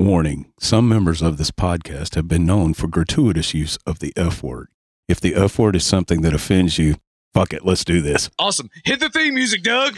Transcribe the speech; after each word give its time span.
Warning 0.00 0.52
Some 0.60 0.88
members 0.88 1.22
of 1.22 1.38
this 1.38 1.50
podcast 1.50 2.14
have 2.14 2.28
been 2.28 2.46
known 2.46 2.72
for 2.72 2.86
gratuitous 2.86 3.52
use 3.52 3.76
of 3.84 3.98
the 3.98 4.12
F 4.16 4.44
word. 4.44 4.68
If 5.08 5.20
the 5.20 5.34
F 5.34 5.58
word 5.58 5.74
is 5.74 5.84
something 5.84 6.22
that 6.22 6.32
offends 6.32 6.78
you, 6.78 6.98
fuck 7.34 7.52
it, 7.52 7.64
let's 7.64 7.84
do 7.84 8.00
this. 8.00 8.30
Awesome. 8.38 8.70
Hit 8.84 9.00
the 9.00 9.08
theme 9.10 9.34
music, 9.34 9.64
Doug. 9.64 9.96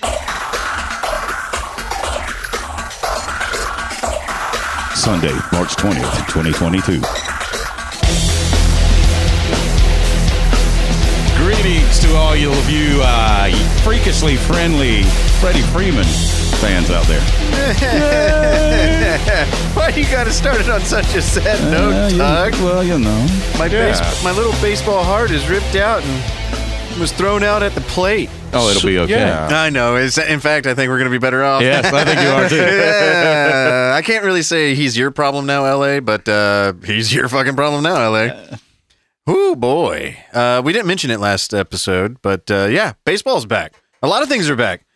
Sunday, 4.96 5.34
March 5.52 5.76
20th, 5.76 6.26
2022. 6.28 7.19
Greetings 11.60 11.98
to 12.00 12.14
all 12.16 12.34
you 12.34 12.50
of 12.50 12.70
you 12.70 13.00
uh, 13.02 13.50
freakishly 13.82 14.36
friendly 14.36 15.02
Freddie 15.40 15.60
Freeman 15.60 16.04
fans 16.58 16.90
out 16.90 17.04
there. 17.06 17.20
Why 19.76 19.88
you 19.90 20.04
got 20.04 20.24
to 20.24 20.32
start 20.32 20.58
it 20.60 20.70
on 20.70 20.80
such 20.80 21.14
a 21.14 21.20
sad 21.20 21.60
note, 21.70 21.92
Uh, 21.92 22.08
you- 22.08 22.16
Doug? 22.18 22.52
well, 22.62 22.82
you 22.82 22.98
know. 22.98 23.26
My 23.58 23.66
Yeah. 23.66 23.90
base, 23.92 24.24
my 24.24 24.32
little 24.32 24.54
baseball 24.62 25.04
heart 25.04 25.30
is 25.30 25.46
ripped 25.50 25.76
out 25.76 26.02
and 26.02 26.98
was 26.98 27.12
thrown 27.12 27.42
out 27.42 27.62
at 27.62 27.74
the 27.74 27.82
plate. 27.82 28.30
Oh, 28.54 28.70
it'll 28.70 28.88
be 28.88 28.98
okay. 29.00 29.12
yeah. 29.18 29.46
I 29.50 29.68
know. 29.68 29.96
It's, 29.96 30.16
in 30.16 30.40
fact, 30.40 30.66
I 30.66 30.74
think 30.74 30.88
we're 30.88 30.98
going 30.98 31.10
to 31.10 31.14
be 31.14 31.18
better 31.18 31.44
off. 31.44 31.60
Yes, 31.60 31.92
I 31.92 32.04
think 32.04 32.20
you 32.20 32.28
are 32.28 32.48
too. 32.48 32.56
yeah. 32.76 33.92
I 33.94 34.00
can't 34.00 34.24
really 34.24 34.42
say 34.42 34.74
he's 34.74 34.96
your 34.96 35.10
problem 35.10 35.44
now, 35.44 35.64
LA, 35.76 36.00
but 36.00 36.26
uh, 36.26 36.72
he's 36.84 37.12
your 37.14 37.28
fucking 37.28 37.54
problem 37.54 37.82
now, 37.82 38.08
LA. 38.10 38.28
Oh 39.26 39.54
boy. 39.54 40.16
Uh, 40.32 40.62
we 40.64 40.72
didn't 40.72 40.86
mention 40.86 41.10
it 41.10 41.20
last 41.20 41.54
episode, 41.54 42.20
but 42.22 42.50
uh, 42.50 42.66
yeah, 42.70 42.94
baseball's 43.04 43.46
back. 43.46 43.74
A 44.02 44.08
lot 44.08 44.22
of 44.22 44.28
things 44.28 44.48
are 44.50 44.56
back. 44.56 44.86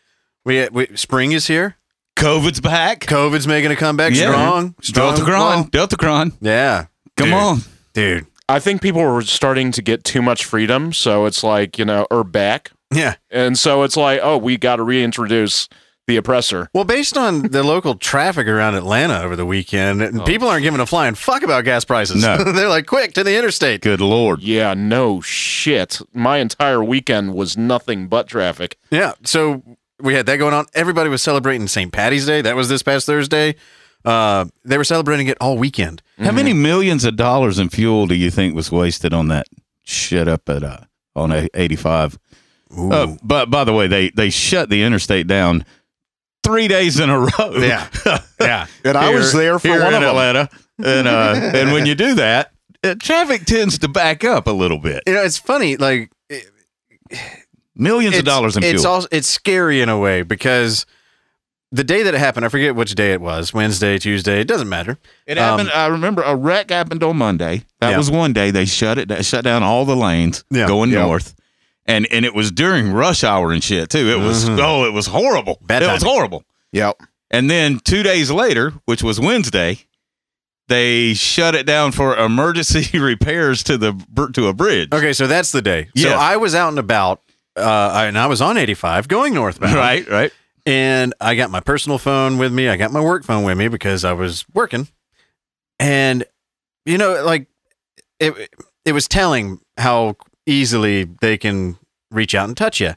We, 0.45 0.69
we 0.71 0.87
spring 0.97 1.33
is 1.33 1.47
here. 1.47 1.77
COVID's 2.17 2.61
back. 2.61 3.01
COVID's 3.01 3.47
making 3.47 3.71
a 3.71 3.77
comeback 3.77 4.13
Yeah. 4.15 4.31
strong. 4.31 4.75
Strong. 4.81 5.17
Deltacron. 5.17 5.27
Well, 5.29 5.65
Deltacron. 5.67 6.33
yeah. 6.41 6.87
Come 7.17 7.29
Dude. 7.31 7.35
on. 7.35 7.59
Dude. 7.93 8.27
I 8.49 8.59
think 8.61 8.83
people 8.83 9.01
were 9.03 9.23
starting 9.23 9.73
to 9.73 9.83
get 9.83 10.05
too 10.05 10.21
much 10.21 10.45
freedom, 10.45 10.93
so 10.93 11.25
it's 11.27 11.43
like 11.43 11.79
you 11.79 11.85
know, 11.85 12.07
or 12.11 12.25
back, 12.25 12.73
Yeah. 12.93 13.15
and 13.31 13.59
so 13.59 13.83
it's 13.85 13.97
like, 13.97 14.21
oh, 14.23 14.37
we 14.37 14.59
got 14.59 14.77
to 14.77 14.83
reintroduce 14.83 15.69
the 16.07 16.17
oppressor. 16.17 16.69
Well, 16.75 16.85
based 16.85 17.17
on 17.17 17.43
the 17.43 17.63
local 17.63 17.95
traffic 17.95 18.47
around 18.47 18.75
Atlanta 18.75 19.23
over 19.23 19.37
the 19.37 19.47
weekend, 19.47 20.03
and 20.03 20.25
people 20.25 20.49
aren't 20.49 20.63
giving 20.63 20.81
a 20.81 20.87
flying 20.87 21.15
fuck 21.15 21.43
about 21.43 21.65
gas 21.65 21.85
prices. 21.85 22.23
No. 22.23 22.37
They're 22.53 22.69
like, 22.69 22.87
quick 22.87 23.15
to 23.15 23.25
the 23.25 23.37
interstate. 23.39 23.81
Good 23.81 24.01
Lord. 24.01 24.43
Yeah, 24.43 24.75
no 24.75 25.21
shit. 25.21 26.01
My 26.13 26.39
entire 26.39 26.85
weekend 26.85 27.35
was 27.35 27.57
nothing 27.57 28.09
but 28.09 28.27
traffic. 28.29 28.79
Yeah. 28.91 29.13
So 29.25 29.63
we 30.01 30.15
had 30.15 30.27
that 30.27 30.37
going 30.37 30.55
on. 30.55 30.67
Everybody 30.75 31.09
was 31.09 31.23
celebrating 31.23 31.67
St. 31.69 31.91
Patty's 31.93 32.27
Day. 32.27 32.43
That 32.43 32.57
was 32.57 32.69
this 32.69 32.83
past 32.83 33.07
Thursday. 33.07 33.55
Uh, 34.05 34.45
they 34.65 34.77
were 34.77 34.85
celebrating 34.85 35.29
it 35.29 35.39
all 35.41 35.57
weekend. 35.57 36.03
How 36.19 36.33
many 36.33 36.53
millions 36.53 37.05
of 37.07 37.17
dollars 37.17 37.59
in 37.59 37.71
fuel 37.71 38.07
do 38.07 38.15
you 38.15 38.31
think 38.31 38.55
was 38.55 38.71
wasted 38.71 39.15
on 39.15 39.29
that 39.29 39.47
shit 39.83 40.29
up 40.29 40.47
at 40.51 40.63
uh, 40.63 40.81
on 41.17 41.33
a- 41.33 41.49
85? 41.55 42.19
Uh, 42.77 43.15
but 43.23 43.51
by 43.51 43.65
the 43.65 43.73
way, 43.73 43.87
they 43.87 44.11
they 44.11 44.29
shut 44.31 44.69
the 44.69 44.83
interstate 44.83 45.27
down 45.27 45.65
three 46.45 46.69
days 46.69 47.01
in 47.01 47.11
a 47.11 47.19
row. 47.19 47.57
Yeah. 47.59 47.89
yeah. 48.41 48.67
And 48.85 48.97
I 48.97 49.13
was 49.15 49.33
there 49.33 49.59
for 49.59 49.69
here 49.69 49.83
one 49.83 49.95
in 49.95 50.03
of 50.05 50.15
them. 50.15 50.49
And 50.85 51.09
uh, 51.09 51.35
and 51.55 51.73
when 51.73 51.87
you 51.87 51.95
do 51.95 52.15
that, 52.15 52.53
uh, 52.85 52.95
traffic 53.01 53.45
tends 53.47 53.79
to 53.79 53.89
back 53.89 54.23
up 54.25 54.47
a 54.47 54.53
little 54.53 54.79
bit. 54.79 55.03
You 55.07 55.15
know, 55.15 55.23
it's 55.23 55.39
funny. 55.39 55.77
Like, 55.77 56.11
it- 56.29 56.51
Millions 57.77 58.17
of 58.17 58.25
dollars 58.25 58.57
in 58.57 58.63
fuel. 58.63 58.75
It's 58.77 58.85
also 58.85 59.09
it's 59.11 59.27
scary 59.27 59.81
in 59.81 59.89
a 59.89 59.99
way 59.99 60.23
because 60.23 60.87
the 61.73 61.83
day 61.83 62.05
that 62.05 62.15
it 62.15 62.19
happened, 62.19 62.47
I 62.47 62.49
forget 62.49 62.77
which 62.77 62.95
day 62.95 63.13
it 63.13 63.21
was. 63.21 63.53
Wednesday, 63.53 63.99
Tuesday. 63.99 64.41
It 64.41 64.47
doesn't 64.47 64.69
matter. 64.69 64.97
It 65.27 65.39
Um, 65.39 65.59
happened. 65.59 65.71
I 65.75 65.87
remember 65.89 66.23
a 66.23 66.37
wreck 66.37 66.71
happened 66.71 67.03
on 67.03 67.17
Monday. 67.17 67.65
That 67.81 67.91
Yeah. 67.91 67.99
was 67.99 68.13
one 68.13 68.33
day 68.33 68.53
they 68.53 68.65
shut 68.65 68.97
it. 68.99 69.09
They 69.09 69.23
shut 69.25 69.43
down 69.43 69.65
all 69.65 69.85
the 69.85 69.97
lanes 69.97 70.45
Yeah. 70.53 70.69
going 70.69 70.91
Yeah. 70.93 71.01
north, 71.03 71.35
and 71.87 72.07
and 72.11 72.25
it 72.25 72.35
was 72.35 72.51
during 72.51 72.93
rush 72.93 73.23
hour 73.25 73.53
and 73.53 73.63
shit 73.63 73.91
too. 73.91 74.09
It 74.11 74.19
was 74.19 74.49
Mhm. 74.49 74.59
oh, 74.63 74.85
it 74.85 74.93
was 74.93 75.07
horrible. 75.07 75.59
Bad 75.63 75.83
it 75.83 75.93
was 75.93 76.03
horrible. 76.03 76.45
Yep. 76.73 77.01
And 77.31 77.51
then 77.51 77.81
two 77.81 78.03
days 78.03 78.31
later, 78.31 78.73
which 78.85 79.03
was 79.03 79.19
Wednesday, 79.19 79.79
they 80.69 81.15
shut 81.15 81.55
it 81.55 81.67
down 81.67 81.93
for 81.93 82.17
emergency 82.17 82.99
repairs 82.99 83.63
to 83.65 83.77
the 83.77 84.31
to 84.35 84.47
a 84.49 84.53
bridge. 84.55 84.89
Okay, 84.93 85.13
so 85.13 85.27
that's 85.27 85.53
the 85.53 85.63
day. 85.63 85.89
So 85.97 86.11
I 86.11 86.37
was 86.37 86.55
out 86.55 86.69
and 86.69 86.79
about, 86.79 87.21
uh, 87.57 88.05
and 88.07 88.17
I 88.19 88.27
was 88.27 88.41
on 88.41 88.57
85 88.57 89.09
going 89.09 89.35
northbound. 89.35 89.75
Right, 89.75 90.09
right. 90.09 90.33
And 90.67 91.13
I 91.21 91.35
got 91.35 91.51
my 91.51 91.61
personal 91.61 91.99
phone 91.99 92.39
with 92.39 92.51
me. 92.53 92.69
I 92.69 92.77
got 92.77 92.91
my 92.93 93.01
work 93.01 93.25
phone 93.25 93.45
with 93.45 93.59
me 93.59 93.69
because 93.69 94.05
I 94.05 94.13
was 94.15 94.47
working. 94.55 94.89
And 95.79 96.25
you 96.87 96.97
know, 96.99 97.23
like 97.25 97.47
it 98.21 98.51
it 98.85 98.93
was 98.93 99.07
telling 99.09 99.61
how 99.77 100.17
easily 100.47 101.05
they 101.21 101.37
can 101.39 101.77
reach 102.11 102.35
out 102.35 102.49
and 102.49 102.57
touch 102.57 102.81
you. 102.81 102.95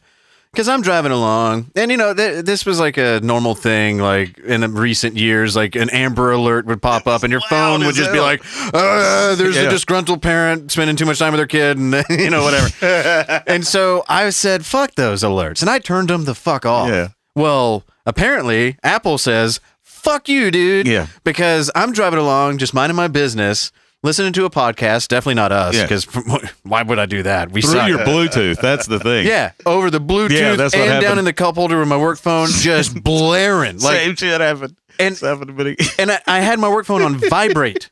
Cuz 0.55 0.67
I'm 0.67 0.81
driving 0.81 1.11
along 1.11 1.71
and 1.75 1.91
you 1.91 1.97
know, 1.97 2.13
th- 2.13 2.43
this 2.45 2.65
was 2.65 2.79
like 2.79 2.97
a 2.97 3.19
normal 3.21 3.53
thing 3.53 3.99
like 3.99 4.39
in 4.39 4.61
the 4.61 4.69
recent 4.69 5.15
years 5.15 5.55
like 5.55 5.75
an 5.75 5.89
Amber 5.91 6.31
alert 6.31 6.65
would 6.65 6.81
pop 6.81 7.05
up 7.05 7.21
and 7.23 7.31
your 7.31 7.41
phone 7.41 7.81
would 7.81 7.89
as 7.89 7.95
just 7.95 8.11
be 8.11 8.19
like 8.19 8.41
uh, 8.73 9.35
there's 9.35 9.55
Yeah. 9.55 9.63
a 9.63 9.69
disgruntled 9.69 10.21
parent 10.21 10.71
spending 10.71 10.95
too 10.95 11.05
much 11.05 11.19
time 11.19 11.33
with 11.33 11.39
their 11.39 11.47
kid 11.47 11.77
and 11.77 11.93
you 12.09 12.29
know 12.29 12.43
whatever. 12.43 13.43
and 13.47 13.67
so 13.67 14.03
I 14.09 14.29
said 14.31 14.65
fuck 14.65 14.95
those 14.95 15.21
alerts 15.21 15.61
and 15.61 15.69
I 15.69 15.79
turned 15.79 16.09
them 16.09 16.23
the 16.25 16.33
fuck 16.35 16.65
off. 16.65 16.89
Yeah. 16.89 17.09
Well, 17.35 17.83
apparently 18.07 18.77
Apple 18.83 19.19
says, 19.19 19.59
fuck 19.83 20.27
you, 20.27 20.49
dude. 20.49 20.87
Yeah. 20.87 21.05
Because 21.23 21.69
I'm 21.75 21.91
driving 21.91 22.17
along, 22.19 22.57
just 22.57 22.73
minding 22.73 22.95
my 22.95 23.07
business, 23.09 23.71
listening 24.07 24.33
to 24.33 24.45
a 24.45 24.49
podcast. 24.49 25.09
Definitely 25.09 25.35
not 25.35 25.51
us, 25.51 25.75
Yeah. 25.75 25.83
because 25.83 26.05
why 26.63 26.81
would 26.81 26.97
I 26.97 27.05
do 27.05 27.21
that? 27.23 27.51
We 27.51 27.61
Through 27.61 27.71
suck. 27.73 27.89
your 27.89 27.99
Bluetooth. 27.99 28.59
That's 28.59 28.87
the 28.87 28.99
thing. 28.99 29.27
yeah, 29.27 29.51
over 29.65 29.91
the 29.91 29.99
Bluetooth 30.01 30.31
Yeah, 30.39 30.55
that's 30.55 30.73
what 30.73 30.81
and 30.81 30.89
down 30.89 31.01
happened. 31.03 31.19
in 31.19 31.25
the 31.25 31.33
cup 31.33 31.55
holder 31.55 31.77
with 31.79 31.87
my 31.87 31.97
work 31.97 32.17
phone, 32.17 32.47
just 32.51 33.03
blaring. 33.03 33.79
Like, 33.79 33.97
Same 33.99 34.15
shit 34.15 34.41
happened. 34.41 34.75
and 34.99 35.11
It's 35.11 35.21
happened 35.21 35.55
to 35.55 35.63
me. 35.63 35.75
and 35.99 36.11
I, 36.11 36.19
I 36.25 36.39
had 36.39 36.57
my 36.59 36.69
work 36.69 36.85
phone 36.85 37.01
on 37.03 37.17
vibrate, 37.29 37.89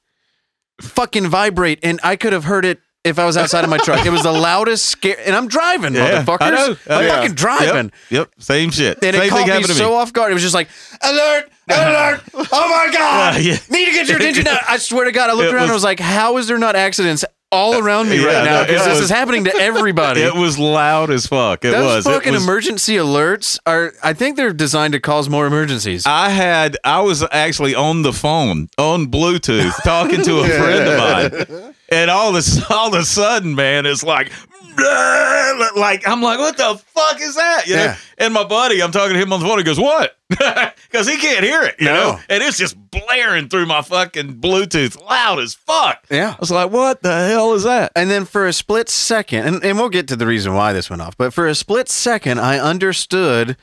fucking 0.82 1.28
vibrate, 1.28 1.80
and 1.84 2.00
I 2.04 2.16
could 2.16 2.34
have 2.34 2.46
heard 2.46 2.66
it 2.66 2.80
if 3.04 3.20
I 3.20 3.26
was 3.26 3.38
outside 3.38 3.64
of 3.64 3.70
my 3.70 3.78
truck. 3.78 4.04
It 4.06 4.10
was 4.10 4.24
the 4.24 4.32
loudest 4.32 4.86
scare, 4.86 5.18
and 5.26 5.36
I'm 5.36 5.48
driving, 5.48 5.94
Yeah, 5.94 6.24
motherfuckers. 6.24 6.38
I 6.42 6.50
know. 6.50 6.76
I'm 6.90 7.06
Yeah. 7.06 7.16
fucking 7.16 7.36
driving. 7.36 7.92
Yep. 8.10 8.30
Same 8.40 8.72
shit. 8.72 8.98
And 9.04 9.16
Same 9.16 9.24
it 9.24 9.30
caught 9.30 9.38
thing 9.40 9.46
me 9.48 9.52
happened 9.52 9.68
to 9.68 9.74
me. 9.74 9.78
so 9.80 9.94
off 9.94 10.12
guard. 10.12 10.32
It 10.32 10.34
was 10.34 10.42
just 10.44 10.56
like, 10.56 10.70
alert, 11.04 11.50
Oh 12.52 12.70
my 12.70 12.90
God. 12.94 13.42
Yeah, 13.42 13.54
yeah. 13.54 13.58
Need 13.70 13.86
to 13.86 13.92
get 13.92 14.08
your 14.08 14.18
attention 14.18 14.44
now. 14.46 14.58
I 14.68 14.78
swear 14.78 15.06
to 15.06 15.12
God, 15.12 15.30
I 15.30 15.34
looked 15.34 15.48
It 15.50 15.54
around 15.54 15.64
and 15.64 15.72
was- 15.72 15.78
was 15.78 15.84
like, 15.84 16.00
how 16.00 16.38
is 16.38 16.48
there 16.48 16.58
not 16.60 16.76
accidents 16.76 17.26
all 17.52 17.74
uh, 17.76 17.80
around 17.80 18.10
me 18.10 18.18
Yeah, 18.22 18.26
right 18.28 18.44
now? 18.46 18.62
Because 18.66 18.82
it 18.86 18.90
this 18.90 18.96
was- 19.00 19.04
is 19.06 19.10
happening 19.10 19.46
to 19.46 19.56
everybody. 19.56 20.22
It 20.26 20.36
was 20.36 20.60
loud 20.60 21.10
as 21.10 21.26
fuck. 21.28 21.66
It 21.66 21.72
Those 21.72 21.84
was. 21.84 22.06
It 22.06 22.10
fucking 22.12 22.34
was- 22.34 22.44
emergency 22.44 22.96
alerts 22.98 23.58
are, 23.66 23.94
I 24.04 24.14
think 24.14 24.38
they're 24.38 24.54
designed 24.54 24.94
to 24.94 25.00
cause 25.00 25.28
more 25.30 25.48
emergencies. 25.48 26.06
I 26.06 26.30
had 26.30 26.78
I 26.84 27.02
was 27.02 27.24
actually 27.32 27.74
on 27.74 28.04
the 28.04 28.14
phone 28.14 28.70
on 28.78 29.08
Bluetooth 29.08 29.74
talking 29.84 30.22
to 30.24 30.40
a 30.42 30.48
friend 30.60 30.88
of 30.88 31.48
mine, 31.50 31.74
and 31.90 32.12
all 32.12 32.32
this 32.32 32.62
all 32.70 32.94
of 32.94 33.00
a 33.02 33.06
sudden, 33.06 33.56
man, 33.56 33.86
it's 33.88 34.04
like. 34.04 34.32
Like 34.78 36.08
I'm 36.08 36.22
like, 36.22 36.40
what 36.40 36.58
the 36.58 36.82
fuck 36.88 37.20
is 37.22 37.36
that? 37.36 37.64
You 37.68 37.76
know? 37.76 37.84
Yeah. 37.84 37.98
And 38.18 38.34
my 38.34 38.44
buddy, 38.44 38.82
I'm 38.82 38.92
talking 38.92 39.14
to 39.14 39.20
him 39.22 39.32
on 39.34 39.40
the 39.40 39.46
phone. 39.46 39.58
He 39.58 39.64
goes, 39.64 39.80
"What?" 39.80 40.18
Because 40.30 41.08
he 41.08 41.18
can't 41.18 41.44
hear 41.44 41.62
it, 41.64 41.76
you 41.80 41.86
No. 41.88 41.94
know. 41.94 42.20
And 42.30 42.42
it's 42.44 42.58
just 42.58 42.76
blaring 42.92 43.50
through 43.50 43.66
my 43.66 43.82
fucking 43.82 44.36
Bluetooth, 44.36 45.02
loud 45.02 45.40
as 45.40 45.54
fuck. 45.54 46.06
yeah. 46.10 46.32
I 46.32 46.38
was 46.40 46.52
like, 46.52 46.72
"What 46.72 47.02
the 47.04 47.14
hell 47.28 47.54
is 47.54 47.64
that?" 47.64 47.92
And 47.96 48.10
then 48.10 48.26
for 48.26 48.48
a 48.48 48.54
split 48.54 48.90
second, 48.90 49.46
and, 49.46 49.64
and 49.64 49.78
we'll 49.78 49.90
get 49.90 50.08
to 50.10 50.16
the 50.16 50.26
reason 50.28 50.54
why 50.54 50.72
this 50.74 50.90
went 50.90 51.02
off, 51.02 51.18
but 51.18 51.34
for 51.34 51.48
a 51.48 51.56
split 51.56 51.90
second, 51.90 52.40
I 52.40 52.58
understood 52.60 53.58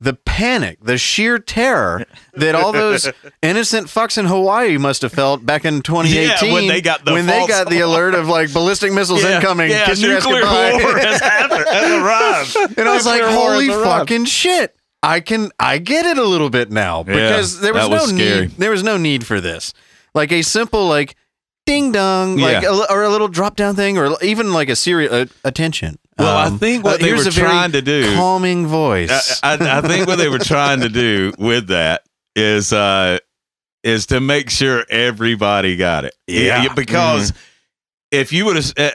the 0.00 0.12
panic, 0.12 0.78
the 0.82 0.98
sheer 0.98 1.38
terror 1.38 2.04
that 2.34 2.54
all 2.54 2.72
those 2.72 3.10
innocent 3.42 3.86
fucks 3.88 4.18
in 4.18 4.26
Hawaii 4.26 4.76
must 4.76 5.00
have 5.02 5.12
felt 5.12 5.46
back 5.46 5.64
in 5.64 5.80
2018 5.80 6.48
Yeah, 6.48 6.52
when 6.54 6.66
they 6.66 6.80
got 6.82 7.04
the 7.04 7.12
when 7.12 7.26
they 7.26 7.46
got 7.46 7.70
the 7.70 7.80
alert 7.80 8.14
of 8.14 8.28
like 8.28 8.52
ballistic 8.52 8.92
missiles 8.92 9.24
incoming. 9.24 9.70
Yeah, 9.70 9.86
kiss 9.86 10.02
your 10.02 10.16
ass 10.16 10.24
nuclear 10.24 10.42
goodbye. 10.42 10.72
war 10.82 10.98
has 10.98 11.20
happened. 11.22 11.64
Has 11.70 11.92
arrived. 12.56 12.78
and 12.78 12.88
I 12.88 12.94
was 12.94 13.06
like, 13.06 13.20
Nuclear 13.22 13.36
holy 13.38 13.68
fucking 13.68 14.26
shit. 14.26 14.76
I 15.02 15.20
can 15.20 15.50
I 15.58 15.78
get 15.78 16.04
it 16.04 16.18
a 16.18 16.24
little 16.24 16.50
bit 16.50 16.70
now 16.70 17.02
because 17.02 17.60
there 17.60 17.72
was 17.72 17.84
that 17.84 17.90
no 17.90 18.06
scary. 18.06 18.40
need 18.48 18.50
there 18.52 18.70
was 18.70 18.82
no 18.82 18.96
need 18.96 19.26
for 19.26 19.40
this. 19.40 19.72
Like 20.14 20.32
a 20.32 20.42
simple 20.42 20.88
like 20.88 21.16
ding 21.64 21.92
dong 21.92 22.36
like 22.36 22.62
Yeah. 22.62 22.70
a, 22.70 22.92
or 22.92 23.02
a 23.02 23.08
little 23.08 23.28
drop 23.28 23.56
down 23.56 23.76
thing 23.76 23.98
or 23.98 24.16
even 24.22 24.52
like 24.52 24.68
a 24.68 24.76
serious 24.76 25.12
uh, 25.12 25.26
attention. 25.44 25.98
Well, 26.18 26.36
I 26.36 26.46
Um, 26.46 26.58
think 26.58 26.84
what 26.84 26.94
uh, 26.94 26.96
they 26.98 27.08
here's 27.08 27.24
were 27.24 27.28
a 27.28 27.32
very 27.32 27.48
trying 27.48 27.72
to 27.72 27.82
do- 27.82 28.14
calming 28.14 28.66
voice. 28.66 29.40
I, 29.42 29.54
I, 29.54 29.78
I 29.78 29.80
think 29.82 30.06
what 30.06 30.16
they 30.16 30.28
were 30.28 30.38
trying 30.38 30.80
to 30.80 30.88
do 30.88 31.32
with 31.38 31.68
that 31.68 32.02
is 32.34 32.72
uh 32.72 33.18
is 33.82 34.06
to 34.06 34.20
make 34.20 34.50
sure 34.50 34.84
everybody 34.90 35.76
got 35.76 36.04
it. 36.04 36.14
Yeah. 36.26 36.72
because 36.74 37.32
if 38.10 38.32
you 38.32 38.44
would 38.46 38.56
have, 38.56 38.72
uh, 38.76 38.90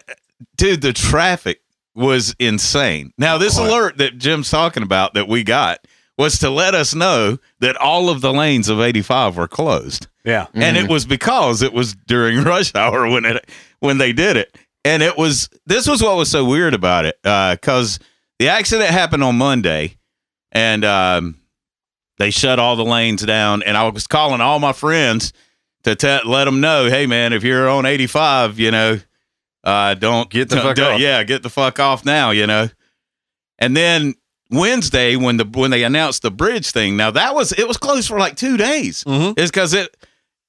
dude, 0.57 0.81
the 0.81 0.91
traffic 0.93 1.61
was 1.95 2.35
insane. 2.39 3.13
Now, 3.17 3.37
this 3.37 3.57
Boy. 3.57 3.67
alert 3.69 3.97
that 3.99 4.17
Jim's 4.17 4.49
talking 4.49 4.83
about 4.83 5.13
that 5.13 5.27
we 5.29 5.43
got 5.43 5.79
was 6.17 6.39
to 6.39 6.49
let 6.49 6.75
us 6.75 6.93
know 6.93 7.37
that 7.59 7.77
all 7.77 8.09
of 8.09 8.19
the 8.21 8.33
lanes 8.33 8.67
of 8.67 8.81
85 8.81 9.37
were 9.37 9.47
closed. 9.47 10.07
Yeah. 10.25 10.47
and 10.53 10.75
it 10.77 10.89
was 10.89 11.05
because 11.05 11.61
it 11.61 11.73
was 11.73 11.95
during 12.07 12.43
rush 12.43 12.75
hour 12.75 13.09
when 13.09 13.25
it 13.25 13.49
when 13.79 13.97
they 13.97 14.11
did 14.13 14.35
it 14.37 14.55
and 14.85 15.03
it 15.03 15.17
was 15.17 15.49
this 15.65 15.87
was 15.87 16.01
what 16.01 16.17
was 16.17 16.29
so 16.29 16.43
weird 16.45 16.73
about 16.73 17.05
it 17.05 17.17
because 17.23 17.99
the 18.39 18.49
accident 18.49 18.89
happened 18.89 19.23
on 19.23 19.37
monday 19.37 19.97
and 20.51 20.83
um, 20.83 21.37
they 22.17 22.31
shut 22.31 22.59
all 22.59 22.75
the 22.75 22.85
lanes 22.85 23.21
down 23.23 23.63
and 23.63 23.77
i 23.77 23.87
was 23.87 24.07
calling 24.07 24.41
all 24.41 24.59
my 24.59 24.73
friends 24.73 25.33
to 25.83 25.95
te- 25.95 26.19
let 26.25 26.45
them 26.45 26.61
know 26.61 26.89
hey 26.89 27.05
man 27.05 27.33
if 27.33 27.43
you're 27.43 27.69
on 27.69 27.85
85 27.85 28.59
you 28.59 28.71
know 28.71 28.99
uh, 29.63 29.93
don't 29.93 30.29
Get 30.29 30.49
the 30.49 30.55
don't- 30.55 30.65
fuck 30.65 30.75
don't- 30.75 30.93
off. 30.95 30.99
yeah 30.99 31.23
get 31.23 31.43
the 31.43 31.49
fuck 31.49 31.79
off 31.79 32.03
now 32.05 32.31
you 32.31 32.47
know 32.47 32.67
and 33.59 33.75
then 33.77 34.15
wednesday 34.49 35.15
when 35.15 35.37
the 35.37 35.45
when 35.45 35.71
they 35.71 35.83
announced 35.83 36.23
the 36.23 36.31
bridge 36.31 36.71
thing 36.71 36.97
now 36.97 37.09
that 37.11 37.33
was 37.35 37.51
it 37.53 37.67
was 37.67 37.77
closed 37.77 38.07
for 38.09 38.17
like 38.19 38.35
two 38.35 38.57
days 38.57 39.03
Mhm. 39.05 39.37
is 39.39 39.49
because 39.49 39.73
it 39.73 39.95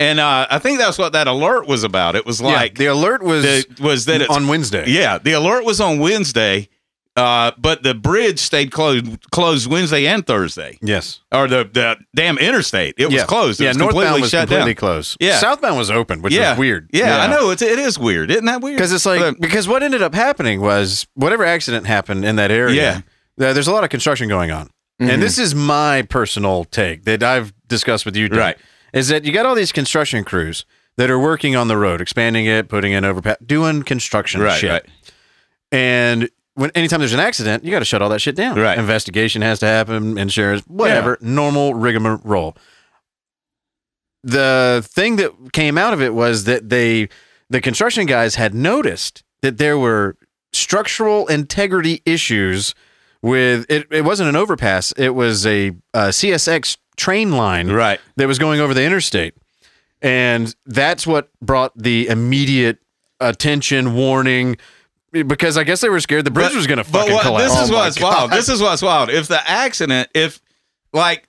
and 0.03 0.21
uh, 0.21 0.47
I 0.51 0.59
think 0.59 0.79
that's 0.79 0.99
what 0.99 1.13
that 1.13 1.27
alert 1.27 1.67
was 1.67 1.85
about. 1.85 2.17
It 2.17 2.27
was 2.27 2.41
like 2.41 2.73
yeah, 2.73 2.79
the 2.79 2.87
alert 2.87 3.23
was 3.23 3.43
the, 3.45 3.83
was 3.83 4.05
that 4.07 4.29
on 4.31 4.49
Wednesday. 4.49 4.85
yeah, 4.89 5.19
the 5.19 5.33
alert 5.33 5.65
was 5.65 5.81
on 5.81 5.99
Wednesday, 5.99 6.69
uh, 7.17 7.51
but 7.59 7.83
the 7.83 7.95
bridge 7.95 8.39
stayed 8.39 8.71
closed 8.73 9.07
closed 9.31 9.71
Wednesday 9.71 10.07
and 10.07 10.27
Thursday, 10.27 10.79
Yes. 10.81 11.21
or 11.31 11.47
the 11.47 11.69
the 11.71 11.99
damn 12.17 12.39
interstate. 12.39 12.95
It 12.99 13.11
was 13.13 13.23
closed. 13.25 13.61
It 13.61 13.65
yeah, 13.65 13.71
was 13.71 13.77
northbound 13.79 14.03
completely 14.05 14.21
was 14.23 14.31
shut 14.31 14.49
completely 14.49 14.75
down. 14.75 14.79
closed. 14.79 15.17
Yeah. 15.21 15.37
Southbound 15.39 15.77
was 15.77 15.91
open, 15.91 16.23
which 16.23 16.33
yeah, 16.33 16.51
was 16.53 16.59
weird. 16.59 16.89
Yeah, 16.93 17.19
I 17.23 17.27
know 17.27 17.51
it's 17.51 17.63
it 17.63 17.79
is 17.79 17.99
weird, 17.99 18.31
isn't 18.31 18.47
that 18.47 18.61
weird? 18.63 18.77
Because 18.79 18.93
it's 18.93 19.07
like 19.07 19.21
But- 19.21 19.41
because 19.41 19.69
what 19.69 19.83
ended 19.83 20.03
up 20.03 20.15
happening 20.15 20.61
was 20.61 21.07
whatever 21.15 21.45
accident 21.45 21.87
happened 21.87 22.25
in 22.25 22.37
that 22.37 22.51
area. 22.51 23.05
Yeah. 23.39 23.53
there's 23.53 23.69
a 23.69 23.73
lot 23.73 23.85
of 23.85 23.91
construction 23.91 24.29
going 24.29 24.51
on, 24.51 24.71
and 24.99 25.21
this 25.23 25.39
is 25.39 25.55
my 25.55 26.03
personal 26.03 26.65
take 26.65 27.05
that 27.05 27.23
I've 27.23 27.53
discussed 27.69 28.05
with 28.07 28.17
you. 28.17 28.29
Doug, 28.29 28.39
Right. 28.39 28.57
Is 28.93 29.09
that 29.09 29.25
you 29.25 29.33
got 29.33 29.47
all 29.47 29.55
these 29.55 29.73
construction 29.73 30.25
crews 30.25 30.65
that 30.97 31.11
are 31.11 31.19
working 31.19 31.57
on 31.57 31.69
the 31.69 31.77
road, 31.77 32.01
expanding 32.01 32.47
it, 32.47 32.69
putting 32.69 32.93
in 32.93 33.05
overpass, 33.05 33.37
doing 33.45 33.83
construction 33.83 34.41
right, 34.41 34.59
shit, 34.59 34.71
right, 34.71 34.87
and. 35.71 36.29
When 36.55 36.71
anytime 36.75 36.99
there's 36.99 37.15
an 37.15 37.19
accident, 37.21 37.65
you 37.65 37.71
got 37.71 37.79
to 37.79 37.87
shut 37.87 38.03
all 38.03 38.11
that 38.11 38.21
shit 38.21 38.37
down. 38.37 38.59
Right. 38.59 38.79
Investigation 38.79 39.41
has 39.41 39.59
to 39.61 39.67
happen, 39.67 40.19
insurance, 40.19 40.63
whatever, 40.67 41.17
normal 41.23 41.73
rigmarole. 41.73 42.55
The 44.23 44.87
thing 44.87 45.17
that 45.17 45.33
came 45.55 45.79
out 45.79 45.95
of 45.95 46.03
it 46.03 46.13
was 46.13 46.45
that 46.45 46.69
they, 46.69 47.09
the 47.49 47.63
construction 47.63 48.05
guys, 48.05 48.35
had 48.35 48.55
noticed 48.55 49.25
that 49.41 49.57
there 49.57 49.79
were 49.79 50.17
structural 50.53 51.27
integrity 51.27 52.03
issues 52.05 52.75
with 53.23 53.65
it. 53.71 53.87
It 53.91 54.05
wasn't 54.05 54.29
an 54.29 54.37
overpass; 54.37 54.93
it 54.99 55.15
was 55.15 55.47
a, 55.47 55.71
uh 55.95 56.09
CSX 56.09 56.77
train 56.97 57.33
line 57.33 57.71
right. 57.71 58.01
that 58.17 58.27
was 58.29 58.39
going 58.39 58.61
over 58.61 58.75
the 58.75 58.85
interstate. 58.85 59.35
And 60.01 60.55
that's 60.67 61.07
what 61.07 61.31
brought 61.41 61.73
the 61.77 62.09
immediate 62.09 62.79
attention, 63.21 63.95
warning, 63.95 64.57
because 65.13 65.57
I 65.57 65.65
guess 65.65 65.81
they 65.81 65.89
were 65.89 66.01
scared 66.01 66.25
the 66.25 66.31
bridge 66.31 66.49
But- 66.49 66.57
was 66.57 66.67
going 66.67 66.79
to 66.79 66.85
fucking 66.85 67.13
what, 67.13 67.23
collapse. 67.23 67.53
this 67.53 67.63
is 67.65 67.71
Oh 67.71 67.75
what's 67.75 68.01
wild. 68.01 68.31
This 68.33 68.49
is 68.49 68.61
what's 68.61 68.83
wild. 68.83 69.11
If 69.11 69.29
the 69.29 69.49
accident, 69.49 70.09
if 70.15 70.41
like, 70.93 71.29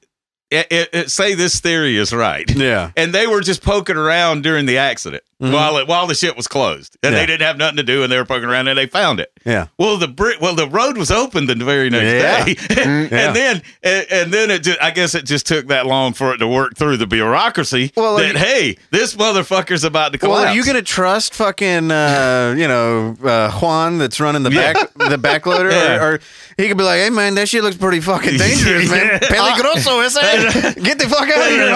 it, 0.50 0.68
it, 0.72 0.90
it- 0.94 1.12
say 1.12 1.36
this 1.36 1.60
theory 1.60 1.98
is 1.98 2.14
right, 2.14 2.50
Yeah. 2.50 2.92
and 2.98 3.14
they 3.14 3.28
were 3.28 3.42
just 3.42 3.62
poking 3.64 3.96
around 3.98 4.44
during 4.44 4.66
the 4.66 4.78
accident 4.80 5.24
while 5.38 5.78
it, 5.78 5.88
while 5.88 6.08
the 6.08 6.16
shit 6.16 6.36
was 6.38 6.48
closed, 6.48 6.98
and 7.04 7.14
Mm-hmm. 7.14 7.14
Yeah. 7.16 7.20
they 7.20 7.26
didn't 7.26 7.46
have 7.48 7.58
nothing 7.58 7.78
to 7.78 7.84
do, 7.84 8.04
and 8.04 8.12
they 8.12 8.18
were 8.18 8.26
poking 8.26 8.48
around, 8.50 8.68
and 8.68 8.78
they 8.78 8.86
found 8.88 9.20
it. 9.20 9.32
Yeah. 9.46 9.68
Well, 9.78 9.98
the 9.98 10.08
bri- 10.08 10.38
well 10.40 10.56
the 10.56 10.68
road 10.70 10.98
was 10.98 11.12
open 11.12 11.46
the 11.48 11.56
very 11.56 11.90
next 11.90 12.04
Yeah. 12.14 12.46
day, 12.46 12.56
and 12.84 13.12
Yeah. 13.12 13.32
then 13.32 13.62
and, 13.84 14.08
and 14.10 14.34
then 14.34 14.52
it 14.52 14.64
just 14.64 14.82
I 14.82 14.92
guess 14.92 15.16
it 15.16 15.26
just 15.26 15.46
took 15.46 15.68
that 15.68 15.86
long 15.86 16.14
for 16.14 16.34
it 16.34 16.38
to 16.38 16.48
work 16.48 16.76
through 16.76 16.98
the 16.98 17.08
bureaucracy. 17.08 17.92
Well, 17.96 18.16
that 18.18 18.36
like- 18.36 18.44
hey, 18.44 18.78
this 18.92 19.16
motherfucker's 19.16 19.84
about 19.84 20.14
to 20.14 20.20
Well, 20.22 20.38
collapse. 20.38 20.52
are 20.52 20.56
you 20.56 20.64
going 20.64 20.76
to 20.78 20.82
trust 20.82 21.34
fucking, 21.36 21.92
uh, 21.92 22.56
you 22.58 22.68
know, 22.68 23.16
uh, 23.24 23.52
Juan 23.52 23.98
that's 23.98 24.20
running 24.20 24.44
the 24.44 24.50
back 24.52 24.76
the 24.96 25.18
backloader? 25.18 25.72
Or, 26.00 26.14
or 26.16 26.20
he 26.58 26.68
could 26.68 26.78
be 26.78 26.84
like, 26.84 27.00
hey, 27.00 27.10
man, 27.10 27.36
that 27.36 27.50
shit 27.50 27.64
looks 27.64 27.76
pretty 27.78 28.00
fucking 28.00 28.38
dangerous, 28.38 28.90
man. 28.90 29.20
Peligroso, 29.20 30.06
is 30.06 30.16
it? 30.20 30.84
Get 30.84 31.00
the 31.00 31.10
fuck 31.10 31.28
out 31.28 31.46
of 31.46 31.50
here? 31.50 31.68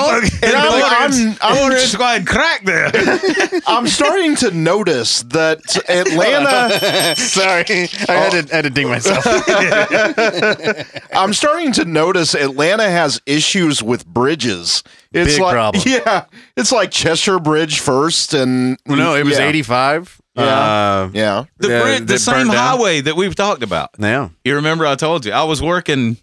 And 0.44 0.56
I'm- 0.56 0.84
I'm- 0.84 1.38
I'm 1.42 1.58
ordered 1.64 1.80
just- 1.80 1.94
squad 1.94 2.26
crack 2.28 2.64
there. 2.64 2.92
I'm 3.68 3.88
starting 3.88 4.36
to 4.38 4.52
notice 4.52 5.24
that 5.24 5.60
Atlanta. 5.90 7.16
Sorry. 7.18 7.90
I 8.10 8.14
had 8.14 8.48
to, 8.48 8.56
had 8.56 8.62
to 8.64 8.70
ding 8.70 8.88
myself. 8.90 9.24
I'm 11.14 11.34
starting 11.34 11.72
to 11.74 11.86
notice 11.86 12.34
Atlanta 12.36 12.90
has 12.90 13.22
issues 13.26 13.82
with 13.82 14.06
bridges. 14.06 14.84
It's 15.12 15.34
Big 15.36 15.42
like, 15.42 15.54
problem. 15.54 15.84
Yeah, 15.88 16.26
it's 16.56 16.72
like 16.72 16.92
Cheshire 16.92 17.40
Bridge 17.40 17.80
first, 17.80 18.34
and 18.34 18.78
no, 18.86 19.16
it 19.16 19.24
was 19.26 19.38
yeah, 19.40 19.48
85. 19.48 20.22
Yeah. 20.36 20.44
Uh, 20.44 21.10
Yeah, 21.14 21.44
The, 21.58 21.68
Yeah, 21.70 21.82
bri- 21.98 22.06
the 22.06 22.20
same 22.20 22.34
burned 22.36 22.52
down. 22.52 22.78
highway 22.78 23.02
that 23.02 23.16
we've 23.16 23.36
talked 23.36 23.64
about. 23.64 23.90
yeah. 23.98 24.30
You 24.44 24.56
remember 24.56 24.86
I 24.86 24.96
told 24.96 25.26
you 25.26 25.32
I 25.32 25.44
was 25.44 25.62
working. 25.62 26.18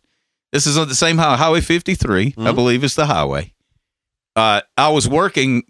This 0.53 0.67
is 0.67 0.79
on 0.79 0.89
the 0.89 0.95
same 0.95 1.19
highway, 1.19 1.37
Highway 1.39 1.61
53, 1.63 2.35
I 2.37 2.41
Mhm. 2.41 2.55
believe 2.55 2.85
is 2.85 2.95
the 2.95 3.07
highway. 3.07 3.53
Uh, 4.37 4.61
I 4.77 4.89
was 4.91 5.09
working 5.09 5.65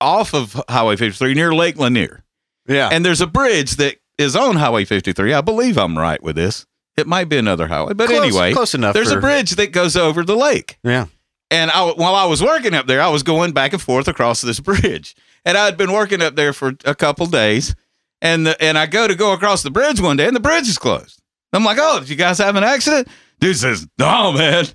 off 0.00 0.34
of 0.34 0.60
Highway 0.68 0.96
53 0.96 1.34
near 1.34 1.54
Lake 1.54 1.76
Lanier, 1.78 2.24
Yeah. 2.66 2.88
and 2.92 3.04
there's 3.04 3.20
a 3.20 3.26
bridge 3.26 3.76
that 3.76 3.96
is 4.18 4.34
on 4.36 4.56
Highway 4.56 4.84
53. 4.84 5.32
I 5.34 5.40
believe 5.40 5.76
I'm 5.78 5.96
right 5.98 6.22
with 6.22 6.36
this. 6.36 6.66
It 6.96 7.06
might 7.06 7.28
be 7.28 7.36
another 7.38 7.68
highway, 7.68 7.94
but 7.94 8.08
Close- 8.08 8.22
anyway, 8.24 8.52
close 8.52 8.74
enough. 8.74 8.94
there's 8.94 9.12
for- 9.12 9.18
a 9.18 9.20
bridge 9.20 9.52
that 9.52 9.72
goes 9.72 9.96
over 9.96 10.24
the 10.24 10.34
lake. 10.36 10.78
Yeah. 10.82 11.06
And 11.50 11.70
I, 11.70 11.84
while 11.92 12.14
I 12.14 12.24
was 12.26 12.42
working 12.42 12.74
up 12.74 12.86
there, 12.86 13.00
I 13.00 13.08
was 13.08 13.22
going 13.22 13.52
back 13.52 13.72
and 13.72 13.80
forth 13.80 14.08
across 14.08 14.40
this 14.42 14.60
bridge. 14.68 15.14
And 15.44 15.56
I 15.56 15.64
had 15.64 15.76
been 15.78 15.92
working 15.92 16.20
up 16.20 16.34
there 16.36 16.52
for 16.52 16.74
a 16.84 16.94
couple 16.94 17.26
days. 17.26 17.74
And 18.20 18.46
the, 18.48 18.60
and 18.62 18.76
I 18.76 18.86
go 18.86 19.06
to 19.06 19.14
go 19.14 19.32
across 19.32 19.62
the 19.62 19.70
bridge 19.70 20.00
one 20.00 20.16
day, 20.16 20.26
and 20.26 20.34
the 20.34 20.40
bridge 20.40 20.66
is 20.68 20.76
closed. 20.76 21.22
I'm 21.52 21.64
like, 21.64 21.78
"Oh, 21.80 22.00
did 22.00 22.08
you 22.10 22.16
guys 22.16 22.38
have 22.38 22.56
an 22.56 22.64
accident?" 22.64 23.06
Dude 23.38 23.56
says, 23.56 23.86
"No, 23.96 24.32
man." 24.32 24.66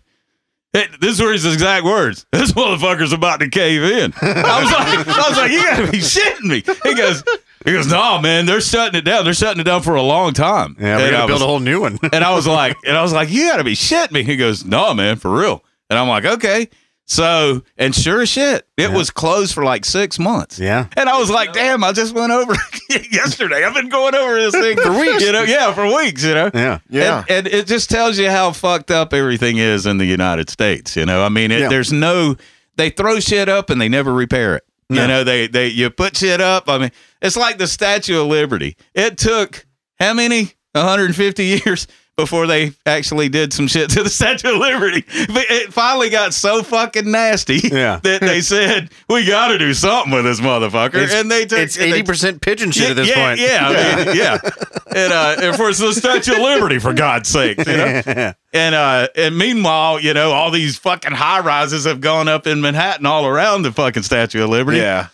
It, 0.75 0.99
this 0.99 1.21
were 1.21 1.31
his 1.31 1.45
exact 1.45 1.85
words. 1.85 2.25
This 2.31 2.51
motherfucker's 2.53 3.13
about 3.13 3.39
to 3.41 3.49
cave 3.49 3.83
in. 3.83 4.13
I 4.21 4.63
was 4.63 4.71
like, 4.71 5.07
I 5.17 5.29
was 5.29 5.37
like, 5.37 5.51
you 5.51 5.61
gotta 5.63 5.91
be 5.91 5.99
shitting 5.99 6.43
me. 6.43 6.63
He 6.83 6.95
goes, 6.95 7.23
he 7.63 7.71
goes, 7.71 7.87
no, 7.87 8.19
man, 8.19 8.45
they're 8.45 8.59
shutting 8.59 8.97
it 8.97 9.05
down. 9.05 9.23
They're 9.23 9.33
shutting 9.33 9.61
it 9.61 9.63
down 9.65 9.81
for 9.83 9.95
a 9.95 10.01
long 10.01 10.33
time. 10.33 10.75
Yeah, 10.79 10.97
we 10.97 11.03
And 11.03 11.11
got 11.11 11.23
I 11.23 11.27
build 11.27 11.35
was- 11.35 11.41
a 11.43 11.47
whole 11.47 11.59
new 11.59 11.79
one. 11.81 11.99
and 12.11 12.23
I 12.23 12.33
was 12.33 12.45
like, 12.47 12.75
and 12.85 12.97
I 12.97 13.01
was 13.01 13.13
like, 13.13 13.29
you 13.29 13.47
got 13.49 13.57
to 13.57 13.63
be 13.63 13.75
shitting 13.75 14.11
me. 14.11 14.23
He 14.23 14.35
goes, 14.35 14.65
no, 14.65 14.93
man, 14.93 15.15
for 15.17 15.31
real. 15.31 15.63
And 15.89 15.97
I'm 15.99 16.07
like, 16.09 16.25
okay. 16.25 16.69
So, 17.13 17.61
and 17.77 17.93
sure 17.93 18.21
as 18.21 18.29
shit, 18.29 18.67
it 18.75 18.91
was 18.91 19.11
closed 19.11 19.53
for 19.53 19.63
like 19.63 19.85
six 19.85 20.17
months. 20.17 20.57
yeah. 20.59 20.87
And 20.97 21.07
I 21.07 21.19
was 21.19 21.29
like, 21.29 21.53
damn, 21.53 21.83
I 21.83 21.91
just 21.91 22.13
went 22.15 22.31
over 22.31 22.55
yesterday. 23.11 23.63
I've 23.63 23.73
been 23.75 23.89
going 23.89 24.15
over 24.15 24.35
this 24.39 24.53
thing 24.53 24.77
For 24.77 24.91
weeks. 24.97 25.23
You 25.23 25.31
know, 25.31 25.43
yeah, 25.43 25.73
for 25.73 25.85
weeks, 25.85 26.23
you 26.23 26.33
know. 26.33 26.49
Yeah. 26.53 26.79
yeah. 26.89 27.19
And, 27.29 27.45
and 27.45 27.47
it 27.47 27.67
just 27.67 27.89
tells 27.89 28.17
you 28.17 28.29
how 28.29 28.51
fucked 28.51 28.89
up 28.89 29.13
everything 29.13 29.57
is 29.57 29.85
in 29.85 29.97
the 29.99 30.05
United 30.05 30.49
States. 30.49 30.95
You 30.95 31.05
know, 31.05 31.23
I 31.23 31.29
mean, 31.29 31.51
it, 31.51 31.61
Yeah. 31.61 31.69
there's 31.69 31.93
no, 31.93 32.35
they 32.77 32.89
throw 32.89 33.19
shit 33.19 33.47
up 33.47 33.69
and 33.69 33.79
they 33.79 33.89
never 33.89 34.11
repair 34.13 34.55
it. 34.55 34.63
No. 34.89 35.01
You 35.03 35.07
know, 35.07 35.23
they, 35.23 35.47
they, 35.47 35.67
you 35.67 35.89
put 35.91 36.17
shit 36.17 36.41
up. 36.41 36.67
I 36.67 36.77
mean, 36.79 36.91
it's 37.21 37.37
like 37.37 37.57
the 37.57 37.67
Statue 37.67 38.21
of 38.21 38.27
Liberty. 38.27 38.75
It 38.95 39.17
took 39.17 39.65
how 39.99 40.13
many? 40.13 40.53
150 40.75 41.43
years 41.65 41.87
before 42.15 42.45
they 42.47 42.73
actually 42.85 43.27
did 43.29 43.51
some 43.53 43.67
shit 43.67 43.89
to 43.91 44.03
the 44.03 44.09
Statue 44.11 44.53
of 44.53 44.57
Liberty. 44.57 45.03
But 45.27 45.45
it 45.49 45.73
finally 45.73 46.09
got 46.09 46.33
so 46.33 46.61
fucking 46.63 47.09
nasty 47.09 47.57
Yeah. 47.57 47.99
that 48.03 48.21
they 48.21 48.41
said, 48.41 48.91
we 49.09 49.25
got 49.25 49.47
to 49.49 49.57
do 49.57 49.73
something 49.73 50.13
with 50.13 50.23
this 50.25 50.39
motherfucker. 50.39 50.95
It's- 50.95 51.13
and 51.13 51.29
they 51.31 51.45
took, 51.45 51.59
It's 51.59 51.77
80% 51.77 52.41
pigeon 52.41 52.71
shit 52.71 52.83
yeah, 52.83 52.89
at 52.89 52.95
this 52.95 53.09
yeah, 53.09 53.27
point. 53.27 53.39
Yeah, 53.39 53.67
I 53.69 54.05
mean, 54.05 54.15
yeah. 54.15 54.37
And, 54.95 55.11
uh, 55.11 55.35
and 55.41 55.55
for 55.55 55.73
the 55.73 55.91
Statue 55.93 56.33
of 56.33 56.37
Liberty, 56.39 56.77
for 56.77 56.93
God's 56.93 57.27
sake, 57.27 57.57
you 57.57 57.65
know. 57.65 58.33
And 58.53 58.75
uh, 58.75 59.07
and 59.15 59.35
meanwhile, 59.35 59.99
you 59.99 60.13
know, 60.13 60.31
all 60.31 60.51
these 60.51 60.77
fucking 60.77 61.13
high 61.13 61.39
rises 61.39 61.85
have 61.85 61.99
gone 61.99 62.27
up 62.27 62.45
in 62.45 62.61
Manhattan 62.61 63.07
all 63.07 63.25
around 63.25 63.63
the 63.63 63.71
fucking 63.71 64.03
Statue 64.03 64.43
of 64.43 64.49
Liberty. 64.51 64.77
yeah. 64.77 65.07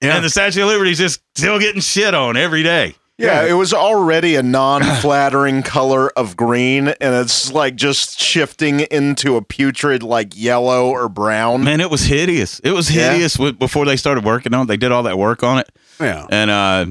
Yeah. 0.00 0.16
And 0.16 0.24
the 0.24 0.30
Statue 0.30 0.62
of 0.62 0.68
Liberty 0.68 0.92
is 0.92 0.98
just 0.98 1.20
still 1.34 1.58
getting 1.58 1.82
shit 1.82 2.14
on 2.14 2.38
every 2.38 2.62
day. 2.62 2.94
Yeah, 3.18 3.44
it 3.46 3.54
was 3.54 3.72
already 3.72 4.34
a 4.36 4.42
non-flattering 4.42 5.62
color 5.64 6.10
of 6.10 6.36
green, 6.36 6.88
and 6.88 7.14
it's 7.14 7.50
like 7.50 7.74
just 7.76 8.20
shifting 8.20 8.80
into 8.80 9.36
a 9.36 9.42
putrid 9.42 10.02
like 10.02 10.36
yellow 10.36 10.90
or 10.90 11.08
brown. 11.08 11.64
Man, 11.64 11.80
it 11.80 11.90
was 11.90 12.02
hideous. 12.02 12.60
It 12.60 12.72
was 12.72 12.88
hideous 12.88 13.38
with, 13.38 13.58
before 13.58 13.86
they 13.86 13.96
started 13.96 14.24
working 14.24 14.52
on 14.52 14.64
it. 14.64 14.66
They 14.68 14.76
did 14.76 14.92
all 14.92 15.04
that 15.04 15.16
work 15.18 15.42
on 15.42 15.58
it. 15.58 15.70
yeah. 15.98 16.26
And 16.30 16.50
uh, 16.50 16.86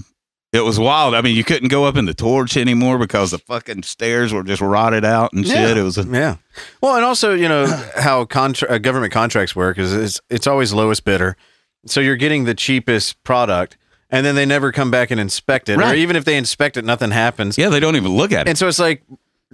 it 0.52 0.62
was 0.64 0.80
wild. 0.80 1.14
I 1.14 1.22
mean, 1.22 1.36
you 1.36 1.44
couldn't 1.44 1.68
go 1.68 1.84
up 1.86 1.96
in 1.96 2.06
the 2.06 2.14
torch 2.16 2.58
anymore 2.58 2.98
because 2.98 3.30
the 3.32 3.38
fucking 3.38 3.84
stairs 3.84 4.34
were 4.34 4.42
just 4.44 4.62
rotted 4.62 5.06
out 5.06 5.32
and 5.34 5.46
shit. 5.46 5.56
Yeah. 5.56 5.76
It 5.76 5.84
was 5.84 5.98
a, 6.00 6.04
Yeah. 6.06 6.38
Well, 6.82 6.96
and 6.96 7.06
also, 7.06 7.34
you 7.36 7.48
know, 7.48 7.68
how 7.98 8.26
contra- 8.26 8.70
uh, 8.70 8.78
government 8.80 9.14
contracts 9.14 9.56
work 9.56 9.78
is 9.78 9.94
it's, 9.94 10.22
it's 10.30 10.48
always 10.48 10.74
lowest 10.74 11.04
bidder. 11.04 11.38
So 11.86 12.00
you're 12.00 12.16
getting 12.16 12.46
the 12.46 12.56
cheapest 12.56 13.22
product, 13.24 13.78
and 14.10 14.26
then 14.26 14.36
they 14.36 14.46
never 14.46 14.72
come 14.72 14.92
back 14.92 15.12
and 15.12 15.20
inspect 15.20 15.70
it. 15.70 15.80
Or 15.82 15.94
even 15.94 16.16
if 16.16 16.26
they 16.26 16.38
inspect 16.38 16.78
it, 16.78 16.86
nothing 16.86 17.12
happens. 17.12 17.58
yeah, 17.58 17.70
they 17.70 17.80
don't 17.80 17.96
even 17.96 18.12
look 18.16 18.32
at 18.32 18.48
it. 18.48 18.50
And 18.50 18.58
so 18.58 18.68
it's 18.68 18.80
like 18.80 19.04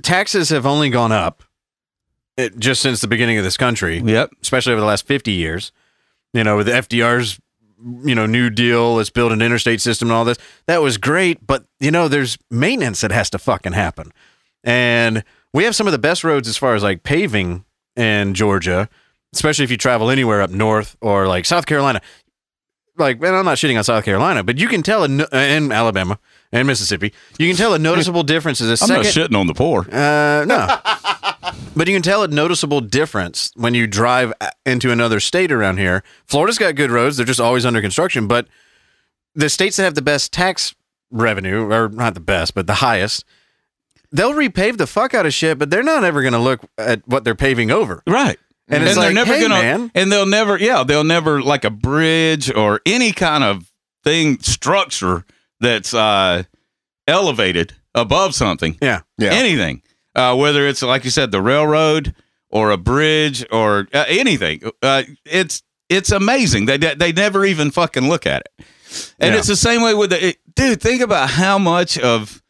taxes 0.03 0.50
have 0.50 0.65
only 0.65 0.89
gone 0.89 1.12
up 1.12 1.43
it, 2.38 2.58
just 2.60 2.81
since 2.81 3.01
the 3.01 3.08
beginning 3.08 3.38
of 3.38 3.43
this 3.43 3.58
country, 3.58 4.00
Yep. 4.00 4.31
especially 4.41 4.74
over 4.74 4.79
the 4.81 4.88
last 4.88 5.05
50 5.05 5.31
years. 5.31 5.72
You 6.34 6.43
know, 6.43 6.58
with 6.58 6.67
FDR's 6.67 7.39
you 8.05 8.13
know, 8.13 8.25
New 8.27 8.50
Deal, 8.51 8.96
let's 8.96 9.10
build 9.10 9.31
an 9.31 9.41
interstate 9.41 9.81
system 9.81 10.10
and 10.10 10.13
all 10.15 10.24
this. 10.24 10.38
That 10.67 10.81
was 10.84 10.98
great, 10.98 11.46
but 11.48 11.65
you 11.79 11.89
know, 11.91 12.08
there's 12.08 12.38
maintenance 12.51 13.01
that 13.01 13.12
has 13.12 13.29
to 13.31 13.39
fucking 13.39 13.74
happen. 13.74 14.12
And 14.63 15.24
we 15.53 15.63
have 15.63 15.75
some 15.75 15.88
of 15.88 15.91
the 15.91 15.98
best 16.00 16.24
roads 16.24 16.48
as 16.48 16.58
far 16.58 16.75
as 16.75 16.84
like 16.84 17.03
paving 17.03 17.65
in 17.96 18.34
Georgia, 18.36 18.88
especially 19.34 19.63
if 19.65 19.72
you 19.72 19.77
travel 19.77 20.10
anywhere 20.12 20.41
up 20.41 20.51
north 20.51 20.96
or 21.01 21.27
like 21.27 21.46
South 21.46 21.65
Carolina. 21.65 22.01
Like, 23.01 23.17
and 23.17 23.36
I'm 23.36 23.43
not 23.46 23.58
shitting 23.58 23.77
on 23.77 23.84
South 23.84 24.05
Carolina, 24.05 24.43
but 24.43 24.58
you 24.58 24.67
can 24.67 24.84
tell, 24.84 25.03
in, 25.03 25.17
no- 25.17 25.27
and 25.31 25.74
Alabama 25.74 26.20
and 26.51 26.67
Mississippi, 26.67 27.12
you 27.38 27.48
can 27.48 27.58
tell 27.58 27.74
a 27.74 27.79
noticeable 27.79 28.24
difference 28.24 28.62
as 28.62 28.70
a 28.70 28.84
I'm 28.84 28.88
second. 28.88 29.03
not 29.03 29.05
shitting 29.05 29.39
on 29.39 29.48
the 29.48 29.53
poor. 29.53 29.81
Uh, 29.91 30.46
no. 30.46 30.67
but 31.75 31.88
you 31.88 31.93
can 31.93 32.01
tell 32.01 32.24
a 32.24 32.27
noticeable 32.27 32.79
difference 32.79 33.51
when 33.55 33.74
you 33.74 33.88
drive 33.88 34.31
into 34.65 34.91
another 34.91 35.20
state 35.20 35.51
around 35.51 35.77
here. 35.77 36.03
Florida's 36.25 36.58
got 36.58 36.75
good 36.75 36.91
roads; 36.91 37.17
they're 37.17 37.25
just 37.25 37.39
always 37.41 37.65
under 37.65 37.81
construction. 37.81 38.27
But 38.27 38.48
the 39.34 39.50
states 39.50 39.77
that 39.77 39.84
have 39.84 39.96
the 39.96 40.01
best 40.01 40.31
tax 40.31 40.75
revenue, 41.10 41.72
or 41.72 41.89
not 41.89 42.13
the 42.13 42.20
best, 42.20 42.53
but 42.53 42.67
the 42.67 42.75
highest, 42.75 43.25
they'll 44.12 44.34
repave 44.34 44.77
the 44.77 44.88
fuck 44.88 45.13
out 45.13 45.25
of 45.25 45.34
shit. 45.34 45.58
But 45.58 45.70
they're 45.70 45.84
not 45.84 46.03
ever 46.03 46.22
going 46.22 46.34
to 46.34 46.39
look 46.39 46.62
at 46.77 47.08
what 47.08 47.24
they're 47.24 47.36
paving 47.36 47.72
over. 47.72 48.03
Right. 48.08 48.38
And 48.72 48.84
it's 48.84 48.96
they're 48.96 49.06
like, 49.06 49.13
never 49.16 49.34
hey, 49.34 49.42
gonna, 49.42 49.56
man. 49.62 49.92
and 49.96 50.12
they'll 50.12 50.25
never, 50.25 50.58
yeah, 50.58 50.84
they'll 50.84 51.04
never 51.04 51.42
like 51.42 51.63
a 51.66 51.70
bridge 51.70 52.51
or 52.54 52.80
any 52.86 53.12
kind 53.12 53.44
of 53.44 53.72
thing 54.04 54.40
structure 54.40 55.25
that's 55.60 55.94
uh, 55.94 56.44
elevated 57.08 57.74
above 57.94 58.34
something. 58.36 58.78
Yeah. 58.82 59.01
Yeah. 59.18 59.32
anything, 59.32 59.82
uh, 60.16 60.36
whether 60.36 60.68
it's 60.68 60.82
like 60.82 61.04
you 61.04 61.12
said, 61.12 61.32
the 61.32 61.42
railroad 61.42 62.16
or 62.50 62.72
a 62.72 62.78
bridge 62.78 63.46
or 63.51 63.88
uh, 63.94 64.06
anything. 64.08 64.62
Uh, 64.82 65.04
it's 65.25 65.63
it's 65.90 66.12
amazing. 66.12 66.66
They 66.66 66.78
they 66.78 67.12
never 67.12 67.46
even 67.46 67.72
fucking 67.72 68.08
look 68.08 68.25
at 68.25 68.44
it. 68.46 68.66
And 69.20 69.34
Yeah. 69.34 69.40
it's 69.40 69.48
the 69.48 69.56
same 69.56 69.82
way 69.82 69.94
with 69.94 70.10
the 70.12 70.28
it, 70.30 70.38
dude. 70.56 70.82
Think 70.82 71.01
about 71.01 71.30
how 71.30 71.58
much 71.58 71.98
of 72.00 72.42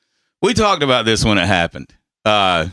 we 0.42 0.54
talked 0.54 0.84
about 0.84 1.06
this 1.06 1.24
when 1.25 1.38
it 1.38 1.46
happened. 1.48 1.94
Uh, 2.25 2.68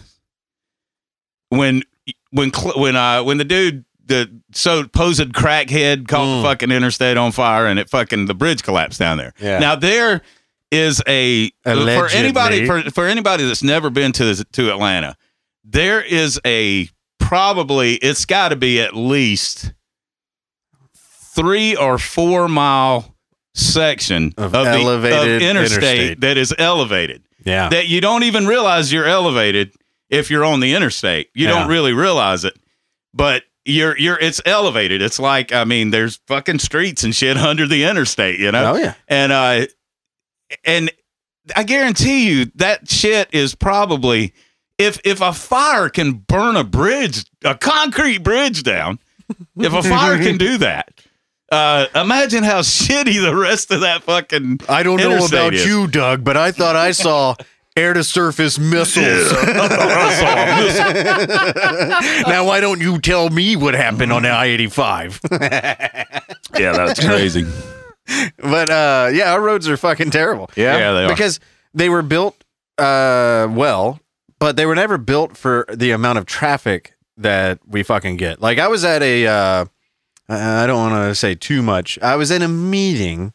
when 1.50 1.82
when 2.30 2.50
when 2.76 2.96
uh 2.96 3.22
when 3.22 3.38
the 3.38 3.44
dude 3.44 3.84
the 4.06 4.30
so 4.52 4.86
posed 4.88 5.20
crackhead 5.32 6.08
caught 6.08 6.24
Mm. 6.26 6.42
the 6.42 6.48
fucking 6.48 6.70
interstate 6.70 7.16
on 7.16 7.30
fire 7.32 7.66
and 7.66 7.78
it 7.78 7.90
fucking 7.90 8.26
the 8.26 8.34
bridge 8.34 8.62
collapsed 8.62 8.98
down 8.98 9.18
there. 9.18 9.34
Yeah. 9.40 9.58
Now 9.58 9.76
there 9.76 10.22
is 10.70 11.02
a 11.06 11.50
for 11.64 12.08
anybody 12.12 12.66
for, 12.66 12.82
for 12.90 13.06
anybody 13.06 13.46
that's 13.46 13.62
never 13.62 13.90
been 13.90 14.12
to 14.12 14.24
this, 14.24 14.44
to 14.52 14.70
Atlanta, 14.70 15.16
there 15.64 16.00
is 16.02 16.40
a 16.46 16.88
probably 17.18 17.94
it's 17.96 18.24
got 18.24 18.48
to 18.50 18.56
be 18.56 18.80
at 18.80 18.94
least 18.96 19.72
three 21.34 21.76
or 21.76 21.98
four 21.98 22.48
mile 22.48 23.14
section 23.54 24.32
Of 24.36 24.52
the- 24.52 24.58
elevated 24.58 25.42
interstate, 25.42 25.82
interstate. 25.82 26.20
that 26.20 26.36
is 26.36 26.54
elevated 26.58 27.22
Yeah. 27.44 27.68
that 27.70 27.88
you 27.88 28.00
don't 28.00 28.22
even 28.22 28.46
realize 28.46 28.92
you're 28.92 29.06
elevated 29.06 29.72
if 30.10 30.30
you're 30.30 30.44
on 30.44 30.60
the 30.60 30.74
interstate. 30.74 31.30
You 31.34 31.46
don't 31.46 31.68
really 31.68 31.92
realize 31.92 32.44
it, 32.44 32.58
but 33.14 33.44
you're 33.64 33.96
you're 33.98 34.18
it's 34.18 34.40
elevated. 34.44 35.02
It's 35.02 35.18
like 35.18 35.52
I 35.52 35.64
mean, 35.64 35.90
there's 35.90 36.16
fucking 36.26 36.58
streets 36.58 37.04
and 37.04 37.14
shit 37.14 37.36
under 37.36 37.66
the 37.66 37.84
interstate, 37.84 38.40
you 38.40 38.50
know, 38.50 38.74
oh 38.74 38.76
yeah. 38.76 38.94
and 39.06 39.32
uh, 39.32 39.66
and 40.64 40.90
I 41.54 41.62
guarantee 41.64 42.28
you 42.28 42.46
that 42.56 42.88
shit 42.90 43.28
is 43.32 43.54
probably 43.54 44.32
if 44.78 45.00
if 45.04 45.20
a 45.20 45.32
fire 45.32 45.88
can 45.88 46.14
burn 46.14 46.56
a 46.56 46.64
bridge, 46.64 47.24
a 47.44 47.54
concrete 47.54 48.18
bridge 48.18 48.62
down, 48.62 48.98
if 49.56 49.72
a 49.72 49.82
fire 49.82 50.18
can 50.18 50.38
do 50.38 50.58
that. 50.58 50.92
Uh, 51.50 51.86
imagine 51.94 52.44
how 52.44 52.60
shitty 52.60 53.20
the 53.22 53.34
rest 53.34 53.70
of 53.70 53.80
that 53.80 54.02
fucking 54.02 54.60
I 54.68 54.82
don't 54.82 54.98
know 54.98 55.24
about 55.24 55.54
is. 55.54 55.66
you, 55.66 55.86
Doug, 55.86 56.24
but 56.24 56.36
I 56.36 56.52
thought 56.52 56.76
I 56.76 56.92
saw 56.92 57.34
air 57.78 57.94
to 57.94 58.02
surface 58.04 58.58
missiles. 58.58 59.32
now, 62.26 62.44
why 62.44 62.58
don't 62.60 62.80
you 62.80 62.98
tell 62.98 63.30
me 63.30 63.56
what 63.56 63.74
happened 63.74 64.12
on 64.12 64.26
I 64.26 64.46
85? 64.46 65.20
yeah, 65.30 66.72
that's 66.72 67.04
crazy. 67.04 67.46
but 68.38 68.70
uh, 68.70 69.10
yeah, 69.12 69.32
our 69.32 69.40
roads 69.40 69.68
are 69.68 69.76
fucking 69.76 70.10
terrible. 70.10 70.50
Yeah, 70.56 70.92
they 70.92 71.04
are. 71.04 71.08
Because 71.08 71.40
they 71.74 71.88
were 71.88 72.02
built 72.02 72.42
uh, 72.78 73.48
well, 73.50 74.00
but 74.38 74.56
they 74.56 74.66
were 74.66 74.74
never 74.74 74.98
built 74.98 75.36
for 75.36 75.66
the 75.72 75.90
amount 75.90 76.18
of 76.18 76.26
traffic 76.26 76.94
that 77.16 77.58
we 77.66 77.82
fucking 77.82 78.16
get. 78.16 78.40
Like, 78.40 78.58
I 78.58 78.68
was 78.68 78.84
at 78.84 79.02
a, 79.02 79.26
uh, 79.26 79.64
I 80.28 80.66
don't 80.66 80.90
want 80.90 81.10
to 81.10 81.14
say 81.14 81.34
too 81.34 81.62
much. 81.62 81.98
I 82.00 82.16
was 82.16 82.30
in 82.30 82.42
a 82.42 82.48
meeting 82.48 83.32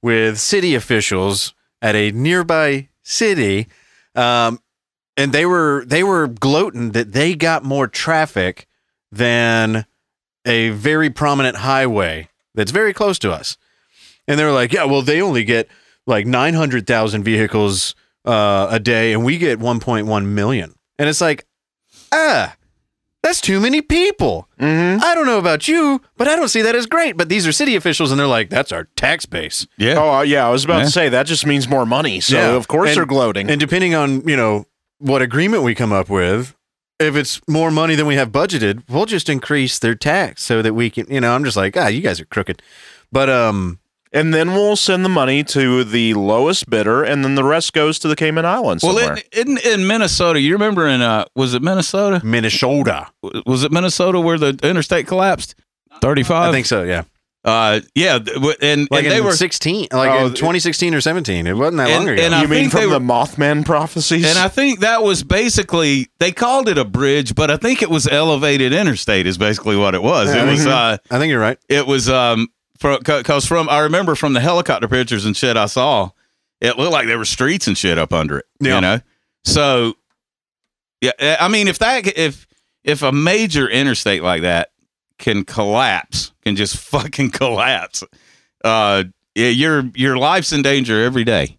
with 0.00 0.38
city 0.38 0.74
officials 0.74 1.54
at 1.82 1.96
a 1.96 2.12
nearby 2.12 2.88
city, 3.02 3.66
um, 4.14 4.60
and 5.16 5.32
they 5.32 5.46
were 5.46 5.84
they 5.86 6.02
were 6.02 6.26
gloating 6.26 6.92
that 6.92 7.12
they 7.12 7.34
got 7.34 7.64
more 7.64 7.86
traffic 7.86 8.66
than 9.12 9.86
a 10.44 10.70
very 10.70 11.10
prominent 11.10 11.56
highway 11.56 12.28
that's 12.54 12.70
very 12.70 12.92
close 12.92 13.18
to 13.20 13.32
us. 13.32 13.56
And 14.26 14.38
they 14.38 14.44
were 14.44 14.52
like, 14.52 14.72
"Yeah, 14.72 14.84
well, 14.84 15.02
they 15.02 15.20
only 15.20 15.44
get 15.44 15.68
like 16.06 16.26
nine 16.26 16.54
hundred 16.54 16.86
thousand 16.86 17.24
vehicles 17.24 17.94
uh, 18.24 18.68
a 18.70 18.80
day, 18.80 19.12
and 19.12 19.24
we 19.24 19.38
get 19.38 19.58
one 19.58 19.80
point 19.80 20.06
one 20.06 20.34
million. 20.34 20.74
And 20.98 21.08
it's 21.08 21.20
like, 21.20 21.46
ah, 22.12 22.56
that's 23.24 23.40
too 23.40 23.58
many 23.58 23.82
people. 23.82 24.48
Mm-hmm. 24.60 25.02
I 25.02 25.14
don't 25.16 25.26
know 25.26 25.38
about 25.38 25.66
you, 25.66 26.00
but 26.16 26.28
I 26.28 26.36
don't 26.36 26.48
see 26.48 26.62
that 26.62 26.76
as 26.76 26.86
great. 26.86 27.16
But 27.16 27.28
these 27.28 27.46
are 27.46 27.52
city 27.52 27.74
officials, 27.74 28.12
and 28.12 28.20
they're 28.20 28.26
like, 28.28 28.50
that's 28.50 28.70
our 28.70 28.84
tax 28.94 29.26
base. 29.26 29.66
Yeah. 29.76 29.94
Oh 29.98 30.14
uh, 30.18 30.22
yeah, 30.22 30.46
I 30.46 30.50
was 30.50 30.64
about 30.64 30.78
Yeah. 30.78 30.84
to 30.84 30.90
say 30.92 31.08
that 31.08 31.26
just 31.26 31.44
means 31.46 31.66
more 31.68 31.84
money. 31.86 32.20
So 32.20 32.36
Yeah. 32.36 32.50
of 32.54 32.68
course 32.68 32.90
And- 32.90 32.98
they're 32.98 33.06
gloating. 33.06 33.50
And 33.50 33.58
depending 33.58 33.94
on 33.96 34.26
you 34.28 34.36
know 34.36 34.66
what 34.98 35.22
agreement 35.22 35.64
we 35.64 35.74
come 35.74 35.92
up 35.92 36.08
with, 36.08 36.54
if 37.00 37.16
it's 37.16 37.40
more 37.48 37.70
money 37.72 37.96
than 37.96 38.06
we 38.06 38.14
have 38.14 38.30
budgeted, 38.30 38.84
we'll 38.88 39.06
just 39.06 39.28
increase 39.28 39.78
their 39.80 39.96
tax 39.96 40.42
so 40.44 40.62
that 40.62 40.74
we 40.74 40.90
can. 40.90 41.06
You 41.10 41.20
know, 41.20 41.34
I'm 41.34 41.44
just 41.44 41.56
like, 41.56 41.76
ah, 41.76 41.88
you 41.88 42.00
guys 42.00 42.20
are 42.20 42.24
crooked. 42.26 42.62
But 43.10 43.28
um, 43.28 43.80
and 44.14 44.32
then 44.32 44.52
we'll 44.52 44.76
send 44.76 45.04
the 45.04 45.08
money 45.10 45.44
to 45.44 45.84
the 45.84 46.14
lowest 46.14 46.70
bidder, 46.70 47.02
and 47.02 47.22
then 47.24 47.34
the 47.34 47.44
rest 47.44 47.72
goes 47.74 47.98
to 47.98 48.08
the 48.08 48.16
Cayman 48.16 48.46
Islands 48.46 48.82
Well, 48.82 48.96
in, 48.98 49.18
in 49.32 49.58
in 49.58 49.86
Minnesota, 49.86 50.40
you 50.40 50.52
remember 50.54 50.86
in 50.88 51.02
uh, 51.02 51.26
was 51.34 51.52
it 51.52 51.60
Minnesota? 51.62 52.20
Minnesota, 52.24 53.08
Was 53.44 53.64
it 53.64 53.72
Minnesota 53.72 54.20
where 54.20 54.38
the 54.38 54.58
interstate 54.62 55.06
collapsed? 55.06 55.54
Thirty 56.00 56.22
five, 56.22 56.48
I 56.48 56.52
think 56.52 56.66
so. 56.66 56.82
Yeah, 56.82 57.02
Uh, 57.44 57.80
yeah, 57.94 58.16
and 58.62 58.88
like 58.90 59.04
and 59.04 59.12
they 59.12 59.18
in 59.18 59.24
were 59.24 59.32
16, 59.32 59.88
like 59.92 60.10
Oh, 60.10 60.26
in 60.26 60.34
2016 60.34 60.94
or 60.94 61.00
17. 61.00 61.46
It 61.46 61.52
wasn't 61.52 61.76
that 61.76 61.88
And- 61.90 62.04
long 62.06 62.08
ago. 62.14 62.22
and 62.22 62.34
I 62.34 62.42
you 62.42 62.48
mean 62.48 62.70
from 62.70 62.80
they 62.80 62.86
the 62.88 62.98
Mothman 63.00 63.64
prophecies? 63.66 64.24
And 64.26 64.38
I 64.38 64.48
think 64.48 64.80
that 64.80 65.02
was 65.02 65.22
basically 65.22 66.08
they 66.20 66.32
called 66.32 66.68
it 66.68 66.78
a 66.78 66.84
bridge, 66.84 67.34
but 67.34 67.50
I 67.50 67.56
think 67.58 67.82
it 67.82 67.90
was 67.90 68.08
elevated 68.08 68.72
interstate 68.72 69.26
is 69.26 69.36
basically 69.38 69.76
what 69.76 69.94
it 69.94 70.02
was. 70.02 70.34
Yeah, 70.34 70.44
it 70.46 70.50
was 70.50 70.66
uh 70.66 70.96
I 71.10 71.18
think 71.18 71.30
you're 71.30 71.40
right. 71.40 71.58
it 71.68 71.86
was 71.86 72.08
um 72.08 72.48
because 72.80 73.46
from 73.46 73.68
I 73.68 73.80
remember 73.80 74.14
from 74.14 74.32
the 74.32 74.40
helicopter 74.40 74.88
pictures 74.88 75.24
and 75.24 75.36
shit 75.36 75.56
I 75.56 75.66
saw, 75.66 76.10
it 76.60 76.78
looked 76.78 76.92
like 76.92 77.06
there 77.06 77.18
were 77.18 77.24
streets 77.24 77.66
and 77.66 77.76
shit 77.76 77.98
up 77.98 78.12
under 78.12 78.38
it. 78.38 78.46
Yeah. 78.60 78.74
You 78.76 78.80
know, 78.80 79.00
so 79.44 79.94
yeah, 81.00 81.12
eh, 81.18 81.36
I 81.38 81.48
mean 81.48 81.68
if 81.68 81.78
that 81.78 82.06
if 82.18 82.46
if 82.82 83.02
a 83.02 83.12
major 83.12 83.68
interstate 83.68 84.22
like 84.22 84.42
that 84.42 84.70
can 85.18 85.44
collapse, 85.44 86.32
can 86.42 86.56
just 86.56 86.76
fucking 86.90 87.30
collapse, 87.30 88.02
uh, 88.64 89.04
yeah, 89.34 89.48
your 89.48 89.90
your 89.94 90.16
life's 90.16 90.52
in 90.52 90.62
danger 90.62 91.02
every 91.02 91.24
day. 91.24 91.58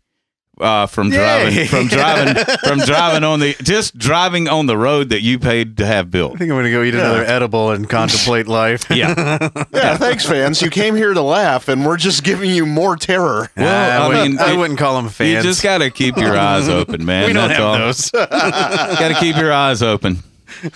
Uh, 0.59 0.85
from 0.85 1.09
driving, 1.09 1.53
Yay. 1.53 1.67
from 1.67 1.87
driving, 1.87 2.35
from 2.63 2.79
driving 2.79 3.23
on 3.25 3.41
the 3.41 3.53
just 3.61 3.97
driving 3.97 4.47
on 4.47 4.67
the 4.67 4.77
road 4.77 5.09
that 5.09 5.21
you 5.21 5.37
paid 5.37 5.75
to 5.77 5.85
have 5.85 6.09
built. 6.09 6.35
I 6.35 6.37
think 6.37 6.51
I'm 6.51 6.57
gonna 6.57 6.71
go 6.71 6.81
eat 6.81 6.93
another 6.93 7.25
edible 7.25 7.71
and 7.71 7.89
contemplate 7.89 8.47
life. 8.47 8.85
Yeah, 8.95 9.49
yeah, 9.73 9.97
thanks, 9.97 10.25
fans. 10.25 10.61
You 10.61 10.69
came 10.69 10.95
here 10.95 11.13
to 11.13 11.21
laugh, 11.21 11.67
and 11.67 11.85
we're 11.85 11.97
just 11.97 12.23
giving 12.23 12.49
you 12.51 12.65
more 12.65 12.95
terror. 12.95 13.49
Well, 13.57 14.01
I, 14.01 14.05
I 14.05 14.07
wouldn't, 14.07 14.29
mean, 14.35 14.39
I 14.39 14.53
it- 14.53 14.57
wouldn't 14.57 14.79
call 14.79 14.95
them 15.01 15.09
fans. 15.09 15.31
you 15.31 15.41
just 15.41 15.61
got 15.61 15.79
to 15.79 15.89
keep 15.91 16.15
your 16.15 16.37
eyes 16.37 16.69
open, 16.69 17.03
man. 17.03 17.27
we 17.27 17.33
don't 17.33 17.49
That's 17.49 17.59
have 17.59 17.67
all. 17.67 17.77
those. 17.77 18.11
Got 18.11 19.09
to 19.09 19.15
keep 19.19 19.35
your 19.35 19.51
eyes 19.51 19.81
open. 19.83 20.19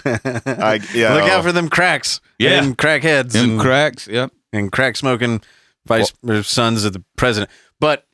I, 0.05 0.81
yeah, 0.93 1.13
Look 1.13 1.29
out 1.29 1.43
for 1.43 1.51
them 1.51 1.69
cracks. 1.69 2.19
Yeah. 2.38 2.62
and 2.62 2.77
crackheads 2.77 3.31
Them 3.33 3.51
and, 3.51 3.59
cracks. 3.62 4.07
Yep. 4.07 4.31
and 4.51 4.71
crack 4.71 4.95
smoking 4.98 5.41
vice 5.86 6.12
or 6.27 6.43
sons 6.43 6.83
of 6.86 6.93
the 6.93 7.03
president. 7.15 7.50
But 7.79 8.05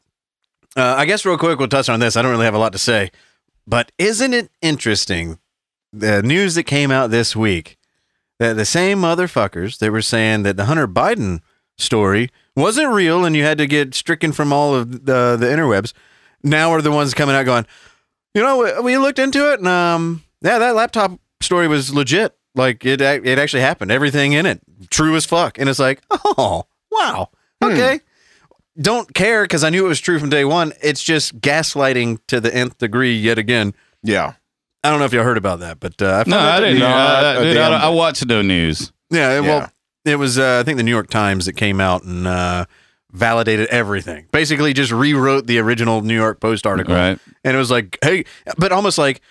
uh, 0.76 0.96
I 0.98 1.06
guess 1.06 1.26
real 1.26 1.38
quick 1.38 1.60
we'll 1.60 1.68
touch 1.68 1.90
on 1.90 2.00
this. 2.00 2.16
I 2.16 2.22
don't 2.22 2.32
really 2.32 2.46
have 2.46 2.54
a 2.54 2.60
lot 2.60 2.74
to 2.74 2.80
say, 2.80 3.12
but 3.68 3.92
isn't 3.98 4.34
it 4.34 4.50
interesting 4.62 5.40
the 5.94 6.22
news 6.22 6.56
that 6.56 6.64
came 6.64 6.92
out 6.92 7.10
this 7.12 7.36
week 7.36 7.78
that 8.40 8.54
the 8.58 8.66
same 8.66 9.00
motherfuckers 9.00 9.78
that 9.80 9.92
were 9.92 10.02
saying 10.02 10.44
that 10.44 10.58
the 10.58 10.66
Hunter 10.66 10.88
Biden 10.88 11.40
story 11.78 12.30
wasn't 12.56 12.92
real 12.94 13.24
and 13.26 13.36
you 13.36 13.44
had 13.44 13.58
to 13.58 13.68
get 13.68 13.94
stricken 13.96 14.32
from 14.32 14.52
all 14.52 14.76
of 14.76 15.06
the 15.06 15.38
the 15.40 15.46
interwebs 15.46 15.94
now 16.44 16.72
are 16.72 16.82
the 16.82 16.92
ones 16.92 17.14
coming 17.14 17.36
out 17.36 17.46
going, 17.46 17.66
you 18.34 18.42
know, 18.42 18.58
we- 18.58 18.82
we 18.82 18.98
looked 18.98 19.20
into 19.20 19.52
it 19.52 19.60
and 19.60 19.68
um 19.68 20.24
yeah, 20.42 20.60
that 20.60 20.76
laptop 20.76 21.20
story 21.42 21.68
was 21.68 21.94
legit. 21.94 22.36
Like 22.54 22.86
it 22.86 23.02
it 23.02 23.40
actually 23.40 23.62
happened. 23.62 23.92
Everything 23.92 24.34
in 24.34 24.46
it 24.46 24.62
true 24.90 25.16
as 25.16 25.26
fuck. 25.26 25.58
And 25.58 25.68
it's 25.70 25.80
like, 25.80 26.02
"Oh, 26.12 26.66
wow. 26.92 27.30
Okay." 27.64 28.00
Don't 28.80 29.14
care 29.14 29.44
because 29.44 29.64
I 29.64 29.70
knew 29.70 29.86
it 29.86 29.90
was 29.90 30.00
true 30.00 30.20
from 30.20 30.30
day 30.30 30.46
one. 30.46 30.74
It's 30.82 31.02
just 31.04 31.40
gaslighting 31.40 32.20
to 32.28 32.40
the 32.42 32.54
nth 32.54 32.78
degree 32.78 33.16
yet 33.16 33.38
again. 33.38 33.74
Yeah. 34.04 34.34
I 34.84 34.90
don't 34.90 35.00
know 35.00 35.06
if 35.06 35.14
y'all 35.14 35.24
heard 35.24 35.38
about 35.38 35.60
that, 35.62 35.80
but 35.80 36.00
uh, 36.02 36.06
I 36.06 36.24
found 36.24 36.28
No, 36.28 36.38
out 36.38 36.52
I 36.52 36.60
didn't. 36.68 36.80
No, 36.80 36.88
uh, 36.88 37.36
a 37.40 37.44
dude, 37.44 37.58
I, 37.58 37.86
I 37.86 37.90
watched 37.90 38.26
no 38.26 38.42
news. 38.42 38.92
Yeah, 39.10 39.36
Yeah. 39.36 39.40
well, 39.40 39.72
it 40.04 40.18
was 40.18 40.38
uh, 40.38 40.60
I 40.60 40.64
think 40.64 40.78
the 40.78 40.84
New 40.84 40.92
York 40.92 41.10
Times 41.10 41.46
that 41.48 41.54
came 41.54 41.82
out 41.82 42.04
and 42.04 42.28
uh, 42.28 42.66
validated 43.12 43.68
everything. 43.70 44.28
Basically, 44.32 44.74
just 44.74 44.92
rewrote 44.92 45.48
the 45.48 45.58
original 45.58 46.02
New 46.02 46.14
York 46.16 46.40
Post 46.40 46.68
article, 46.68 46.94
Right. 46.94 47.18
and 47.44 47.56
it 47.56 47.58
was 47.58 47.72
like, 47.72 47.98
hey, 48.04 48.26
but 48.58 48.72
almost 48.72 48.98
like, 49.00 49.22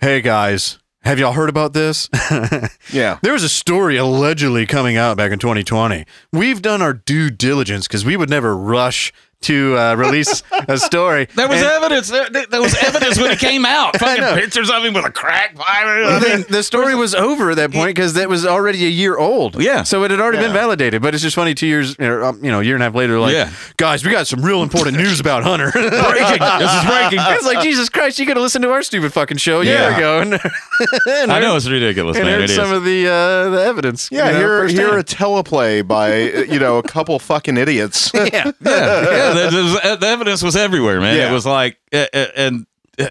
hey 0.00 0.20
guys, 0.20 0.78
have 1.06 1.18
y'all 1.20 1.32
heard 1.32 1.48
about 1.48 1.72
this? 1.72 2.08
Yeah. 2.92 3.18
There 3.20 3.32
was 3.32 3.42
a 3.42 3.48
story 3.48 3.96
allegedly 3.96 4.64
coming 4.64 4.96
out 4.96 5.16
back 5.16 5.32
in 5.32 5.38
2020. 5.40 6.04
We've 6.32 6.62
done 6.62 6.80
our 6.82 6.92
due 6.92 7.30
diligence 7.30 7.88
because 7.88 8.04
we 8.04 8.16
would 8.16 8.30
never 8.30 8.56
rush 8.56 9.12
to 9.42 9.76
uh, 9.76 9.94
release 9.94 10.42
a 10.68 10.76
story. 10.78 11.26
There 11.34 11.48
was 11.48 11.58
And- 11.62 11.66
evidence. 11.70 12.08
There, 12.08 12.28
there 12.46 12.60
was 12.62 12.74
evidence 12.82 13.18
when 13.18 13.30
it 13.30 13.38
came 13.38 13.64
out. 13.64 13.96
Fucking 14.00 14.24
pictures 14.40 14.70
of 14.70 14.84
him 14.84 14.94
with 14.94 15.04
a 15.04 15.10
crack 15.12 15.54
pipe. 15.54 15.66
I 15.66 16.20
mean, 16.20 16.44
the 16.48 16.62
story 16.62 16.94
was 16.94 17.14
over 17.14 17.50
at 17.50 17.56
that 17.56 17.70
point 17.72 17.94
because 17.94 18.14
that 18.14 18.28
was 18.28 18.44
already 18.46 18.84
a 18.86 18.88
year 18.88 19.16
old. 19.18 19.60
Yeah. 19.62 19.82
So 19.82 20.02
it 20.04 20.10
had 20.10 20.20
already 20.20 20.38
been 20.38 20.52
validated. 20.52 21.02
But 21.02 21.14
it's 21.14 21.22
just 21.22 21.36
funny, 21.36 21.54
two 21.54 21.66
years, 21.66 21.98
um, 22.00 22.42
you 22.44 22.50
know, 22.50 22.60
a 22.60 22.62
year 22.64 22.74
and 22.74 22.82
a 22.82 22.86
half 22.86 22.94
later, 22.94 23.18
like, 23.20 23.34
Yeah. 23.34 23.50
guys, 23.76 24.04
we 24.04 24.10
got 24.10 24.26
some 24.26 24.42
real 24.44 24.62
important 24.62 24.96
news 24.96 25.20
about 25.20 25.42
Hunter. 25.44 25.70
breaking. 25.72 25.88
This 25.88 26.72
is 26.72 26.84
breaking. 26.86 27.18
it's 27.20 27.46
like, 27.46 27.62
Jesus 27.62 27.88
Christ, 27.88 28.18
you 28.18 28.26
could 28.26 28.36
have 28.36 28.42
listened 28.42 28.62
to 28.62 28.70
our 28.72 28.82
stupid 28.82 29.12
fucking 29.12 29.36
show 29.36 29.60
a 29.60 29.64
year 29.64 29.90
ago. 29.94 30.20
And, 30.20 30.34
and 30.34 31.32
I 31.32 31.38
know 31.40 31.50
heard- 31.50 31.56
it's 31.56 31.68
ridiculous, 31.68 32.16
And 32.16 32.26
man. 32.26 32.34
heard 32.40 32.44
It 32.44 32.50
is. 32.50 32.56
some 32.56 32.72
of 32.72 32.84
the 32.84 33.06
uh, 33.08 33.50
the 33.50 33.62
evidence. 33.64 34.08
Yeah, 34.10 34.26
you 34.26 34.32
know, 34.32 34.38
here, 34.38 34.58
firsthand. 34.60 34.88
here 34.88 34.98
a 34.98 35.04
teleplay 35.04 35.86
by 35.86 36.16
you 36.44 36.58
know 36.58 36.78
a 36.78 36.82
couple 36.82 37.18
fucking 37.18 37.56
idiots. 37.56 38.10
yeah. 38.14 38.28
yeah, 38.32 38.52
yeah. 38.60 39.25
The, 39.34 39.50
the- 39.50 39.96
the 40.00 40.06
evidence 40.06 40.42
was 40.42 40.56
everywhere, 40.56 41.00
man. 41.00 41.16
Yeah. 41.16 41.30
It 41.30 41.32
was 41.32 41.46
like, 41.46 41.78
and 41.92 42.66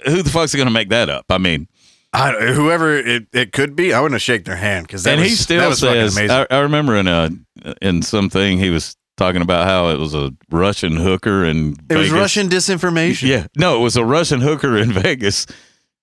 who 0.05 0.21
the 0.23 0.29
fuck's 0.29 0.55
going 0.55 0.67
to 0.67 0.71
make 0.73 0.89
that 0.89 1.09
up? 1.09 1.25
I 1.29 1.37
mean, 1.37 1.67
I, 2.13 2.31
whoever 2.53 2.95
it, 2.95 3.27
it 3.33 3.51
could 3.51 3.75
be, 3.75 3.93
I 3.93 3.99
want 4.01 4.13
to 4.13 4.19
shake 4.19 4.45
their 4.45 4.55
hand 4.55 4.87
because 4.87 5.03
that 5.03 5.11
and 5.13 5.21
was, 5.21 5.29
he 5.29 5.35
still 5.35 5.69
was 5.69 5.79
says. 5.79 6.17
I, 6.17 6.47
I 6.49 6.59
remember 6.59 6.95
in 6.95 7.07
a 7.07 7.29
in 7.81 8.01
something 8.01 8.57
he 8.57 8.69
was 8.69 8.95
talking 9.17 9.41
about 9.41 9.65
how 9.67 9.89
it 9.89 9.97
was 9.97 10.13
a 10.13 10.31
Russian 10.49 10.95
hooker 10.95 11.43
and 11.43 11.77
it 11.89 11.97
was 11.97 12.11
Russian 12.11 12.47
disinformation. 12.49 13.27
Yeah, 13.27 13.47
no, 13.57 13.77
it 13.79 13.83
was 13.83 13.97
a 13.97 14.05
Russian 14.05 14.41
hooker 14.41 14.77
in 14.77 14.91
Vegas 14.93 15.45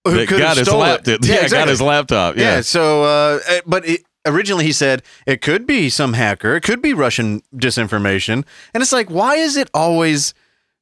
Who 0.04 0.12
that 0.16 0.28
got 0.28 0.56
his 0.56 0.70
laptop. 0.70 1.20
Yeah, 1.24 1.42
Yeah, 1.42 1.48
got 1.48 1.68
his 1.68 1.80
laptop. 1.82 2.36
Yeah. 2.36 2.56
Yeah, 2.56 2.60
so, 2.62 3.04
uh, 3.04 3.38
uh, 3.48 3.60
but 3.66 3.86
it, 3.86 4.02
originally 4.24 4.64
he 4.64 4.72
said 4.72 5.02
it 5.26 5.40
could 5.40 5.66
be 5.66 5.88
some 5.88 6.14
hacker, 6.14 6.56
it 6.56 6.62
could 6.62 6.82
be 6.82 6.94
Russian 6.94 7.42
disinformation, 7.54 8.44
and 8.74 8.82
it's 8.82 8.92
like, 8.92 9.10
why 9.10 9.36
is 9.36 9.56
it 9.56 9.70
always 9.74 10.34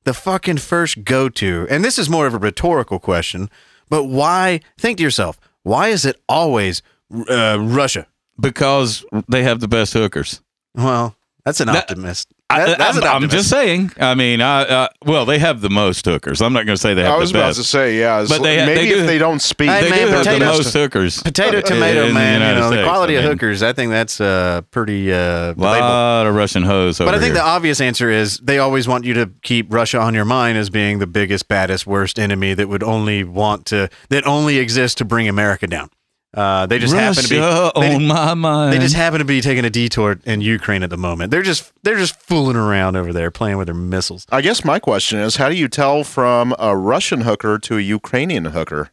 the 0.04 0.14
fucking 0.14 0.58
first 0.58 1.04
go 1.04 1.28
to? 1.28 1.66
And 1.70 1.84
this 1.84 1.98
is 1.98 2.08
more 2.08 2.26
of 2.26 2.34
a 2.34 2.38
rhetorical 2.38 2.98
question, 2.98 3.50
but 3.88 4.04
why? 4.04 4.60
Think 4.78 4.98
to 4.98 5.02
yourself, 5.02 5.38
why 5.62 5.88
is 5.88 6.04
it 6.04 6.20
always 6.28 6.82
uh, 7.28 7.58
Russia? 7.60 8.06
because 8.40 9.04
they 9.28 9.42
have 9.42 9.60
the 9.60 9.68
best 9.68 9.92
hookers. 9.92 10.40
Well, 10.74 11.14
that's 11.44 11.60
an 11.60 11.68
optimist. 11.68 12.32
I, 12.50 12.66
That- 12.66 12.78
that's 12.78 12.96
am 12.96 13.02
an 13.02 13.08
optimist. 13.08 13.32
just 13.36 13.48
saying. 13.50 13.92
I 14.00 14.14
mean, 14.14 14.40
I, 14.40 14.62
uh, 14.62 14.88
well, 15.04 15.24
they 15.24 15.38
have 15.38 15.60
the 15.60 15.70
most 15.70 16.04
hookers. 16.04 16.42
I'm 16.42 16.52
not 16.52 16.66
going 16.66 16.76
to 16.76 16.80
say 16.80 16.94
they 16.94 17.02
have 17.04 17.14
I 17.14 17.16
was 17.18 17.32
the 17.32 17.38
about 17.38 17.48
best. 17.50 17.58
to 17.60 17.64
say, 17.64 17.98
yeah, 17.98 18.26
But 18.28 18.42
they- 18.42 18.56
maybe 18.66 18.74
they 18.74 18.88
do- 18.94 19.00
if 19.00 19.06
they 19.06 19.18
don't 19.18 19.40
speak, 19.40 19.68
Hey, 19.70 19.84
they 19.84 19.90
man, 19.90 20.08
do 20.08 20.12
have 20.14 20.24
the 20.24 20.44
most 20.44 20.72
hookers. 20.72 21.22
Potato, 21.22 21.60
tomato, 21.60 22.02
in 22.02 22.08
the 22.08 22.14
man. 22.14 22.40
You 22.40 22.46
United 22.48 22.60
know, 22.60 22.70
the 22.76 22.82
quality 22.82 23.16
I 23.16 23.20
of 23.20 23.30
hookers. 23.30 23.62
I 23.62 23.72
think 23.72 23.90
that's 23.92 24.20
uh, 24.20 24.62
pretty 24.70 25.12
uh, 25.12 25.16
A 25.16 25.54
debatable. 25.54 25.60
lot 25.88 26.26
of 26.26 26.34
Russian 26.34 26.62
hoes 26.64 27.00
over 27.00 27.08
But 27.08 27.14
I 27.14 27.18
think 27.20 27.34
here. 27.34 27.42
the 27.42 27.48
obvious 27.48 27.80
answer 27.80 28.10
is 28.10 28.38
they 28.38 28.58
always 28.58 28.88
want 28.88 29.04
you 29.04 29.14
to 29.14 29.30
keep 29.42 29.72
Russia 29.72 29.98
on 30.00 30.14
your 30.14 30.24
mind 30.24 30.58
as 30.58 30.70
being 30.70 30.98
the 30.98 31.06
biggest, 31.06 31.46
baddest, 31.48 31.86
worst 31.86 32.18
enemy 32.18 32.54
that 32.54 32.68
would 32.68 32.82
only 32.82 33.22
want 33.24 33.66
to 33.66 33.88
that 34.08 34.26
only 34.26 34.58
exists 34.58 34.94
to 34.96 35.04
bring 35.04 35.28
America 35.28 35.66
down. 35.66 35.88
Uh, 36.32 36.66
they 36.66 36.78
just 36.78 36.94
happen 36.94 37.22
to 37.22 37.28
be 37.28 37.36
they, 37.80 37.94
on 37.94 38.06
my 38.06 38.34
mind. 38.34 38.72
they 38.72 38.78
just 38.78 38.94
happen 38.94 39.18
to 39.18 39.24
be 39.24 39.40
taking 39.40 39.64
a 39.64 39.70
detour 39.70 40.20
in 40.24 40.40
Ukraine 40.40 40.84
at 40.84 40.90
the 40.90 40.96
moment. 40.96 41.32
They're 41.32 41.42
just 41.42 41.72
they're 41.82 41.96
just 41.96 42.14
fooling 42.20 42.56
around 42.56 42.96
over 42.96 43.12
there, 43.12 43.32
playing 43.32 43.56
with 43.56 43.66
their 43.66 43.74
missiles. 43.74 44.26
I 44.30 44.40
guess 44.40 44.64
my 44.64 44.78
question 44.78 45.18
is, 45.18 45.36
how 45.36 45.48
do 45.48 45.56
you 45.56 45.68
tell 45.68 46.04
from 46.04 46.54
a 46.58 46.76
Russian 46.76 47.22
hooker 47.22 47.58
to 47.58 47.78
a 47.78 47.80
Ukrainian 47.80 48.46
hooker? 48.46 48.90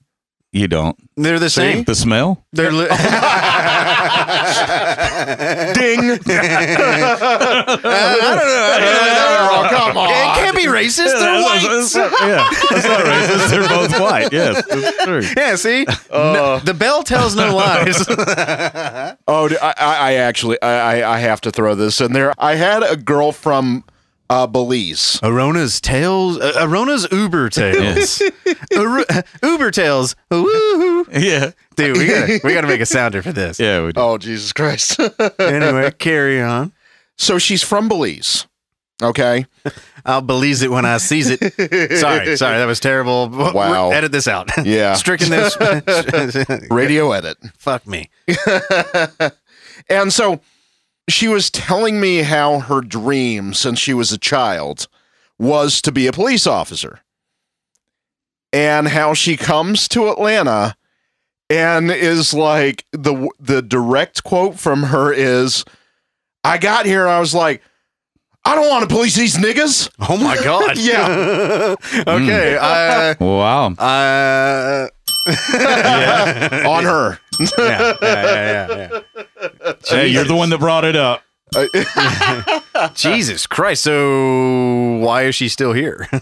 You 0.51 0.67
don't. 0.67 0.97
They're 1.15 1.39
the 1.39 1.49
same. 1.49 1.83
The 1.83 1.95
smell? 1.95 2.43
They're 2.53 2.71
li- 2.71 2.87
Ding! 2.87 2.93
I 5.99 6.17
don't 8.19 8.37
know. 8.37 8.53
I 8.73 8.79
don't 8.79 9.13
know. 9.13 9.49
Oh, 9.49 9.67
come 9.69 9.97
on. 9.97 10.09
It 10.09 10.35
can't 10.39 10.55
be 10.55 10.65
racist. 10.65 11.05
They're 11.19 11.41
white. 11.43 11.61
That's- 11.61 11.93
that's- 11.93 12.21
yeah, 12.21 12.49
that's 12.69 12.85
not 12.85 12.99
racist. 13.01 13.49
They're 13.49 13.67
both 13.67 13.99
white. 13.99 14.31
Yes, 14.31 14.63
that's 14.67 15.03
true. 15.03 15.21
Yeah, 15.35 15.55
see, 15.55 15.85
Uh. 16.09 16.33
No- 16.33 16.59
the 16.59 16.73
bell 16.73 17.03
tells 17.03 17.35
no 17.35 17.55
lies. 17.55 18.05
Oh, 19.27 19.47
d- 19.49 19.57
I, 19.61 19.73
I- 19.77 19.97
I 20.11 20.13
actually, 20.15 20.61
I, 20.61 20.99
I- 21.01 21.15
I 21.15 21.19
have 21.19 21.41
to 21.41 21.51
throw 21.51 21.75
this 21.75 21.99
in 22.01 22.13
there. 22.13 22.33
I 22.37 22.55
had 22.55 22.83
a 22.83 22.95
girl 22.95 23.31
from 23.31 23.83
uh, 24.29 24.47
Belize. 24.47 25.19
Arona's 25.23 25.79
tales. 25.81 26.37
Uh, 26.39 26.53
Arona's 26.59 27.07
Uber 27.11 27.49
tales. 27.49 28.21
Ar- 28.77 29.05
Uber 29.43 29.71
tales. 29.71 30.15
Woo-hoo. 30.29 31.07
Yeah, 31.11 31.51
Dude, 31.75 31.97
we 31.97 32.07
gotta 32.07 32.39
we 32.43 32.53
gotta 32.53 32.67
make 32.67 32.81
a 32.81 32.85
sounder 32.85 33.21
for 33.21 33.31
this. 33.31 33.59
yeah. 33.59 33.83
We 33.85 33.93
do. 33.93 33.99
Oh, 34.01 34.17
Jesus 34.17 34.51
Christ. 34.53 34.99
Anyway, 35.39 35.91
carry 35.91 36.41
on. 36.41 36.73
so 37.17 37.37
she's 37.37 37.63
from 37.63 37.87
Belize. 37.87 38.47
Okay. 39.01 39.45
I'll 40.05 40.21
believe 40.21 40.63
it 40.63 40.71
when 40.71 40.85
I 40.85 40.97
sees 40.97 41.29
it. 41.29 41.39
Sorry, 41.99 42.35
sorry, 42.37 42.57
that 42.57 42.65
was 42.65 42.79
terrible. 42.79 43.29
Wow. 43.29 43.91
Edit 43.91 44.11
this 44.11 44.27
out. 44.27 44.49
Yeah. 44.65 44.93
Stricken 44.95 45.29
this. 45.29 45.55
Radio 46.71 47.11
edit. 47.11 47.37
Fuck 47.59 47.85
me. 47.85 48.09
And 49.89 50.11
so 50.11 50.39
she 51.09 51.27
was 51.27 51.49
telling 51.49 51.99
me 51.99 52.17
how 52.23 52.59
her 52.59 52.81
dream 52.81 53.53
since 53.53 53.79
she 53.79 53.93
was 53.93 54.11
a 54.11 54.17
child 54.17 54.87
was 55.39 55.81
to 55.83 55.91
be 55.91 56.07
a 56.07 56.11
police 56.11 56.45
officer. 56.47 56.99
And 58.53 58.87
how 58.89 59.13
she 59.13 59.37
comes 59.37 59.87
to 59.89 60.09
Atlanta 60.09 60.75
and 61.49 61.91
is 61.91 62.33
like 62.33 62.85
the 62.91 63.29
the 63.39 63.61
direct 63.61 64.23
quote 64.23 64.59
from 64.59 64.83
her 64.83 65.13
is 65.13 65.63
I 66.43 66.57
got 66.57 66.85
here 66.85 67.01
and 67.01 67.11
I 67.11 67.19
was 67.19 67.33
like 67.33 67.61
I 68.45 68.55
don't 68.55 68.69
want 68.69 68.87
to 68.89 68.93
police 68.95 69.15
these 69.15 69.35
niggas. 69.37 69.89
Oh 70.09 70.17
my 70.17 70.35
god. 70.43 70.77
Yeah. 70.77 71.75
okay. 72.07 72.57
Uh, 72.59 73.15
Wow. 73.19 73.67
uh, 73.73 74.87
On 75.27 76.83
her. 76.83 77.19
yeah, 77.39 77.47
yeah, 77.59 77.95
yeah, 78.01 78.89
yeah, 79.21 79.73
Hey, 79.85 80.07
you're 80.07 80.23
the 80.23 80.35
one 80.35 80.49
that 80.49 80.59
brought 80.59 80.85
it 80.85 80.95
up. 80.95 81.23
Jesus 82.95 83.47
Christ. 83.47 83.83
So 83.83 84.97
why 85.01 85.23
is 85.23 85.35
she 85.35 85.47
still 85.49 85.73
here? 85.73 86.07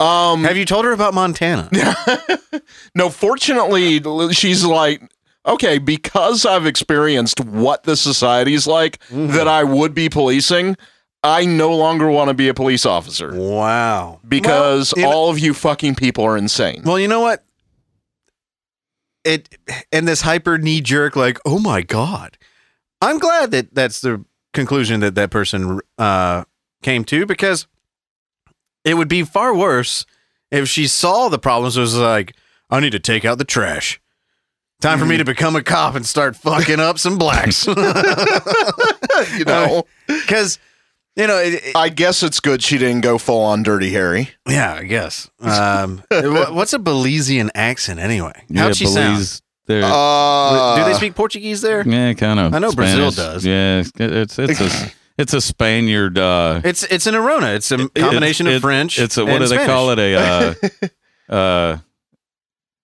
Um 0.00 0.44
Have 0.44 0.56
you 0.56 0.64
told 0.64 0.86
her 0.86 0.92
about 0.92 1.12
Montana? 1.12 1.68
No, 2.94 3.10
fortunately, 3.10 4.00
she's 4.32 4.64
like, 4.64 5.02
okay, 5.44 5.76
because 5.78 6.46
I've 6.46 6.64
experienced 6.64 7.40
what 7.44 7.82
the 7.82 7.96
society's 7.96 8.66
like 8.66 8.98
that 9.10 9.46
I 9.46 9.62
would 9.62 9.92
be 9.94 10.08
policing, 10.08 10.76
I 11.22 11.44
no 11.44 11.76
longer 11.76 12.08
want 12.10 12.28
to 12.28 12.34
be 12.34 12.48
a 12.48 12.54
police 12.54 12.86
officer 12.86 13.30
Wow. 13.34 14.20
because 14.26 14.94
Well, 14.96 15.04
you 15.04 15.10
know- 15.10 15.14
all 15.16 15.28
of 15.30 15.38
you 15.38 15.52
fucking 15.52 15.96
people 15.96 16.24
are 16.24 16.38
insane. 16.38 16.80
Well, 16.84 16.98
you 16.98 17.06
know 17.08 17.20
what? 17.20 17.44
It 19.24 19.58
and 19.92 20.08
this 20.08 20.22
hyper 20.22 20.58
knee 20.58 20.80
jerk, 20.80 21.16
like, 21.16 21.38
oh 21.44 21.58
my 21.58 21.82
god. 21.82 22.38
I'm 23.02 23.18
glad 23.18 23.50
that 23.52 23.74
that's 23.74 24.00
the 24.00 24.24
conclusion 24.52 25.00
that 25.00 25.14
that 25.14 25.30
person 25.30 25.80
uh, 25.98 26.44
came 26.82 27.04
to 27.04 27.26
because 27.26 27.66
it 28.84 28.94
would 28.94 29.08
be 29.08 29.22
far 29.22 29.54
worse 29.54 30.06
if 30.50 30.68
she 30.68 30.86
saw 30.86 31.28
the 31.28 31.38
problems. 31.38 31.78
Was 31.78 31.96
like, 31.96 32.34
I 32.70 32.80
need 32.80 32.92
to 32.92 32.98
take 32.98 33.24
out 33.24 33.38
the 33.38 33.44
trash. 33.44 34.00
Time 34.80 34.98
for 34.98 35.04
me 35.04 35.18
to 35.18 35.26
become 35.26 35.56
a 35.56 35.62
cop 35.62 35.94
and 35.94 36.06
start 36.06 36.36
fucking 36.36 36.80
up 36.80 36.98
some 36.98 37.18
blacks. 37.18 37.66
you 39.36 39.44
know, 39.44 39.84
Because 40.06 40.58
you 41.16 41.26
know, 41.26 41.38
it, 41.38 41.54
it- 41.54 41.76
I 41.76 41.88
guess 41.88 42.22
it's 42.22 42.40
good 42.40 42.62
she 42.62 42.78
didn't 42.78 43.00
go 43.02 43.18
full 43.18 43.42
on 43.42 43.62
Dirty 43.62 43.90
Harry. 43.90 44.30
yeah, 44.48 44.74
I 44.74 44.84
guess. 44.84 45.30
Um, 45.40 46.02
what's 46.10 46.72
a 46.72 46.78
Belizean 46.78 47.50
accent 47.54 48.00
anyway? 48.00 48.32
How'd 48.34 48.48
yeah, 48.50 48.72
she 48.72 48.86
sound? 48.86 49.14
Belize, 49.14 49.42
they're- 49.66 49.82
Uh, 49.84 50.76
Do 50.78 50.84
they 50.84 50.94
speak 50.94 51.14
Portuguese 51.14 51.60
there? 51.62 51.86
yeah, 51.86 52.12
kind 52.14 52.40
of. 52.40 52.54
I 52.54 52.58
know 52.58 52.72
Brazil 52.72 53.10
does. 53.10 53.44
Yeah, 53.44 53.82
it's 53.96 54.38
it's 54.38 54.60
a 54.60 54.92
it's 55.18 55.34
a 55.34 55.40
Spaniard. 55.40 56.18
Uh, 56.18 56.60
It's 56.64 56.82
it's 56.84 57.06
an 57.06 57.14
Arona. 57.14 57.48
It's 57.48 57.70
a 57.70 57.88
combination 57.88 58.46
it- 58.46 58.54
of 58.56 58.62
French. 58.62 58.98
It's 58.98 59.16
a 59.18 59.24
what 59.24 59.34
and 59.42 59.44
do 59.44 59.48
they 59.56 59.66
call 59.66 59.90
it? 59.90 59.98
A 59.98 60.14
uh, 60.16 60.54
uh, 61.34 61.78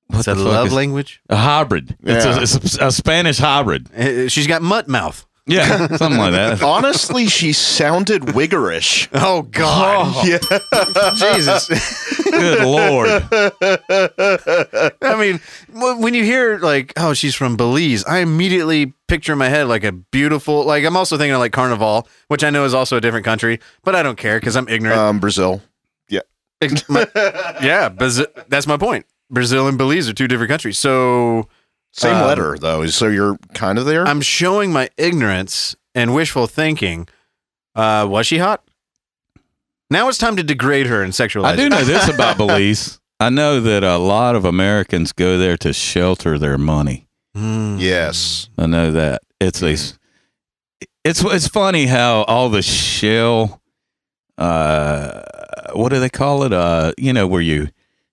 what 0.08 0.18
It's 0.20 0.28
a 0.28 0.34
love 0.36 0.68
is- 0.68 0.72
language. 0.72 1.20
A 1.28 1.36
hybrid. 1.36 1.96
It's, 2.02 2.24
Yeah. 2.24 2.38
a, 2.38 2.42
it's 2.42 2.78
a, 2.78 2.86
a 2.86 2.92
Spanish 2.92 3.38
hybrid. 3.38 3.88
Uh, 3.92 4.28
She's 4.28 4.46
got 4.46 4.62
mutt 4.62 4.86
mouth. 4.88 5.26
Yeah, 5.48 5.86
something 5.96 6.18
like 6.18 6.32
that. 6.32 6.62
Honestly, 6.64 7.26
she 7.28 7.52
sounded 7.52 8.34
wiggerish. 8.34 9.08
Oh 9.12 9.42
God, 9.42 10.26
Yeah. 10.26 10.38
Jesus! 11.16 11.68
Good 12.24 12.64
lord. 12.64 13.08
I 15.02 15.16
mean, 15.18 15.40
when 15.72 16.14
you 16.14 16.24
hear 16.24 16.58
like, 16.58 16.92
oh, 16.96 17.14
she's 17.14 17.34
from 17.34 17.56
Belize, 17.56 18.04
I 18.04 18.18
immediately 18.18 18.92
picture 19.08 19.32
in 19.32 19.38
my 19.38 19.48
head 19.48 19.68
like 19.68 19.84
a 19.84 19.92
beautiful. 19.92 20.64
Like, 20.64 20.84
I'm 20.84 20.96
also 20.96 21.16
thinking 21.16 21.34
of 21.34 21.40
like 21.40 21.52
Carnival, 21.52 22.08
which 22.28 22.42
I 22.44 22.50
know 22.50 22.64
is 22.64 22.74
also 22.74 22.96
a 22.96 23.00
different 23.00 23.24
country, 23.24 23.60
but 23.84 23.94
I 23.94 24.02
don't 24.02 24.18
care 24.18 24.40
because 24.40 24.56
I'm 24.56 24.68
ignorant. 24.68 24.98
Um, 24.98 25.20
Brazil. 25.20 25.62
Yeah. 26.08 26.20
my- 26.88 27.06
yeah, 27.62 27.88
Brazil, 27.88 28.26
that's 28.48 28.66
my 28.66 28.76
point. 28.76 29.06
Brazil 29.30 29.68
and 29.68 29.76
Belize 29.78 30.08
are 30.08 30.12
two 30.14 30.28
different 30.28 30.50
countries, 30.50 30.78
so 30.78 31.48
Same 31.96 32.16
Um, 32.16 32.26
letter 32.26 32.58
though. 32.58 32.86
So 32.86 33.08
you're 33.08 33.38
kind 33.54 33.78
of 33.78 33.86
there. 33.86 34.06
I'm 34.06 34.20
showing 34.20 34.72
my 34.72 34.90
ignorance 34.96 35.74
and 35.94 36.14
wishful 36.14 36.46
thinking. 36.46 37.08
Uh, 37.74 38.06
was 38.08 38.26
she 38.26 38.38
hot? 38.38 38.62
Now 39.90 40.08
it's 40.08 40.18
time 40.18 40.36
to 40.36 40.42
degrade 40.42 40.86
her 40.86 41.02
and 41.02 41.12
sexualize. 41.12 41.44
I 41.44 41.56
do 41.56 41.68
know 41.68 41.84
this 41.84 42.08
about 42.08 42.36
Belize. 42.38 43.00
I 43.20 43.30
know 43.30 43.60
that 43.60 43.82
a 43.82 43.96
lot 43.96 44.34
of 44.36 44.44
Americans 44.44 45.12
go 45.12 45.38
there 45.38 45.56
to 45.58 45.72
shelter 45.72 46.38
their 46.38 46.58
money. 46.58 47.06
Mm. 47.36 47.80
yes. 47.80 48.48
I 48.58 48.66
know 48.66 48.92
that. 48.92 49.22
It's 49.40 49.62
a 49.62 49.72
it's 51.04 51.22
it's 51.24 51.48
funny 51.48 51.86
how 51.86 52.22
all 52.24 52.48
the 52.48 52.62
shell 52.62 53.60
uh 54.38 55.22
what 55.74 55.90
do 55.90 56.00
they 56.00 56.08
call 56.08 56.42
it? 56.44 56.52
Uh 56.52 56.92
you 56.98 57.12
know 57.12 57.26
where 57.26 57.40
you 57.42 57.68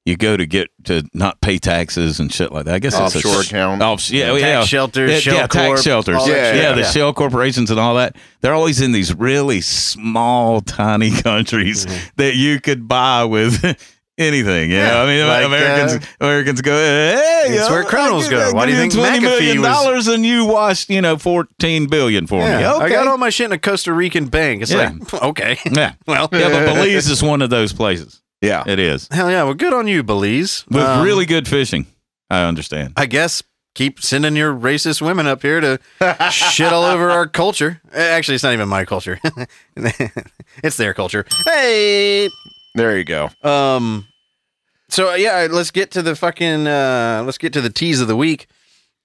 you 0.06 0.18
go 0.18 0.36
to 0.36 0.46
get 0.46 0.70
to 0.84 1.04
not 1.14 1.40
pay 1.42 1.58
taxes 1.58 2.20
and 2.20 2.32
shit 2.32 2.52
like 2.52 2.66
that. 2.66 2.76
I 2.76 2.80
guess 2.80 2.94
it's 3.00 3.16
Offshore 3.16 3.38
a, 3.38 3.40
account. 3.42 3.82
Off, 3.82 4.10
yeah, 4.12 4.32
Tax 4.32 4.42
yeah. 4.42 4.64
shelters, 4.66 5.12
Yeah, 5.12 5.20
shell 5.20 5.36
yeah, 5.36 5.48
tax 5.48 5.82
shelters. 5.84 6.16
all 6.18 6.28
that 6.28 6.56
Yeah, 6.56 6.62
yeah, 6.62 6.72
the 6.74 6.82
yeah. 6.82 6.92
shell 6.92 7.14
corporations 7.14 7.72
and 7.72 7.80
all 7.80 7.96
that. 7.96 8.16
They're 8.42 8.54
always 8.54 8.82
in 8.82 8.92
these 8.92 9.14
really 9.16 9.62
small, 9.62 10.60
tiny 10.62 11.12
countries 11.22 11.86
Mhm. 11.86 12.12
that 12.18 12.36
you 12.36 12.60
could 12.60 12.88
buy 12.88 13.24
with 13.24 13.64
anything. 14.18 14.72
You 14.72 14.78
know? 14.78 14.84
Yeah, 14.84 15.02
I 15.02 15.06
mean, 15.06 15.26
like, 15.28 15.46
Americans 15.46 16.06
Americans 16.20 16.62
go, 16.62 16.74
hey, 16.74 17.44
It's 17.48 17.68
yo, 17.68 17.74
where 17.74 17.84
criminals 17.86 18.28
go. 18.30 18.52
Why 18.52 18.66
do 18.66 18.72
you 18.74 18.78
think 18.78 18.94
twenty 18.94 19.20
McAfee 19.20 19.22
million 19.22 19.62
was- 19.62 19.68
dollars 19.70 20.08
and 20.10 20.26
you 20.26 20.46
washed, 20.46 20.90
you 20.90 21.02
know, 21.02 21.18
fourteen 21.18 21.88
billion 21.88 22.28
for 22.28 22.40
Yeah, 22.42 22.58
me? 22.58 22.66
Okay, 22.68 22.86
I 22.86 22.90
got 22.90 23.08
all 23.08 23.18
my 23.18 23.30
shit 23.30 23.46
in 23.46 23.52
a 23.54 23.58
Costa 23.58 23.94
Rican 23.94 24.26
bank. 24.28 24.64
It's 24.64 24.72
Yeah. 24.72 24.92
like, 25.12 25.14
okay, 25.24 25.58
yeah, 25.72 25.94
well, 26.06 26.28
yeah, 26.32 26.50
but 26.50 26.66
Belize 26.74 27.10
is 27.10 27.24
one 27.24 27.42
of 27.42 27.50
those 27.50 27.72
places. 27.74 28.20
Yeah. 28.44 28.64
It 28.68 28.78
is 28.78 29.08
hell 29.10 29.32
yeah. 29.32 29.44
Well, 29.44 29.54
good 29.54 29.74
on 29.74 29.88
you, 29.88 30.04
Belize. 30.04 30.66
with 30.70 30.84
Um, 30.84 31.04
really 31.04 31.26
good 31.26 31.48
fishing. 31.48 31.88
I 32.30 32.44
understand. 32.44 32.94
I 32.98 33.06
guess 33.06 33.42
keep 33.74 34.02
sending 34.02 34.36
your 34.36 34.54
racist 34.54 35.02
women 35.02 35.26
up 35.28 35.42
here 35.42 35.60
to 35.62 35.80
shit 36.32 36.72
all 36.74 36.84
over 36.84 37.10
our 37.10 37.26
culture. 37.28 37.82
Eh, 37.94 38.02
Actually, 38.10 38.36
it's 38.36 38.44
not 38.44 38.54
even 38.54 38.68
my 38.70 38.86
culture. 38.86 39.20
it's 40.64 40.78
their 40.78 40.94
culture. 40.94 41.26
Hey. 41.46 42.30
There 42.76 42.98
you 42.98 43.04
go. 43.06 43.30
Um. 43.44 44.08
So 44.90 45.14
yeah, 45.16 45.48
let's 45.50 45.72
get 45.72 45.92
to 45.92 46.02
the 46.02 46.16
fucking. 46.16 46.68
Uh, 46.68 47.24
let's 47.26 47.38
get 47.38 47.54
to 47.54 47.62
the 47.62 47.70
tease 47.70 48.02
of 48.02 48.08
the 48.08 48.16
week, 48.16 48.48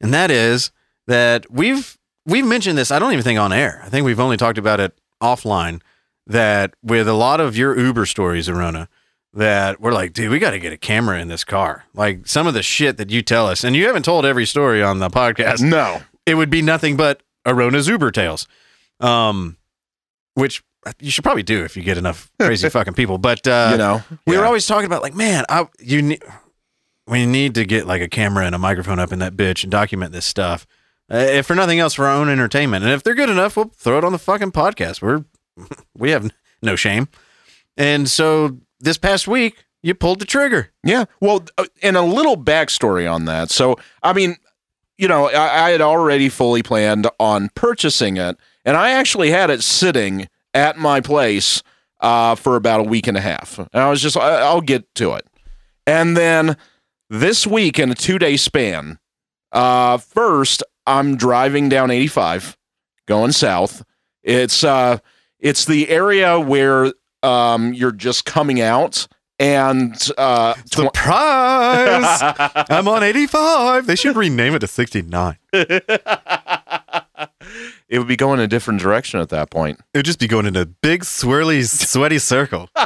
and 0.00 0.12
that 0.12 0.30
is 0.30 0.70
that 1.06 1.50
we've 1.50 1.96
we've 2.26 2.44
mentioned 2.46 2.76
this. 2.76 2.90
I 2.90 2.98
don't 2.98 3.12
even 3.12 3.22
think 3.24 3.38
on 3.38 3.52
air. 3.52 3.80
I 3.84 3.88
think 3.88 4.04
we've 4.04 4.20
only 4.20 4.36
talked 4.36 4.58
about 4.58 4.80
it 4.80 4.98
offline. 5.22 5.80
That 6.26 6.74
with 6.82 7.08
a 7.08 7.14
lot 7.14 7.40
of 7.40 7.56
your 7.56 7.78
Uber 7.78 8.04
stories, 8.04 8.48
Arona, 8.50 8.88
that 9.34 9.80
we're 9.80 9.92
like, 9.92 10.12
dude, 10.12 10.30
we 10.30 10.38
got 10.38 10.50
to 10.50 10.58
get 10.58 10.72
a 10.72 10.76
camera 10.76 11.20
in 11.20 11.28
this 11.28 11.44
car. 11.44 11.84
Like 11.94 12.26
some 12.26 12.46
of 12.46 12.54
the 12.54 12.62
shit 12.62 12.96
that 12.96 13.10
you 13.10 13.22
tell 13.22 13.46
us, 13.46 13.64
and 13.64 13.76
you 13.76 13.86
haven't 13.86 14.04
told 14.04 14.24
every 14.24 14.46
story 14.46 14.82
on 14.82 14.98
the 14.98 15.10
podcast. 15.10 15.60
No. 15.60 16.02
It 16.26 16.34
would 16.34 16.50
be 16.50 16.62
nothing 16.62 16.96
but 16.96 17.22
Arona's 17.46 17.88
Uber 17.88 18.10
tales, 18.10 18.46
um, 19.00 19.56
which 20.34 20.62
you 21.00 21.10
should 21.10 21.24
probably 21.24 21.42
do 21.42 21.64
if 21.64 21.76
you 21.76 21.82
get 21.82 21.98
enough 21.98 22.30
crazy 22.40 22.68
fucking 22.68 22.94
people. 22.94 23.18
But 23.18 23.46
uh, 23.46 23.70
you 23.72 23.78
know. 23.78 24.02
we 24.26 24.36
were 24.36 24.44
always 24.44 24.66
talking 24.66 24.86
about 24.86 25.02
like, 25.02 25.14
man, 25.14 25.44
I 25.48 25.68
you 25.80 26.02
need 26.02 26.22
we 27.06 27.26
need 27.26 27.54
to 27.54 27.64
get 27.64 27.86
like 27.86 28.02
a 28.02 28.08
camera 28.08 28.44
and 28.44 28.54
a 28.54 28.58
microphone 28.58 28.98
up 28.98 29.12
in 29.12 29.18
that 29.20 29.36
bitch 29.36 29.62
and 29.62 29.72
document 29.72 30.12
this 30.12 30.26
stuff. 30.26 30.66
Uh, 31.10 31.16
if 31.16 31.46
for 31.46 31.54
nothing 31.54 31.78
else, 31.78 31.94
for 31.94 32.06
our 32.06 32.14
own 32.14 32.28
entertainment, 32.28 32.84
and 32.84 32.92
if 32.92 33.02
they're 33.02 33.14
good 33.14 33.30
enough, 33.30 33.56
we'll 33.56 33.72
throw 33.74 33.96
it 33.98 34.04
on 34.04 34.12
the 34.12 34.18
fucking 34.18 34.52
podcast. 34.52 35.00
We're 35.00 35.24
we 35.96 36.10
have 36.10 36.30
no 36.62 36.76
shame. 36.76 37.08
And 37.76 38.10
so 38.10 38.58
this 38.80 38.98
past 38.98 39.28
week, 39.28 39.64
you 39.82 39.94
pulled 39.94 40.18
the 40.18 40.24
trigger. 40.24 40.72
Yeah. 40.82 41.04
Well, 41.20 41.44
uh, 41.56 41.66
and 41.82 41.96
a 41.96 42.02
little 42.02 42.36
backstory 42.36 43.10
on 43.10 43.26
that. 43.26 43.50
So, 43.50 43.76
I 44.02 44.12
mean, 44.12 44.36
you 44.96 45.08
know, 45.08 45.28
I, 45.28 45.66
I 45.66 45.70
had 45.70 45.80
already 45.80 46.28
fully 46.28 46.62
planned 46.62 47.08
on 47.20 47.50
purchasing 47.54 48.16
it, 48.16 48.36
and 48.64 48.76
I 48.76 48.90
actually 48.90 49.30
had 49.30 49.50
it 49.50 49.62
sitting 49.62 50.28
at 50.54 50.76
my 50.76 51.00
place 51.00 51.62
uh, 52.00 52.34
for 52.34 52.56
about 52.56 52.80
a 52.80 52.84
week 52.84 53.06
and 53.06 53.16
a 53.16 53.20
half. 53.20 53.58
And 53.58 53.68
I 53.72 53.90
was 53.90 54.02
just, 54.02 54.16
I, 54.16 54.40
I'll 54.40 54.60
get 54.60 54.92
to 54.96 55.14
it. 55.14 55.26
And 55.86 56.16
then 56.16 56.56
this 57.08 57.46
week, 57.46 57.78
in 57.78 57.90
a 57.90 57.94
two 57.94 58.18
day 58.18 58.36
span, 58.36 58.98
uh, 59.52 59.98
first, 59.98 60.62
I'm 60.86 61.16
driving 61.16 61.68
down 61.68 61.90
85, 61.90 62.56
going 63.06 63.32
south. 63.32 63.84
It's, 64.22 64.64
uh, 64.64 64.98
it's 65.38 65.64
the 65.64 65.88
area 65.88 66.38
where 66.40 66.92
um, 67.22 67.72
you're 67.74 67.92
just 67.92 68.24
coming 68.24 68.60
out 68.60 69.06
and 69.40 70.10
uh, 70.18 70.54
tw- 70.54 70.72
Surprise! 70.74 72.18
I'm 72.70 72.88
on 72.88 73.02
85. 73.02 73.86
They 73.86 73.96
should 73.96 74.16
rename 74.16 74.54
it 74.54 74.58
to 74.60 74.66
69. 74.66 75.36
it 75.52 75.84
would 77.98 78.08
be 78.08 78.16
going 78.16 78.40
a 78.40 78.48
different 78.48 78.80
direction 78.80 79.20
at 79.20 79.28
that 79.28 79.50
point. 79.50 79.78
It 79.94 79.98
would 79.98 80.06
just 80.06 80.18
be 80.18 80.26
going 80.26 80.46
in 80.46 80.56
a 80.56 80.66
big, 80.66 81.02
swirly, 81.04 81.64
sweaty 81.66 82.18
circle. 82.18 82.68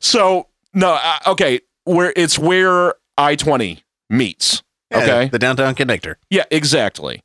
So 0.00 0.48
no, 0.72 0.94
uh, 1.00 1.18
okay, 1.28 1.60
where 1.84 2.12
it's 2.16 2.38
where 2.38 2.94
I 3.18 3.36
twenty 3.36 3.82
meets. 4.08 4.62
Okay, 4.94 5.28
The 5.28 5.38
downtown 5.38 5.74
connector. 5.74 6.14
yeah, 6.30 6.44
exactly. 6.50 7.22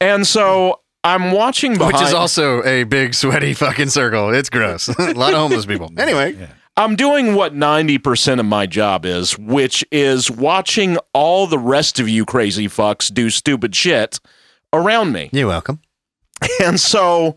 And 0.00 0.26
so 0.26 0.80
I'm 1.04 1.32
watching 1.32 1.76
behind. 1.76 1.94
Which 1.94 2.02
is 2.02 2.14
also 2.14 2.62
a 2.64 2.84
big, 2.84 3.14
sweaty 3.14 3.54
fucking 3.54 3.88
circle. 3.88 4.32
It's 4.32 4.48
gross. 4.48 4.88
a 4.98 5.12
lot 5.12 5.32
of 5.32 5.38
homeless 5.38 5.66
people. 5.66 5.90
Anyway. 5.98 6.48
I'm 6.74 6.96
doing 6.96 7.34
what 7.34 7.54
90% 7.54 8.40
of 8.40 8.46
my 8.46 8.64
job 8.64 9.04
is, 9.04 9.38
which 9.38 9.84
is 9.92 10.30
watching 10.30 10.96
all 11.12 11.46
the 11.46 11.58
rest 11.58 12.00
of 12.00 12.08
you 12.08 12.24
crazy 12.24 12.66
fucks 12.66 13.12
do 13.12 13.28
stupid 13.28 13.76
shit 13.76 14.20
around 14.72 15.12
me. 15.12 15.28
You're 15.32 15.48
welcome. 15.48 15.80
And 16.60 16.80
so 16.80 17.36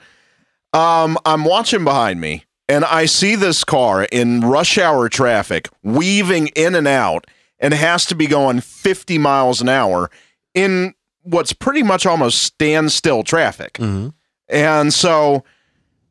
um, 0.73 1.17
I'm 1.25 1.45
watching 1.45 1.83
behind 1.83 2.19
me 2.19 2.45
and 2.67 2.83
I 2.83 3.05
see 3.05 3.35
this 3.35 3.63
car 3.63 4.07
in 4.11 4.41
rush 4.41 4.79
hour 4.79 5.09
traffic 5.09 5.69
weaving 5.83 6.47
in 6.55 6.73
and 6.73 6.87
out 6.87 7.27
and 7.59 7.73
has 7.73 8.05
to 8.07 8.15
be 8.15 8.25
going 8.25 8.61
50 8.61 9.19
miles 9.19 9.61
an 9.61 9.69
hour 9.69 10.09
in 10.55 10.94
what's 11.25 11.53
pretty 11.53 11.83
much 11.83 12.05
almost 12.05 12.41
standstill 12.43 13.23
traffic. 13.23 13.73
Mm-hmm. 13.73 14.09
And 14.47 14.93
so 14.93 15.43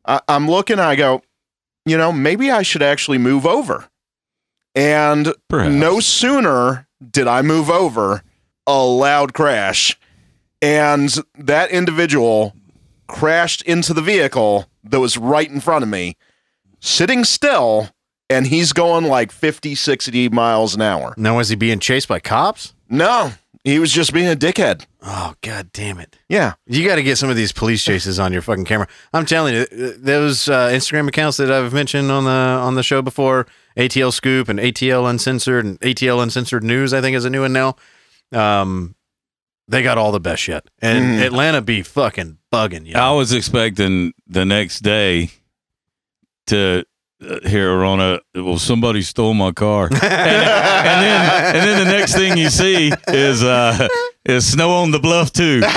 I, 0.05 0.21
I'm 0.29 0.49
looking, 0.49 0.79
I 0.79 0.97
go, 0.97 1.23
you 1.87 1.97
know, 1.97 2.13
maybe 2.13 2.51
I 2.51 2.63
should 2.63 2.83
actually 2.83 3.19
move 3.19 3.47
over. 3.47 3.89
And 4.75 5.33
Perhaps. 5.49 5.73
no 5.73 6.01
sooner 6.01 6.89
did 7.11 7.27
I 7.29 7.43
move 7.43 7.71
over, 7.71 8.23
a 8.67 8.83
loud 8.83 9.33
crash, 9.33 9.97
and 10.61 11.15
that 11.39 11.71
individual 11.71 12.55
crashed 13.07 13.63
into 13.63 13.95
the 13.95 14.03
vehicle 14.03 14.67
that 14.83 14.99
was 14.99 15.17
right 15.17 15.49
in 15.49 15.61
front 15.61 15.85
of 15.85 15.89
me, 15.89 16.17
sitting 16.81 17.25
still, 17.25 17.91
and 18.29 18.47
he's 18.47 18.73
going 18.73 19.05
like 19.05 19.31
50, 19.31 19.75
60 19.75 20.29
miles 20.31 20.75
an 20.75 20.83
hour. 20.83 21.15
Now, 21.17 21.37
was 21.37 21.51
he 21.51 21.57
being 21.57 21.79
chased 21.79 22.09
by 22.09 22.19
cops? 22.19 22.75
No, 22.89 23.33
he 23.65 23.79
was 23.79 23.91
just 23.91 24.13
being 24.13 24.29
a 24.29 24.37
dickhead. 24.37 24.87
Oh, 25.03 25.35
god 25.43 25.73
damn 25.73 25.99
it. 25.99 26.19
Yeah. 26.29 26.55
You 26.67 26.87
got 26.87 26.97
to 26.97 27.03
get 27.03 27.17
some 27.19 27.31
of 27.31 27.37
these 27.37 27.51
police 27.53 27.83
chases 27.83 28.19
on 28.21 28.33
your 28.33 28.43
fucking 28.43 28.67
camera. 28.67 28.87
I'm 29.13 29.27
telling 29.27 29.55
you, 29.55 29.67
those 29.97 30.49
uh, 30.49 30.69
Instagram 30.69 31.09
accounts 31.09 31.39
that 31.39 31.51
I've 31.51 31.73
mentioned 31.73 32.11
on 32.11 32.25
the 32.25 32.31
on 32.31 32.75
the 32.75 32.83
show 32.83 33.03
before, 33.03 33.47
ATL 33.77 34.13
Scoop 34.13 34.49
and 34.49 34.59
ATL 34.61 35.09
Uncensored 35.09 35.65
and 35.65 35.81
ATL 35.81 36.23
Uncensored 36.23 36.63
News, 36.63 36.93
I 36.95 37.01
think 37.01 37.17
is 37.17 37.25
a 37.25 37.31
new 37.31 37.41
one 37.43 37.53
now. 37.53 37.77
Um, 38.33 38.95
they 39.67 39.83
got 39.83 39.97
all 39.97 40.13
the 40.13 40.21
best 40.21 40.43
shit, 40.43 40.69
and 40.83 41.19
Mhm. 41.19 41.25
Atlanta 41.27 41.63
be 41.63 41.83
fucking 41.83 42.37
bugging 42.53 42.85
you. 42.87 42.95
I 42.97 43.13
was 43.13 43.33
expecting 43.33 44.13
the 44.27 44.45
next 44.45 44.81
day 44.81 45.31
to 46.49 46.85
uh, 47.25 47.49
hear 47.49 47.77
Rona. 47.79 48.21
Well, 48.35 48.59
somebody 48.59 49.03
stole 49.03 49.35
my 49.35 49.53
car, 49.53 49.87
and, 49.93 49.95
and 49.95 50.03
then 50.03 51.55
and 51.57 51.69
then 51.69 51.87
the 51.87 51.93
next 51.93 52.15
thing 52.15 52.37
you 52.39 52.51
see 52.51 52.93
is 53.09 53.43
uh, 53.43 53.89
is 54.25 54.47
snow 54.51 54.71
on 54.73 54.91
the 54.91 54.99
bluff 55.01 55.33
too. 55.33 55.61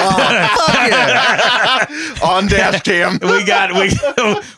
On 2.23 2.47
dash 2.47 2.81
cam. 2.83 3.19
we 3.21 3.43
got 3.45 3.73
we 3.73 3.91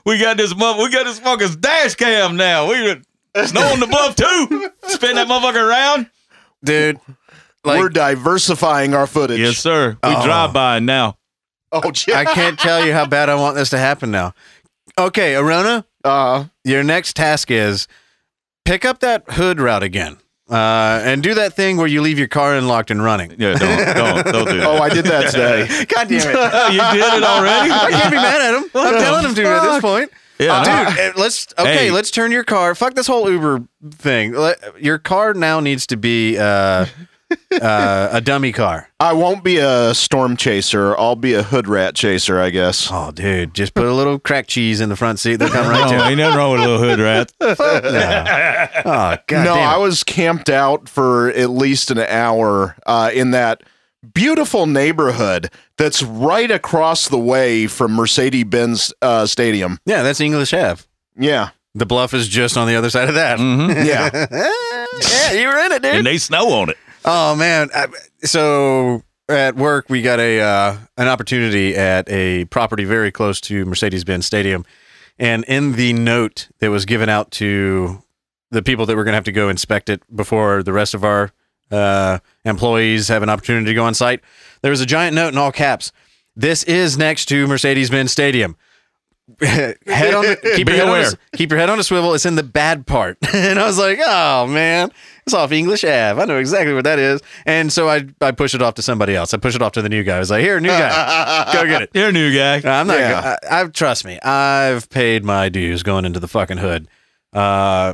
we 0.06 0.18
got 0.20 0.38
this 0.38 0.56
mother, 0.56 0.82
we 0.82 0.90
got 0.90 1.06
this 1.06 1.20
fucker's 1.20 1.56
dash 1.56 1.96
cam 1.96 2.36
now. 2.38 2.70
We 2.70 3.02
snow 3.46 3.62
on 3.72 3.80
the 3.80 3.88
bluff 3.88 4.16
too. 4.16 4.72
Spin 4.88 5.16
that 5.16 5.28
motherfucker 5.28 5.68
around. 5.70 6.10
dude. 6.64 7.00
Like, 7.66 7.80
We're 7.82 7.90
diversifying 7.90 8.94
our 8.94 9.06
footage. 9.06 9.40
Yes, 9.40 9.58
sir. 9.58 9.98
We 10.02 10.16
Oh. 10.16 10.24
drive 10.26 10.54
by 10.54 10.80
now. 10.80 11.18
Oh, 11.74 11.92
gee. 11.92 12.14
I 12.14 12.24
can't 12.24 12.58
tell 12.58 12.86
you 12.86 12.94
how 12.94 13.06
bad 13.06 13.28
I 13.30 13.36
want 13.36 13.56
this 13.58 13.70
to 13.72 13.78
happen 13.78 14.12
now. 14.12 14.34
Okay, 14.98 15.36
Arona, 15.36 15.86
Uh, 16.04 16.46
your 16.64 16.84
next 16.84 17.16
task 17.16 17.52
is 17.52 17.88
pick 18.66 18.86
up 18.86 19.00
that 19.00 19.24
hood 19.32 19.60
route 19.60 19.84
again. 19.84 20.18
Uh, 20.50 21.00
and 21.04 21.22
do 21.22 21.36
that 21.36 21.54
thing 21.54 21.78
where 21.78 21.86
you 21.86 22.02
leave 22.02 22.18
your 22.18 22.28
car 22.28 22.56
unlocked 22.56 22.90
and 22.90 23.04
running. 23.04 23.36
Yeah, 23.38 23.54
don't 23.54 23.96
don't 23.96 24.26
don't 24.34 24.48
do 24.48 24.58
that. 24.62 24.66
oh, 24.68 24.78
I 24.82 24.90
did 24.90 25.06
that 25.06 25.30
today. 25.32 25.68
God 25.96 26.08
damn 26.08 26.18
it. 26.18 26.74
you 26.74 27.02
did 27.02 27.14
it 27.14 27.24
already. 27.24 27.70
I 27.72 27.92
can't 27.92 28.10
be 28.12 28.16
mad 28.18 28.42
at 28.42 28.56
him. 28.56 28.70
I'm 28.74 29.00
telling 29.00 29.26
him 29.26 29.36
to 29.36 29.44
at 29.46 29.62
this 29.64 29.82
point. 29.82 30.12
Yeah, 30.40 30.64
Dude, 30.90 30.98
eh, 30.98 31.12
let's 31.18 31.54
okay. 31.60 31.76
Hey. 31.88 31.92
Let's 31.92 32.10
turn 32.10 32.32
your 32.32 32.46
car. 32.46 32.74
Fuck 32.74 32.96
this 32.96 33.06
whole 33.06 33.30
Uber 33.30 33.64
thing. 33.92 34.32
Let- 34.34 34.82
Your 34.82 34.98
car 34.98 35.34
now 35.36 35.60
needs 35.60 35.86
to 35.88 35.98
be 35.98 36.38
uh, 36.38 36.86
uh, 37.62 38.10
a 38.12 38.22
dummy 38.22 38.52
car. 38.52 38.90
I 39.00 39.14
won't 39.14 39.44
be 39.44 39.58
a 39.58 39.94
storm 39.94 40.36
chaser. 40.38 40.98
I'll 40.98 41.16
be 41.16 41.34
a 41.34 41.44
hood 41.44 41.68
rat 41.68 41.96
chaser, 41.96 42.40
I 42.40 42.50
guess. 42.50 42.90
Oh, 42.92 43.12
dude, 43.12 43.54
just 43.54 43.74
put 43.74 43.86
a 43.86 43.94
little 43.94 44.20
crack 44.20 44.48
cheese 44.48 44.82
in 44.82 44.90
the 44.90 44.96
front 44.96 45.20
seat. 45.20 45.38
They'll 45.38 45.50
come 45.50 45.68
right 45.70 45.90
no, 45.90 45.98
to 45.98 46.04
it. 46.06 46.10
ain't 46.10 46.18
nothing 46.18 46.38
wrong 46.38 46.52
with 46.54 46.62
a 46.62 46.68
little 46.68 46.80
hood 46.80 47.00
rat. 47.00 47.32
Oh, 48.86 49.18
God 49.28 49.46
no. 49.46 49.54
I 49.56 49.78
was 49.78 50.04
camped 50.04 50.50
out 50.50 50.88
for 50.90 51.30
at 51.30 51.50
least 51.50 51.92
an 51.92 52.00
hour 52.00 52.76
uh, 52.86 53.12
in 53.14 53.32
that 53.32 53.64
beautiful 54.14 54.66
neighborhood 54.66 55.50
that's 55.78 56.02
right 56.04 56.50
across 56.52 57.08
the 57.10 57.18
way 57.20 57.68
from 57.68 57.94
Mercedes 57.94 58.46
Benz 58.46 58.94
uh, 59.02 59.26
Stadium. 59.26 59.80
yeah, 59.86 60.02
that's 60.04 60.22
English 60.22 60.54
Ave. 60.54 60.84
Yeah. 61.18 61.50
The 61.76 61.86
bluff 61.86 62.14
is 62.14 62.28
just 62.28 62.58
on 62.58 62.68
the 62.68 62.76
other 62.76 62.90
side 62.90 63.10
of 63.10 63.16
that. 63.16 63.38
hmm 63.40 63.70
Yeah. 63.70 64.10
yeah, 65.12 65.32
you 65.40 65.48
were 65.48 65.58
in 65.60 65.72
it, 65.72 65.82
dude. 65.82 65.96
And 65.96 66.06
they 66.06 66.18
snow 66.18 66.50
on 66.52 66.70
it. 66.70 66.78
Oh 67.06 67.36
man! 67.36 67.70
So 68.24 69.04
at 69.30 69.56
work, 69.56 69.90
we 69.90 70.02
got 70.02 70.20
a 70.20 70.42
uh, 70.42 70.78
an 70.98 71.08
opportunity 71.08 71.76
at 71.76 72.10
a 72.10 72.46
property 72.46 72.84
very 72.84 73.12
close 73.12 73.40
to 73.42 73.66
Mercedes-Benz 73.66 74.26
Stadium, 74.26 74.66
and 75.18 75.44
in 75.46 75.74
the 75.74 75.94
note 75.94 76.50
that 76.60 76.72
was 76.72 76.86
given 76.86 77.10
out 77.10 77.32
to 77.32 78.02
the 78.52 78.62
people 78.62 78.86
that 78.86 78.96
were 78.96 79.04
going 79.04 79.14
to 79.14 79.18
have 79.18 79.24
to 79.26 79.32
go 79.32 79.50
inspect 79.50 79.90
it 79.90 80.02
before 80.16 80.64
the 80.64 80.74
rest 80.74 80.94
of 80.94 81.04
our 81.04 81.32
uh, 81.72 82.20
employees 82.46 83.08
have 83.08 83.22
an 83.22 83.30
opportunity 83.30 83.68
to 83.68 83.74
go 83.74 83.84
on 83.84 83.94
site, 83.94 84.22
there 84.62 84.72
was 84.72 84.82
a 84.82 84.86
giant 84.86 85.16
note 85.16 85.30
in 85.30 85.38
all 85.38 85.52
caps. 85.52 85.92
This 86.36 86.64
is 86.64 86.98
next 86.98 87.26
to 87.26 87.48
Mercedes-Benz 87.48 88.12
Stadium. 88.12 88.56
Head 89.42 90.14
on, 90.14 90.26
the, 90.26 90.54
keep 90.56 90.68
your 90.68 90.78
head 90.78 90.90
on, 90.90 91.14
a, 91.14 91.38
keep 91.38 91.50
your 91.52 91.60
head 91.60 91.70
on 91.70 91.80
a 91.80 91.84
swivel. 91.84 92.14
It's 92.14 92.26
in 92.26 92.36
the 92.36 92.44
bad 92.44 92.86
part, 92.86 93.18
and 93.34 93.60
I 93.60 93.66
was 93.66 93.78
like, 93.78 94.00
"Oh 94.02 94.48
man, 94.48 94.92
it's 95.26 95.34
off 95.34 95.52
English 95.52 95.84
Ave. 95.84 96.22
I 96.22 96.26
know 96.26 96.38
exactly 96.38 96.74
what 96.74 96.84
that 96.84 97.00
is." 97.00 97.22
And 97.46 97.72
so 97.72 97.90
I, 97.90 98.06
I 98.22 98.32
push 98.32 98.54
it 98.54 98.62
off 98.62 98.76
to 98.76 98.82
somebody 98.82 99.16
else. 99.16 99.34
I 99.34 99.38
push 99.38 99.56
it 99.56 99.62
off 99.62 99.74
to 99.74 99.82
the 99.82 99.90
new 99.90 100.04
guy. 100.04 100.18
I 100.18 100.20
was 100.20 100.32
like, 100.32 100.42
"Here, 100.42 100.60
new 100.60 100.70
guy, 100.70 101.52
go 101.54 101.66
get 101.66 101.82
it." 101.82 101.92
You're 101.94 102.10
a 102.10 102.12
new 102.12 102.34
guy. 102.36 102.56
I'm 102.58 102.88
not. 102.88 103.00
Yeah. 103.00 103.38
I, 103.50 103.62
I 103.62 103.68
trust 103.68 104.06
me. 104.06 104.20
I've 104.22 104.90
paid 104.90 105.24
my 105.24 105.50
dues 105.50 105.84
going 105.84 106.06
into 106.06 106.20
the 106.20 106.28
fucking 106.28 106.58
hood. 106.58 106.88
Uh, 107.34 107.94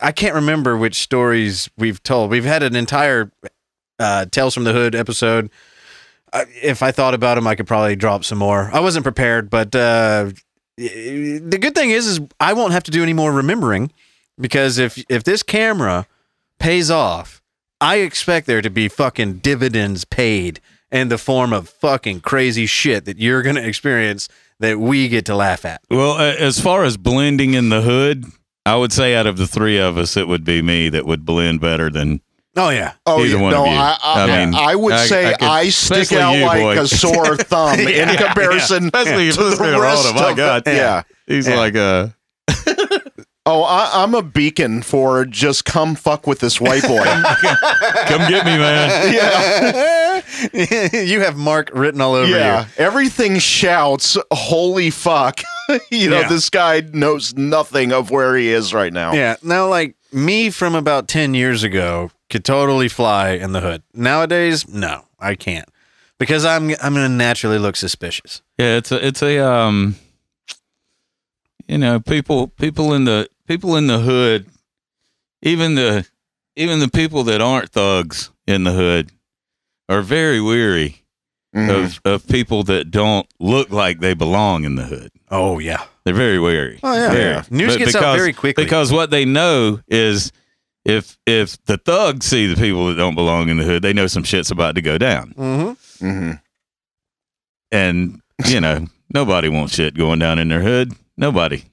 I 0.00 0.12
can't 0.12 0.34
remember 0.34 0.76
which 0.76 0.96
stories 0.96 1.68
we've 1.76 2.02
told. 2.02 2.30
We've 2.30 2.44
had 2.44 2.62
an 2.62 2.74
entire 2.76 3.30
uh, 3.98 4.26
Tales 4.26 4.54
from 4.54 4.64
the 4.64 4.72
Hood 4.72 4.94
episode. 4.94 5.50
I, 6.32 6.46
if 6.62 6.82
I 6.82 6.90
thought 6.90 7.14
about 7.14 7.36
them, 7.36 7.46
I 7.46 7.54
could 7.54 7.66
probably 7.66 7.94
drop 7.94 8.24
some 8.24 8.38
more. 8.38 8.70
I 8.72 8.80
wasn't 8.80 9.04
prepared, 9.04 9.50
but 9.50 9.74
uh, 9.74 10.30
the 10.76 11.58
good 11.60 11.74
thing 11.74 11.90
is, 11.90 12.06
is 12.06 12.20
I 12.40 12.52
won't 12.52 12.72
have 12.72 12.84
to 12.84 12.90
do 12.90 13.02
any 13.02 13.12
more 13.12 13.32
remembering 13.32 13.92
because 14.38 14.78
if 14.78 15.02
if 15.08 15.24
this 15.24 15.42
camera 15.42 16.06
pays 16.58 16.90
off, 16.90 17.42
I 17.80 17.96
expect 17.96 18.46
there 18.46 18.62
to 18.62 18.70
be 18.70 18.88
fucking 18.88 19.38
dividends 19.38 20.04
paid 20.04 20.60
in 20.90 21.08
the 21.08 21.18
form 21.18 21.52
of 21.52 21.68
fucking 21.68 22.20
crazy 22.20 22.66
shit 22.66 23.04
that 23.04 23.18
you're 23.18 23.42
gonna 23.42 23.60
experience 23.62 24.28
that 24.60 24.78
we 24.78 25.08
get 25.08 25.26
to 25.26 25.34
laugh 25.34 25.64
at. 25.64 25.80
Well, 25.90 26.18
as 26.18 26.60
far 26.60 26.84
as 26.84 26.96
blending 26.96 27.54
in 27.54 27.68
the 27.68 27.82
hood, 27.82 28.24
I 28.64 28.76
would 28.76 28.92
say 28.92 29.14
out 29.14 29.26
of 29.26 29.36
the 29.36 29.46
three 29.46 29.78
of 29.78 29.98
us, 29.98 30.16
it 30.16 30.28
would 30.28 30.44
be 30.44 30.62
me 30.62 30.88
that 30.88 31.06
would 31.06 31.24
blend 31.24 31.60
better 31.60 31.90
than 31.90 32.20
Oh 32.56 32.68
yeah, 32.70 32.92
Oh, 33.04 33.18
Either 33.24 33.36
yeah. 33.36 33.42
one 33.42 33.50
no, 33.50 33.62
of 33.64 33.72
you. 33.72 33.76
I, 33.78 33.98
I, 34.02 34.22
I 34.22 34.44
mean, 34.46 34.54
I 34.54 34.74
would 34.76 34.92
I- 34.92 35.06
say 35.06 35.34
I 35.40 35.60
I, 35.60 35.68
stick 35.70 36.12
out 36.12 36.34
you, 36.34 36.44
like 36.44 36.60
boy. 36.62 36.78
a 36.80 36.86
sore 36.86 37.36
thumb 37.50 37.80
in 37.80 37.88
Yeah, 37.88 38.14
comparison 38.16 38.84
especially 38.84 39.30
to 39.32 39.48
if 39.48 39.58
the 39.58 39.64
the 39.64 39.80
rest 39.80 40.04
Oh 40.06 40.12
my 40.14 40.30
of 40.30 40.36
God. 40.36 40.62
it. 40.68 40.74
Yeah. 40.76 41.02
he's 41.26 41.48
Yeah. 41.48 41.56
like 41.56 41.74
uh 41.74 42.08
Oh, 43.46 43.62
I, 43.62 44.02
I'm 44.02 44.14
a 44.14 44.22
beacon 44.22 44.80
for 44.80 45.26
just 45.26 45.66
come 45.66 45.96
fuck 45.96 46.26
with 46.26 46.38
this 46.38 46.60
white 46.62 46.82
boy. 46.82 47.04
come 48.06 48.30
get 48.30 48.46
me, 48.46 48.56
man. 48.56 49.12
yeah. 50.54 51.02
you 51.02 51.20
have 51.20 51.36
Mark 51.36 51.70
written 51.74 52.00
all 52.00 52.14
over 52.14 52.26
you. 52.28 52.36
Yeah. 52.36 52.66
Everything 52.78 53.38
shouts, 53.38 54.16
holy 54.32 54.88
fuck. 54.88 55.42
you 55.90 56.08
know, 56.08 56.20
Yeah. 56.20 56.28
this 56.28 56.48
guy 56.48 56.80
knows 56.92 57.34
nothing 57.36 57.92
of 57.92 58.10
where 58.10 58.34
he 58.34 58.48
is 58.48 58.72
right 58.72 58.92
now. 58.92 59.12
Yeah. 59.12 59.36
Now, 59.42 59.68
like 59.68 59.96
me 60.10 60.48
from 60.48 60.74
about 60.74 61.06
ten 61.06 61.34
years 61.34 61.62
ago 61.62 62.10
could 62.30 62.46
totally 62.46 62.88
fly 62.88 63.30
in 63.32 63.52
the 63.52 63.60
hood. 63.60 63.82
Nowadays, 63.92 64.66
no, 64.66 65.04
I 65.20 65.34
can't 65.34 65.68
because 66.18 66.46
I'm 66.46 66.70
I'm 66.82 66.94
gonna 66.94 67.10
naturally 67.10 67.58
look 67.58 67.76
suspicious. 67.76 68.40
Yeah, 68.58 68.76
it's 68.78 68.90
a 68.90 69.06
it's 69.06 69.22
a 69.22 69.38
um 69.46 69.96
you 71.68 71.76
know, 71.78 72.00
people 72.00 72.48
people 72.48 72.94
in 72.94 73.04
the 73.04 73.28
people 73.46 73.76
in 73.76 73.86
the 73.86 73.98
hood, 74.00 74.46
even 75.42 75.74
the 75.74 76.06
even 76.56 76.78
the 76.78 76.88
people 76.88 77.24
that 77.24 77.40
aren't 77.40 77.70
thugs 77.70 78.30
in 78.46 78.64
the 78.64 78.72
hood 78.72 79.10
are 79.88 80.02
very 80.02 80.40
weary 80.40 81.00
Mhm. 81.54 81.84
of, 81.84 82.00
of 82.04 82.26
people 82.26 82.64
that 82.64 82.90
don't 82.90 83.28
look 83.38 83.70
like 83.70 84.00
they 84.00 84.12
belong 84.14 84.64
in 84.64 84.74
the 84.74 84.84
hood. 84.84 85.10
Oh 85.30 85.60
yeah. 85.60 85.84
They're 86.04 86.12
very 86.14 86.38
wary. 86.40 86.80
Oh 86.82 86.92
yeah. 86.94 87.12
Very. 87.12 87.42
News 87.50 87.74
But 87.74 87.78
gets 87.78 87.94
out 87.94 88.16
very 88.16 88.32
quickly. 88.32 88.64
Because 88.64 88.90
what 88.92 89.10
they 89.10 89.24
know 89.24 89.80
is 89.86 90.32
if 90.84 91.16
if 91.26 91.56
the 91.66 91.76
thugs 91.78 92.26
see 92.26 92.46
the 92.48 92.56
people 92.60 92.88
that 92.88 92.96
don't 92.96 93.14
belong 93.14 93.48
in 93.50 93.58
the 93.58 93.64
hood, 93.64 93.82
they 93.82 93.92
know 93.92 94.08
some 94.08 94.24
shit's 94.24 94.50
about 94.50 94.74
to 94.74 94.82
go 94.82 94.98
down. 94.98 95.32
mm-hmm. 95.38 96.04
Mm-hmm. 96.06 96.32
And, 97.72 98.20
you 98.46 98.60
know, 98.60 98.86
nobody 99.12 99.48
wants 99.48 99.74
shit 99.74 99.94
going 99.94 100.18
down 100.18 100.38
in 100.38 100.48
their 100.48 100.60
hood. 100.62 100.92
Nobody. 101.16 101.64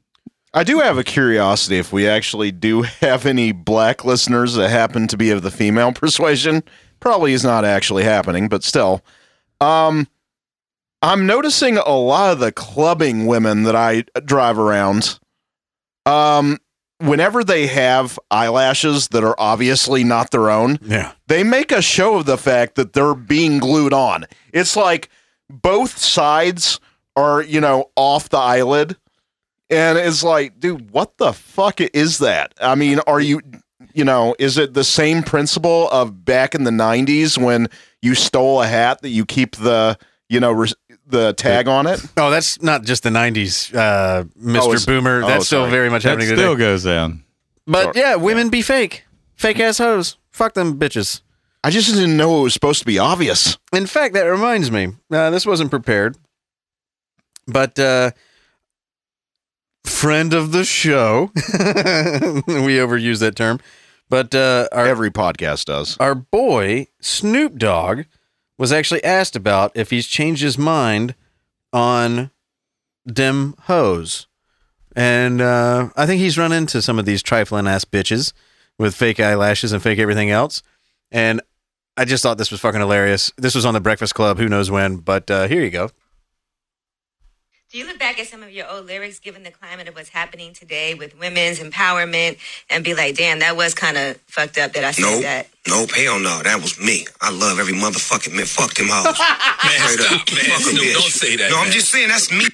I 0.54 0.64
do 0.66 0.80
have 0.80 0.98
a 0.98 1.04
curiosity 1.04 1.78
if 1.78 1.94
we 1.94 2.08
actually 2.08 2.52
do 2.52 2.82
have 3.02 3.26
any 3.26 3.52
black 3.52 4.04
listeners 4.04 4.56
that 4.56 4.70
happen 4.70 5.08
to 5.08 5.18
be 5.18 5.30
of 5.32 5.42
the 5.42 5.52
female 5.52 5.92
persuasion. 5.94 6.64
Probably 7.00 7.34
is 7.34 7.44
not 7.44 7.66
actually 7.66 8.04
happening, 8.04 8.48
but 8.50 8.64
still. 8.64 9.02
Um 9.60 10.08
I'm 11.04 11.26
noticing 11.26 11.78
a 11.78 11.96
lot 11.98 12.32
of 12.34 12.40
the 12.40 12.52
clubbing 12.52 13.26
women 13.26 13.64
that 13.64 13.76
I 13.76 14.04
drive 14.26 14.60
around. 14.60 15.20
Um 16.06 16.58
whenever 17.00 17.44
they 17.44 17.66
have 17.66 18.20
eyelashes 18.30 19.08
that 19.08 19.24
are 19.24 19.36
obviously 19.40 20.04
not 20.04 20.30
their 20.30 20.52
own, 20.52 20.78
Yeah. 20.84 21.14
they 21.28 21.44
make 21.44 21.72
a 21.72 21.82
show 21.82 22.18
of 22.18 22.28
the 22.28 22.38
fact 22.38 22.76
that 22.76 22.94
they're 22.94 23.16
being 23.16 23.58
glued 23.58 23.94
on. 23.94 24.26
It's 24.54 24.76
like 24.76 25.10
both 25.50 25.98
sides 25.98 26.80
are, 27.16 27.42
you 27.42 27.60
know, 27.60 27.90
off 27.96 28.30
the 28.30 28.38
eyelid. 28.38 28.98
And 29.72 29.98
it's 29.98 30.22
like, 30.24 30.60
dude, 30.60 30.92
what 30.92 31.18
the 31.18 31.32
fuck 31.34 31.80
is 31.82 32.18
that? 32.20 32.54
I 32.62 32.76
mean, 32.76 33.00
are 33.08 33.22
you, 33.22 33.40
you 33.94 34.04
know, 34.04 34.36
is 34.38 34.58
it 34.58 34.74
the 34.74 34.84
same 34.84 35.24
principle 35.24 35.90
of 35.90 36.26
back 36.26 36.54
in 36.54 36.66
the 36.66 36.72
90s 36.72 37.38
when 37.38 37.68
you 38.02 38.14
stole 38.14 38.62
a 38.62 38.68
hat 38.68 39.02
that 39.02 39.10
you 39.10 39.26
keep 39.26 39.56
the, 39.56 39.98
you 40.28 40.42
know, 40.42 40.52
res- 40.52 40.76
the 41.08 41.34
tag 41.34 41.68
on 41.70 41.88
it? 41.88 42.02
Oh, 42.18 42.30
that's 42.30 42.62
not 42.62 42.84
just 42.84 43.04
the 43.04 43.10
'90s, 43.10 43.74
uh, 43.74 44.24
Mr. 44.42 44.58
it's- 44.68 44.86
Boomer. 44.86 45.24
oh, 45.24 45.28
That's 45.28 45.46
still 45.48 45.62
sorry. 45.62 45.72
very 45.72 45.90
much 45.90 46.04
That 46.04 46.10
happening 46.10 46.28
still 46.28 46.54
today. 46.54 46.64
goes 46.66 46.84
down. 46.84 47.24
But 47.66 47.96
yeah, 47.96 48.16
women 48.16 48.50
be 48.50 48.62
fake, 48.62 49.06
fake 49.36 49.60
ass 49.60 49.78
hoes. 49.78 50.18
Fuck 50.32 50.54
them 50.54 50.78
bitches. 50.80 51.22
I 51.64 51.70
just 51.70 51.94
didn't 51.94 52.18
know 52.18 52.40
it 52.40 52.44
was 52.44 52.54
supposed 52.54 52.80
to 52.80 52.86
be 52.86 52.98
obvious. 52.98 53.58
In 53.72 53.86
fact, 53.86 54.16
that 54.16 54.24
reminds 54.24 54.72
me. 54.72 54.90
Uh, 55.12 55.30
this 55.30 55.46
wasn't 55.46 55.70
prepared, 55.70 56.18
but 57.48 57.78
uh, 57.78 58.12
friend 59.86 60.34
of 60.34 60.52
the 60.52 60.64
show. 60.64 61.32
we 61.36 62.78
overuse 62.78 63.20
that 63.20 63.36
term, 63.36 63.60
but 64.10 64.34
uh, 64.36 64.68
our 64.72 64.86
Every 64.88 65.12
podcast 65.12 65.66
does. 65.66 65.98
our 66.00 66.16
boy 66.16 66.88
Snoop 67.00 67.58
Dogg 67.58 68.04
was 68.58 68.72
actually 68.72 69.04
asked 69.04 69.36
about 69.36 69.72
if 69.76 69.90
he's 69.90 70.08
changed 70.08 70.42
his 70.44 70.58
mind 70.58 71.16
on 71.74 72.32
dem 73.12 73.56
hoes. 73.62 74.28
And 74.96 75.42
uh, 75.42 75.90
I 75.96 76.06
think 76.06 76.20
he's 76.22 76.38
run 76.38 76.52
into 76.52 76.82
some 76.82 77.00
of 77.00 77.06
these 77.06 77.24
trifling 77.24 77.66
ass 77.68 77.86
bitches 77.86 78.34
with 78.78 78.94
fake 78.96 79.20
eyelashes 79.20 79.72
and 79.72 79.82
fake 79.82 80.00
everything 80.00 80.30
else. 80.30 80.62
And 81.12 81.42
I 81.98 82.06
just 82.06 82.22
thought 82.24 82.38
this 82.38 82.52
was 82.52 82.60
fucking 82.60 82.80
hilarious. 82.80 83.32
This 83.38 83.56
was 83.56 83.66
on 83.66 83.74
the 83.74 83.80
Breakfast 83.80 84.16
Club, 84.16 84.38
who 84.38 84.48
knows 84.50 84.70
when, 84.70 84.98
but 84.98 85.30
uh, 85.32 85.48
here 85.48 85.62
you 85.64 85.70
go. 85.70 85.90
Do 87.72 87.78
you 87.78 87.88
look 87.88 87.98
back 88.00 88.20
at 88.20 88.28
some 88.28 88.44
of 88.44 88.52
your 88.52 88.70
old 88.70 88.88
lyrics, 88.88 89.20
given 89.20 89.44
the 89.44 89.52
climate 89.52 89.88
of 89.88 89.96
what's 89.96 90.10
happening 90.10 90.52
today 90.52 90.94
with 90.94 91.18
women's 91.18 91.60
empowerment, 91.60 92.38
and 92.70 92.84
be 92.84 92.94
like, 92.94 93.16
"Damn, 93.16 93.40
that 93.40 93.56
was 93.56 93.74
kind 93.74 93.98
of 93.98 94.18
fucked 94.28 94.58
up 94.58 94.74
that 94.74 94.84
I 94.84 94.92
said 94.92 95.04
Nope. 95.04 95.22
that." 95.24 95.48
Nope, 95.68 95.92
hell 95.92 96.20
no. 96.20 96.42
That 96.44 96.62
was 96.62 96.78
me. 96.80 97.06
I 97.22 97.32
love 97.32 97.60
every 97.60 97.74
motherfucking 97.74 98.34
man. 98.36 98.46
Fuck 98.46 98.74
them 98.74 98.88
hoes. 98.90 99.06
Man, 99.64 99.80
Straight 99.88 100.00
up. 100.02 100.28
stop, 100.28 100.36
man. 100.36 100.46
Fuck 100.46 100.60
a 100.60 100.64
Snoop, 100.64 100.94
don't 100.94 101.04
say 101.12 101.36
that. 101.38 101.50
No, 101.52 101.60
I'm 101.60 101.72
just 101.72 101.90
saying 101.90 102.10
that's 102.10 102.30
me. 102.32 102.46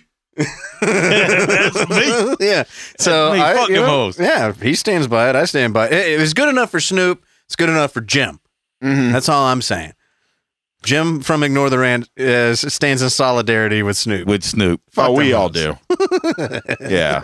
That's 0.81 1.89
me. 1.89 2.35
yeah. 2.47 2.63
So 2.99 3.33
me. 3.33 3.41
I, 3.41 3.53
Fuck 3.55 3.67
them 3.69 3.75
know, 3.77 3.85
hoes. 3.87 4.19
yeah, 4.19 4.53
he 4.53 4.75
stands 4.75 5.07
by 5.07 5.29
it. 5.31 5.35
I 5.35 5.45
stand 5.45 5.73
by 5.73 5.87
it. 5.87 5.93
It, 5.93 6.07
it 6.13 6.19
was 6.19 6.35
good 6.35 6.49
enough 6.49 6.69
for 6.69 6.79
Snoop. 6.79 7.23
It's 7.45 7.55
good 7.55 7.69
enough 7.69 7.91
for 7.91 8.01
Jim. 8.01 8.39
Mhm. 8.83 9.11
That's 9.13 9.29
all 9.29 9.45
I'm 9.45 9.63
saying. 9.63 9.93
Jim 10.83 11.21
from 11.21 11.43
Ignore 11.43 11.69
the 11.69 11.79
Rand 11.79 12.09
is, 12.15 12.63
uh, 12.63 12.69
stands 12.69 13.01
in 13.01 13.09
solidarity 13.09 13.83
with 13.83 13.97
Snoop. 13.97 14.27
With 14.27 14.43
Snoop. 14.43 14.81
Oh, 14.95 15.11
we 15.11 15.33
all 15.33 15.49
do. 15.49 15.77
yeah. 16.81 17.23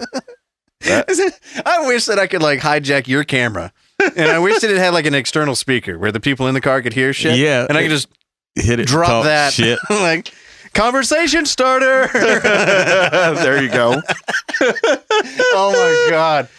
I 0.86 1.84
wish 1.88 2.06
that 2.06 2.18
I 2.20 2.28
could 2.28 2.42
like 2.42 2.60
hijack 2.60 3.08
your 3.08 3.24
camera, 3.24 3.72
and 4.18 4.30
I 4.30 4.39
wish 4.39 4.60
that 4.62 4.70
it 4.70 4.78
had 4.78 4.94
like 4.94 5.06
an 5.06 5.13
external 5.13 5.56
speaker 5.56 5.98
where 5.98 6.12
the 6.12 6.20
people 6.20 6.48
in 6.48 6.54
the 6.56 6.62
car 6.62 6.82
could 6.82 6.94
hear 6.94 7.13
shit. 7.13 7.38
Yeah. 7.38 7.66
and 7.70 7.78
I 7.78 7.84
could 7.84 7.92
just 7.92 8.10
Hit 8.56 8.80
it. 8.80 8.88
drop 8.88 9.24
that 9.24 9.54
shit. 9.54 9.80
like 9.89 10.34
conversation 10.74 11.46
starter. 11.46 12.08
there 12.13 13.62
you 13.63 13.70
go. 13.70 14.02
oh 14.62 15.72
my 15.72 16.08
god. 16.10 16.50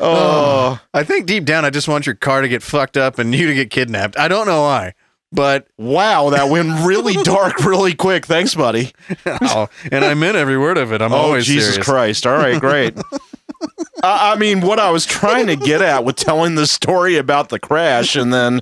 Oh, 0.00 0.80
I 0.92 1.04
think 1.04 1.26
deep 1.26 1.44
down, 1.44 1.64
I 1.64 1.70
just 1.70 1.86
want 1.88 2.04
your 2.06 2.14
car 2.16 2.42
to 2.42 2.48
get 2.48 2.62
fucked 2.62 2.96
up 2.96 3.18
and 3.18 3.34
you 3.34 3.46
to 3.46 3.54
get 3.54 3.70
kidnapped. 3.70 4.18
I 4.18 4.26
don't 4.28 4.46
know 4.46 4.62
why, 4.62 4.94
but 5.34 5.66
wow. 5.76 6.30
That 6.30 6.48
went 6.48 6.86
really 6.86 7.14
dark 7.24 7.58
really 7.64 7.94
quick. 7.94 8.26
Thanks, 8.26 8.54
buddy. 8.54 8.92
oh, 9.26 9.68
and 9.92 10.04
I 10.04 10.14
meant 10.14 10.36
every 10.36 10.56
word 10.58 10.78
of 10.78 10.92
it. 10.92 11.02
I'm 11.02 11.12
Oh, 11.12 11.16
always 11.16 11.46
Jesus 11.46 11.74
serious. 11.74 11.86
Christ. 11.86 12.26
All 12.26 12.36
right, 12.36 12.60
great. 12.60 12.96
I 14.02 14.32
I 14.32 14.36
mean, 14.36 14.60
what 14.60 14.78
I 14.78 14.90
was 14.90 15.06
trying 15.06 15.46
to 15.46 15.56
get 15.56 15.80
at 15.82 16.04
with 16.04 16.16
telling 16.16 16.54
the 16.54 16.66
story 16.66 17.16
about 17.16 17.48
the 17.48 17.58
crash, 17.58 18.16
and 18.16 18.32
then, 18.32 18.60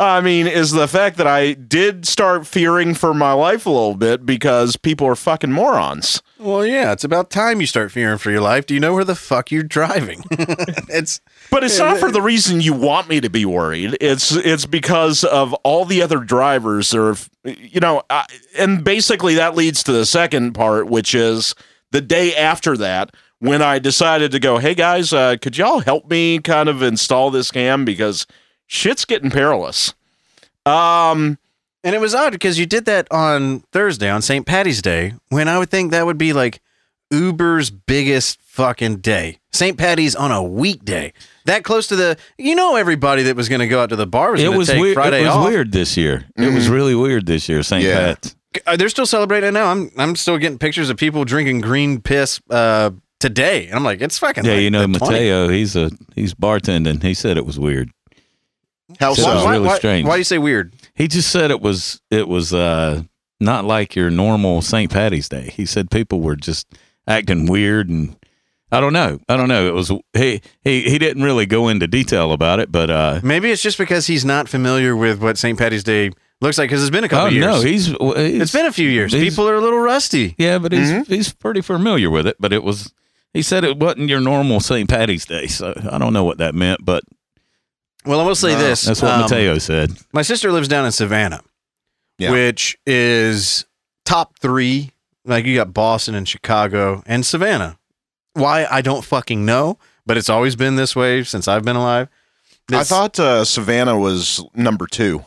I 0.00 0.22
mean, 0.22 0.46
is 0.46 0.70
the 0.70 0.88
fact 0.88 1.18
that 1.18 1.26
I 1.26 1.52
did 1.52 2.08
start 2.08 2.46
fearing 2.46 2.94
for 2.94 3.12
my 3.12 3.34
life 3.34 3.66
a 3.66 3.70
little 3.70 3.94
bit 3.94 4.24
because 4.24 4.76
people 4.76 5.06
are 5.06 5.14
fucking 5.14 5.52
morons. 5.52 6.22
Well, 6.38 6.64
yeah, 6.64 6.92
it's 6.92 7.04
about 7.04 7.28
time 7.28 7.60
you 7.60 7.66
start 7.66 7.92
fearing 7.92 8.16
for 8.16 8.30
your 8.30 8.40
life. 8.40 8.64
Do 8.64 8.72
you 8.72 8.80
know 8.80 8.94
where 8.94 9.04
the 9.04 9.14
fuck 9.14 9.50
you're 9.50 9.62
driving? 9.62 10.24
it's 10.30 11.20
But 11.50 11.64
it's 11.64 11.78
not 11.78 11.98
for 11.98 12.10
the 12.10 12.22
reason 12.22 12.62
you 12.62 12.72
want 12.72 13.10
me 13.10 13.20
to 13.20 13.28
be 13.28 13.44
worried. 13.44 13.98
It's 14.00 14.32
it's 14.32 14.64
because 14.64 15.22
of 15.22 15.52
all 15.64 15.84
the 15.84 16.00
other 16.00 16.20
drivers. 16.20 16.92
That 16.92 17.00
are, 17.00 17.50
you 17.50 17.80
know, 17.80 18.02
I, 18.08 18.24
and 18.58 18.82
basically 18.82 19.34
that 19.34 19.54
leads 19.54 19.82
to 19.82 19.92
the 19.92 20.06
second 20.06 20.54
part, 20.54 20.86
which 20.86 21.14
is 21.14 21.54
the 21.90 22.00
day 22.00 22.34
after 22.34 22.74
that 22.78 23.14
when 23.40 23.60
I 23.60 23.78
decided 23.78 24.32
to 24.32 24.38
go. 24.38 24.56
Hey 24.56 24.74
guys, 24.74 25.12
uh, 25.12 25.36
could 25.42 25.58
y'all 25.58 25.80
help 25.80 26.08
me 26.08 26.38
kind 26.38 26.70
of 26.70 26.80
install 26.80 27.30
this 27.30 27.50
cam 27.50 27.84
because 27.84 28.26
shit's 28.70 29.04
getting 29.04 29.30
perilous. 29.30 29.94
Um, 30.64 31.38
and 31.82 31.94
it 31.94 32.00
was 32.00 32.14
odd 32.14 32.32
because 32.32 32.58
you 32.58 32.66
did 32.66 32.84
that 32.84 33.08
on 33.10 33.60
Thursday 33.72 34.08
on 34.08 34.22
St. 34.22 34.46
Patty's 34.46 34.80
Day 34.80 35.14
when 35.28 35.48
I 35.48 35.58
would 35.58 35.70
think 35.70 35.90
that 35.90 36.06
would 36.06 36.18
be 36.18 36.32
like 36.32 36.60
Uber's 37.10 37.70
biggest 37.70 38.40
fucking 38.42 38.96
day. 38.98 39.38
St. 39.52 39.76
Patty's 39.76 40.14
on 40.14 40.30
a 40.30 40.42
weekday. 40.42 41.12
That 41.46 41.64
close 41.64 41.88
to 41.88 41.96
the 41.96 42.16
you 42.38 42.54
know 42.54 42.76
everybody 42.76 43.24
that 43.24 43.34
was 43.34 43.48
going 43.48 43.60
to 43.60 43.66
go 43.66 43.82
out 43.82 43.88
to 43.88 43.96
the 43.96 44.06
bar 44.06 44.32
was 44.32 44.40
It 44.40 44.44
going 44.44 44.52
to 44.54 44.58
was 44.58 44.68
take 44.68 44.80
weird. 44.80 44.94
Friday 44.94 45.22
it 45.22 45.26
was 45.26 45.34
off. 45.36 45.48
weird 45.48 45.72
this 45.72 45.96
year. 45.96 46.26
It 46.36 46.52
was 46.54 46.68
really 46.68 46.94
weird 46.94 47.26
this 47.26 47.48
year. 47.48 47.62
St. 47.62 47.82
Yeah. 47.82 48.14
Pat's. 48.14 48.36
Uh, 48.66 48.76
They're 48.76 48.88
still 48.88 49.06
celebrating 49.06 49.48
it 49.48 49.52
now. 49.52 49.70
I'm 49.70 49.90
I'm 49.96 50.14
still 50.16 50.36
getting 50.38 50.58
pictures 50.58 50.90
of 50.90 50.96
people 50.96 51.24
drinking 51.24 51.62
green 51.62 52.00
piss 52.00 52.40
uh, 52.50 52.90
today, 53.20 53.66
and 53.66 53.74
I'm 53.76 53.84
like, 53.84 54.00
it's 54.00 54.18
fucking. 54.18 54.44
Yeah, 54.44 54.52
like 54.54 54.62
you 54.62 54.70
know 54.70 54.86
the 54.86 54.98
20. 54.98 55.14
Mateo. 55.14 55.48
He's 55.48 55.74
a 55.76 55.90
he's 56.14 56.34
bartending. 56.34 57.02
He 57.02 57.14
said 57.14 57.36
it 57.36 57.46
was 57.46 57.58
weird. 57.58 57.90
How 58.98 59.12
it 59.12 59.16
so? 59.16 59.34
was 59.34 59.44
why, 59.44 59.52
really 59.52 59.66
why- 59.68 59.76
strange. 59.78 60.06
Why 60.08 60.14
do 60.14 60.18
you 60.20 60.24
say 60.24 60.38
weird? 60.38 60.74
He 60.94 61.08
just 61.08 61.30
said 61.30 61.50
it 61.50 61.60
was 61.60 62.00
it 62.10 62.28
was 62.28 62.52
uh 62.52 63.02
not 63.40 63.64
like 63.64 63.94
your 63.96 64.10
normal 64.10 64.60
St. 64.62 64.90
Patty's 64.90 65.28
Day. 65.28 65.50
He 65.54 65.64
said 65.66 65.90
people 65.90 66.20
were 66.20 66.36
just 66.36 66.66
acting 67.06 67.46
weird 67.46 67.88
and 67.88 68.16
I 68.72 68.78
don't 68.80 68.92
know. 68.92 69.18
I 69.28 69.36
don't 69.36 69.48
know. 69.48 69.66
It 69.66 69.74
was 69.74 69.90
he 70.12 70.40
he 70.62 70.82
he 70.82 70.98
didn't 70.98 71.22
really 71.22 71.46
go 71.46 71.68
into 71.68 71.86
detail 71.86 72.32
about 72.32 72.60
it, 72.60 72.70
but 72.70 72.90
uh 72.90 73.20
Maybe 73.22 73.50
it's 73.50 73.62
just 73.62 73.78
because 73.78 74.06
he's 74.06 74.24
not 74.24 74.48
familiar 74.48 74.94
with 74.94 75.22
what 75.22 75.38
St. 75.38 75.58
Patty's 75.58 75.82
Day 75.84 76.10
looks 76.40 76.56
like 76.58 76.68
because 76.70 76.82
it's 76.82 76.90
been 76.90 77.04
a 77.04 77.08
couple 77.08 77.26
oh 77.28 77.30
years. 77.30 77.46
no, 77.46 77.60
he's, 77.60 77.86
he's 77.86 77.96
it's 78.42 78.52
been 78.52 78.66
a 78.66 78.72
few 78.72 78.88
years. 78.88 79.12
People 79.12 79.48
are 79.48 79.56
a 79.56 79.60
little 79.60 79.80
rusty. 79.80 80.34
yeah, 80.38 80.58
but 80.58 80.72
he's 80.72 81.06
he's 81.08 81.32
pretty 81.32 81.60
familiar 81.62 82.10
with 82.10 82.26
it. 82.26 82.36
But 82.38 82.52
it 82.52 82.62
was 82.62 82.92
he 83.32 83.42
said 83.42 83.64
it 83.64 83.78
wasn't 83.78 84.08
your 84.08 84.20
normal 84.20 84.60
St. 84.60 84.88
Patty's 84.88 85.24
Day, 85.24 85.46
so 85.46 85.72
I 85.90 85.98
don't 85.98 86.12
know 86.12 86.24
what 86.24 86.38
that 86.38 86.54
meant, 86.54 86.84
but 86.84 87.02
Well, 88.06 88.20
I 88.20 88.24
will 88.24 88.34
say 88.34 88.54
this. 88.54 88.82
that's 88.82 89.02
what 89.02 89.12
um, 89.12 89.20
Mateo 89.22 89.58
said. 89.58 89.92
My 90.12 90.22
sister 90.22 90.50
lives 90.52 90.68
down 90.68 90.86
in 90.86 90.92
Savannah, 90.92 91.42
Yeah. 92.18 92.30
which 92.32 92.78
is 92.86 93.66
top 94.04 94.38
three. 94.38 94.90
Like 95.24 95.44
you 95.44 95.54
got 95.56 95.74
Boston 95.74 96.14
and 96.14 96.26
Chicago 96.26 97.02
and 97.06 97.24
Savannah. 97.26 97.76
Why 98.32 98.66
I 98.70 98.80
don't 98.80 99.04
fucking 99.04 99.44
know, 99.44 99.78
but 100.06 100.16
it's 100.16 100.30
always 100.30 100.56
been 100.56 100.76
this 100.76 100.96
way 100.96 101.22
since 101.24 101.46
I've 101.46 101.62
been 101.64 101.76
alive. 101.76 102.08
I 102.72 102.84
thought 102.84 103.18
uh, 103.18 103.44
Savannah 103.44 103.98
was 103.98 104.42
number 104.54 104.86
two. 104.86 105.24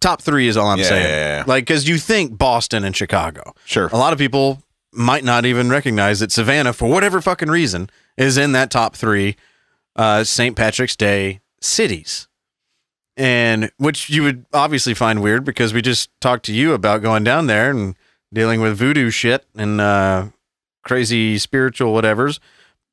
top 0.00 0.20
three 0.20 0.48
is 0.48 0.56
all 0.56 0.66
I'm 0.68 0.78
Yeah, 0.78 0.84
saying. 0.84 1.08
yeah, 1.08 1.36
yeah. 1.38 1.44
Like 1.46 1.64
because 1.64 1.88
you 1.88 1.96
think 1.96 2.36
Boston 2.36 2.84
and 2.84 2.94
Chicago. 2.96 3.54
Sure. 3.64 3.86
A 3.92 3.96
lot 3.96 4.12
of 4.12 4.18
people 4.18 4.60
might 4.92 5.22
not 5.24 5.46
even 5.46 5.70
recognize 5.70 6.18
that 6.20 6.32
Savannah, 6.32 6.72
for 6.72 6.88
whatever 6.90 7.20
fucking 7.22 7.48
reason, 7.48 7.88
is 8.18 8.36
in 8.36 8.52
that 8.52 8.70
top 8.70 8.94
three 8.96 9.36
uh, 9.96 10.24
St. 10.24 10.54
Patrick's 10.56 10.96
Day 10.96 11.40
cities. 11.64 12.28
And 13.16 13.70
which 13.76 14.08
you 14.08 14.22
would 14.22 14.46
obviously 14.54 14.94
find 14.94 15.22
weird 15.22 15.44
because 15.44 15.74
we 15.74 15.82
just 15.82 16.08
talked 16.20 16.46
to 16.46 16.52
you 16.52 16.72
about 16.72 17.02
going 17.02 17.24
down 17.24 17.46
there 17.46 17.70
and 17.70 17.94
dealing 18.32 18.60
with 18.62 18.76
voodoo 18.78 19.10
shit 19.10 19.44
and 19.54 19.80
uh, 19.80 20.28
crazy 20.82 21.36
spiritual 21.38 21.92
whatevers. 21.92 22.38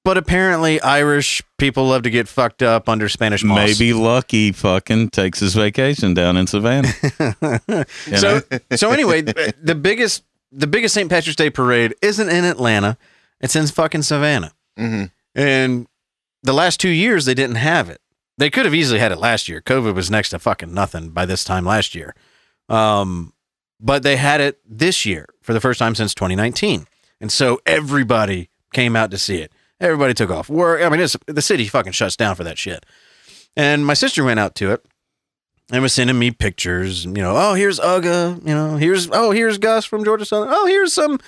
But 0.05 0.17
apparently, 0.17 0.81
Irish 0.81 1.41
people 1.57 1.85
love 1.87 2.03
to 2.03 2.09
get 2.09 2.27
fucked 2.27 2.63
up 2.63 2.87
under 2.89 3.07
Spanish 3.09 3.43
moss. 3.43 3.57
Maybe 3.79 3.93
Lucky 3.93 4.51
fucking 4.51 5.09
takes 5.09 5.39
his 5.39 5.55
vacation 5.55 6.13
down 6.13 6.37
in 6.37 6.47
Savannah. 6.47 6.91
You 8.07 8.17
so 8.17 8.41
know? 8.51 8.75
so 8.75 8.91
anyway, 8.91 9.21
the 9.21 9.75
biggest 9.79 10.23
the 10.51 10.67
biggest 10.67 10.93
St. 10.95 11.09
Patrick's 11.09 11.35
Day 11.35 11.49
parade 11.49 11.93
isn't 12.01 12.27
in 12.29 12.43
Atlanta. 12.43 12.97
It's 13.39 13.55
in 13.55 13.67
fucking 13.67 14.01
Savannah. 14.01 14.53
hmm 14.77 15.05
And 15.35 15.87
the 16.43 16.53
last 16.53 16.79
two 16.79 16.89
years 16.89 17.25
they 17.25 17.33
didn't 17.33 17.57
have 17.57 17.89
it. 17.89 18.01
They 18.39 18.49
could 18.49 18.63
have 18.63 18.73
easily 18.73 18.99
had 18.99 19.11
it 19.11 19.17
last 19.17 19.49
year. 19.49 19.61
COVID 19.61 19.93
was 19.93 20.09
next 20.09 20.29
to 20.29 20.39
fucking 20.39 20.73
nothing 20.73 21.09
by 21.09 21.25
this 21.25 21.43
time 21.43 21.65
last 21.65 21.93
year. 21.93 22.15
Um, 22.69 23.33
but 23.81 24.01
they 24.03 24.15
had 24.15 24.39
it 24.39 24.61
this 24.65 25.05
year 25.05 25.27
for 25.41 25.51
the 25.53 25.59
first 25.59 25.77
time 25.77 25.93
since 25.93 26.13
2019. 26.13 26.87
And 27.19 27.33
so 27.33 27.59
everybody 27.65 28.49
came 28.73 28.95
out 28.95 29.11
to 29.11 29.17
see 29.17 29.41
it. 29.41 29.51
Everybody 29.81 30.13
took 30.13 30.29
off 30.29 30.49
work. 30.49 30.81
I 30.81 30.87
mean, 30.87 31.05
the 31.27 31.41
city 31.41 31.67
fucking 31.67 31.91
shuts 31.91 32.15
down 32.15 32.35
for 32.35 32.45
that 32.45 32.57
shit. 32.57 32.85
And 33.57 33.85
my 33.85 33.93
sister 33.93 34.23
went 34.23 34.39
out 34.39 34.55
to 34.55 34.71
it 34.71 34.85
and 35.69 35.81
was 35.81 35.91
sending 35.91 36.17
me 36.17 36.31
pictures. 36.31 37.03
You 37.03 37.11
know, 37.11 37.35
oh, 37.35 37.55
here's 37.55 37.77
Uga. 37.77 38.39
You 38.47 38.53
know, 38.53 38.77
here's 38.77 39.09
oh, 39.11 39.31
here's 39.31 39.57
Gus 39.57 39.83
from 39.83 40.05
Georgia 40.05 40.23
Southern. 40.23 40.47
Oh, 40.49 40.65
here's 40.65 40.93
some 40.93 41.19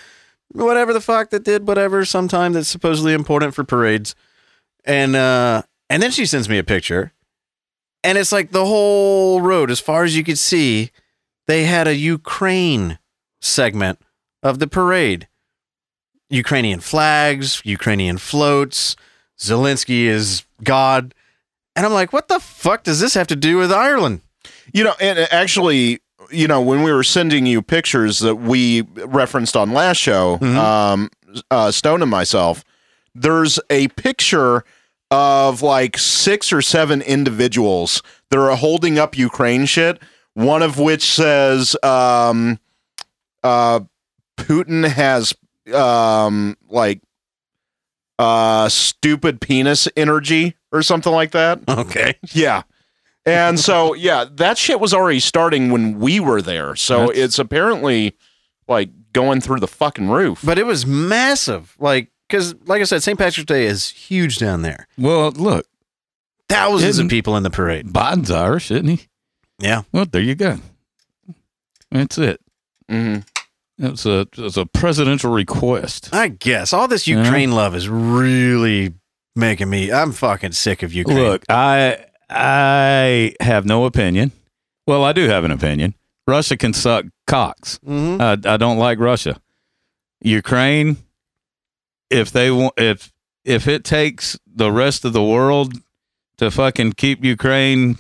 whatever 0.54 0.93
the 0.93 1.02
fuck 1.02 1.30
that 1.32 1.43
did 1.43 1.67
whatever 1.67 2.06
sometime 2.06 2.54
that's 2.54 2.69
supposedly 2.69 3.13
important 3.13 3.54
for 3.54 3.65
parades. 3.65 4.15
And 4.86 5.17
uh 5.17 5.63
and 5.91 6.01
then 6.01 6.10
she 6.12 6.25
sends 6.25 6.47
me 6.49 6.58
a 6.58 6.63
picture. 6.63 7.12
And 8.04 8.17
it's 8.17 8.32
like 8.32 8.51
the 8.51 8.65
whole 8.65 9.41
road, 9.41 9.69
as 9.69 9.80
far 9.80 10.04
as 10.04 10.15
you 10.17 10.23
could 10.23 10.38
see, 10.39 10.89
they 11.47 11.65
had 11.65 11.88
a 11.88 11.95
Ukraine 11.95 12.97
segment 13.41 13.99
of 14.41 14.58
the 14.60 14.67
parade. 14.67 15.27
Ukrainian 16.30 16.80
flags, 16.80 17.62
Ukrainian 17.65 18.17
floats, 18.17 18.95
Zelensky 19.38 20.04
is 20.06 20.45
God. 20.63 21.13
And 21.75 21.86
I'm 21.86 21.93
like, 21.93 22.13
what 22.13 22.27
the 22.27 22.39
fuck 22.39 22.84
does 22.84 22.99
this 22.99 23.13
have 23.15 23.27
to 23.27 23.36
do 23.36 23.58
with 23.58 23.71
Ireland? 23.71 24.21
You 24.73 24.84
know, 24.86 24.93
and 24.99 25.19
actually, 25.19 25.99
you 26.32 26.47
know, 26.47 26.62
when 26.62 26.84
we 26.84 26.91
were 26.93 27.03
sending 27.03 27.45
you 27.45 27.61
pictures 27.61 28.20
that 28.20 28.36
we 28.36 28.82
referenced 28.95 29.55
on 29.57 29.74
last 29.74 29.97
show, 29.97 30.38
Mhm. 30.39 30.55
um, 30.55 31.09
uh, 31.49 31.72
Stone 31.72 32.01
and 32.01 32.09
myself, 32.11 32.63
there's 33.13 33.59
a 33.70 33.89
picture 33.89 34.63
of 35.12 35.62
like 35.62 35.97
six 35.97 36.51
or 36.53 36.62
seven 36.62 37.01
individuals 37.01 38.01
that 38.30 38.39
are 38.39 38.55
holding 38.55 38.97
up 38.97 39.18
Ukraine 39.18 39.66
shit. 39.66 39.99
One 40.34 40.64
of 40.64 40.80
which 40.80 41.03
says, 41.03 41.76
um, 41.84 42.57
uh, 43.43 43.82
Putin 44.38 44.88
has 44.88 45.34
um, 45.74 46.55
like 46.70 47.01
uh, 48.18 48.70
stupid 48.70 49.41
penis 49.41 49.88
energy 49.97 50.55
or 50.72 50.82
something 50.82 51.12
like 51.12 51.32
that. 51.32 51.59
Okay. 51.68 52.16
Yeah. 52.32 52.64
And 53.26 53.59
so, 53.59 53.93
yeah, 53.95 54.26
that 54.32 54.57
shit 54.57 54.80
was 54.80 54.93
already 54.93 55.20
starting 55.20 55.70
when 55.70 55.99
we 55.99 56.20
were 56.22 56.41
there. 56.41 56.76
So 56.78 57.07
That's- 57.07 57.18
it's 57.18 57.39
apparently 57.39 58.16
like 58.68 58.89
going 59.12 59.41
through 59.41 59.59
the 59.59 59.68
fucking 59.68 60.09
roof. 60.09 60.41
But 60.43 60.57
it 60.57 60.66
was 60.66 60.86
massive. 60.86 61.76
Like, 61.78 62.09
because, 62.32 62.55
like 62.65 62.82
I 62.82 62.86
said, 62.86 63.03
St. 63.03 63.17
Patrick's 63.19 63.45
Day 63.45 63.65
is 63.65 63.89
huge 63.89 64.38
down 64.38 64.61
there. 64.61 64.88
Well, 64.97 65.32
look, 65.32 65.67
Thousands 66.49 66.97
of 66.99 67.07
people 67.09 67.38
in 67.38 67.43
the 67.43 67.49
parade. 67.49 67.88
Biden's 67.88 68.29
Irish, 68.32 68.71
isn't 68.71 68.88
he? 68.88 69.01
Yeah. 69.59 69.84
Well, 69.91 70.05
there 70.05 70.21
you 70.21 70.36
go. 70.36 70.57
That's 71.91 72.17
it. 72.17 72.41
hmm 72.89 73.17
It's 73.77 74.05
a 74.05 74.27
it's 74.38 74.57
a 74.57 74.65
presidential 74.65 75.32
request. 75.32 76.09
I 76.13 76.27
guess 76.29 76.73
all 76.73 76.88
this 76.88 77.07
Ukraine 77.07 77.51
love 77.51 77.75
is 77.75 77.88
really 77.89 78.93
making 79.36 79.69
me. 79.69 79.91
I'm 79.91 80.11
fucking 80.11 80.51
sick 80.53 80.84
of 80.84 80.93
Ukraine. 80.93 81.19
Look, 81.19 81.43
I 81.49 82.03
I 82.29 83.34
have 83.41 83.65
no 83.65 83.86
opinion. 83.86 84.32
Well, 84.88 85.03
I 85.03 85.13
do 85.13 85.27
have 85.27 85.43
an 85.43 85.51
opinion. 85.51 85.95
Russia 86.27 86.57
can 86.57 86.73
suck 86.73 87.05
cocks. 87.27 87.79
Mhm. 87.88 88.19
I, 88.21 88.53
I 88.53 88.57
don't 88.57 88.77
like 88.77 88.99
Russia. 88.99 89.39
Ukraine, 90.21 90.97
if 92.12 92.32
they 92.32 92.51
want, 92.51 92.74
if 92.78 93.12
if 93.45 93.68
it 93.68 93.84
takes 93.84 94.38
the 94.45 94.72
rest 94.72 95.05
of 95.05 95.14
the 95.14 95.24
world 95.24 95.74
to 96.38 96.51
fucking 96.51 96.93
keep 96.93 97.24
Ukraine 97.24 97.97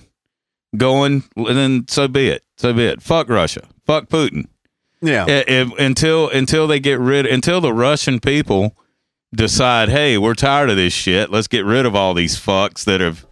going, 0.77 1.23
then 1.35 1.85
so 1.87 2.07
be 2.07 2.27
it. 2.29 2.43
So 2.57 2.73
be 2.73 2.85
it. 2.85 3.01
Fuck 3.01 3.29
Russia. 3.29 3.67
Fuck 3.85 4.07
Putin. 4.09 4.45
yeah. 5.01 5.25
Eh, 5.27 5.43
if- 5.47 5.77
until 5.79 6.29
until 6.29 6.67
they 6.67 6.79
get 6.79 6.99
rid 6.99 7.25
until 7.25 7.61
the 7.61 7.73
Russian 7.73 8.19
people 8.19 8.75
decide, 9.33 9.89
hey, 9.89 10.17
we're 10.17 10.33
tired 10.35 10.69
of 10.69 10.75
this 10.75 10.93
shit. 10.93 11.31
Let's 11.31 11.47
get 11.47 11.65
rid 11.65 11.85
of 11.85 11.95
all 11.95 12.13
these 12.13 12.37
fucks 12.37 12.83
that 12.85 13.01
have 13.01 13.25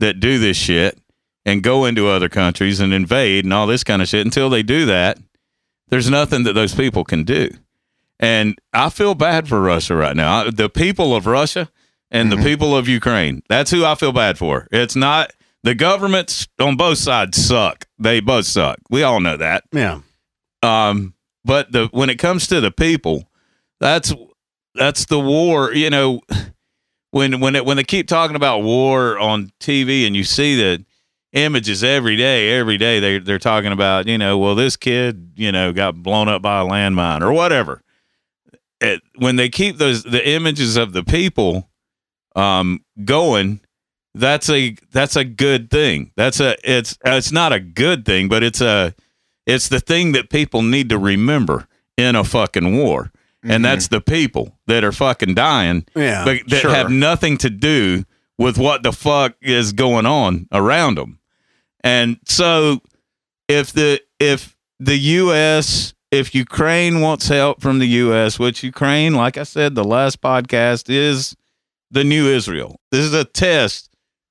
that 0.00 0.20
do 0.20 0.38
this 0.38 0.56
shit 0.56 0.98
and 1.44 1.62
go 1.62 1.84
into 1.84 2.08
other 2.08 2.28
countries 2.28 2.80
and 2.80 2.92
invade 2.92 3.44
and 3.44 3.52
all 3.52 3.66
this 3.66 3.84
kind 3.84 4.00
of 4.02 4.08
shit. 4.08 4.24
Until 4.24 4.48
they 4.50 4.62
do 4.62 4.86
that, 4.86 5.18
there's 5.88 6.08
nothing 6.10 6.44
that 6.44 6.54
those 6.54 6.74
people 6.74 7.04
can 7.04 7.24
do. 7.24 7.50
And 8.20 8.56
I 8.72 8.88
feel 8.90 9.14
bad 9.14 9.48
for 9.48 9.60
Russia 9.60 9.96
right 9.96 10.16
now. 10.16 10.44
I- 10.46 10.50
The 10.50 10.68
people 10.68 11.14
of 11.14 11.26
Russia 11.26 11.68
and 12.10 12.30
the 12.30 12.36
people 12.36 12.76
of 12.76 12.88
Ukraine. 12.88 13.42
That's 13.48 13.70
who 13.70 13.84
I 13.84 13.94
feel 13.94 14.12
bad 14.12 14.38
for. 14.38 14.68
It's 14.70 14.94
not 14.94 15.32
the 15.64 15.74
governments 15.74 16.46
on 16.60 16.76
both 16.76 16.98
sides 16.98 17.42
suck. 17.44 17.86
They 17.98 18.20
both 18.20 18.46
suck. 18.46 18.78
We 18.90 19.02
all 19.02 19.20
know 19.20 19.36
that. 19.36 19.64
yeah. 19.72 20.00
Um, 20.62 21.14
but 21.44 21.72
the 21.72 21.88
when 21.92 22.08
it 22.10 22.16
comes 22.20 22.46
to 22.48 22.60
the 22.60 22.70
people, 22.70 23.28
that's 23.80 24.14
that's 24.76 25.06
the 25.06 25.18
war. 25.18 25.72
You 25.74 25.90
know, 25.90 26.20
when 27.10 27.40
when 27.40 27.56
it 27.56 27.64
when 27.64 27.76
they 27.76 27.84
keep 27.84 28.06
talking 28.08 28.36
about 28.36 28.62
war 28.62 29.18
on 29.18 29.50
TV 29.60 30.06
and 30.06 30.14
you 30.14 30.22
see 30.24 30.54
the 30.54 30.84
images 31.32 31.82
every 31.82 32.16
day, 32.16 32.56
every 32.56 32.76
day 32.78 33.00
they 33.00 33.18
they're 33.18 33.38
talking 33.40 33.72
about 33.72 34.06
you 34.06 34.18
know, 34.18 34.38
well 34.38 34.54
this 34.54 34.76
kid 34.76 35.32
you 35.36 35.50
know 35.50 35.72
got 35.72 36.00
blown 36.02 36.28
up 36.28 36.42
by 36.42 36.60
a 36.60 36.64
landmine 36.64 37.22
or 37.22 37.32
whatever. 37.32 37.82
It, 38.82 39.02
when 39.16 39.36
they 39.36 39.48
keep 39.48 39.78
those 39.78 40.02
the 40.02 40.28
images 40.28 40.76
of 40.76 40.92
the 40.92 41.04
people 41.04 41.68
um 42.34 42.84
going 43.04 43.60
that's 44.14 44.50
a 44.50 44.76
that's 44.90 45.16
a 45.16 45.24
good 45.24 45.70
thing 45.70 46.10
that's 46.16 46.40
a 46.40 46.56
it's 46.64 46.98
it's 47.04 47.30
not 47.32 47.52
a 47.52 47.60
good 47.60 48.04
thing 48.04 48.28
but 48.28 48.42
it's 48.42 48.60
a 48.60 48.94
it's 49.46 49.68
the 49.68 49.80
thing 49.80 50.12
that 50.12 50.30
people 50.30 50.62
need 50.62 50.88
to 50.90 50.98
remember 50.98 51.66
in 51.96 52.14
a 52.16 52.24
fucking 52.24 52.76
war. 52.76 53.10
And 53.44 53.64
that's 53.64 53.88
the 53.88 54.00
people 54.00 54.56
that 54.68 54.84
are 54.84 54.92
fucking 54.92 55.34
dying 55.34 55.84
Yeah. 55.96 56.24
but 56.24 56.42
that 56.48 56.60
sure. 56.60 56.70
have 56.70 56.90
nothing 56.90 57.38
to 57.38 57.50
do 57.50 58.04
with 58.38 58.56
what 58.56 58.84
the 58.84 58.92
fuck 58.92 59.34
is 59.40 59.72
going 59.72 60.06
on 60.06 60.46
around 60.52 60.96
them. 60.96 61.18
And 61.82 62.18
so 62.24 62.80
if 63.48 63.72
the 63.72 64.00
if 64.20 64.56
the 64.78 64.96
US 64.96 65.92
if 66.12 66.34
Ukraine 66.34 67.00
wants 67.00 67.26
help 67.26 67.62
from 67.62 67.78
the 67.78 67.86
US, 67.86 68.38
which 68.38 68.62
Ukraine, 68.62 69.14
like 69.14 69.38
I 69.38 69.42
said 69.44 69.74
the 69.74 69.82
last 69.82 70.20
podcast 70.20 70.88
is 70.88 71.34
the 71.90 72.04
new 72.04 72.28
Israel. 72.28 72.78
This 72.92 73.04
is 73.04 73.14
a 73.14 73.24
test 73.24 73.88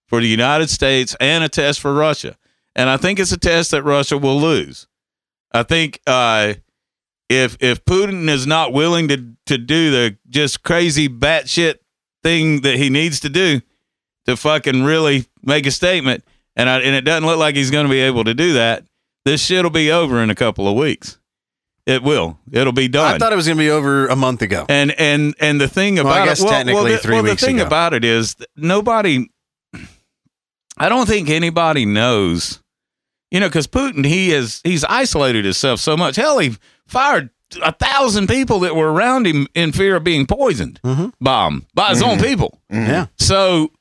for 0.08 0.22
the 0.22 0.28
United 0.28 0.70
States 0.70 1.16
and 1.20 1.44
a 1.44 1.50
test 1.50 1.82
for 1.82 1.94
Russia. 1.94 2.38
And 2.76 2.88
I 2.88 2.98
think 2.98 3.20
it's 3.20 3.32
a 3.32 3.38
test 3.38 3.72
that 3.72 3.84
Russia 3.84 4.18
will 4.18 4.40
lose. 4.40 4.88
I 5.54 5.64
think 5.64 6.00
uh, 6.06 6.54
if 7.28 7.58
if 7.60 7.84
Putin 7.84 8.30
is 8.30 8.46
not 8.46 8.72
willing 8.72 9.08
to 9.08 9.34
to 9.48 9.58
do 9.58 9.92
the 9.92 10.18
just 10.30 10.64
crazy 10.64 11.10
batshit 11.10 11.80
thing 12.24 12.62
that 12.62 12.78
he 12.78 12.90
needs 12.90 13.20
to 13.22 13.30
do 13.30 13.60
to 14.28 14.38
fucking 14.38 14.84
really 14.84 15.26
make 15.42 15.66
a 15.66 15.72
statement, 15.72 16.24
and 16.56 16.70
I, 16.70 16.80
and 16.80 16.96
it 16.96 17.02
doesn't 17.02 17.26
look 17.26 17.40
like 17.40 17.56
he's 17.56 17.72
going 17.72 17.88
to 17.88 17.92
be 17.92 18.00
able 18.02 18.24
to 18.24 18.36
do 18.36 18.54
that, 18.54 18.86
this 19.26 19.44
shit'll 19.44 19.72
be 19.72 19.92
over 19.92 20.22
in 20.22 20.30
a 20.30 20.36
couple 20.36 20.68
of 20.68 20.76
weeks. 20.76 21.18
It 21.86 22.04
will. 22.04 22.38
It'll 22.52 22.74
be 22.74 22.88
done. 22.88 23.16
I 23.16 23.18
thought 23.18 23.34
it 23.34 23.36
was 23.36 23.48
going 23.48 23.58
to 23.58 23.64
be 23.64 23.70
over 23.72 24.08
a 24.08 24.16
month 24.16 24.42
ago. 24.42 24.66
And 24.70 24.92
and 25.00 25.36
and 25.40 25.60
the 25.60 25.68
thing 25.68 25.96
Well, 25.96 26.06
about 26.08 26.22
I 26.22 26.26
guess 26.26 26.40
it, 26.40 26.44
well, 26.44 26.54
technically 26.54 26.84
well, 26.84 26.92
the, 26.94 26.98
three 27.00 27.16
well, 27.16 27.24
weeks 27.24 27.42
the 27.42 27.48
thing 27.48 27.60
ago. 27.60 27.68
about 27.68 27.94
it 27.94 28.06
is 28.06 28.36
nobody. 28.56 29.28
I 30.78 30.90
don't 30.90 31.08
think 31.08 31.30
anybody 31.30 31.86
knows, 31.86 32.62
you 33.30 33.40
know, 33.40 33.48
because 33.48 33.68
Putin 33.68 34.06
he 34.06 34.32
is 34.32 34.62
he's 34.64 34.84
isolated 34.86 35.44
himself 35.46 35.80
so 35.80 35.96
much. 35.98 36.16
Hell, 36.16 36.40
he 36.40 36.56
fired 36.88 37.30
a 37.62 37.74
thousand 37.74 38.28
people 38.28 38.60
that 38.62 38.76
were 38.76 38.92
around 38.92 39.28
him 39.28 39.48
in 39.54 39.72
fear 39.74 39.98
of 39.98 40.04
being 40.04 40.26
poisoned 40.26 40.80
Mhm. 40.84 41.12
by 41.20 41.48
him 41.48 41.66
by 41.74 41.90
his 41.90 42.02
own 42.02 42.20
people. 42.20 42.62
Yeah. 42.70 43.08
So 43.18 43.72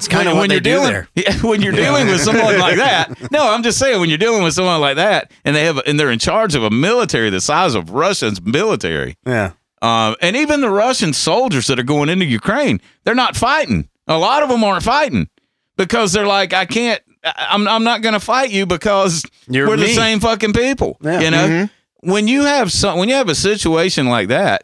It's 0.00 0.08
kind 0.08 0.26
of 0.26 0.36
they 0.36 0.54
you're 0.54 0.60
dealing, 0.60 0.92
there. 0.92 1.08
Yeah, 1.14 1.36
when 1.42 1.60
you're 1.60 1.72
dealing 1.72 2.06
with 2.06 2.22
someone 2.22 2.58
like 2.58 2.76
that. 2.78 3.30
No, 3.30 3.52
I'm 3.52 3.62
just 3.62 3.78
saying 3.78 4.00
when 4.00 4.08
you're 4.08 4.16
dealing 4.16 4.42
with 4.42 4.54
someone 4.54 4.80
like 4.80 4.96
that, 4.96 5.30
and 5.44 5.54
they 5.54 5.64
have 5.64 5.76
and 5.86 6.00
they're 6.00 6.10
in 6.10 6.18
charge 6.18 6.54
of 6.54 6.62
a 6.62 6.70
military 6.70 7.28
the 7.28 7.42
size 7.42 7.74
of 7.74 7.90
Russia's 7.90 8.40
military. 8.40 9.18
Yeah. 9.26 9.52
Um, 9.82 10.16
and 10.22 10.36
even 10.36 10.62
the 10.62 10.70
Russian 10.70 11.12
soldiers 11.12 11.66
that 11.66 11.78
are 11.78 11.82
going 11.82 12.08
into 12.08 12.24
Ukraine, 12.24 12.80
they're 13.04 13.14
not 13.14 13.36
fighting. 13.36 13.90
A 14.06 14.16
lot 14.16 14.42
of 14.42 14.48
them 14.48 14.64
aren't 14.64 14.84
fighting 14.84 15.28
because 15.76 16.14
they're 16.14 16.26
like, 16.26 16.54
I 16.54 16.64
can't, 16.64 17.02
I'm, 17.22 17.68
I'm 17.68 17.84
not 17.84 18.00
going 18.00 18.14
to 18.14 18.20
fight 18.20 18.50
you 18.50 18.64
because 18.64 19.22
You're 19.48 19.68
we're 19.68 19.76
the 19.76 19.88
same 19.88 20.20
fucking 20.20 20.54
people. 20.54 20.96
Yeah. 21.02 21.20
You 21.20 21.30
know, 21.30 21.68
when 22.00 22.26
you 22.26 22.44
have 22.44 22.72
some, 22.72 22.98
when 22.98 23.10
you 23.10 23.16
have 23.16 23.28
a 23.28 23.34
situation 23.34 24.06
like 24.06 24.28
that, 24.28 24.62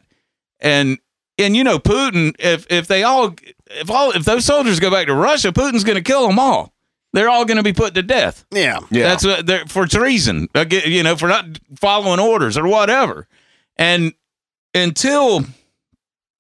and 0.60 0.98
and 1.38 1.54
you 1.54 1.62
know 1.62 1.78
Putin, 1.78 2.34
if 2.38 2.66
if 2.70 2.86
they 2.86 3.02
all, 3.02 3.34
if 3.70 3.90
all, 3.90 4.10
if 4.12 4.24
those 4.24 4.44
soldiers 4.44 4.80
go 4.80 4.90
back 4.90 5.06
to 5.06 5.14
Russia, 5.14 5.52
Putin's 5.52 5.84
going 5.84 5.96
to 5.96 6.02
kill 6.02 6.26
them 6.26 6.38
all. 6.38 6.72
They're 7.12 7.28
all 7.30 7.44
going 7.44 7.56
to 7.56 7.62
be 7.62 7.72
put 7.72 7.94
to 7.94 8.02
death. 8.02 8.44
Yeah. 8.50 8.80
Yeah. 8.90 9.04
That's 9.04 9.24
what 9.24 9.46
they're 9.46 9.64
for 9.66 9.86
treason, 9.86 10.48
you 10.70 11.02
know, 11.02 11.16
for 11.16 11.28
not 11.28 11.46
following 11.78 12.20
orders 12.20 12.58
or 12.58 12.66
whatever. 12.66 13.26
And 13.76 14.12
until 14.74 15.44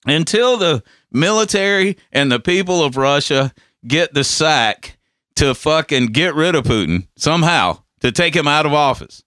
until 0.06 0.56
the 0.56 0.82
military 1.10 1.96
and 2.12 2.30
the 2.30 2.40
people 2.40 2.82
of 2.84 2.96
Russia 2.96 3.52
get 3.86 4.14
the 4.14 4.24
sack 4.24 4.98
to 5.36 5.54
fucking 5.54 6.06
get 6.08 6.34
rid 6.34 6.54
of 6.54 6.64
Putin 6.64 7.06
somehow 7.16 7.78
to 8.00 8.12
take 8.12 8.34
him 8.36 8.46
out 8.48 8.66
of 8.66 8.72
office, 8.72 9.22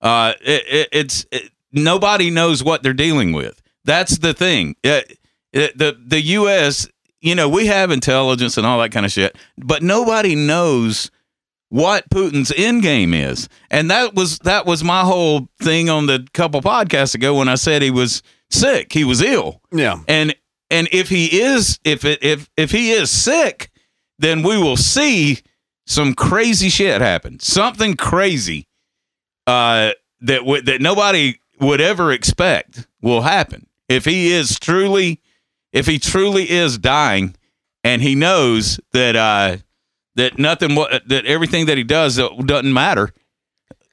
uh, 0.00 0.32
it, 0.40 0.64
it, 0.68 0.88
it's 0.92 1.26
it, 1.30 1.50
nobody 1.72 2.30
knows 2.30 2.64
what 2.64 2.82
they're 2.82 2.92
dealing 2.94 3.32
with. 3.32 3.60
That's 3.84 4.18
the 4.18 4.32
thing. 4.34 4.76
It- 4.82 5.18
it- 5.52 5.76
the 5.76 5.98
the 6.06 6.20
U.S. 6.22 6.88
You 7.20 7.34
know, 7.34 7.48
we 7.48 7.66
have 7.66 7.90
intelligence 7.90 8.56
and 8.56 8.66
all 8.66 8.78
that 8.80 8.92
kind 8.92 9.04
of 9.04 9.12
shit, 9.12 9.36
but 9.58 9.82
nobody 9.82 10.34
knows 10.34 11.10
what 11.70 12.08
Putin's 12.10 12.52
end 12.56 12.82
game 12.82 13.14
is. 13.14 13.48
And 13.70 13.90
that 13.90 14.14
was 14.14 14.38
that 14.40 14.66
was 14.66 14.84
my 14.84 15.02
whole 15.02 15.48
thing 15.62 15.88
on 15.88 16.06
the 16.06 16.26
couple 16.34 16.60
podcasts 16.60 17.14
ago 17.14 17.34
when 17.36 17.48
I 17.48 17.54
said 17.54 17.82
he 17.82 17.90
was 17.90 18.22
sick, 18.50 18.92
he 18.92 19.04
was 19.04 19.22
ill. 19.22 19.62
Yeah. 19.72 20.00
And 20.06 20.34
and 20.70 20.88
if 20.92 21.08
he 21.08 21.40
is 21.40 21.78
if 21.84 22.04
it 22.04 22.22
if 22.22 22.50
if 22.56 22.70
he 22.70 22.90
is 22.90 23.10
sick, 23.10 23.70
then 24.18 24.42
we 24.42 24.56
will 24.56 24.76
see 24.76 25.40
some 25.86 26.14
crazy 26.14 26.68
shit 26.68 27.00
happen. 27.00 27.40
Something 27.40 27.94
crazy 27.94 28.66
uh 29.46 29.92
that 30.20 30.44
would 30.44 30.66
that 30.66 30.80
nobody 30.80 31.38
would 31.60 31.80
ever 31.80 32.12
expect 32.12 32.86
will 33.00 33.22
happen. 33.22 33.66
If 33.88 34.04
he 34.04 34.32
is 34.32 34.58
truly 34.58 35.19
if 35.72 35.86
he 35.86 35.98
truly 35.98 36.50
is 36.50 36.78
dying 36.78 37.34
and 37.84 38.02
he 38.02 38.14
knows 38.14 38.80
that 38.92 39.16
uh 39.16 39.56
that 40.16 40.38
nothing 40.38 40.74
that 40.74 41.22
everything 41.26 41.66
that 41.66 41.78
he 41.78 41.84
does 41.84 42.18
uh, 42.18 42.28
doesn't 42.44 42.72
matter 42.72 43.10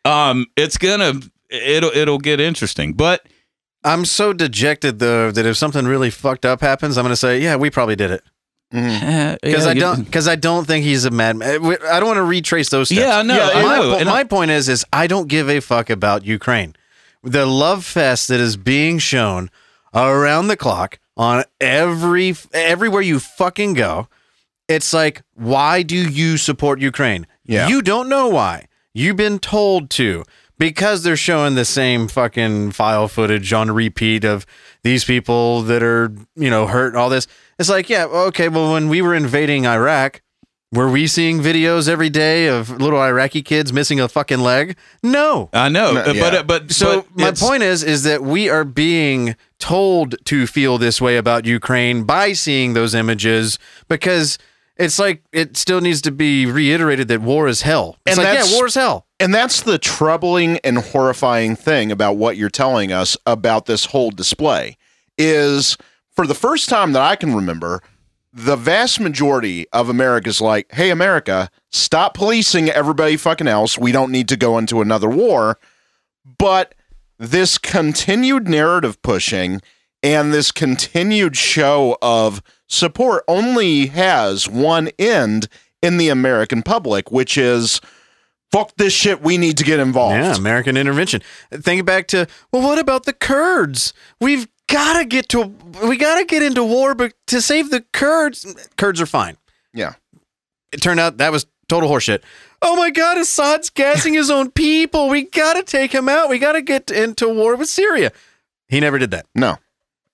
um 0.05 0.45
it's 0.55 0.78
gonna 0.78 1.13
it'll 1.49 1.91
it'll 1.91 2.17
get 2.19 2.39
interesting 2.39 2.93
but 2.93 3.25
I'm 3.84 4.03
so 4.05 4.34
dejected 4.34 4.99
though 4.99 5.32
that 5.32 5.45
if 5.45 5.55
something 5.55 5.86
really 5.86 6.09
fucked 6.09 6.45
up 6.45 6.59
happens, 6.59 6.97
I'm 6.97 7.03
going 7.03 7.13
to 7.13 7.15
say, 7.15 7.39
yeah, 7.39 7.55
we 7.55 7.69
probably 7.69 7.95
did 7.95 8.11
it 8.11 8.21
because 8.71 9.38
because 9.41 9.67
I 9.67 9.73
don't 9.75 10.03
because 10.05 10.28
I 10.28 10.36
don't 10.36 10.65
think 10.67 10.84
he's 10.84 11.05
a 11.05 11.11
madman. 11.11 11.47
I 11.47 11.99
don't 11.99 12.07
want 12.07 12.17
to 12.17 12.23
retrace 12.23 12.69
those 12.69 12.89
steps. 12.89 12.99
Yeah, 12.99 13.17
I 13.19 13.21
know, 13.21 13.36
Yeah, 13.38 13.49
I 13.53 13.63
my, 13.63 13.75
know, 13.78 13.91
po- 13.93 13.97
and 13.99 14.09
I- 14.09 14.13
my 14.13 14.23
point 14.25 14.51
is, 14.51 14.67
is 14.67 14.84
I 14.91 15.07
don't 15.07 15.30
give 15.30 15.47
a 15.49 15.61
fuck 15.61 15.89
about 15.89 16.25
Ukraine. 16.25 16.75
The 17.23 17.45
love 17.45 17.86
fest 17.86 18.28
that 18.28 18.41
is 18.41 18.57
being 18.57 18.97
shown 18.97 19.49
around 19.93 20.47
the 20.47 20.57
clock 20.57 20.99
on 21.18 21.43
every 21.59 22.36
everywhere 22.53 23.01
you 23.01 23.20
fucking 23.20 23.74
go. 23.74 24.07
It's 24.70 24.93
like, 24.93 25.24
why 25.34 25.82
do 25.84 25.95
you 25.95 26.38
support 26.38 26.80
Ukraine? 26.80 27.28
Yeah. 27.45 27.68
You 27.68 27.82
don't 27.82 28.07
know 28.07 28.28
why. 28.30 28.68
You've 28.93 29.18
been 29.18 29.39
told 29.39 29.89
to. 29.91 30.24
because 30.59 31.03
they're 31.03 31.15
showing 31.15 31.55
the 31.55 31.65
same 31.65 32.07
fucking 32.07 32.72
file 32.72 33.07
footage 33.07 33.53
on 33.53 33.70
repeat 33.72 34.24
of 34.24 34.45
these 34.84 35.05
people 35.05 35.61
that 35.63 35.84
are, 35.84 36.11
you 36.36 36.49
know, 36.49 36.68
hurt 36.68 36.95
all 36.95 37.09
this. 37.09 37.28
It's 37.59 37.70
like, 37.70 37.89
yeah, 37.89 38.05
okay, 38.05 38.49
well, 38.49 38.74
when 38.74 38.89
we 38.89 39.01
were 39.01 39.15
invading 39.15 39.65
Iraq, 39.65 40.22
were 40.72 40.89
we 40.89 41.07
seeing 41.07 41.39
videos 41.39 41.88
every 41.88 42.09
day 42.09 42.47
of 42.47 42.70
little 42.70 42.99
Iraqi 43.01 43.41
kids 43.41 43.72
missing 43.72 43.99
a 43.99 44.07
fucking 44.09 44.39
leg? 44.39 44.76
No. 45.01 45.49
I 45.53 45.70
know, 45.70 45.93
No, 45.93 46.11
yeah. 46.11 46.22
but 46.22 46.36
uh, 46.36 46.43
but 46.43 46.72
So 46.72 47.05
but 47.15 47.22
my 47.22 47.32
point 47.32 47.63
is 47.63 47.84
is 47.84 48.03
that 48.03 48.22
we 48.24 48.49
are 48.49 48.63
being 48.65 49.36
told 49.59 50.15
to 50.26 50.45
feel 50.45 50.78
this 50.78 50.99
way 51.01 51.18
about 51.18 51.45
Ukraine 51.45 52.03
by 52.03 52.34
seeing 52.34 52.74
those 52.74 52.93
images 52.93 53.57
because 53.88 54.38
it's 54.76 54.99
like 54.99 55.24
it 55.32 55.57
still 55.57 55.82
needs 55.82 56.01
to 56.03 56.11
be 56.11 56.45
reiterated 56.45 57.07
that 57.07 57.22
war 57.22 57.47
is 57.47 57.61
hell. 57.63 57.97
It's 58.05 58.18
And 58.18 58.26
like 58.26 58.34
that's- 58.34 58.51
yeah, 58.51 58.57
war 58.57 58.68
is 58.68 58.76
hell. 58.76 59.05
And 59.20 59.34
that's 59.34 59.61
the 59.61 59.80
troubling 59.80 60.59
and 60.63 60.78
horrifying 60.78 61.55
thing 61.55 61.91
about 61.91 62.18
what 62.18 62.38
you're 62.38 62.51
telling 62.51 62.91
us 62.91 63.18
about 63.26 63.65
this 63.65 63.86
whole 63.86 64.11
display 64.11 64.78
is 65.18 65.76
for 66.15 66.28
the 66.28 66.36
first 66.36 66.70
time 66.70 66.91
that 66.93 67.01
I 67.01 67.15
can 67.15 67.34
remember, 67.34 67.82
the 68.38 68.55
vast 68.55 68.99
majority 68.99 69.67
of 69.73 69.89
America's 69.89 70.39
like, 70.39 70.71
"Hey 70.71 70.91
America, 70.91 71.49
stop 71.71 72.13
policing 72.13 72.69
everybody 72.69 73.17
fucking 73.17 73.47
else. 73.47 73.77
We 73.77 73.91
don't 73.91 74.11
need 74.11 74.29
to 74.29 74.38
go 74.38 74.57
into 74.57 74.81
another 74.81 75.09
war." 75.09 75.57
But 76.38 76.75
this 77.17 77.57
continued 77.57 78.47
narrative 78.47 79.01
pushing 79.01 79.61
and 80.03 80.31
this 80.31 80.51
continued 80.51 81.35
show 81.35 81.97
of 82.01 82.43
support 82.67 83.23
only 83.27 83.88
has 83.88 84.47
one 84.47 84.89
end 84.99 85.47
in 85.81 85.97
the 85.97 86.09
American 86.09 86.61
public, 86.61 87.11
which 87.11 87.38
is 87.38 87.81
fuck 88.51 88.71
this 88.77 88.93
shit, 88.93 89.21
we 89.21 89.38
need 89.38 89.57
to 89.57 89.63
get 89.63 89.79
involved. 89.79 90.15
Yeah, 90.15 90.35
American 90.35 90.77
intervention. 90.77 91.21
Think 91.51 91.85
back 91.85 92.07
to 92.07 92.27
well, 92.51 92.61
what 92.61 92.77
about 92.77 93.05
the 93.05 93.13
Kurds? 93.13 93.93
We've 94.21 94.47
got 94.68 94.99
to 94.99 95.05
get 95.05 95.30
to 95.30 95.53
we 95.84 95.97
got 95.97 96.18
to 96.20 96.26
get 96.26 96.43
into 96.43 96.63
war, 96.63 96.95
but 96.95 97.13
to 97.28 97.41
save 97.41 97.70
the 97.70 97.82
Kurds, 97.93 98.45
Kurds 98.78 98.99
are 99.01 99.05
fine. 99.05 99.38
Yeah. 99.74 99.93
It 100.72 100.82
turned 100.82 100.99
out 100.99 101.18
that 101.18 101.32
was 101.32 101.45
total 101.70 101.89
horseshit. 101.89 102.22
Oh 102.61 102.76
my 102.76 102.89
God, 102.89 103.18
Assad's 103.18 103.70
gassing 103.70 104.13
his 104.13 104.30
own 104.32 104.51
people. 104.51 105.09
We 105.09 105.24
got 105.24 105.53
to 105.53 105.63
take 105.63 105.91
him 105.93 106.09
out. 106.09 106.30
We 106.30 106.39
got 106.39 106.53
to 106.53 106.61
get 106.61 106.89
into 106.91 107.28
war 107.30 107.55
with 107.55 107.70
Syria. 107.70 108.11
He 108.68 108.80
never 108.80 108.97
did 108.97 109.11
that. 109.11 109.26
No. 109.36 109.57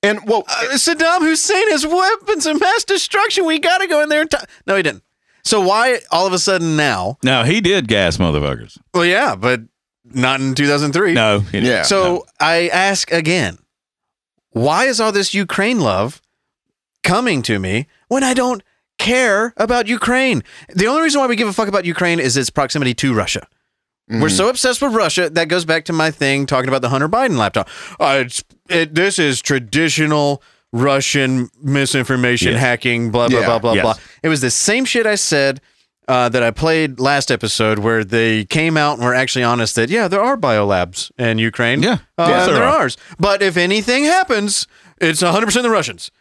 And 0.03 0.19
well, 0.27 0.43
Uh, 0.49 0.65
Saddam 0.73 1.21
Hussein 1.21 1.69
has 1.71 1.87
weapons 1.87 2.45
of 2.45 2.59
mass 2.59 2.83
destruction. 2.83 3.45
We 3.45 3.59
got 3.59 3.77
to 3.77 3.87
go 3.87 4.01
in 4.01 4.09
there 4.09 4.21
and 4.21 4.29
t-. 4.29 4.37
no, 4.67 4.75
he 4.75 4.83
didn't. 4.83 5.03
So 5.45 5.61
why 5.61 5.99
all 6.11 6.27
of 6.27 6.33
a 6.33 6.39
sudden 6.39 6.75
now? 6.75 7.17
No, 7.23 7.43
he 7.43 7.61
did 7.61 7.87
gas 7.87 8.17
motherfuckers. 8.17 8.77
Well, 8.93 9.05
yeah, 9.05 9.35
but 9.35 9.61
not 10.03 10.41
in 10.41 10.55
2003. 10.55 11.13
No, 11.13 11.39
he 11.39 11.51
didn't. 11.61 11.69
Yeah. 11.69 11.83
So 11.83 12.25
I 12.39 12.67
ask 12.67 13.11
again, 13.11 13.57
why 14.53 14.85
is 14.85 14.99
all 14.99 15.11
this 15.11 15.33
Ukraine 15.33 15.79
love 15.79 16.21
coming 17.03 17.41
to 17.43 17.59
me 17.59 17.87
when 18.07 18.23
I 18.23 18.33
don't 18.33 18.63
care 18.97 19.53
about 19.57 19.87
Ukraine? 19.87 20.43
The 20.73 20.87
only 20.87 21.01
reason 21.03 21.19
why 21.21 21.27
we 21.27 21.35
give 21.35 21.47
a 21.47 21.53
fuck 21.53 21.67
about 21.67 21.85
Ukraine 21.85 22.19
is 22.19 22.37
its 22.37 22.49
proximity 22.49 22.93
to 22.95 23.13
Russia. 23.13 23.47
We're 24.09 24.29
so 24.29 24.49
obsessed 24.49 24.81
with 24.81 24.93
Russia 24.93 25.29
that 25.29 25.47
goes 25.47 25.65
back 25.65 25.85
to 25.85 25.93
my 25.93 26.11
thing 26.11 26.45
talking 26.45 26.67
about 26.67 26.81
the 26.81 26.89
Hunter 26.89 27.07
Biden 27.09 27.37
laptop. 27.37 27.69
Uh, 27.99 28.23
it's, 28.25 28.43
it, 28.69 28.93
this 28.93 29.17
is 29.17 29.41
traditional 29.41 30.43
Russian 30.73 31.49
misinformation 31.61 32.51
Yes. 32.51 32.59
hacking, 32.59 33.11
blah 33.11 33.29
blah 33.29 33.39
Yeah. 33.39 33.45
blah 33.45 33.59
blah 33.59 33.73
Yes. 33.73 33.81
blah. 33.83 33.95
It 34.21 34.29
was 34.29 34.41
the 34.41 34.51
same 34.51 34.85
shit 34.85 35.05
I 35.07 35.15
said 35.15 35.61
uh, 36.07 36.29
that 36.29 36.43
I 36.43 36.51
played 36.51 36.99
last 36.99 37.31
episode, 37.31 37.79
where 37.79 38.03
they 38.03 38.45
came 38.45 38.75
out 38.77 38.97
and 38.97 39.05
were 39.05 39.13
actually 39.15 39.43
honest 39.43 39.75
that 39.75 39.89
yeah, 39.89 40.07
there 40.07 40.21
are 40.21 40.35
biolabs 40.37 41.11
in 41.17 41.37
Ukraine. 41.37 41.81
Yeah. 41.83 41.99
uh, 42.17 42.25
Yes, 42.29 42.45
there 42.47 42.55
there 42.55 42.63
are. 42.63 42.85
are. 42.85 42.89
But 43.19 43.41
if 43.41 43.55
anything 43.57 44.03
happens, 44.05 44.67
it's 44.99 45.21
100 45.21 45.45
percent 45.45 45.63
the 45.63 45.69
Russians. 45.69 46.11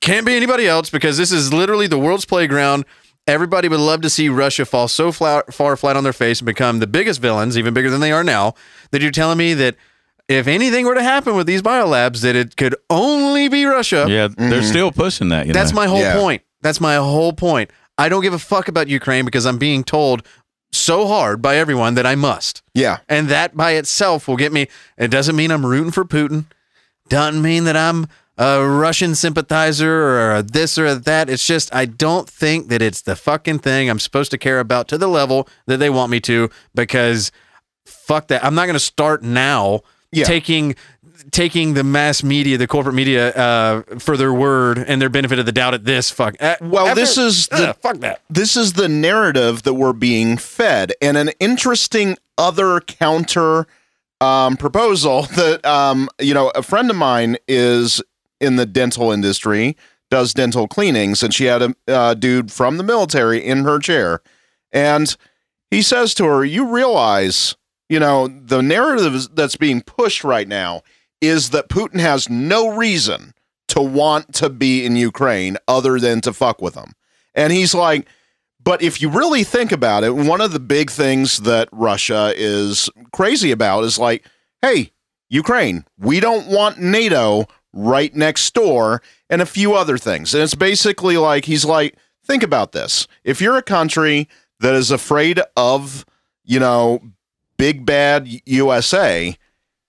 Can't 0.00 0.24
be 0.26 0.34
anybody 0.36 0.66
else 0.66 0.90
because 0.90 1.16
this 1.16 1.32
is 1.32 1.52
literally 1.52 1.86
the 1.86 1.98
world's 1.98 2.24
playground. 2.24 2.84
Everybody 3.26 3.68
would 3.68 3.80
love 3.80 4.00
to 4.02 4.10
see 4.10 4.28
Russia 4.28 4.64
fall 4.64 4.88
so 4.88 5.12
fla- 5.12 5.42
far 5.50 5.76
flat 5.76 5.96
on 5.96 6.04
their 6.04 6.12
face 6.14 6.40
and 6.40 6.46
become 6.46 6.78
the 6.78 6.86
biggest 6.86 7.20
villains, 7.20 7.58
even 7.58 7.74
bigger 7.74 7.90
than 7.90 8.00
they 8.00 8.12
are 8.12 8.24
now. 8.24 8.54
That 8.90 9.02
you're 9.02 9.10
telling 9.10 9.36
me 9.38 9.52
that 9.54 9.76
if 10.28 10.46
anything 10.46 10.86
were 10.86 10.94
to 10.94 11.02
happen 11.02 11.34
with 11.34 11.46
these 11.46 11.60
biolabs, 11.60 12.22
that 12.22 12.36
it 12.36 12.56
could 12.56 12.74
only 12.88 13.48
be 13.48 13.64
Russia. 13.64 14.06
yeah, 14.08 14.28
they're 14.36 14.62
still 14.62 14.92
pushing 14.92 15.28
that. 15.30 15.46
You 15.46 15.52
That's 15.52 15.72
know? 15.72 15.76
my 15.80 15.86
whole 15.88 15.98
Yeah. 16.00 16.14
point. 16.16 16.42
That's 16.62 16.80
my 16.80 16.94
whole 16.96 17.32
point. 17.32 17.70
I 17.98 18.08
don't 18.08 18.22
give 18.22 18.32
a 18.32 18.38
fuck 18.38 18.68
about 18.68 18.88
Ukraine 18.88 19.24
because 19.24 19.44
I'm 19.44 19.58
being 19.58 19.82
told 19.84 20.22
so 20.72 21.06
hard 21.06 21.42
by 21.42 21.56
everyone 21.56 21.94
that 21.94 22.06
I 22.06 22.14
must. 22.14 22.62
yeah. 22.74 22.98
And 23.08 23.28
that 23.28 23.56
by 23.56 23.72
itself 23.72 24.28
will 24.28 24.36
get 24.36 24.52
me. 24.52 24.68
It 24.96 25.10
doesn't 25.10 25.34
mean 25.36 25.50
I'm 25.50 25.64
rooting 25.66 25.90
for 25.90 26.04
Putin. 26.04 26.44
Doesn't 27.08 27.40
mean 27.42 27.64
that 27.64 27.76
I'm 27.76 28.06
a 28.36 28.64
Russian 28.64 29.14
sympathizer 29.14 29.90
or 30.36 30.42
this 30.42 30.78
or 30.78 30.86
a 30.86 30.94
that. 30.94 31.28
It's 31.30 31.46
just 31.46 31.74
I 31.74 31.86
don't 31.86 32.28
think 32.28 32.68
that 32.68 32.82
it's 32.82 33.00
the 33.02 33.16
fucking 33.16 33.60
thing 33.60 33.88
I'm 33.88 33.98
supposed 33.98 34.30
to 34.30 34.38
care 34.38 34.60
about 34.60 34.88
to 34.88 34.98
the 34.98 35.08
level 35.08 35.48
that 35.66 35.78
they 35.78 35.90
want 35.90 36.10
me 36.10 36.20
to 36.20 36.50
because 36.74 37.32
fuck 37.86 38.28
that. 38.28 38.44
I'm 38.44 38.54
not 38.54 38.66
going 38.66 38.74
to 38.74 38.80
start 38.80 39.22
now 39.22 39.80
Yeah. 40.12 40.24
taking 40.24 40.76
taking 41.30 41.74
the 41.74 41.84
mass 41.84 42.22
media, 42.22 42.56
the 42.58 42.66
corporate 42.66 42.94
media 42.94 43.32
uh, 43.34 43.82
for 43.98 44.16
their 44.16 44.32
word 44.32 44.78
and 44.78 45.00
their 45.00 45.08
benefit 45.08 45.38
of 45.38 45.46
the 45.46 45.52
doubt 45.52 45.74
at 45.74 45.84
this 45.84 46.10
fuck. 46.10 46.34
Uh, 46.40 46.56
Well, 46.60 46.88
after- 46.88 47.00
this 47.00 47.18
is 47.18 47.48
the 47.48 47.70
Ugh, 47.70 47.76
fuck 47.80 47.96
that. 47.98 48.22
this 48.30 48.56
is 48.56 48.74
the 48.74 48.88
narrative 48.88 49.62
that 49.64 49.74
we're 49.74 49.92
being 49.92 50.36
fed 50.36 50.92
and 51.02 51.16
an 51.16 51.30
interesting 51.40 52.16
other 52.36 52.80
counter 52.80 53.66
um, 54.20 54.56
proposal 54.56 55.22
that 55.36 55.64
um, 55.64 56.08
you 56.20 56.34
know 56.34 56.50
a 56.54 56.62
friend 56.62 56.90
of 56.90 56.96
mine 56.96 57.36
is 57.46 58.02
in 58.40 58.56
the 58.56 58.66
dental 58.66 59.10
industry 59.12 59.76
does 60.10 60.32
dental 60.32 60.66
cleanings 60.66 61.22
and 61.22 61.34
she 61.34 61.44
had 61.44 61.62
a 61.62 61.74
uh, 61.86 62.14
dude 62.14 62.50
from 62.50 62.78
the 62.78 62.82
military 62.82 63.44
in 63.44 63.64
her 63.64 63.78
chair 63.78 64.20
and 64.72 65.16
he 65.70 65.82
says 65.82 66.14
to 66.14 66.24
her 66.24 66.44
you 66.44 66.66
realize 66.72 67.54
you 67.88 67.98
know 68.00 68.26
the 68.28 68.62
narrative 68.62 69.28
that's 69.34 69.56
being 69.56 69.80
pushed 69.82 70.24
right 70.24 70.48
now 70.48 70.82
is 71.20 71.50
that 71.50 71.68
putin 71.68 72.00
has 72.00 72.28
no 72.28 72.68
reason 72.68 73.32
to 73.68 73.80
want 73.80 74.34
to 74.34 74.48
be 74.48 74.84
in 74.84 74.96
ukraine 74.96 75.56
other 75.66 75.98
than 75.98 76.20
to 76.20 76.32
fuck 76.32 76.60
with 76.62 76.74
them 76.74 76.92
and 77.38 77.52
he's 77.52 77.72
like, 77.72 78.08
but 78.62 78.82
if 78.82 79.00
you 79.00 79.08
really 79.08 79.44
think 79.44 79.70
about 79.70 80.02
it, 80.02 80.14
one 80.14 80.40
of 80.40 80.52
the 80.52 80.60
big 80.60 80.90
things 80.90 81.38
that 81.38 81.68
Russia 81.70 82.32
is 82.36 82.90
crazy 83.12 83.52
about 83.52 83.84
is 83.84 83.96
like, 83.96 84.26
hey, 84.60 84.90
Ukraine, 85.28 85.84
we 85.96 86.18
don't 86.18 86.48
want 86.48 86.80
NATO 86.80 87.46
right 87.72 88.14
next 88.14 88.52
door, 88.54 89.02
and 89.30 89.40
a 89.40 89.46
few 89.46 89.74
other 89.74 89.98
things. 89.98 90.34
And 90.34 90.42
it's 90.42 90.56
basically 90.56 91.16
like, 91.16 91.44
he's 91.44 91.64
like, 91.64 91.96
think 92.24 92.42
about 92.42 92.72
this. 92.72 93.06
If 93.22 93.40
you're 93.40 93.56
a 93.56 93.62
country 93.62 94.28
that 94.58 94.74
is 94.74 94.90
afraid 94.90 95.40
of, 95.56 96.04
you 96.44 96.58
know, 96.58 97.00
big 97.56 97.86
bad 97.86 98.26
USA, 98.46 99.36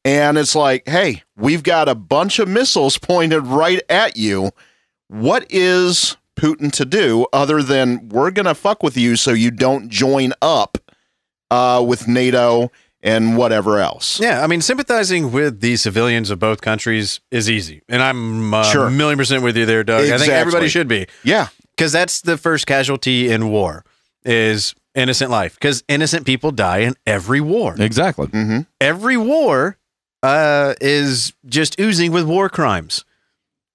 and 0.05 0.37
it's 0.37 0.55
like, 0.55 0.87
hey, 0.87 1.23
we've 1.35 1.63
got 1.63 1.89
a 1.89 1.95
bunch 1.95 2.39
of 2.39 2.47
missiles 2.47 2.97
pointed 2.97 3.41
right 3.45 3.81
at 3.89 4.17
you. 4.17 4.51
What 5.07 5.45
is 5.49 6.17
Putin 6.35 6.71
to 6.73 6.85
do 6.85 7.27
other 7.33 7.61
than 7.61 8.09
we're 8.09 8.31
going 8.31 8.45
to 8.45 8.55
fuck 8.55 8.81
with 8.83 8.95
you 8.97 9.15
so 9.15 9.31
you 9.31 9.51
don't 9.51 9.89
join 9.89 10.33
up 10.41 10.77
uh, 11.51 11.83
with 11.85 12.07
NATO 12.07 12.71
and 13.01 13.35
whatever 13.37 13.79
else? 13.79 14.19
Yeah, 14.19 14.43
I 14.43 14.47
mean, 14.47 14.61
sympathizing 14.61 15.31
with 15.31 15.59
the 15.61 15.75
civilians 15.77 16.29
of 16.29 16.39
both 16.39 16.61
countries 16.61 17.19
is 17.31 17.49
easy, 17.49 17.81
and 17.89 18.01
I'm 18.01 18.53
uh, 18.53 18.63
Sure. 18.63 18.87
a 18.87 18.91
million 18.91 19.17
percent 19.17 19.43
with 19.43 19.57
you 19.57 19.65
there, 19.65 19.83
Doug. 19.83 20.09
I 20.09 20.17
think 20.17 20.31
everybody 20.31 20.69
should 20.69 20.87
be 20.87 21.07
Yeah. 21.23 21.47
because 21.75 21.91
that's 21.91 22.21
the 22.21 22.37
first 22.37 22.67
casualty 22.67 23.29
in 23.31 23.49
war 23.49 23.83
is 24.25 24.75
innocent 24.95 25.31
life 25.31 25.53
because 25.55 25.83
innocent 25.87 26.25
people 26.25 26.51
die 26.51 26.79
in 26.79 26.93
every 27.07 27.39
war. 27.41 27.75
exactly. 27.79 28.27
Mm-hmm. 28.27 28.59
Every 28.81 29.17
war 29.17 29.77
uh, 30.23 30.75
is 30.81 31.33
just 31.45 31.79
oozing 31.79 32.11
with 32.11 32.25
war 32.25 32.49
crimes. 32.49 33.05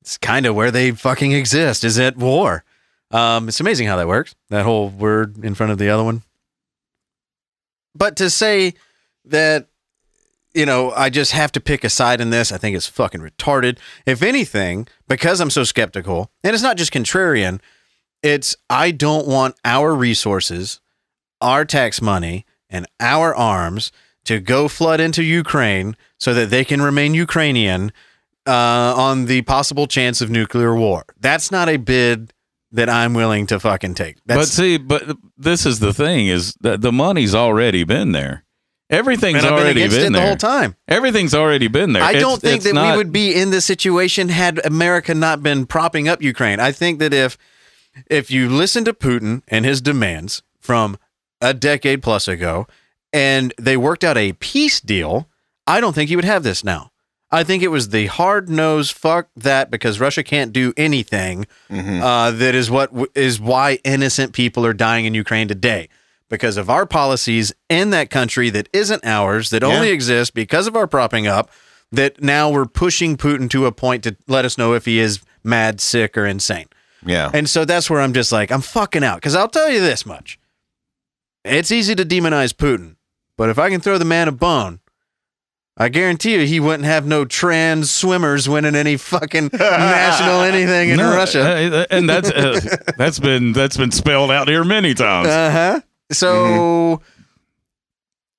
It's 0.01 0.18
kind 0.18 0.47
of 0.47 0.55
where 0.55 0.70
they 0.70 0.90
fucking 0.90 1.32
exist 1.32 1.84
is 1.84 1.99
at 1.99 2.16
war. 2.16 2.64
Um, 3.11 3.49
it's 3.49 3.61
amazing 3.61 3.86
how 3.86 3.97
that 3.97 4.09
works. 4.09 4.34
That 4.51 4.64
whole 4.64 4.90
word 4.90 5.42
in 5.45 5.55
front 5.55 5.72
of 5.72 5.78
the 5.78 5.88
other 5.88 6.05
one. 6.05 6.22
But 7.95 8.16
to 8.16 8.28
say 8.28 8.74
that 9.24 9.68
you 10.55 10.64
know, 10.64 10.92
I 10.92 11.11
just 11.11 11.32
have 11.32 11.51
to 11.53 11.61
pick 11.61 11.82
a 11.82 11.90
side 11.90 12.20
in 12.20 12.30
this. 12.30 12.53
I 12.53 12.59
think 12.59 12.76
it's 12.76 12.86
fucking 12.86 13.20
retarded. 13.20 13.78
If 14.07 14.22
anything, 14.22 14.86
because 15.09 15.40
I'm 15.40 15.51
so 15.51 15.64
skeptical, 15.64 16.30
and 16.45 16.55
it's 16.55 16.62
not 16.62 16.76
just 16.76 16.92
contrarian, 16.92 17.61
it's 18.22 18.57
I 18.70 18.92
don't 18.92 19.26
want 19.26 19.57
our 19.64 19.95
resources, 19.95 20.80
our 21.40 21.64
tax 21.64 22.01
money, 22.01 22.47
and 22.70 22.86
our 23.01 23.34
arms 23.34 23.90
to 24.25 24.41
go 24.41 24.68
flood 24.68 25.01
into 25.01 25.22
Ukraine 25.22 25.97
so 26.18 26.33
that 26.35 26.51
they 26.51 26.64
can 26.64 26.81
remain 26.83 27.14
Ukrainian 27.14 27.93
uh, 28.47 28.95
on 28.97 29.27
the 29.27 29.43
possible 29.43 29.87
chance 29.87 30.20
of 30.20 30.31
nuclear 30.31 30.75
war. 30.75 31.05
That's 31.20 31.51
not 31.51 31.68
a 31.68 31.77
bid 31.77 32.33
that 32.72 32.89
I'm 32.89 33.14
willing 33.14 33.47
to 33.47 33.61
fucking 33.61 33.95
take. 33.95 34.16
but 34.27 34.47
see, 34.49 34.77
but 34.79 35.16
this 35.39 35.64
is 35.64 35.79
the 35.81 35.95
thing: 35.95 36.27
is 36.27 36.55
that 36.61 36.81
the 36.81 36.93
money's 36.93 37.35
already 37.35 37.85
been 37.85 38.12
there. 38.12 38.45
Everything's 38.91 39.43
been 39.43 39.53
already 39.53 39.81
against 39.81 39.97
been 39.97 40.07
it 40.07 40.11
the 40.11 40.18
there. 40.18 40.27
whole 40.27 40.37
time. 40.37 40.77
Everything's 40.89 41.35
already 41.35 41.68
been 41.68 41.95
there. 41.95 42.03
I 42.03 42.11
It's- 42.11 42.22
don't 42.22 42.41
think 42.41 42.57
it's 42.57 42.64
that 42.66 42.75
not- 42.75 42.93
we 42.93 42.97
would 42.99 43.12
be 43.12 43.35
in 43.35 43.51
this 43.51 43.64
situation 43.64 44.29
had 44.29 44.61
America 44.64 45.14
not 45.14 45.43
been 45.43 45.64
propping 45.66 46.07
up 46.07 46.22
Ukraine. 46.22 46.61
I 46.61 46.70
think 46.72 46.99
that 46.99 47.14
if 47.14 47.39
if 48.11 48.31
you 48.31 48.49
listen 48.51 48.85
to 48.85 48.93
Putin 48.93 49.43
and 49.49 49.64
his 49.64 49.81
demands 49.81 50.43
from 50.61 50.99
a 51.41 51.55
decade 51.55 52.03
plus 52.03 52.29
ago 52.29 52.66
and 53.14 53.54
they 53.56 53.76
worked 53.78 54.04
out 54.04 54.18
a 54.18 54.32
peace 54.34 54.80
deal, 54.80 55.28
I 55.66 55.80
don't 55.80 55.94
think 55.94 56.10
you 56.10 56.18
would 56.18 56.24
have 56.26 56.42
this 56.42 56.64
now. 56.64 56.90
I 57.30 57.42
think 57.44 57.62
it 57.62 57.68
was 57.68 57.88
the 57.88 58.06
hard 58.06 58.48
nosed 58.48 58.92
fuck 58.92 59.28
that 59.36 59.70
because 59.70 59.98
Russia 59.98 60.22
can't 60.22 60.52
do 60.52 60.72
anything. 60.76 61.46
Uh, 62.02 62.30
that 62.32 62.54
is 62.54 62.70
what 62.70 62.90
w- 62.90 63.10
is 63.14 63.40
why 63.40 63.78
innocent 63.84 64.34
people 64.34 64.66
are 64.66 64.72
dying 64.74 65.04
in 65.06 65.14
Ukraine 65.14 65.48
today 65.48 65.88
because 66.28 66.56
of 66.56 66.68
our 66.68 66.86
policies 66.86 67.52
in 67.68 67.90
that 67.90 68.10
country 68.10 68.50
that 68.50 68.68
isn't 68.72 69.04
ours, 69.04 69.50
that 69.50 69.62
only 69.64 69.88
exists 69.90 70.30
because 70.30 70.66
of 70.66 70.76
our 70.76 70.86
propping 70.86 71.26
up. 71.26 71.50
That 71.92 72.20
now 72.20 72.50
we're 72.50 72.66
pushing 72.66 73.16
Putin 73.16 73.48
to 73.50 73.66
a 73.66 73.72
point 73.72 74.02
to 74.04 74.16
let 74.26 74.44
us 74.44 74.58
know 74.58 74.74
if 74.74 74.84
he 74.84 74.98
is 74.98 75.20
mad, 75.44 75.80
sick, 75.80 76.18
or 76.18 76.26
insane. 76.26 76.66
Yeah. 77.06 77.30
And 77.32 77.48
so 77.48 77.64
that's 77.64 77.88
where 77.88 78.00
I'm 78.00 78.12
just 78.12 78.32
like, 78.32 78.50
I'm 78.50 78.62
fucking 78.62 79.04
out. 79.04 79.16
Because 79.16 79.36
I'll 79.36 79.48
tell 79.48 79.70
you 79.70 79.80
this 79.80 80.04
much 80.04 80.38
it's 81.44 81.70
easy 81.70 81.94
to 81.94 82.04
demonize 82.04 82.52
Putin, 82.52 82.93
but 83.37 83.49
if 83.51 83.59
I 83.59 83.70
can 83.70 83.80
throw 83.80 83.99
the 83.99 84.05
man 84.05 84.28
a 84.28 84.32
bone, 84.32 84.80
I 85.76 85.89
guarantee 85.89 86.35
you 86.35 86.47
he 86.47 86.61
wouldn't 86.61 86.85
have 86.85 87.05
no 87.07 87.24
trans 87.24 87.91
swimmers 87.91 88.49
winning 88.49 88.76
any 88.76 88.97
fucking 88.97 89.51
national 89.53 90.43
anything 90.43 90.91
in 90.91 90.97
No, 90.99 91.16
Russia. 91.16 91.41
uh, 91.43 91.87
and 91.91 92.09
that's 92.09 92.30
uh, 92.30 92.61
that's 92.97 93.18
been 93.18 93.53
that's 93.53 93.76
been 93.76 93.91
spelled 93.91 94.30
out 94.30 94.47
here 94.49 94.62
many 94.64 94.95
times. 94.95 95.28
Uh 95.28 95.51
huh. 95.51 95.80
So, 96.12 97.03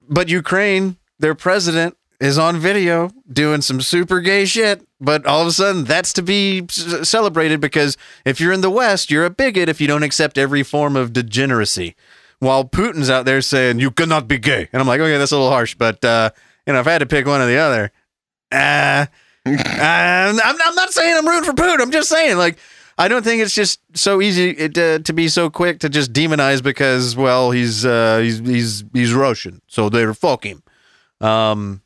but 0.07 0.29
Ukraine, 0.29 0.95
their 1.19 1.35
president 1.35 1.97
is 2.21 2.37
on 2.37 2.57
video 2.57 3.11
doing 3.31 3.61
some 3.61 3.81
super 3.81 4.21
gay 4.21 4.45
shit. 4.45 4.81
But 5.01 5.25
all 5.25 5.41
of 5.41 5.47
a 5.47 5.51
sudden, 5.51 5.83
that's 5.83 6.13
to 6.13 6.21
be 6.21 6.65
celebrated 6.69 7.59
because 7.59 7.97
if 8.23 8.39
you're 8.39 8.53
in 8.53 8.61
the 8.61 8.69
West, 8.69 9.11
you're 9.11 9.25
a 9.25 9.29
bigot 9.29 9.67
if 9.67 9.81
you 9.81 9.87
don't 9.87 10.03
accept 10.03 10.37
every 10.37 10.63
form 10.63 10.95
of 10.95 11.11
degeneracy. 11.11 11.95
While 12.45 12.65
Putin's 12.65 13.09
out 13.09 13.25
there 13.25 13.41
saying 13.41 13.79
you 13.79 13.89
cannot 13.89 14.27
be 14.27 14.37
gay, 14.37 14.69
and 14.71 14.79
I'm 14.79 14.87
like, 14.87 15.01
okay, 15.01 15.17
that's 15.17 15.31
a 15.31 15.35
little 15.35 15.49
harsh, 15.49 15.73
but 15.73 16.05
uh, 16.05 16.29
you 16.67 16.73
know, 16.73 16.79
if 16.79 16.85
I 16.85 16.91
had 16.91 16.99
to 16.99 17.07
pick 17.07 17.25
one 17.25 17.41
or 17.41 17.47
the 17.47 17.57
other, 17.57 17.91
uh, 18.51 19.07
I'm, 19.47 20.39
I'm 20.39 20.75
not 20.75 20.93
saying 20.93 21.17
I'm 21.17 21.27
rooting 21.27 21.43
for 21.43 21.59
Putin. 21.59 21.81
I'm 21.81 21.89
just 21.89 22.07
saying, 22.07 22.37
like, 22.37 22.59
I 22.99 23.07
don't 23.07 23.23
think 23.23 23.41
it's 23.41 23.55
just 23.55 23.79
so 23.95 24.21
easy 24.21 24.51
it, 24.51 24.77
uh, 24.77 24.99
to 24.99 25.11
be 25.11 25.27
so 25.27 25.49
quick 25.49 25.79
to 25.79 25.89
just 25.89 26.13
demonize 26.13 26.61
because, 26.61 27.15
well, 27.15 27.49
he's 27.49 27.83
uh, 27.83 28.19
he's 28.19 28.37
he's 28.37 28.83
he's 28.93 29.11
Russian, 29.11 29.63
so 29.65 29.89
they're 29.89 30.13
fuck 30.13 30.45
him. 30.45 30.61
Um, 31.21 31.81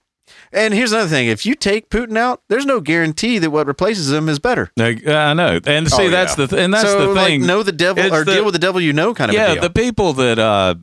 and 0.51 0.73
here's 0.73 0.91
another 0.91 1.09
thing: 1.09 1.27
if 1.27 1.45
you 1.45 1.55
take 1.55 1.89
Putin 1.89 2.17
out, 2.17 2.41
there's 2.49 2.65
no 2.65 2.79
guarantee 2.81 3.37
that 3.39 3.51
what 3.51 3.67
replaces 3.67 4.11
him 4.11 4.27
is 4.29 4.39
better. 4.39 4.71
Like, 4.77 5.05
I 5.07 5.33
know, 5.33 5.59
and 5.65 5.89
see, 5.89 6.07
Oh, 6.07 6.09
that's 6.09 6.35
the 6.35 6.47
th- 6.47 6.61
and 6.61 6.73
that's 6.73 6.83
so, 6.89 6.99
the 6.99 7.13
like, 7.13 7.27
thing. 7.27 7.45
know 7.45 7.63
the 7.63 7.71
devil 7.71 8.03
It's 8.03 8.13
or 8.13 8.23
the- 8.25 8.33
deal 8.33 8.45
with 8.45 8.53
the 8.53 8.59
devil 8.59 8.79
you 8.81 8.93
know, 8.93 9.13
kind 9.13 9.29
of. 9.31 9.35
a 9.35 9.37
yeah, 9.37 9.55
the 9.55 9.69
people 9.69 10.13
that 10.13 10.39
uh, 10.39 10.75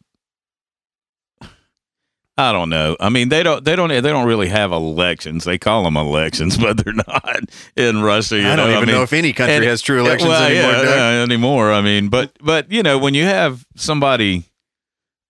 I 2.39 2.53
don't 2.53 2.69
know. 2.69 2.97
I 3.01 3.09
mean, 3.09 3.31
they 3.31 3.43
don't 3.43 3.65
they 3.65 3.75
don't 3.75 3.89
they 3.89 4.01
don't 4.03 4.27
really 4.27 4.49
have 4.49 4.71
elections. 4.71 5.45
They 5.45 5.57
call 5.57 5.85
them 5.85 5.97
elections, 5.97 6.59
but 6.63 6.85
they're 6.85 6.93
not 6.93 7.41
in 7.77 8.03
Russia. 8.03 8.39
You 8.39 8.49
I 8.49 8.57
don't 8.57 8.69
know? 8.71 8.77
even 8.77 8.87
mean, 8.89 8.95
know 8.97 9.03
if 9.03 9.13
any 9.15 9.33
country 9.33 9.57
and- 9.57 9.65
has 9.65 9.81
true 9.81 10.01
elections 10.01 10.29
well, 10.29 10.43
anymore. 10.45 10.73
yeah, 10.85 11.15
yeah, 11.17 11.23
anymore. 11.23 11.73
I 11.73 11.81
mean, 11.81 12.09
but 12.09 12.33
but 12.43 12.71
you 12.71 12.83
know, 12.83 12.99
when 12.99 13.15
you 13.15 13.25
have 13.25 13.65
somebody 13.75 14.45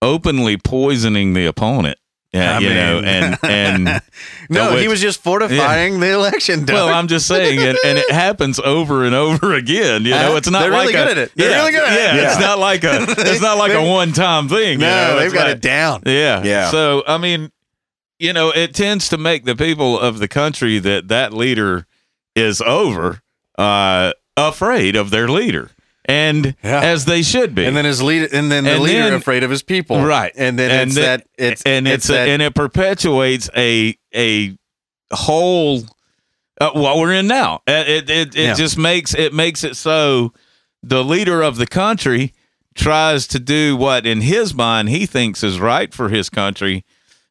openly 0.02 0.56
poisoning 0.56 1.32
the 1.34 1.46
opponent, 1.46 1.98
yeah, 2.36 2.56
I 2.56 2.58
you 2.60 2.68
know, 2.74 3.00
and 3.04 3.38
and 3.42 3.84
no, 4.50 4.72
which- 4.72 4.82
he 4.82 4.88
was 4.88 5.00
just 5.00 5.22
fortifying 5.22 6.00
the 6.00 6.12
election. 6.12 6.64
Doug. 6.64 6.74
well, 6.74 6.88
I'm 6.88 7.08
just 7.08 7.26
saying, 7.26 7.58
and, 7.58 7.78
and 7.84 7.98
it 7.98 8.10
happens 8.10 8.58
over 8.60 9.04
and 9.04 9.14
over 9.14 9.54
again. 9.54 10.04
You 10.04 10.10
know, 10.10 10.36
it's 10.36 10.50
not 10.50 10.60
They're 10.60 10.70
like 10.70 10.88
really 10.88 10.94
a, 10.94 11.04
good 11.04 11.10
at 11.10 11.18
it. 11.18 11.32
They're 11.34 11.50
yeah, 11.50 11.56
really 11.58 11.72
good 11.72 11.84
at 11.84 11.92
it. 11.92 11.96
yeah, 11.98 12.14
Yeah. 12.16 12.26
it's 12.32 12.40
not 12.40 12.58
like 12.58 12.84
a 12.84 13.02
it's 13.08 13.40
not 13.42 13.58
like 13.58 13.72
a 13.72 13.82
one 13.88 14.12
time 14.12 14.48
thing. 14.48 14.78
no, 14.78 14.86
you 14.86 14.94
know? 14.94 15.16
they've 15.16 15.24
It's 15.26 15.34
got 15.34 15.46
like- 15.48 15.56
it 15.56 15.62
down. 15.62 16.02
Yeah. 16.06 16.42
Yeah. 16.42 16.70
So, 16.70 17.02
I 17.06 17.18
mean, 17.18 17.50
you 18.18 18.32
know, 18.32 18.50
it 18.50 18.74
tends 18.74 19.08
to 19.10 19.18
make 19.18 19.44
the 19.44 19.54
people 19.56 19.98
of 19.98 20.18
the 20.18 20.28
country 20.28 20.78
that 20.78 21.08
that 21.08 21.32
leader 21.32 21.86
is 22.34 22.60
over 22.62 23.20
uh, 23.58 24.12
afraid 24.36 24.96
of 24.96 25.10
their 25.10 25.28
leader. 25.28 25.70
And 26.08 26.54
Yeah. 26.62 26.80
as 26.82 27.04
they 27.04 27.22
should 27.22 27.54
be. 27.54 27.64
And 27.64 27.76
then 27.76 27.84
his 27.84 28.00
leader, 28.00 28.28
and 28.32 28.50
then 28.50 28.64
the 28.64 28.70
And 28.74 28.82
leader 28.82 29.02
then- 29.04 29.14
afraid 29.14 29.42
of 29.42 29.50
his 29.50 29.62
people, 29.62 30.00
Right. 30.04 30.32
And 30.36 30.58
then 30.58 30.70
And 30.70 30.90
it's 30.90 30.94
then- 30.94 31.04
that 31.20 31.26
it's 31.36 31.62
and 31.62 31.88
it's, 31.88 32.08
a, 32.08 32.12
that, 32.12 32.28
and 32.28 32.40
it 32.42 32.54
perpetuates 32.54 33.50
a 33.56 33.96
a 34.14 34.56
whole 35.12 35.84
uh, 36.60 36.70
what 36.72 36.96
we're 36.98 37.12
in 37.12 37.26
now. 37.26 37.60
Uh, 37.66 37.84
It 37.86 38.08
it, 38.08 38.34
it 38.34 38.36
Yeah. 38.36 38.54
just 38.54 38.78
makes 38.78 39.14
it 39.14 39.32
makes 39.34 39.64
it 39.64 39.76
so 39.76 40.32
the 40.82 41.02
leader 41.04 41.42
of 41.42 41.56
the 41.56 41.66
country 41.66 42.32
tries 42.74 43.26
to 43.26 43.38
do 43.40 43.74
what 43.76 44.06
in 44.06 44.20
his 44.20 44.54
mind 44.54 44.88
he 44.88 45.06
thinks 45.06 45.42
is 45.42 45.58
right 45.58 45.92
for 45.92 46.08
his 46.10 46.28
country, 46.30 46.84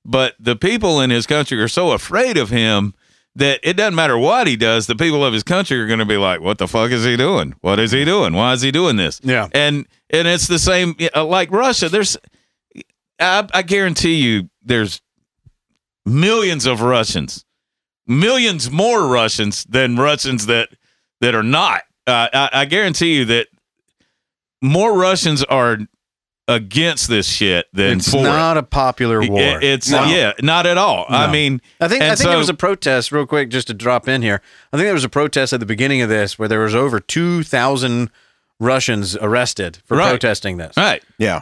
but 0.04 0.36
the 0.40 0.56
people 0.56 1.00
in 1.00 1.10
his 1.12 1.26
country 1.28 1.62
are 1.62 1.68
so 1.68 1.92
afraid 1.92 2.36
of 2.38 2.50
him 2.50 2.94
that 3.36 3.60
it 3.64 3.74
doesn't 3.74 3.96
matter 3.96 4.18
what 4.18 4.48
he 4.48 4.56
does. 4.56 4.88
The 4.88 4.96
people 4.96 5.24
of 5.26 5.34
his 5.34 5.44
country 5.44 5.80
are 5.80 5.88
going 5.88 6.00
to 6.00 6.06
be 6.06 6.18
like, 6.18 6.42
"What 6.42 6.58
the 6.58 6.68
fuck 6.68 6.92
is 6.92 7.04
he 7.04 7.18
doing? 7.18 7.56
What 7.62 7.80
is 7.80 7.92
he 7.92 8.06
doing? 8.06 8.34
Why 8.34 8.54
is 8.54 8.62
he 8.62 8.72
doing 8.72 8.96
this?" 8.96 9.20
Yeah. 9.24 9.50
and 9.54 9.86
and 10.10 10.28
it's 10.28 10.48
the 10.48 10.60
same 10.60 10.96
uh, 11.16 11.26
like 11.26 11.52
Russia. 11.52 11.90
There's, 11.90 12.18
I, 13.20 13.48
I 13.54 13.62
guarantee 13.62 14.16
you, 14.16 14.50
there's 14.64 15.02
millions 16.06 16.66
of 16.66 16.82
Russians, 16.82 17.46
millions 18.08 18.72
more 18.72 19.08
Russians 19.08 19.66
than 19.66 19.98
Russians 19.98 20.46
that 20.46 20.70
that 21.22 21.36
are 21.36 21.44
not. 21.44 21.82
Uh, 22.08 22.28
I, 22.34 22.50
I 22.54 22.66
guarantee 22.66 23.16
you 23.16 23.26
that 23.26 23.48
more 24.62 24.98
Russians 24.98 25.44
are 25.44 25.80
against 26.48 27.08
this 27.10 27.28
shit 27.28 27.66
than 27.74 27.98
it's 27.98 28.12
for 28.12 28.22
not 28.24 28.56
a 28.58 28.64
popular 28.64 29.22
it. 29.22 29.30
war. 29.32 29.42
It- 29.42 29.64
it's 29.64 29.90
No. 29.90 30.06
yeah, 30.06 30.34
not 30.42 30.66
at 30.68 30.78
all. 30.78 31.06
I 31.10 31.32
mean, 31.32 31.60
I 31.82 31.88
think 31.88 32.04
I 32.04 32.08
and 32.08 32.18
think 32.18 32.30
there 32.30 32.38
was 32.38 32.50
a 32.50 32.54
protest 32.54 33.12
real 33.12 33.26
quick 33.26 33.50
just 33.50 33.68
to 33.68 33.74
drop 33.74 34.08
in 34.08 34.22
here. 34.22 34.42
I 34.72 34.78
think 34.78 34.86
there 34.86 34.94
was 34.94 35.04
a 35.04 35.10
protest 35.10 35.54
at 35.54 35.60
the 35.60 35.66
beginning 35.66 36.02
of 36.02 36.10
this 36.10 36.38
where 36.38 36.48
there 36.48 36.60
was 36.60 36.76
over 36.76 37.00
2000 37.00 38.10
Russians 38.60 39.18
arrested 39.18 39.80
for 39.86 39.98
Right. 39.98 40.10
protesting 40.10 40.58
this. 40.58 40.78
right, 40.78 41.02
Yeah. 41.18 41.42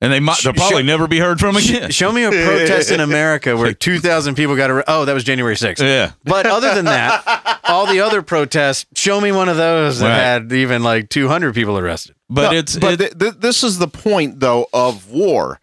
And 0.00 0.12
they 0.12 0.20
might 0.20 0.38
they'll 0.42 0.52
probably 0.52 0.82
sh- 0.82 0.86
never 0.86 1.06
be 1.08 1.18
heard 1.18 1.40
from 1.40 1.56
again. 1.56 1.90
Show 1.90 2.12
me 2.12 2.24
a 2.24 2.30
protest 2.30 2.90
in 2.90 3.00
America 3.00 3.56
where 3.56 3.72
2000 3.74 4.34
people 4.34 4.54
got 4.56 4.70
arrested. 4.70 4.90
Oh, 4.92 5.04
that 5.04 5.12
was 5.14 5.24
January 5.24 5.54
6th. 5.56 5.80
yeah, 5.80 6.12
But 6.24 6.46
other 6.46 6.74
than 6.74 6.84
that, 6.86 7.60
all 7.64 7.86
the 7.86 8.00
other 8.00 8.22
protests, 8.22 8.86
show 8.94 9.20
me 9.20 9.32
one 9.32 9.48
of 9.48 9.56
those 9.56 9.98
that 10.00 10.08
Right. 10.08 10.14
had 10.22 10.52
even 10.52 10.82
like 10.82 11.08
200 11.08 11.54
people 11.54 11.78
arrested. 11.78 12.14
but 12.30 12.52
No, 12.52 12.58
it's 12.58 12.76
but 12.76 12.94
it- 12.94 12.98
th- 12.98 13.18
th- 13.18 13.34
this 13.40 13.64
is 13.64 13.78
the 13.78 13.88
point 13.88 14.40
though 14.40 14.68
of 14.72 15.08
war. 15.10 15.60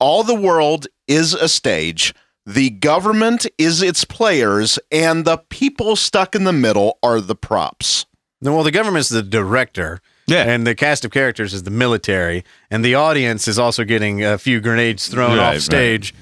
All 0.00 0.22
the 0.22 0.34
world 0.34 0.86
is 1.08 1.34
a 1.34 1.48
stage. 1.48 2.14
The 2.46 2.70
government 2.70 3.46
is 3.58 3.82
its 3.82 4.04
players, 4.04 4.78
and 4.92 5.24
the 5.24 5.38
people 5.50 5.96
stuck 5.96 6.34
in 6.34 6.44
the 6.44 6.52
middle 6.52 6.98
are 7.02 7.20
the 7.20 7.34
props. 7.34 8.06
No, 8.40 8.54
well, 8.54 8.62
the 8.62 8.70
government's 8.70 9.08
the 9.10 9.22
director. 9.22 10.00
Yeah. 10.28 10.44
And 10.44 10.66
the 10.66 10.74
cast 10.74 11.04
of 11.04 11.10
characters 11.10 11.52
is 11.54 11.64
the 11.64 11.70
military. 11.70 12.44
And 12.70 12.84
the 12.84 12.94
audience 12.94 13.48
is 13.48 13.58
also 13.58 13.82
getting 13.84 14.22
a 14.24 14.38
few 14.38 14.60
grenades 14.60 15.08
thrown 15.08 15.36
Right, 15.38 15.56
off 15.56 15.62
stage. 15.62 16.14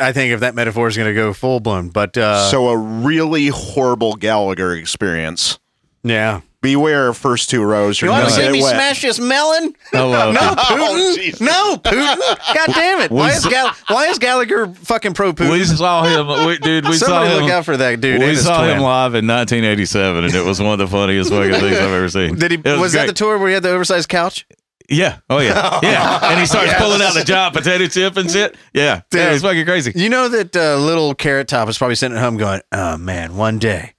I 0.00 0.12
think 0.12 0.32
if 0.32 0.40
that 0.40 0.54
metaphor 0.56 0.88
is 0.88 0.96
going 0.96 1.08
to 1.08 1.14
go 1.14 1.32
full 1.32 1.60
blown. 1.60 1.90
But 1.90 2.16
uh, 2.18 2.50
so 2.50 2.68
a 2.68 2.76
really 2.76 3.48
horrible 3.48 4.14
Gallagher 4.16 4.74
experience. 4.74 5.58
yeah. 6.02 6.40
Beware 6.64 7.08
of 7.08 7.18
first 7.18 7.50
two 7.50 7.62
rows. 7.62 8.00
You 8.00 8.06
You're 8.08 8.12
want 8.16 8.28
to 8.30 8.34
see 8.34 8.50
me 8.50 8.62
wet. 8.62 8.70
smash 8.74 9.02
this 9.02 9.20
melon? 9.20 9.76
Hello. 9.92 10.32
No, 10.32 10.40
Oh, 10.56 10.56
Putin. 10.56 11.14
Jesus. 11.14 11.40
no, 11.42 11.76
Putin. 11.76 12.16
God 12.54 12.74
damn 12.74 13.00
it. 13.02 13.10
Why 13.10 13.32
is, 13.32 13.44
Gal- 13.44 13.74
why 13.88 14.06
is 14.06 14.18
Gallagher 14.18 14.68
fucking 14.68 15.12
pro 15.12 15.34
Putin? 15.34 15.52
we 15.52 15.64
saw 15.66 16.04
him, 16.04 16.46
we, 16.46 16.56
dude. 16.58 16.86
We 16.88 16.94
Somebody 16.96 17.30
saw 17.30 17.36
look 17.38 17.50
out 17.50 17.64
for 17.66 17.76
that 17.76 18.00
dude. 18.00 18.20
we 18.20 18.34
saw 18.36 18.64
twin. 18.64 18.76
him 18.78 18.82
live 18.82 19.14
in 19.14 19.26
1987, 19.26 20.24
and 20.24 20.34
it 20.34 20.42
was 20.44 20.58
one 20.60 20.72
of 20.72 20.78
the 20.78 20.86
funniest 20.88 21.28
fucking 21.30 21.52
things 21.52 21.76
I've 21.76 21.90
ever 21.90 22.08
seen. 22.08 22.36
Did 22.36 22.50
he? 22.52 22.56
It 22.64 22.78
Was, 22.78 22.94
that 22.94 23.06
the 23.08 23.12
tour 23.12 23.36
where 23.38 23.48
he 23.48 23.54
had 23.54 23.62
the 23.62 23.70
oversized 23.70 24.08
couch? 24.08 24.46
Yeah. 24.88 25.18
Oh 25.30 25.38
yeah. 25.40 25.80
Yeah. 25.82 26.30
And 26.30 26.40
he 26.40 26.46
starts 26.46 26.72
pulling 26.74 27.00
out 27.00 27.14
the 27.14 27.24
giant 27.24 27.54
potato 27.54 27.86
chip 27.88 28.16
and 28.18 28.30
shit. 28.30 28.54
Yeah. 28.74 29.00
Yeah. 29.14 29.32
It's 29.32 29.42
fucking 29.42 29.64
crazy. 29.64 29.92
You 29.94 30.08
know 30.10 30.28
that 30.28 30.54
uh, 30.56 30.76
little 30.78 31.14
Carrot 31.14 31.48
Top 31.48 31.68
is 31.68 31.78
probably 31.78 31.94
sitting 31.94 32.16
at 32.16 32.22
home 32.22 32.36
going, 32.36 32.60
"Oh 32.70 32.96
man, 32.98 33.36
one 33.36 33.58
day, 33.58 33.93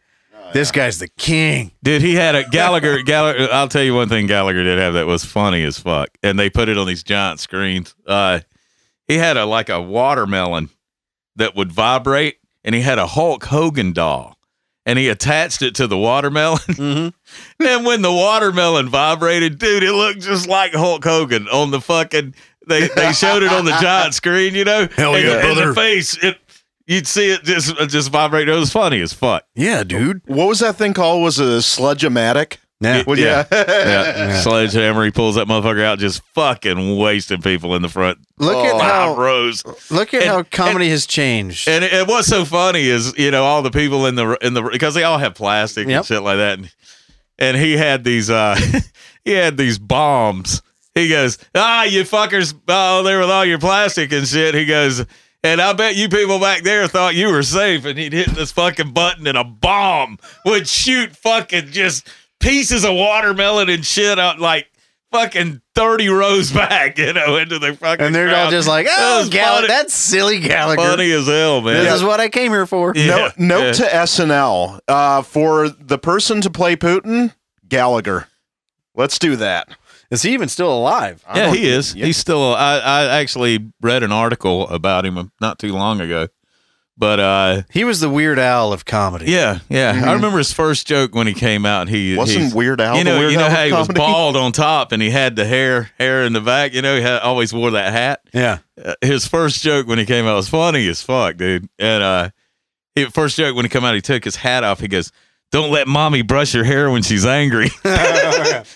this 0.53 0.71
guy's 0.71 0.99
the 0.99 1.07
king." 1.07 1.71
Dude, 1.83 2.01
he 2.01 2.15
had 2.15 2.35
a 2.35 2.47
Gallagher. 2.49 3.01
Gallagher. 3.01 3.47
I'll 3.51 3.67
tell 3.67 3.83
you 3.83 3.93
one 3.95 4.09
thing. 4.09 4.27
Gallagher 4.27 4.63
did 4.63 4.77
have 4.79 4.93
that 4.93 5.07
was 5.07 5.23
funny 5.25 5.63
as 5.63 5.79
fuck, 5.79 6.09
and 6.23 6.37
they 6.39 6.49
put 6.49 6.69
it 6.69 6.77
on 6.77 6.87
these 6.87 7.03
giant 7.03 7.39
screens. 7.39 7.95
Uh, 8.05 8.39
he 9.07 9.17
had 9.17 9.37
a 9.37 9.45
like 9.45 9.69
a 9.69 9.81
watermelon 9.81 10.69
that 11.35 11.55
would 11.55 11.71
vibrate, 11.71 12.37
and 12.63 12.73
he 12.75 12.81
had 12.81 12.97
a 12.99 13.07
Hulk 13.07 13.45
Hogan 13.45 13.93
doll, 13.93 14.37
and 14.85 14.97
he 14.97 15.09
attached 15.09 15.61
it 15.61 15.75
to 15.75 15.87
the 15.87 15.97
watermelon. 15.97 16.59
Mm-hmm. 16.75 17.65
and 17.65 17.85
when 17.85 18.01
the 18.01 18.11
watermelon 18.11 18.89
vibrated, 18.89 19.57
dude, 19.57 19.83
it 19.83 19.93
looked 19.93 20.21
just 20.21 20.47
like 20.47 20.73
Hulk 20.73 21.03
Hogan 21.03 21.47
on 21.47 21.71
the 21.71 21.81
fucking 21.81 22.33
they 22.67 22.87
they 22.87 23.13
showed 23.13 23.43
it 23.43 23.51
on 23.51 23.65
the 23.65 23.77
giant 23.81 24.13
screen, 24.13 24.55
you 24.55 24.65
know. 24.65 24.87
Hell 24.95 25.15
and, 25.15 25.23
yeah, 25.25 25.33
and 25.33 25.55
brother. 25.55 25.67
the 25.69 25.75
face, 25.75 26.17
it 26.23 26.37
you'd 26.87 27.07
see 27.07 27.31
it 27.31 27.43
just 27.43 27.75
just 27.89 28.09
vibrate. 28.11 28.47
It 28.49 28.53
was 28.53 28.71
funny 28.71 29.01
as 29.01 29.13
fuck. 29.13 29.43
Yeah, 29.55 29.83
dude. 29.83 30.21
What 30.25 30.47
was 30.47 30.59
that 30.59 30.75
thing 30.75 30.93
called? 30.93 31.23
Was 31.23 31.39
it 31.39 31.47
a 31.47 31.61
sledge-o-matic? 31.61 32.57
Yeah. 32.81 33.03
Well, 33.07 33.17
Yeah. 33.17 33.45
yeah. 33.51 33.63
Yeah. 34.27 34.41
Sledgehammer, 34.41 35.05
he 35.05 35.11
pulls 35.11 35.35
that 35.35 35.47
motherfucker 35.47 35.81
out, 35.83 35.97
just 35.97 36.21
fucking 36.35 36.97
wasting 36.97 37.41
people 37.41 37.73
in 37.75 37.81
the 37.81 37.87
front 37.89 38.19
Look 38.37 38.53
Oh. 38.57 38.75
at 38.77 38.81
how 38.81 39.15
rows. 39.15 39.63
look 39.89 40.13
at 40.13 40.23
And- 40.23 40.29
how 40.29 40.43
comedy 40.43 40.89
has 40.89 41.05
changed. 41.05 41.69
And, 41.69 41.85
and 41.85 42.05
what's 42.07 42.27
so 42.27 42.43
funny 42.43 42.81
is, 42.87 43.17
you 43.17 43.31
know, 43.31 43.45
all 43.45 43.61
the 43.61 43.71
people 43.71 44.05
in 44.07 44.15
the 44.15 44.37
in 44.41 44.53
the 44.53 44.61
because 44.61 44.93
they 44.93 45.03
all 45.03 45.17
have 45.17 45.35
plastic 45.35 45.87
Yep. 45.87 45.97
and 45.97 46.05
shit 46.05 46.21
like 46.21 46.37
that, 46.37 46.59
and, 46.59 46.71
and 47.39 47.57
he 47.57 47.77
had 47.77 48.03
these 48.03 48.29
uh 48.29 48.59
he 49.23 49.31
had 49.31 49.55
these 49.57 49.79
bombs. 49.79 50.61
He 50.93 51.07
goes, 51.09 51.37
ah, 51.55 51.83
you 51.83 52.03
fuckers, 52.03 52.53
oh, 52.67 53.03
there 53.03 53.19
with 53.19 53.29
all 53.29 53.43
your 53.45 53.59
plastic 53.59 54.11
and 54.13 54.27
shit. 54.27 54.53
He 54.55 54.65
goes, 54.65 55.05
and 55.45 55.61
I 55.61 55.73
bet 55.73 55.95
you 55.95 56.09
people 56.09 56.39
back 56.39 56.63
there 56.63 56.87
thought 56.87 57.15
you 57.15 57.29
were 57.31 57.43
safe, 57.43 57.85
and 57.85 57.97
he'd 57.97 58.13
hit 58.13 58.29
this 58.29 58.51
fucking 58.51 58.91
button, 58.93 59.27
and 59.27 59.37
a 59.37 59.43
bomb 59.43 60.17
would 60.45 60.67
shoot 60.67 61.15
fucking 61.15 61.67
just 61.67 62.07
pieces 62.39 62.83
of 62.83 62.93
watermelon 62.93 63.69
and 63.69 63.85
shit 63.85 64.17
out 64.19 64.39
like 64.39 64.69
fucking 65.11 65.61
thirty 65.75 66.09
rows 66.09 66.51
back, 66.53 66.97
you 66.97 67.13
know, 67.13 67.37
into 67.37 67.59
the 67.59 67.75
fucking. 67.75 68.05
and 68.07 68.15
they're 68.15 68.35
all 68.35 68.49
just 68.51 68.67
like, 68.67 68.85
That 68.87 68.97
"Oh, 68.99 69.19
was 69.19 69.29
Gallagher, 69.29 69.67
that's 69.67 69.93
silly 69.93 70.39
Gallagher. 70.39 70.81
funny 70.81 71.11
as 71.11 71.27
hell, 71.27 71.61
man. 71.61 71.83
This 71.83 71.93
is 71.93 72.03
what 72.03 72.19
I 72.19 72.27
came 72.29 72.51
here 72.51 72.65
for." 72.65 72.93
Yeah. 72.95 73.05
Note, 73.15 73.33
note 73.37 73.65
yeah. 73.65 73.71
to 73.73 73.83
SNL 73.83 74.79
uh, 74.87 75.21
for 75.21 75.69
the 75.69 75.97
person 75.97 76.41
to 76.41 76.49
play 76.49 76.75
Putin, 76.75 77.33
Gallagher. 77.67 78.27
Let's 78.95 79.19
do 79.19 79.35
that. 79.37 79.69
Is 80.11 80.21
he 80.21 80.33
even 80.33 80.49
still 80.49 80.71
alive? 80.71 81.23
I 81.27 81.39
Yeah, 81.39 81.53
he 81.53 81.67
is. 81.67 81.95
yeah. 81.95 82.05
He's 82.05 82.17
still. 82.17 82.53
I, 82.55 82.77
I 82.79 83.05
actually 83.19 83.71
read 83.81 84.03
an 84.03 84.11
article 84.11 84.67
about 84.69 85.05
him 85.05 85.31
not 85.41 85.59
too 85.59 85.73
long 85.73 86.01
ago. 86.01 86.27
But 86.97 87.19
uh, 87.19 87.61
He 87.71 87.83
was 87.83 87.99
the 87.99 88.09
Weird 88.09 88.39
Al 88.39 88.71
of 88.71 88.85
comedy. 88.85 89.29
yeah, 89.29 89.59
yeah. 89.67 90.01
I 90.05 90.13
remember 90.13 90.37
his 90.37 90.53
first 90.53 90.87
joke 90.87 91.13
when 91.13 91.27
he 91.27 91.33
came 91.33 91.65
out. 91.65 91.89
He 91.89 92.15
Wasn't 92.15 92.53
Weird 92.53 92.79
Al 92.79 92.97
You 92.97 93.03
know, 93.03 93.15
the 93.15 93.19
Weird 93.19 93.31
you 93.33 93.37
know 93.37 93.45
Al 93.45 93.49
how 93.51 93.63
of 93.63 93.67
he 93.67 93.73
was 93.73 93.87
bald 93.89 94.37
on 94.37 94.53
top 94.53 94.93
and 94.93 95.01
he 95.01 95.09
had 95.09 95.35
the 95.35 95.43
hair 95.45 95.91
hair 95.99 96.23
in 96.23 96.31
the 96.31 96.39
back. 96.39 96.73
You 96.73 96.81
know, 96.81 96.95
he 96.95 97.01
had, 97.01 97.19
always 97.21 97.53
wore 97.53 97.71
that 97.71 97.91
hat. 97.91 98.21
yeah. 98.33 98.59
Uh, 98.81 98.93
his 99.01 99.27
first 99.27 99.61
joke 99.61 99.87
when 99.87 99.99
he 99.99 100.05
came 100.05 100.25
out 100.25 100.35
was 100.35 100.47
funny 100.47 100.87
as 100.87 101.01
fuck, 101.01 101.35
dude. 101.35 101.67
And 101.79 102.01
uh, 102.01 102.29
his 102.95 103.07
first 103.07 103.35
joke 103.35 103.57
when 103.57 103.65
he 103.65 103.69
came 103.69 103.83
out, 103.83 103.93
he 103.95 104.01
took 104.01 104.23
his 104.23 104.37
hat 104.37 104.63
off. 104.63 104.79
He 104.79 104.87
goes, 104.87 105.11
"Don't 105.51 105.71
let 105.71 105.87
mommy 105.87 106.21
brush 106.21 106.53
your 106.53 106.63
hair 106.63 106.89
when 106.91 107.01
she's 107.03 107.25
angry." 107.25 107.69
he's 107.69 107.81
bald 107.81 107.93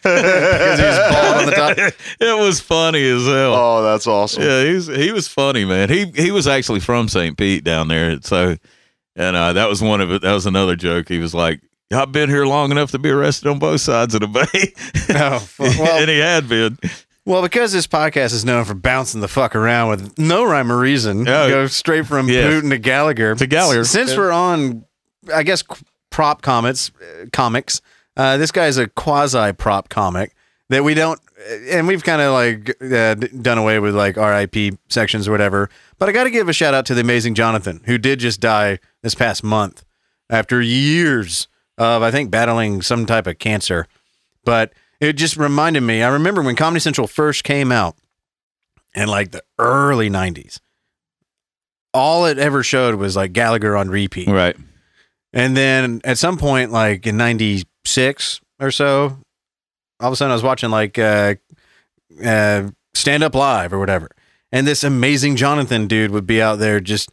on 0.04 1.46
the 1.46 1.54
top. 1.56 1.78
it 2.20 2.40
was 2.40 2.60
funny 2.60 3.04
as 3.10 3.24
hell. 3.26 3.54
Oh, 3.56 3.84
that's 3.84 4.08
awesome. 4.08 4.44
Yeah, 4.44 4.64
he 4.66 4.74
was 4.74 4.88
he 4.88 5.12
was 5.12 5.28
funny, 5.28 5.66
man. 5.66 5.90
He 5.90 6.06
he 6.16 6.32
was 6.32 6.48
actually 6.48 6.80
from 6.80 7.08
St. 7.08 7.38
Pete 7.38 7.64
down 7.64 7.88
there, 7.88 8.20
so 8.22 8.56
and 9.16 9.36
uh, 9.36 9.54
that 9.54 9.70
was 9.70 9.82
one 9.82 10.02
of 10.02 10.12
it. 10.12 10.22
That 10.22 10.34
was 10.34 10.46
another 10.46 10.76
joke. 10.76 11.08
He 11.10 11.20
was 11.20 11.34
like, 11.34 11.62
"I've 11.94 12.12
been 12.12 12.30
here 12.30 12.46
long 12.46 12.72
enough 12.72 12.92
to 12.92 13.00
be 13.00 13.10
arrested 13.10 13.48
on 13.50 13.60
both 13.60 13.82
sides 13.82 14.14
of 14.16 14.22
the 14.22 14.28
bay," 14.28 14.74
Oh, 15.16 15.48
well, 15.60 16.00
and 16.02 16.10
he 16.10 16.20
had 16.20 16.48
been. 16.48 16.78
well, 17.26 17.42
because 17.42 17.72
this 17.74 17.88
podcast 17.88 18.34
is 18.34 18.46
known 18.46 18.64
for 18.66 18.74
bouncing 18.76 19.22
the 19.22 19.28
fuck 19.28 19.56
around 19.56 19.90
with 19.90 20.18
no 20.18 20.44
rhyme 20.46 20.72
or 20.72 20.78
reason, 20.80 21.28
Oh. 21.28 21.50
go 21.50 21.68
straight 21.68 22.06
from 22.08 22.30
Yes. 22.30 22.46
Putin 22.54 22.70
to 22.70 22.78
Gallagher. 22.78 23.36
To 23.36 23.48
Gallagher. 23.48 23.84
Since 23.84 24.16
we're 24.16 24.32
on, 24.32 24.86
I 25.34 25.44
guess 25.44 25.64
prop 26.10 26.42
comics, 26.42 26.92
uh, 27.02 27.26
comics. 27.32 27.82
Uh, 28.18 28.38
this 28.38 28.52
guy's 28.52 28.78
a 28.78 28.88
quasi 28.88 29.54
prop 29.54 29.90
comic 29.90 30.36
that 30.70 30.84
we 30.84 30.94
don't, 30.94 31.20
and 31.70 31.88
we've 31.88 32.04
kind 32.04 32.22
of 32.22 32.34
like 32.34 32.82
uh, 32.82 33.16
done 33.16 33.58
away 33.58 33.80
with 33.80 33.96
like 33.96 34.16
RIP 34.18 34.78
sections 34.88 35.28
or 35.28 35.32
whatever. 35.32 35.70
But 35.98 36.10
I 36.10 36.12
got 36.12 36.26
to 36.26 36.32
give 36.32 36.48
a 36.50 36.54
shout 36.54 36.74
out 36.74 36.86
to 36.88 36.96
the 36.96 37.02
amazing 37.02 37.36
Johnathan, 37.36 37.86
who 37.86 37.98
did 37.98 38.20
just 38.20 38.40
die 38.40 38.80
this 39.02 39.16
past 39.16 39.44
month 39.44 39.84
after 40.30 40.62
years 40.62 41.48
of, 41.78 42.04
I 42.04 42.12
think, 42.12 42.30
battling 42.30 42.82
some 42.82 43.06
type 43.06 43.28
of 43.28 43.40
cancer. 43.40 43.88
But 44.44 44.74
it 45.00 45.14
just 45.14 45.38
reminded 45.38 45.82
me. 45.82 46.04
I 46.04 46.10
remember 46.10 46.42
when 46.42 46.56
Comedy 46.56 46.80
Central 46.80 47.08
first 47.08 47.44
came 47.44 47.72
out 47.72 47.96
in 48.94 49.08
like 49.08 49.32
the 49.32 49.44
early 49.58 50.10
'90s. 50.10 50.60
All 51.94 52.26
it 52.26 52.38
ever 52.38 52.62
showed 52.62 52.96
was 52.96 53.16
like 53.16 53.34
Gallagher 53.34 53.76
on 53.76 53.90
repeat. 53.90 54.28
Right. 54.28 54.56
And 55.34 55.56
then 55.56 56.02
at 56.04 56.18
some 56.18 56.38
point, 56.38 56.72
like 56.72 57.06
in 57.06 57.18
'96 57.18 58.42
or 58.60 58.72
so, 58.72 59.18
all 60.00 60.08
of 60.08 60.14
a 60.14 60.16
sudden 60.16 60.32
I 60.32 60.36
was 60.36 60.44
watching 60.44 60.70
like 60.72 60.98
uh, 60.98 61.36
uh, 62.24 62.70
Stand 62.94 63.24
Up 63.24 63.36
Live 63.36 63.74
or 63.74 63.80
whatever, 63.80 64.10
and 64.52 64.66
this 64.66 64.84
amazing 64.84 65.36
Johnathan 65.36 65.88
dude 65.88 66.12
would 66.12 66.28
be 66.28 66.42
out 66.42 66.60
there 66.60 66.80
just. 66.80 67.12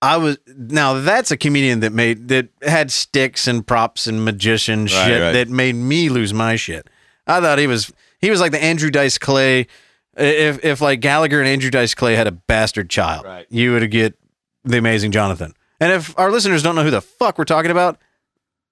I 0.00 0.16
was 0.16 0.36
now 0.48 0.94
that's 0.94 1.30
a 1.30 1.36
comedian 1.36 1.78
that 1.80 1.92
made 1.92 2.26
that 2.26 2.48
had 2.60 2.90
sticks 2.90 3.46
and 3.46 3.64
props 3.64 4.08
and 4.08 4.24
magician 4.24 4.88
shit 4.88 5.22
right. 5.22 5.30
that 5.30 5.48
made 5.48 5.76
me 5.76 6.08
lose 6.08 6.34
my 6.34 6.56
shit. 6.56 6.90
I 7.28 7.40
thought 7.40 7.60
he 7.60 7.68
was 7.68 7.92
he 8.20 8.28
was 8.28 8.40
like 8.40 8.50
the 8.50 8.62
Andrew 8.62 8.90
Dice 8.90 9.16
Clay. 9.16 9.68
If 10.16 10.64
if 10.64 10.80
like 10.80 11.00
Gallagher 11.00 11.38
and 11.38 11.48
Andrew 11.48 11.70
Dice 11.70 11.94
Clay 11.94 12.16
had 12.16 12.26
a 12.26 12.32
bastard 12.32 12.90
child, 12.90 13.24
Right. 13.24 13.46
you 13.48 13.72
would 13.74 13.88
get 13.92 14.18
the 14.64 14.78
amazing 14.78 15.12
Johnathan. 15.12 15.52
And 15.82 15.92
if 15.92 16.16
our 16.16 16.30
listeners 16.30 16.62
don't 16.62 16.76
know 16.76 16.84
who 16.84 16.90
the 16.90 17.00
fuck 17.00 17.38
we're 17.38 17.44
talking 17.44 17.70
about, 17.72 17.98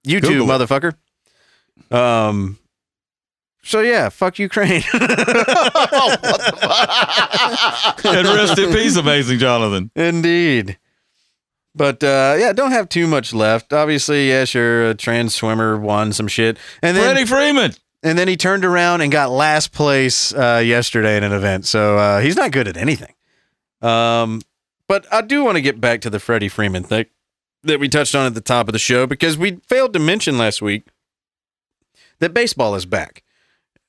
you 0.05 0.21
too, 0.21 0.45
motherfucker. 0.45 0.95
Um. 1.91 2.59
So 3.63 3.81
yeah, 3.81 4.09
fuck 4.11 4.39
Ukraine. 4.39 4.83
And 8.05 8.27
rest 8.29 8.59
in 8.59 8.73
peace, 8.73 8.97
amazing 8.97 9.39
Johnathan. 9.39 9.91
Indeed. 9.95 10.79
But 11.75 12.03
uh, 12.03 12.37
yeah, 12.39 12.53
don't 12.53 12.73
have 12.73 12.89
too 12.89 13.07
much 13.07 13.33
left. 13.33 13.73
Obviously, 13.73 14.29
yes, 14.29 14.55
you're 14.55 14.91
a 14.91 14.95
trans 14.95 15.35
swimmer, 15.35 15.79
won 15.79 16.13
some 16.13 16.27
shit, 16.29 16.59
and 16.83 16.97
then 16.97 17.05
Freddie 17.15 17.27
Freeman. 17.27 17.73
and 18.03 18.19
then 18.19 18.27
he 18.29 18.37
turned 18.37 18.65
around 18.65 19.03
and 19.03 19.13
got 19.13 19.31
last 19.31 19.73
place 19.73 20.35
uh, 20.35 20.63
yesterday 20.65 21.17
in 21.17 21.23
an 21.25 21.33
event. 21.33 21.67
So 21.67 21.97
uh, 21.99 22.21
he's 22.21 22.37
not 22.37 22.51
good 22.51 22.67
at 22.67 22.77
anything. 22.77 23.15
Um, 23.83 24.43
but 24.91 25.07
I 25.13 25.21
do 25.21 25.45
want 25.45 25.55
to 25.55 25.63
get 25.63 25.81
back 25.81 26.01
to 26.01 26.11
the 26.11 26.19
Freddie 26.19 26.49
Freeman 26.49 26.83
thing 26.83 27.07
that 27.63 27.79
we 27.79 27.89
touched 27.89 28.17
on 28.17 28.27
at 28.27 28.35
the 28.35 28.41
top 28.41 28.67
of 28.69 28.73
the 28.73 28.79
show 28.81 29.07
because 29.07 29.39
we 29.39 29.61
failed 29.69 29.93
to 29.93 30.01
mention 30.01 30.37
last 30.37 30.61
week 30.61 30.83
that 32.19 32.35
baseball 32.35 32.75
is 32.75 32.87
back. 32.87 33.23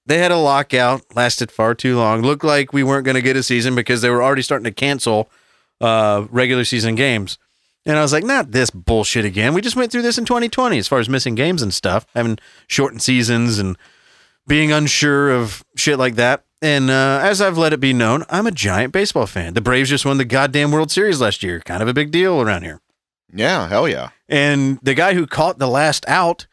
They 0.06 0.20
had 0.20 0.30
a 0.30 0.38
lockout, 0.38 1.16
lasted 1.16 1.52
far 1.52 1.74
too 1.74 1.98
long. 1.98 2.22
Looked 2.22 2.44
like 2.44 2.72
we 2.72 2.84
weren't 2.84 3.06
going 3.06 3.16
to 3.16 3.24
get 3.24 3.36
a 3.36 3.42
season 3.42 3.74
because 3.74 4.04
they 4.04 4.12
were 4.12 4.22
already 4.22 4.44
starting 4.44 4.66
to 4.66 4.72
cancel 4.72 5.32
uh, 5.80 6.28
regular 6.30 6.64
season 6.64 6.94
games. 6.94 7.40
And 7.84 7.98
I 7.98 8.04
was 8.04 8.14
like, 8.14 8.24
not 8.24 8.52
this 8.52 8.70
bullshit 8.70 9.26
again. 9.26 9.56
We 9.56 9.62
just 9.62 9.76
went 9.76 9.92
through 9.92 10.04
this 10.04 10.20
in 10.20 10.26
2020 10.26 10.78
as 10.78 10.88
far 10.88 11.00
as 11.00 11.10
missing 11.10 11.34
games 11.34 11.64
and 11.64 11.74
stuff, 11.74 12.06
having 12.14 12.38
shortened 12.68 13.02
seasons 13.02 13.58
and 13.58 13.76
being 14.46 14.72
unsure 14.72 15.32
of 15.32 15.66
shit 15.76 15.98
like 15.98 16.14
that. 16.18 16.46
And 16.62 16.92
uh, 16.92 17.20
as 17.24 17.42
I've 17.42 17.58
let 17.58 17.74
it 17.74 17.80
be 17.80 17.92
known, 17.94 18.24
I'm 18.30 18.46
a 18.46 18.52
giant 18.52 18.94
baseball 18.94 19.26
fan. 19.26 19.54
The 19.56 19.62
Braves 19.62 19.90
just 19.90 20.06
won 20.06 20.18
the 20.18 20.26
goddamn 20.26 20.72
World 20.72 20.92
Series 20.92 21.20
last 21.20 21.42
year. 21.42 21.60
Kind 21.62 21.82
of 21.82 21.88
a 21.90 21.94
big 21.94 22.12
deal 22.12 22.40
around 22.42 22.64
here. 22.64 22.80
yeah, 23.34 23.68
hell 23.68 23.88
yeah. 23.88 24.10
And 24.30 24.78
the 24.84 24.94
guy 24.94 25.14
who 25.16 25.26
caught 25.26 25.58
the 25.58 25.68
last 25.68 26.06
out, 26.08 26.46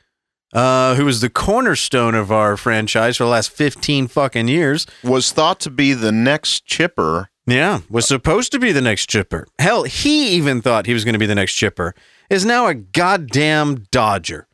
uh, 0.55 0.95
who 0.95 1.05
was 1.05 1.21
the 1.21 1.29
cornerstone 1.29 2.15
of 2.15 2.33
our 2.33 2.57
franchise 2.57 3.19
for 3.19 3.25
the 3.25 3.31
last 3.31 3.51
15 3.51 4.09
fucking 4.09 4.49
years, 4.49 4.87
Was 5.05 5.31
thought 5.31 5.61
to 5.61 5.71
be 5.71 5.93
the 5.93 6.11
next 6.13 6.65
Chipper. 6.65 7.29
yeah, 7.47 7.81
was 7.91 8.09
supposed 8.09 8.51
to 8.53 8.59
be 8.59 8.73
the 8.73 8.81
next 8.81 9.11
Chipper. 9.11 9.47
Hell, 9.59 9.83
he 9.83 10.31
even 10.31 10.63
thought 10.63 10.87
he 10.87 10.95
was 10.95 11.05
going 11.05 11.13
to 11.13 11.19
be 11.19 11.27
the 11.27 11.35
next 11.35 11.53
Chipper, 11.55 11.95
is 12.31 12.47
now 12.47 12.67
a 12.67 12.73
goddamn 12.75 13.85
Dodger. 13.91 14.47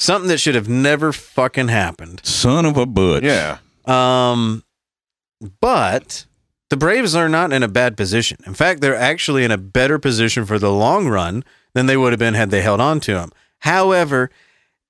Something 0.00 0.28
that 0.28 0.38
should 0.38 0.54
have 0.56 0.68
never 0.68 1.12
fucking 1.12 1.68
happened. 1.68 2.20
Son 2.24 2.64
of 2.66 2.76
a 2.76 2.86
butch. 2.86 3.22
Yeah. 3.22 3.58
Um, 3.88 4.62
but 5.60 6.26
the 6.70 6.76
Braves 6.76 7.14
are 7.14 7.28
not 7.28 7.52
in 7.52 7.62
a 7.62 7.68
bad 7.68 7.96
position. 7.96 8.38
In 8.46 8.54
fact, 8.54 8.80
they're 8.80 8.96
actually 8.96 9.44
in 9.44 9.50
a 9.50 9.58
better 9.58 9.98
position 9.98 10.44
for 10.44 10.58
the 10.58 10.72
long 10.72 11.08
run 11.08 11.44
than 11.74 11.86
they 11.86 11.96
would 11.96 12.12
have 12.12 12.18
been 12.18 12.34
had 12.34 12.50
they 12.50 12.62
held 12.62 12.80
on 12.80 13.00
to 13.00 13.18
him. 13.18 13.30
However, 13.60 14.30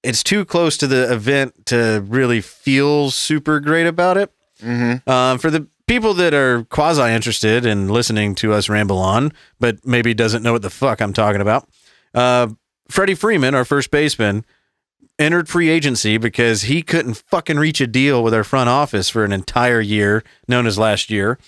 it's 0.03 0.23
too 0.23 0.45
close 0.45 0.77
to 0.79 0.87
the 0.87 1.13
event 1.13 1.67
to 1.67 2.05
really 2.07 2.41
feel 2.41 3.11
super 3.11 3.61
great 3.61 3.87
about 3.87 4.17
it. 4.17 4.33
Mm-hmm. 4.63 5.09
Um, 5.09 5.39
for 5.39 5.51
the 5.51 5.69
people 5.87 6.15
that 6.15 6.35
are 6.35 6.65
quasi 6.65 7.03
interested 7.13 7.65
in 7.65 7.89
listening 7.89 8.35
to 8.37 8.53
us 8.53 8.69
ramble 8.69 8.99
on, 8.99 9.33
but 9.61 9.85
maybe 9.87 10.15
doesn't 10.15 10.43
know 10.43 10.53
what 10.53 10.63
the 10.63 10.71
fuck 10.71 11.01
I'm 11.01 11.13
talking 11.13 11.41
about, 11.41 11.69
uh, 12.15 12.49
Freddie 12.89 13.15
Freeman, 13.15 13.55
our 13.55 13.65
first 13.65 13.91
baseman, 13.91 14.45
entered 15.19 15.49
free 15.49 15.69
agency 15.69 16.17
because 16.17 16.63
he 16.63 16.83
couldn't 16.83 17.23
fucking 17.27 17.59
reach 17.59 17.81
a 17.81 17.87
deal 17.87 18.23
with 18.23 18.33
our 18.35 18.45
front 18.45 18.69
office 18.69 19.09
for 19.11 19.25
an 19.25 19.33
entire 19.33 19.81
year, 19.81 20.23
known 20.47 20.67
as 20.67 20.79
last 20.79 21.11
year. 21.11 21.39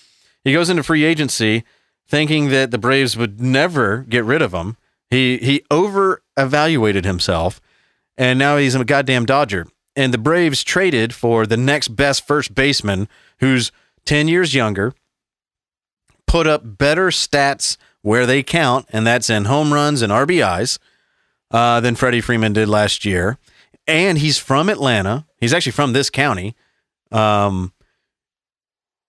He 0.45 0.53
goes 0.53 0.71
into 0.71 0.83
free 0.83 1.05
agency 1.05 1.65
thinking 2.09 2.49
that 2.49 2.73
the 2.73 2.79
Braves 2.79 3.17
would 3.17 3.41
never 3.41 3.99
get 4.09 4.25
rid 4.25 4.43
of 4.43 4.53
him. 4.53 4.77
He 5.09 5.39
he 5.39 5.65
over 5.71 6.23
evaluated 6.37 7.05
himself, 7.05 7.61
and 8.17 8.39
now 8.39 8.57
he's 8.57 8.75
a 8.75 8.85
goddamn 8.85 9.27
Dodger. 9.27 9.67
And 9.97 10.15
the 10.15 10.19
Braves 10.19 10.63
traded 10.63 11.15
for 11.15 11.47
the 11.47 11.57
next 11.57 11.89
best 11.89 12.27
first 12.27 12.55
baseman, 12.55 13.09
who's 13.41 13.73
10 14.07 14.29
years 14.29 14.55
younger, 14.55 14.95
put 16.27 16.47
up 16.47 16.79
better 16.79 17.09
stats 17.09 17.77
where 18.03 18.25
they 18.25 18.43
count, 18.43 18.87
and 18.91 19.07
that's 19.07 19.29
in 19.29 19.45
home 19.45 19.75
runs 19.75 20.01
and 20.01 20.13
RBIs, 20.13 20.79
uh, 21.51 21.81
than 21.81 21.97
Freddie 21.97 22.21
Freeman 22.21 22.53
did 22.53 22.69
last 22.69 23.05
year. 23.05 23.37
And 23.91 24.19
he's 24.19 24.39
from 24.39 24.69
Atlanta. 24.69 25.27
He's 25.39 25.53
actually 25.53 25.73
from 25.73 25.93
this 25.93 26.11
county. 26.11 26.55
Um, 27.13 27.73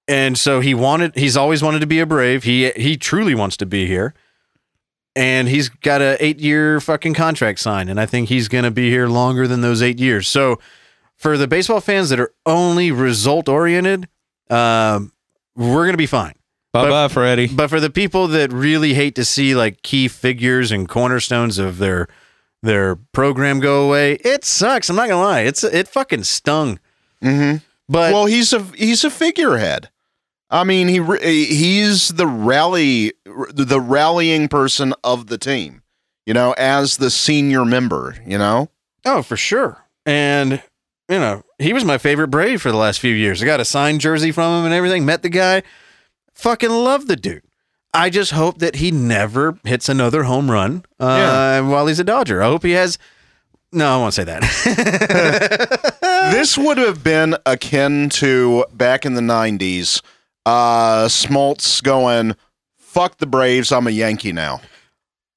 and 0.08 0.38
so 0.38 0.60
he 0.60 0.74
wanted 0.74 1.16
he's 1.16 1.38
always 1.38 1.62
wanted 1.64 1.80
to 1.80 1.88
be 1.88 2.00
a 2.00 2.06
brave 2.06 2.44
he 2.44 2.72
he 2.72 2.98
truly 2.98 3.36
wants 3.36 3.56
to 3.58 3.66
be 3.66 3.86
here 3.86 4.14
and 5.16 5.48
he's 5.48 5.70
got 5.70 6.02
a 6.02 6.18
eight 6.24 6.40
year 6.40 6.82
fucking 6.82 7.14
contract 7.14 7.60
signed 7.60 7.90
and 7.90 8.00
i 8.00 8.06
think 8.06 8.28
he's 8.28 8.48
going 8.48 8.64
to 8.64 8.72
be 8.72 8.90
here 8.90 9.08
longer 9.08 9.48
than 9.48 9.62
those 9.62 9.82
eight 9.82 10.00
years 10.00 10.28
so 10.28 10.60
for 11.16 11.38
the 11.38 11.48
baseball 11.48 11.80
fans 11.80 12.10
that 12.10 12.20
are 12.20 12.34
only 12.46 12.92
result 12.92 13.48
oriented 13.48 14.08
um, 14.50 15.14
we're 15.56 15.86
going 15.86 15.94
to 15.94 15.98
be 15.98 16.08
fine 16.08 16.34
Bye 16.74 16.90
bye, 16.90 17.08
Freddie. 17.08 17.48
but 17.48 17.70
for 17.70 17.80
the 17.80 17.90
people 17.90 18.28
that 18.30 18.52
really 18.52 18.94
hate 18.94 19.14
to 19.16 19.26
see 19.26 19.54
like 19.56 19.82
key 19.84 20.08
figures 20.08 20.72
and 20.72 20.90
cornerstones 20.90 21.58
of 21.60 21.78
their 21.78 22.08
their 22.64 22.96
program 22.96 23.60
go 23.60 23.86
away 23.88 24.14
it 24.24 24.46
sucks 24.46 24.90
i'm 24.90 24.96
not 24.96 25.10
gonna 25.10 25.22
lie 25.22 25.42
it's 25.42 25.64
it 25.64 25.88
fucking 25.88 26.24
stung 26.24 26.80
Mm-hmm. 27.24 27.58
but 27.88 28.14
well, 28.14 28.26
he's 28.26 28.52
a 28.52 28.64
he's 28.76 29.04
a 29.04 29.12
figurehead. 29.12 29.90
I 30.50 30.64
mean, 30.64 30.88
he 30.88 31.00
he's 31.46 32.10
the 32.10 32.26
rally 32.26 33.14
the 33.26 33.80
rallying 33.80 34.48
person 34.48 34.94
of 35.04 35.28
the 35.28 35.38
team. 35.38 35.84
You 36.26 36.34
know, 36.34 36.54
as 36.58 36.98
the 36.98 37.12
senior 37.12 37.64
member. 37.64 38.16
You 38.26 38.38
know. 38.38 38.70
Oh, 39.06 39.22
for 39.22 39.38
sure. 39.38 39.86
And 40.06 40.64
you 41.10 41.20
know, 41.20 41.44
he 41.60 41.74
was 41.74 41.86
my 41.86 41.98
favorite 42.00 42.30
Brave 42.30 42.62
for 42.62 42.72
the 42.72 42.78
last 42.78 43.00
few 43.00 43.14
years. 43.14 43.42
I 43.42 43.46
got 43.46 43.60
a 43.60 43.66
signed 43.66 44.02
jersey 44.02 44.32
from 44.32 44.60
him 44.60 44.66
and 44.66 44.74
everything. 44.74 45.06
Met 45.06 45.22
the 45.22 45.30
guy. 45.30 45.62
Fucking 46.34 46.72
love 46.72 47.06
the 47.08 47.16
dude. 47.16 47.44
I 47.94 48.10
just 48.10 48.32
hope 48.32 48.60
that 48.60 48.76
he 48.78 48.92
never 48.92 49.58
hits 49.66 49.90
another 49.90 50.24
home 50.24 50.50
run 50.50 50.86
uh, 51.00 51.06
Yeah. 51.06 51.60
while 51.62 51.88
he's 51.88 52.00
a 52.00 52.04
Dodger. 52.04 52.42
I 52.42 52.46
hope 52.48 52.64
he 52.64 52.72
has. 52.72 52.98
No, 53.74 53.94
I 53.96 53.98
won't 53.98 54.14
say 54.14 54.24
that. 54.26 54.42
this 56.32 56.58
would 56.58 56.78
have 56.78 57.04
been 57.04 57.36
akin 57.46 58.10
to 58.10 58.66
back 58.74 59.06
in 59.06 59.14
the 59.14 59.22
'90s. 59.22 60.02
Uh, 60.46 61.06
Smoltz 61.08 61.82
going, 61.82 62.36
"Fuck 62.78 63.18
the 63.18 63.28
Braves, 63.28 63.72
I'm 63.72 63.88
a 63.88 63.92
Yankee 63.92 64.32
now." 64.34 64.62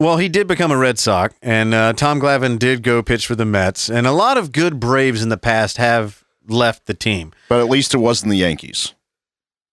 well, 0.01 0.17
he 0.19 0.29
did 0.29 0.47
become 0.49 0.71
a 0.73 0.77
Red 0.77 0.99
Sox, 0.99 1.35
and 1.41 1.73
uh, 1.73 1.93
Tom 1.95 2.21
Glavine 2.21 2.59
did 2.59 2.83
go 2.83 3.03
pitch 3.03 3.27
for 3.27 3.37
the 3.37 3.45
Mets, 3.45 3.89
and 3.89 4.07
a 4.07 4.13
lot 4.13 4.37
of 4.37 4.53
good 4.53 4.79
Braves 4.81 5.23
in 5.23 5.29
the 5.29 5.37
past 5.39 5.77
have 5.79 6.25
left 6.49 6.87
the 6.87 6.95
team. 6.95 7.33
But 7.49 7.61
at 7.61 7.69
least 7.71 7.95
it 7.95 7.99
wasn't 7.99 8.31
the 8.31 8.37
Yankees. 8.39 8.93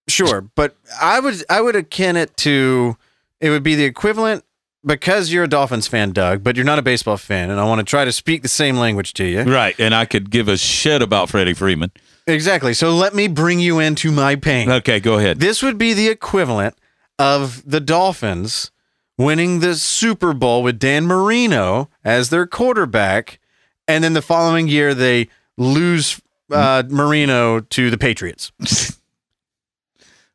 Sure, 0.07 0.41
but 0.41 0.75
I 1.01 1.19
would 1.19 1.43
I 1.49 1.61
would 1.61 1.75
akin 1.75 2.17
it 2.17 2.35
to 2.37 2.97
it 3.39 3.49
would 3.49 3.63
be 3.63 3.75
the 3.75 3.85
equivalent 3.85 4.43
because 4.85 5.31
you're 5.31 5.43
a 5.43 5.47
Dolphins 5.47 5.87
fan, 5.87 6.11
Doug, 6.11 6.43
but 6.43 6.55
you're 6.55 6.65
not 6.65 6.79
a 6.79 6.81
baseball 6.81 7.17
fan, 7.17 7.49
and 7.49 7.59
I 7.59 7.63
want 7.65 7.79
to 7.79 7.85
try 7.85 8.05
to 8.05 8.11
speak 8.11 8.41
the 8.41 8.47
same 8.47 8.77
language 8.77 9.13
to 9.13 9.25
you. 9.25 9.43
Right, 9.43 9.75
and 9.79 9.93
I 9.93 10.05
could 10.05 10.29
give 10.29 10.47
a 10.47 10.57
shit 10.57 11.01
about 11.01 11.29
Freddie 11.29 11.53
Freeman. 11.53 11.91
Exactly. 12.27 12.73
So 12.73 12.95
let 12.95 13.13
me 13.13 13.27
bring 13.27 13.59
you 13.59 13.79
into 13.79 14.11
my 14.11 14.35
pain. 14.35 14.69
Okay, 14.69 14.99
go 14.99 15.17
ahead. 15.17 15.39
This 15.39 15.63
would 15.63 15.77
be 15.77 15.93
the 15.93 16.07
equivalent 16.07 16.75
of 17.17 17.69
the 17.69 17.79
Dolphins 17.79 18.71
winning 19.17 19.59
the 19.59 19.75
Super 19.75 20.33
Bowl 20.33 20.63
with 20.63 20.79
Dan 20.79 21.05
Marino 21.05 21.89
as 22.03 22.29
their 22.29 22.47
quarterback, 22.47 23.39
and 23.87 24.03
then 24.03 24.13
the 24.13 24.21
following 24.21 24.67
year 24.67 24.93
they 24.93 25.29
lose 25.57 26.21
uh, 26.51 26.83
Marino 26.89 27.59
to 27.59 27.89
the 27.89 27.97
Patriots. 27.97 28.51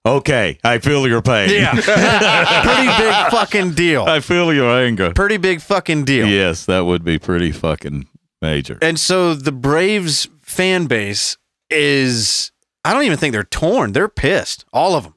Okay, 0.06 0.58
I 0.62 0.78
feel 0.78 1.08
your 1.08 1.20
pain. 1.20 1.50
Yeah. 1.50 1.72
pretty 2.64 3.02
big 3.02 3.30
fucking 3.32 3.72
deal. 3.72 4.04
I 4.04 4.20
feel 4.20 4.54
your 4.54 4.70
anger. 4.70 5.12
Pretty 5.12 5.36
big 5.36 5.60
fucking 5.60 6.04
deal. 6.04 6.28
Yes, 6.28 6.64
that 6.66 6.86
would 6.86 7.02
be 7.02 7.18
pretty 7.18 7.50
fucking 7.50 8.06
major. 8.40 8.78
And 8.80 9.00
so 9.00 9.34
the 9.34 9.50
Braves 9.50 10.28
fan 10.42 10.86
base 10.86 11.36
is 11.70 12.52
I 12.84 12.92
don't 12.92 13.02
even 13.02 13.18
think 13.18 13.32
they're 13.32 13.42
torn. 13.42 13.92
They're 13.92 14.08
pissed. 14.08 14.64
All 14.72 14.94
of 14.94 15.02
them. 15.02 15.14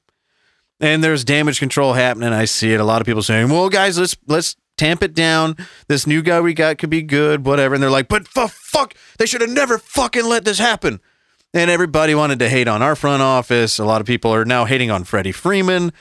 And 0.80 1.04
there's 1.04 1.24
damage 1.24 1.60
control 1.60 1.94
happening. 1.94 2.34
I 2.34 2.46
see 2.46 2.74
it. 2.74 2.80
A 2.80 2.84
lot 2.84 3.00
of 3.00 3.06
people 3.06 3.22
saying, 3.22 3.50
"Well, 3.50 3.70
guys, 3.70 4.00
let's 4.00 4.18
let's 4.26 4.56
tamp 4.76 5.04
it 5.04 5.14
down. 5.14 5.56
This 5.88 6.08
new 6.08 6.24
guy 6.24 6.42
we 6.42 6.56
got 6.56 6.80
could 6.80 6.90
be 6.90 7.04
good, 7.04 7.46
whatever." 7.46 7.76
And 7.76 7.84
they're 7.84 7.92
like, 7.92 8.08
"But 8.08 8.28
for 8.28 8.48
fuck, 8.48 8.96
they 9.20 9.28
should 9.28 9.42
have 9.42 9.52
never 9.52 9.78
fucking 9.78 10.26
let 10.26 10.46
this 10.46 10.58
happen." 10.58 11.00
And 11.54 11.72
everybody 11.72 12.14
wanted 12.14 12.40
to 12.40 12.50
hate 12.50 12.68
on 12.68 12.84
our 12.84 12.96
front 12.96 13.24
office. 13.24 13.80
A 13.80 13.86
lot 13.86 14.02
of 14.02 14.08
people 14.08 14.34
are 14.34 14.46
now 14.46 14.66
hating 14.66 14.92
on 14.92 15.04
Freddie 15.04 15.32
Freeman. 15.32 15.92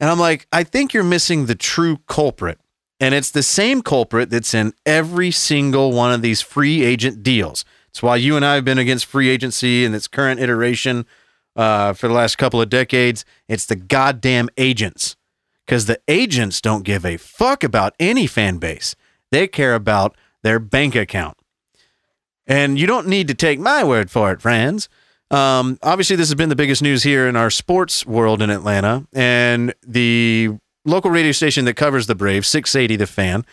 And 0.00 0.10
I'm 0.10 0.18
like, 0.18 0.48
I 0.52 0.64
think 0.64 0.92
you're 0.92 1.04
missing 1.04 1.46
the 1.46 1.54
true 1.54 1.98
culprit. 2.08 2.58
And 2.98 3.14
it's 3.14 3.30
the 3.30 3.44
same 3.44 3.80
culprit 3.82 4.30
that's 4.30 4.54
in 4.54 4.72
every 4.84 5.30
single 5.30 5.92
one 5.92 6.12
of 6.12 6.20
these 6.20 6.40
free 6.40 6.82
agent 6.82 7.22
deals. 7.22 7.64
It's 7.90 8.02
why 8.02 8.16
you 8.16 8.34
and 8.34 8.44
I 8.44 8.56
have 8.56 8.64
been 8.64 8.78
against 8.78 9.06
free 9.06 9.28
agency 9.28 9.84
in 9.84 9.94
its 9.94 10.08
current 10.08 10.40
iteration 10.40 11.06
uh, 11.54 11.92
for 11.92 12.08
the 12.08 12.14
last 12.14 12.36
couple 12.36 12.60
of 12.60 12.68
decades. 12.68 13.24
It's 13.46 13.66
the 13.66 13.76
goddamn 13.76 14.48
agents. 14.56 15.14
Because 15.64 15.86
the 15.86 16.00
agents 16.08 16.60
don't 16.60 16.82
give 16.82 17.04
a 17.04 17.18
fuck 17.18 17.62
about 17.62 17.94
any 18.00 18.26
fan 18.26 18.58
base, 18.58 18.96
they 19.30 19.46
care 19.46 19.74
about 19.74 20.16
their 20.42 20.58
bank 20.58 20.96
account. 20.96 21.36
And 22.48 22.78
you 22.78 22.86
don't 22.86 23.06
need 23.06 23.28
to 23.28 23.34
take 23.34 23.60
my 23.60 23.84
word 23.84 24.10
for 24.10 24.32
it, 24.32 24.40
friends. 24.40 24.88
Um, 25.30 25.78
obviously, 25.82 26.16
this 26.16 26.28
has 26.28 26.34
been 26.34 26.48
the 26.48 26.56
biggest 26.56 26.82
news 26.82 27.02
here 27.02 27.28
in 27.28 27.36
our 27.36 27.50
sports 27.50 28.06
world 28.06 28.40
in 28.40 28.48
Atlanta. 28.48 29.06
And 29.12 29.74
the 29.86 30.56
local 30.86 31.10
radio 31.10 31.32
station 31.32 31.66
that 31.66 31.74
covers 31.74 32.06
the 32.06 32.14
Braves, 32.14 32.48
680 32.48 32.96
The 32.96 33.06
Fan, 33.06 33.44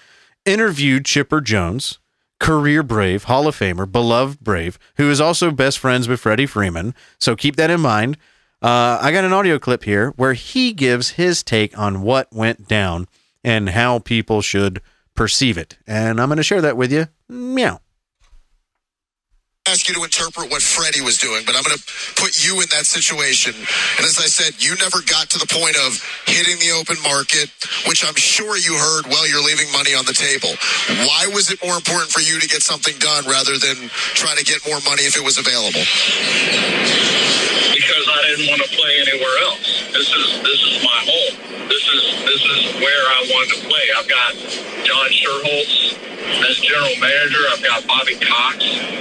interviewed 0.45 1.05
Chipper 1.05 1.41
Jones, 1.41 1.99
career 2.39 2.81
Brave, 2.81 3.25
Hall 3.25 3.47
of 3.47 3.57
Famer, 3.57 3.91
beloved 3.91 4.39
Brave, 4.39 4.79
who 4.95 5.09
is 5.09 5.19
also 5.19 5.51
best 5.51 5.77
friends 5.77 6.07
with 6.07 6.21
Freddie 6.21 6.45
Freeman. 6.45 6.95
So 7.19 7.35
keep 7.35 7.57
that 7.57 7.69
in 7.69 7.81
mind. 7.81 8.17
Uh, 8.61 8.97
I 9.01 9.11
got 9.11 9.25
an 9.25 9.33
audio 9.33 9.59
clip 9.59 9.83
here 9.83 10.11
where 10.11 10.33
he 10.33 10.71
gives 10.71 11.11
his 11.11 11.43
take 11.43 11.77
on 11.77 12.01
what 12.01 12.31
went 12.31 12.67
down 12.67 13.07
and 13.43 13.69
how 13.69 13.99
people 13.99 14.41
should 14.41 14.81
perceive 15.13 15.57
it. 15.57 15.77
And 15.85 16.21
I'm 16.21 16.29
going 16.29 16.37
to 16.37 16.43
share 16.43 16.61
that 16.61 16.77
with 16.77 16.91
you. 16.91 17.07
Meow. 17.27 17.81
Ask 19.67 19.89
you 19.89 19.95
to 19.95 20.03
interpret 20.03 20.51
what 20.51 20.61
Freddie 20.61 21.01
was 21.01 21.17
doing, 21.17 21.41
but 21.45 21.55
I'm 21.55 21.63
going 21.63 21.75
to 21.75 21.83
put 22.21 22.37
you 22.45 22.61
in 22.61 22.69
that 22.69 22.85
situation. 22.85 23.53
And 23.97 24.05
as 24.05 24.19
I 24.21 24.29
said, 24.29 24.61
you 24.61 24.75
never 24.77 25.01
got 25.09 25.29
to 25.33 25.39
the 25.39 25.49
point 25.49 25.75
of 25.81 25.97
hitting 26.29 26.61
the 26.61 26.69
open 26.69 27.01
market, 27.01 27.49
which 27.89 28.05
I'm 28.05 28.13
sure 28.13 28.57
you 28.57 28.77
heard 28.77 29.09
while 29.09 29.25
you're 29.27 29.41
leaving 29.41 29.71
money 29.73 29.97
on 29.97 30.05
the 30.05 30.13
table. 30.13 30.53
Why 31.09 31.25
was 31.33 31.49
it 31.49 31.57
more 31.65 31.75
important 31.75 32.13
for 32.13 32.21
you 32.21 32.39
to 32.39 32.47
get 32.47 32.61
something 32.61 32.93
done 33.01 33.25
rather 33.25 33.57
than 33.57 33.89
trying 34.13 34.37
to 34.37 34.45
get 34.45 34.61
more 34.69 34.77
money 34.85 35.01
if 35.01 35.17
it 35.17 35.25
was 35.25 35.41
available? 35.41 35.81
because 37.75 38.07
I 38.07 38.21
didn't 38.29 38.47
want 38.49 38.61
to 38.63 38.69
play 38.71 38.93
anywhere 39.01 39.37
else. 39.49 39.67
This 39.91 40.09
is 40.09 40.27
this 40.41 40.61
is 40.63 40.75
my 40.83 40.99
home. 41.05 41.35
This 41.67 41.85
is 41.85 42.03
this 42.23 42.41
is 42.41 42.59
where 42.81 43.03
I 43.13 43.19
wanted 43.29 43.49
to 43.55 43.59
play. 43.67 43.85
I've 43.97 44.07
got 44.07 44.31
John 44.85 45.07
Schuerholz 45.09 45.97
as 46.49 46.57
general 46.57 46.95
manager. 46.99 47.41
I've 47.51 47.63
got 47.63 47.85
Bobby 47.87 48.15
Cox. 48.15 48.57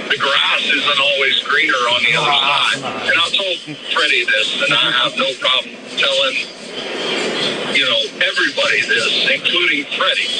The 0.09 0.17
grass 0.17 0.63
isn't 0.63 0.99
always 0.99 1.41
greener 1.43 1.81
on 1.93 2.01
the 2.03 2.13
other 2.17 2.35
side. 2.37 2.79
And 3.09 3.17
I 3.17 3.27
told 3.33 3.57
Freddie 3.93 4.25
this, 4.25 4.61
and 4.61 4.73
I 4.73 4.91
have 5.03 5.13
no 5.17 5.29
problem 5.41 5.75
telling 5.97 6.37
you 7.75 7.85
know 7.85 8.01
everybody 8.23 8.81
this, 8.87 9.09
including 9.29 9.85
Freddie. 9.97 10.31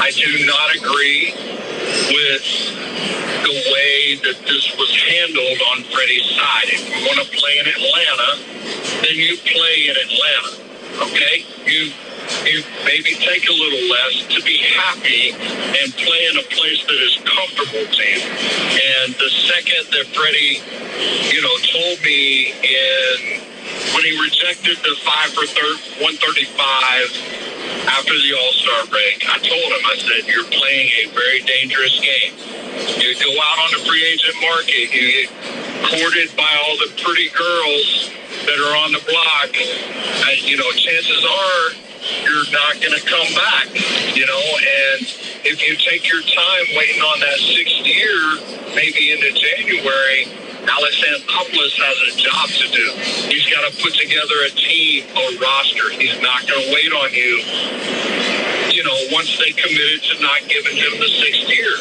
I 0.00 0.10
do 0.10 0.46
not 0.46 0.74
agree 0.74 1.32
with 2.10 2.46
the 3.44 3.54
way 3.72 4.16
that 4.24 4.38
this 4.46 4.74
was 4.76 4.90
handled 4.90 5.60
on 5.72 5.84
Freddie's 5.92 6.28
side. 6.34 6.68
If 6.72 6.82
you 6.88 7.06
want 7.06 7.20
to 7.20 7.28
play 7.36 7.58
in 7.60 7.66
Atlanta, 7.68 8.30
then 9.04 9.16
you 9.20 9.36
play 9.36 9.92
in 9.92 9.96
Atlanta. 10.00 10.64
Okay? 11.12 11.44
You 11.66 11.92
you 11.92 12.13
maybe 12.84 13.16
take 13.20 13.48
a 13.48 13.52
little 13.52 13.84
less 13.88 14.26
to 14.28 14.42
be 14.42 14.58
happy 14.58 15.32
and 15.32 15.92
play 15.96 16.22
in 16.30 16.36
a 16.38 16.46
place 16.52 16.84
that 16.84 17.00
is 17.00 17.16
comfortable 17.24 17.86
to 17.88 18.02
you. 18.04 18.22
And 18.22 19.14
the 19.16 19.30
second 19.48 19.90
that 19.92 20.06
Freddie, 20.12 20.60
you 21.34 21.40
know, 21.42 21.56
told 21.72 22.00
me 22.04 22.52
in 22.52 23.40
when 23.94 24.04
he 24.04 24.12
rejected 24.20 24.76
the 24.84 24.94
five 25.02 25.32
for 25.32 25.46
thir- 25.46 25.80
135 26.04 27.88
after 27.88 28.12
the 28.12 28.32
All 28.36 28.52
Star 28.52 28.86
break, 28.86 29.24
I 29.28 29.38
told 29.40 29.68
him, 29.72 29.82
I 29.84 29.96
said, 29.96 30.28
You're 30.28 30.48
playing 30.48 30.88
a 31.04 31.10
very 31.12 31.40
dangerous 31.42 31.98
game. 32.00 32.34
You 33.00 33.14
go 33.16 33.32
out 33.32 33.58
on 33.64 33.70
the 33.78 33.82
free 33.86 34.04
agent 34.04 34.36
market, 34.40 34.92
you 34.92 35.24
get 35.24 35.28
courted 35.88 36.36
by 36.36 36.50
all 36.64 36.76
the 36.76 36.90
pretty 37.02 37.28
girls 37.30 38.10
that 38.46 38.58
are 38.60 38.76
on 38.84 38.92
the 38.92 39.02
block. 39.08 39.52
And, 39.54 40.42
you 40.42 40.56
know, 40.56 40.70
chances 40.72 41.24
are 41.24 41.84
you're 42.22 42.50
not 42.52 42.80
going 42.80 42.94
to 42.94 43.04
come 43.06 43.30
back, 43.34 43.68
you 44.16 44.26
know, 44.26 44.44
and 44.94 45.02
if 45.44 45.60
you 45.60 45.76
take 45.76 46.08
your 46.08 46.22
time 46.22 46.64
waiting 46.76 47.00
on 47.00 47.20
that 47.20 47.38
sixth 47.38 47.84
year, 47.84 48.16
maybe 48.74 49.12
into 49.12 49.32
January, 49.32 50.28
Alex 50.64 50.96
Anthopoulos 51.04 51.76
has 51.76 51.98
a 52.08 52.12
job 52.16 52.48
to 52.48 52.66
do. 52.72 52.86
He's 53.28 53.44
got 53.52 53.68
to 53.68 53.82
put 53.82 53.92
together 53.94 54.34
a 54.46 54.50
team, 54.56 55.04
a 55.12 55.24
roster. 55.38 55.90
He's 55.92 56.16
not 56.22 56.46
going 56.48 56.64
to 56.64 56.70
wait 56.72 56.92
on 56.92 57.12
you. 57.12 57.32
You 58.72 58.82
know, 58.84 58.96
once 59.12 59.36
they 59.38 59.52
committed 59.52 60.02
to 60.02 60.22
not 60.22 60.40
giving 60.48 60.76
him 60.76 60.98
the 60.98 61.08
sixth 61.08 61.48
year, 61.48 61.72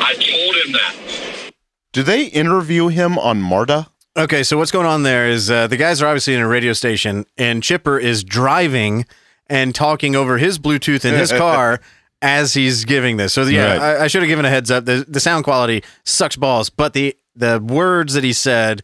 I 0.00 0.14
told 0.14 0.56
him 0.64 0.72
that. 0.72 1.52
Do 1.92 2.02
they 2.02 2.24
interview 2.24 2.88
him 2.88 3.18
on 3.18 3.42
MARTA? 3.42 3.88
Okay, 4.16 4.42
so 4.42 4.58
what's 4.58 4.72
going 4.72 4.86
on 4.86 5.02
there 5.02 5.28
is 5.28 5.50
uh, 5.50 5.66
the 5.66 5.76
guys 5.76 6.02
are 6.02 6.06
obviously 6.06 6.34
in 6.34 6.40
a 6.40 6.48
radio 6.48 6.72
station, 6.72 7.26
and 7.36 7.62
Chipper 7.62 7.98
is 7.98 8.24
driving 8.24 9.04
and 9.50 9.74
talking 9.74 10.16
over 10.16 10.38
his 10.38 10.58
Bluetooth 10.58 11.04
in 11.04 11.14
his 11.14 11.30
car 11.44 11.80
as 12.22 12.54
he's 12.54 12.86
giving 12.86 13.18
this. 13.18 13.34
So 13.34 13.42
yeah, 13.42 13.72
Right. 13.76 13.80
I, 13.80 14.04
I 14.04 14.06
should 14.06 14.22
have 14.22 14.28
given 14.28 14.46
a 14.46 14.48
heads 14.48 14.70
up. 14.70 14.86
The, 14.86 15.04
the 15.06 15.20
sound 15.20 15.44
quality 15.44 15.84
sucks 16.04 16.36
balls, 16.36 16.70
but 16.70 16.94
the 16.94 17.16
the 17.36 17.60
words 17.60 18.14
that 18.14 18.24
he 18.24 18.32
said 18.32 18.82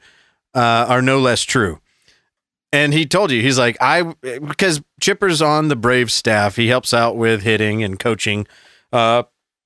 uh, 0.55 0.87
are 0.89 1.01
no 1.01 1.19
less 1.19 1.43
true. 1.43 1.81
And 2.73 2.93
he 2.93 3.07
told 3.07 3.31
you 3.31 3.41
he's 3.41 3.59
like 3.59 3.79
I 3.81 4.03
because 4.23 4.83
Chipper's 5.01 5.41
on 5.41 5.69
the 5.69 5.77
Braves 5.77 6.12
staff. 6.12 6.57
He 6.57 6.69
helps 6.69 6.93
out 6.93 7.17
with 7.17 7.43
hitting 7.43 7.83
and 7.83 7.99
coaching, 7.99 8.47
uh, 8.93 9.23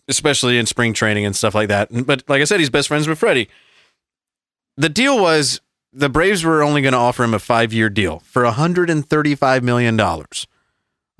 especially 0.06 0.58
in 0.58 0.66
spring 0.66 0.92
training 0.92 1.24
and 1.24 1.34
stuff 1.34 1.54
like 1.54 1.68
that. 1.68 1.88
But 2.06 2.28
like 2.28 2.40
I 2.40 2.44
said, 2.44 2.60
he's 2.60 2.70
best 2.70 2.86
friends 2.86 3.08
with 3.08 3.18
Freddie 3.18 3.48
the 4.80 4.88
deal 4.88 5.20
was 5.20 5.60
the 5.92 6.08
Braves 6.08 6.42
were 6.42 6.62
only 6.62 6.80
going 6.80 6.92
to 6.92 6.98
offer 6.98 7.22
him 7.22 7.34
a 7.34 7.38
five 7.38 7.72
year 7.72 7.90
deal 7.90 8.20
for 8.20 8.44
$135 8.44 9.62
million. 9.62 9.96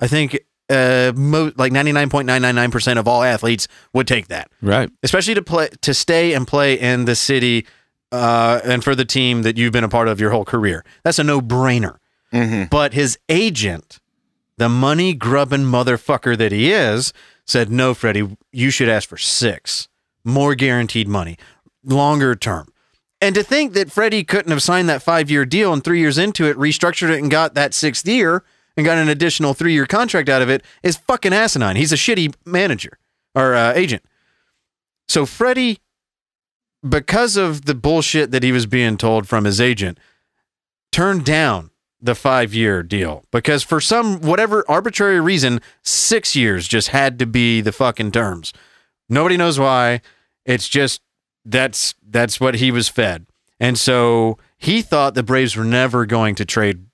I 0.00 0.06
think 0.06 0.40
uh, 0.68 1.12
mo- 1.14 1.52
like 1.56 1.72
99.999% 1.72 2.98
of 2.98 3.06
all 3.08 3.22
athletes 3.22 3.68
would 3.92 4.06
take 4.06 4.28
that, 4.28 4.50
Right. 4.62 4.90
especially 5.02 5.34
to 5.34 5.42
play, 5.42 5.68
to 5.82 5.94
stay 5.94 6.32
and 6.32 6.46
play 6.46 6.78
in 6.78 7.04
the 7.04 7.14
city 7.14 7.66
uh, 8.12 8.60
and 8.64 8.82
for 8.82 8.94
the 8.94 9.04
team 9.04 9.42
that 9.42 9.56
you've 9.56 9.72
been 9.72 9.84
a 9.84 9.88
part 9.88 10.08
of 10.08 10.20
your 10.20 10.30
whole 10.30 10.44
career. 10.44 10.84
That's 11.04 11.18
a 11.18 11.24
no 11.24 11.40
brainer. 11.40 11.96
Mm-hmm. 12.32 12.64
But 12.70 12.92
his 12.94 13.18
agent, 13.28 13.98
the 14.56 14.68
money 14.68 15.14
grubbing 15.14 15.64
motherfucker 15.64 16.36
that 16.38 16.52
he 16.52 16.72
is, 16.72 17.12
said, 17.44 17.70
No, 17.70 17.94
Freddie, 17.94 18.36
you 18.52 18.70
should 18.70 18.88
ask 18.88 19.08
for 19.08 19.16
six. 19.16 19.88
More 20.24 20.54
guaranteed 20.54 21.08
money, 21.08 21.36
longer 21.84 22.34
term. 22.34 22.72
And 23.20 23.34
to 23.34 23.42
think 23.42 23.72
that 23.74 23.90
Freddie 23.92 24.22
couldn't 24.24 24.50
have 24.52 24.62
signed 24.62 24.88
that 24.88 25.02
five 25.02 25.30
year 25.30 25.44
deal 25.44 25.72
and 25.72 25.82
three 25.82 25.98
years 26.00 26.18
into 26.18 26.46
it, 26.46 26.56
restructured 26.56 27.10
it 27.10 27.18
and 27.20 27.30
got 27.30 27.54
that 27.54 27.74
sixth 27.74 28.06
year 28.06 28.44
and 28.76 28.86
got 28.86 28.98
an 28.98 29.08
additional 29.08 29.54
three 29.54 29.72
year 29.72 29.86
contract 29.86 30.28
out 30.28 30.42
of 30.42 30.48
it 30.48 30.62
is 30.82 30.96
fucking 30.96 31.32
asinine. 31.32 31.76
He's 31.76 31.92
a 31.92 31.96
shitty 31.96 32.34
manager 32.44 32.98
or 33.34 33.54
uh, 33.54 33.72
agent. 33.74 34.02
So 35.08 35.26
Freddie, 35.26 35.78
because 36.88 37.36
of 37.36 37.64
the 37.64 37.74
bullshit 37.74 38.30
that 38.30 38.42
he 38.42 38.52
was 38.52 38.66
being 38.66 38.96
told 38.96 39.26
from 39.26 39.44
his 39.44 39.60
agent, 39.60 39.98
turned 40.92 41.24
down 41.24 41.70
the 42.00 42.14
five 42.14 42.54
year 42.54 42.82
deal 42.82 43.24
because 43.30 43.62
for 43.62 43.80
some 43.80 44.20
whatever 44.20 44.64
arbitrary 44.68 45.20
reason, 45.20 45.60
six 45.82 46.34
years 46.34 46.66
just 46.66 46.88
had 46.88 47.18
to 47.18 47.26
be 47.26 47.60
the 47.60 47.72
fucking 47.72 48.12
terms. 48.12 48.52
Nobody 49.08 49.36
knows 49.36 49.58
why. 49.58 50.00
It's 50.44 50.68
just 50.68 51.02
that's 51.44 51.94
that's 52.06 52.40
what 52.40 52.56
he 52.56 52.70
was 52.70 52.88
fed. 52.88 53.26
And 53.58 53.78
so 53.78 54.38
he 54.56 54.80
thought 54.80 55.14
the 55.14 55.22
Braves 55.22 55.56
were 55.56 55.64
never 55.64 56.06
going 56.06 56.34
to 56.36 56.44
trade 56.44 56.86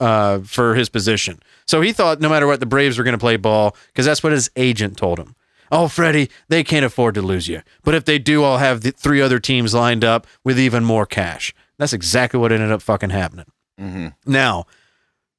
uh, 0.00 0.40
for 0.40 0.74
his 0.74 0.88
position. 0.88 1.38
So 1.66 1.80
he 1.80 1.92
thought 1.92 2.20
no 2.20 2.28
matter 2.28 2.46
what, 2.46 2.60
the 2.60 2.66
Braves 2.66 2.98
were 2.98 3.04
going 3.04 3.12
to 3.12 3.18
play 3.18 3.36
ball 3.36 3.76
because 3.88 4.06
that's 4.06 4.22
what 4.22 4.32
his 4.32 4.50
agent 4.56 4.96
told 4.96 5.18
him. 5.18 5.34
Oh, 5.70 5.86
Freddie, 5.88 6.30
they 6.48 6.64
can't 6.64 6.84
afford 6.84 7.14
to 7.16 7.22
lose 7.22 7.46
you. 7.46 7.62
But 7.84 7.94
if 7.94 8.04
they 8.06 8.18
do, 8.18 8.42
I'll 8.42 8.56
have 8.58 8.80
the 8.80 8.90
three 8.90 9.20
other 9.20 9.38
teams 9.38 9.74
lined 9.74 10.02
up 10.04 10.26
with 10.42 10.58
even 10.58 10.82
more 10.84 11.04
cash. 11.04 11.52
That's 11.78 11.92
exactly 11.92 12.40
what 12.40 12.52
ended 12.52 12.72
up 12.72 12.80
fucking 12.80 13.10
happening. 13.10 13.44
Mm-hmm. 13.78 14.08
Now, 14.26 14.64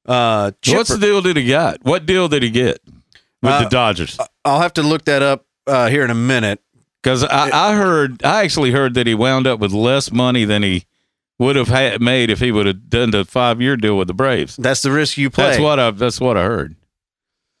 uh, 0.06 0.52
Chipper, 0.62 0.78
What's 0.78 0.90
the 0.90 0.98
deal 0.98 1.20
did 1.20 1.36
he 1.36 1.46
got? 1.46 1.78
What 1.82 2.06
deal 2.06 2.28
did 2.28 2.42
he 2.42 2.50
get 2.50 2.80
with 3.42 3.52
Uh, 3.52 3.64
the 3.64 3.68
Dodgers? 3.68 4.18
I'll 4.44 4.60
have 4.60 4.72
to 4.74 4.82
look 4.82 5.04
that 5.06 5.22
up 5.22 5.46
uh, 5.66 5.88
here 5.88 6.04
in 6.04 6.10
a 6.10 6.14
minute. 6.14 6.60
Because 7.02 7.24
I, 7.24 7.70
I 7.70 7.74
heard, 7.76 8.22
I 8.22 8.44
actually 8.44 8.72
heard 8.72 8.92
that 8.94 9.06
he 9.06 9.14
wound 9.14 9.46
up 9.46 9.58
with 9.58 9.72
less 9.72 10.12
money 10.12 10.44
than 10.44 10.62
he 10.62 10.84
would 11.40 11.56
have 11.56 11.68
had 11.68 12.00
made 12.02 12.30
if 12.30 12.38
he 12.38 12.52
would 12.52 12.66
have 12.66 12.90
done 12.90 13.10
the 13.10 13.24
five 13.24 13.60
year 13.60 13.76
deal 13.76 13.96
with 13.98 14.06
the 14.08 14.14
Braves. 14.14 14.56
That's 14.56 14.82
the 14.82 14.92
risk 14.92 15.16
you 15.18 15.30
play. 15.30 15.46
That's 15.46 15.58
what 15.58 15.80
I. 15.80 15.90
That's 15.90 16.20
what 16.20 16.36
I 16.36 16.44
heard. 16.44 16.76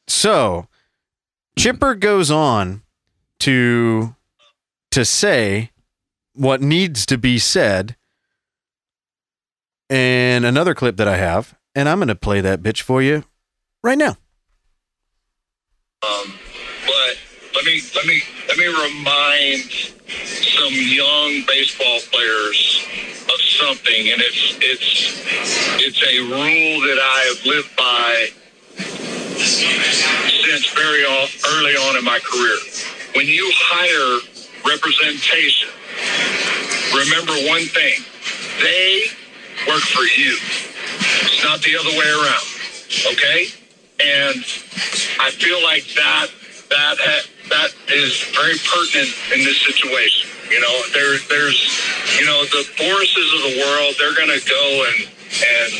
So 0.06 0.68
Chipper 1.58 1.94
goes 1.96 2.30
on 2.30 2.82
to 3.40 4.14
to 4.92 5.04
say 5.04 5.70
what 6.34 6.60
needs 6.62 7.06
to 7.06 7.18
be 7.18 7.38
said 7.38 7.96
And 9.88 10.44
another 10.44 10.74
clip 10.74 10.96
that 10.98 11.08
I 11.08 11.16
have, 11.16 11.56
and 11.74 11.88
I'm 11.88 11.98
going 11.98 12.08
to 12.08 12.14
play 12.14 12.40
that 12.40 12.62
bitch 12.62 12.82
for 12.82 13.02
you 13.02 13.24
right 13.82 13.98
now. 13.98 14.16
Um, 16.02 16.34
but 16.86 17.18
let 17.54 17.64
me 17.64 17.80
let 17.96 18.06
me 18.06 18.22
let 18.48 18.58
me 18.58 18.66
remind 18.66 19.62
some 20.24 20.72
young 20.74 21.44
baseball 21.46 21.98
players 22.12 22.86
of 23.34 23.40
something, 23.40 24.10
and 24.10 24.20
it's 24.20 24.56
it's 24.60 24.90
it's 25.80 26.02
a 26.02 26.18
rule 26.20 26.80
that 26.86 26.98
I 27.00 27.18
have 27.30 27.46
lived 27.46 27.76
by 27.76 28.28
since 29.40 30.70
very 30.72 31.04
early 31.04 31.76
on 31.88 31.96
in 31.96 32.04
my 32.04 32.18
career. 32.20 32.58
When 33.14 33.26
you 33.26 33.50
hire 33.54 34.20
representation, 34.66 35.68
remember 36.94 37.32
one 37.48 37.66
thing: 37.66 38.02
they 38.60 39.04
work 39.66 39.82
for 39.82 40.04
you. 40.18 40.36
It's 41.22 41.42
not 41.44 41.60
the 41.62 41.76
other 41.76 41.90
way 41.90 42.08
around. 42.08 42.46
Okay? 43.12 43.46
And 44.00 44.44
I 45.20 45.30
feel 45.30 45.62
like 45.62 45.84
that 45.94 46.28
that 46.70 46.96
that 47.50 47.70
is 47.92 48.22
very 48.34 48.56
pertinent 48.64 49.14
in 49.34 49.44
this 49.44 49.60
situation. 49.62 50.30
You 50.50 50.60
know, 50.60 50.76
there 50.92 51.18
there's 51.28 51.60
you 52.18 52.26
know 52.26 52.44
the 52.46 52.66
Borases 52.76 53.28
of 53.34 53.40
the 53.54 53.54
world. 53.62 53.94
They're 53.98 54.14
going 54.14 54.34
to 54.34 54.42
go 54.48 54.64
and 54.90 55.08
and 55.30 55.72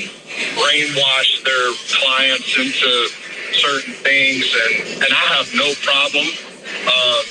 brainwash 0.57 1.43
their 1.45 1.67
clients 2.01 2.57
into 2.57 3.09
certain 3.59 3.95
things, 3.95 4.47
and 4.47 5.03
and 5.05 5.11
I 5.13 5.27
have 5.37 5.51
no 5.55 5.73
problem. 5.83 6.27
Uh, 6.87 7.23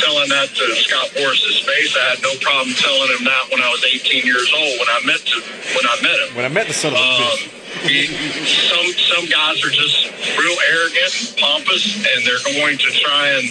Telling 0.00 0.28
that 0.30 0.48
to 0.48 0.74
Scott 0.76 1.10
Boras's 1.14 1.60
face, 1.60 1.94
I 1.94 2.16
had 2.16 2.22
no 2.22 2.32
problem 2.40 2.74
telling 2.74 3.10
him 3.18 3.24
that 3.24 3.44
when 3.52 3.60
I 3.62 3.68
was 3.68 3.84
18 3.84 4.24
years 4.24 4.50
old 4.56 4.78
when 4.80 4.88
I 4.88 5.00
met 5.04 5.20
to, 5.20 5.40
when 5.76 5.84
I 5.86 5.96
met 6.02 6.18
him. 6.26 6.34
When 6.34 6.44
I 6.46 6.48
met 6.48 6.66
the 6.68 6.72
son 6.72 6.94
of 6.94 6.98
Um, 6.98 7.36
he- 7.38 7.50
some 7.82 8.86
some 8.96 9.26
guys 9.26 9.62
are 9.64 9.70
just 9.70 10.10
real 10.38 10.56
arrogant 10.70 11.34
pompous, 11.38 11.96
and 11.96 12.24
they're 12.26 12.42
going 12.54 12.78
to 12.78 12.90
try 13.00 13.28
and 13.38 13.44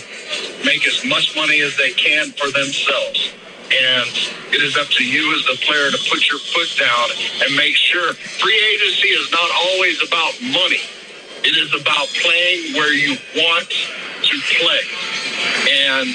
make 0.65 0.87
as 0.87 1.03
much 1.05 1.35
money 1.35 1.61
as 1.61 1.75
they 1.77 1.91
can 1.91 2.31
for 2.31 2.49
themselves. 2.51 3.33
And 3.73 4.09
it 4.53 4.61
is 4.61 4.77
up 4.77 4.87
to 4.87 5.03
you 5.03 5.33
as 5.35 5.45
the 5.45 5.57
player 5.65 5.89
to 5.89 5.97
put 6.09 6.29
your 6.29 6.39
foot 6.39 6.69
down 6.77 7.09
and 7.45 7.55
make 7.55 7.75
sure 7.75 8.13
free 8.13 8.61
agency 8.75 9.09
is 9.09 9.31
not 9.31 9.49
always 9.65 9.97
about 10.03 10.33
money. 10.41 10.81
It 11.43 11.57
is 11.57 11.73
about 11.79 12.07
playing 12.21 12.73
where 12.73 12.93
you 12.93 13.17
want 13.35 13.69
to 13.69 14.35
play. 14.59 14.81
And 15.69 16.07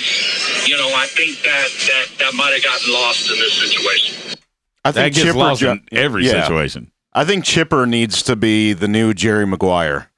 you 0.67 0.77
know, 0.77 0.91
I 0.95 1.07
think 1.09 1.43
that 1.43 1.69
that, 1.89 2.07
that 2.19 2.35
might 2.35 2.53
have 2.53 2.63
gotten 2.63 2.93
lost 2.93 3.31
in 3.31 3.39
this 3.39 3.55
situation. 3.55 4.39
I 4.85 4.91
That 4.93 4.95
think 5.03 5.15
gets 5.17 5.27
Chipper 5.27 5.39
lost 5.39 5.61
ju- 5.61 5.71
in 5.71 5.83
every 5.93 6.27
yeah. 6.27 6.43
situation. 6.43 6.91
I 7.19 7.25
think 7.25 7.45
Chipper 7.45 7.85
needs 7.85 8.23
to 8.23 8.37
be 8.37 8.73
the 8.75 8.87
new 8.87 9.13
Jerry 9.13 9.45
Maguire. 9.45 10.13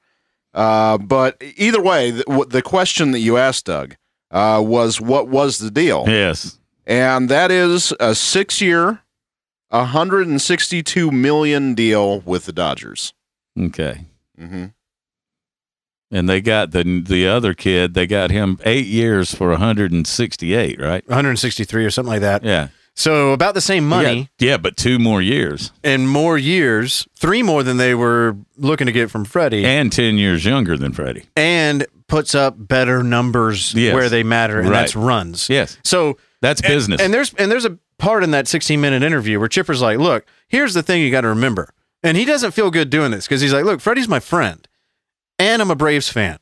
Uh, 0.53 0.99
but 0.99 1.41
either 1.57 1.81
way, 1.81 2.11
the, 2.11 2.45
the 2.47 2.61
question 2.61 3.09
that 3.13 3.21
you 3.21 3.37
asked, 3.37 3.65
Doug, 3.65 3.95
uh, 4.29 4.61
was 4.63 5.01
what 5.01 5.27
was 5.27 5.57
the 5.57 5.71
deal? 5.71 6.03
Yes. 6.07 6.59
And 6.85 7.27
that 7.27 7.49
is 7.49 7.91
a 7.99 8.13
six 8.13 8.61
year, 8.61 9.01
162 9.69 11.09
million 11.09 11.73
deal 11.73 12.19
with 12.19 12.45
the 12.45 12.53
Dodgers. 12.53 13.15
Okay. 13.59 14.05
Mm-hmm. 14.39 14.65
And 16.11 16.29
they 16.29 16.39
got 16.39 16.69
the 16.69 17.01
the 17.03 17.27
other 17.27 17.55
kid. 17.55 17.95
They 17.95 18.05
got 18.05 18.29
him 18.29 18.59
eight 18.63 18.85
years 18.85 19.33
for 19.33 19.49
168, 19.49 20.79
right? 20.79 21.07
163 21.07 21.83
or 21.83 21.89
something 21.89 22.11
like 22.11 22.21
that. 22.21 22.43
Yeah. 22.43 22.67
So 22.95 23.31
about 23.31 23.53
the 23.53 23.61
same 23.61 23.87
money 23.87 24.29
Yeah, 24.39 24.49
yeah, 24.51 24.57
but 24.57 24.75
two 24.77 24.99
more 24.99 25.21
years 25.21 25.71
and 25.83 26.07
more 26.09 26.37
years, 26.37 27.07
three 27.17 27.41
more 27.41 27.63
than 27.63 27.77
they 27.77 27.95
were 27.95 28.35
looking 28.57 28.85
to 28.87 28.91
get 28.91 29.09
from 29.09 29.23
Freddie, 29.25 29.63
and, 29.65 29.81
and 29.81 29.91
10 29.91 30.17
years 30.17 30.43
younger 30.45 30.77
than 30.77 30.91
Freddie. 30.91 31.23
And 31.35 31.85
puts 32.07 32.35
up 32.35 32.55
better 32.57 33.01
numbers 33.03 33.73
Yes. 33.73 33.93
where 33.93 34.09
they 34.09 34.23
matter, 34.23 34.59
and 34.59 34.69
Right. 34.69 34.81
that's 34.81 34.95
runs. 34.95 35.49
Yes. 35.49 35.77
So 35.83 36.17
That's 36.41 36.61
and- 36.61 36.67
business. 36.69 37.01
And, 37.01 37.13
there's 37.13 37.33
and 37.35 37.49
there's 37.49 37.65
a 37.65 37.77
part 37.97 38.23
in 38.23 38.31
that 38.31 38.47
16 38.47 38.81
minute 38.81 39.03
interview 39.03 39.39
where 39.39 39.47
Chipper's 39.47 39.81
like, 39.81 39.97
"Look, 39.97 40.25
here's 40.49 40.73
the 40.73 40.83
thing 40.83 41.01
you 41.01 41.09
got 41.11 41.21
to 41.21 41.29
remember," 41.29 41.69
and 42.03 42.17
he 42.17 42.25
doesn't 42.25 42.51
feel 42.51 42.69
good 42.71 42.89
doing 42.89 43.11
this 43.11 43.25
because 43.25 43.39
he's 43.41 43.53
like, 43.53 43.63
"Look, 43.63 43.79
Freddie's 43.79 44.09
my 44.09 44.19
friend, 44.19 44.67
and 45.39 45.61
I'm 45.61 45.71
a 45.71 45.75
Braves 45.75 46.09
fan. 46.09 46.39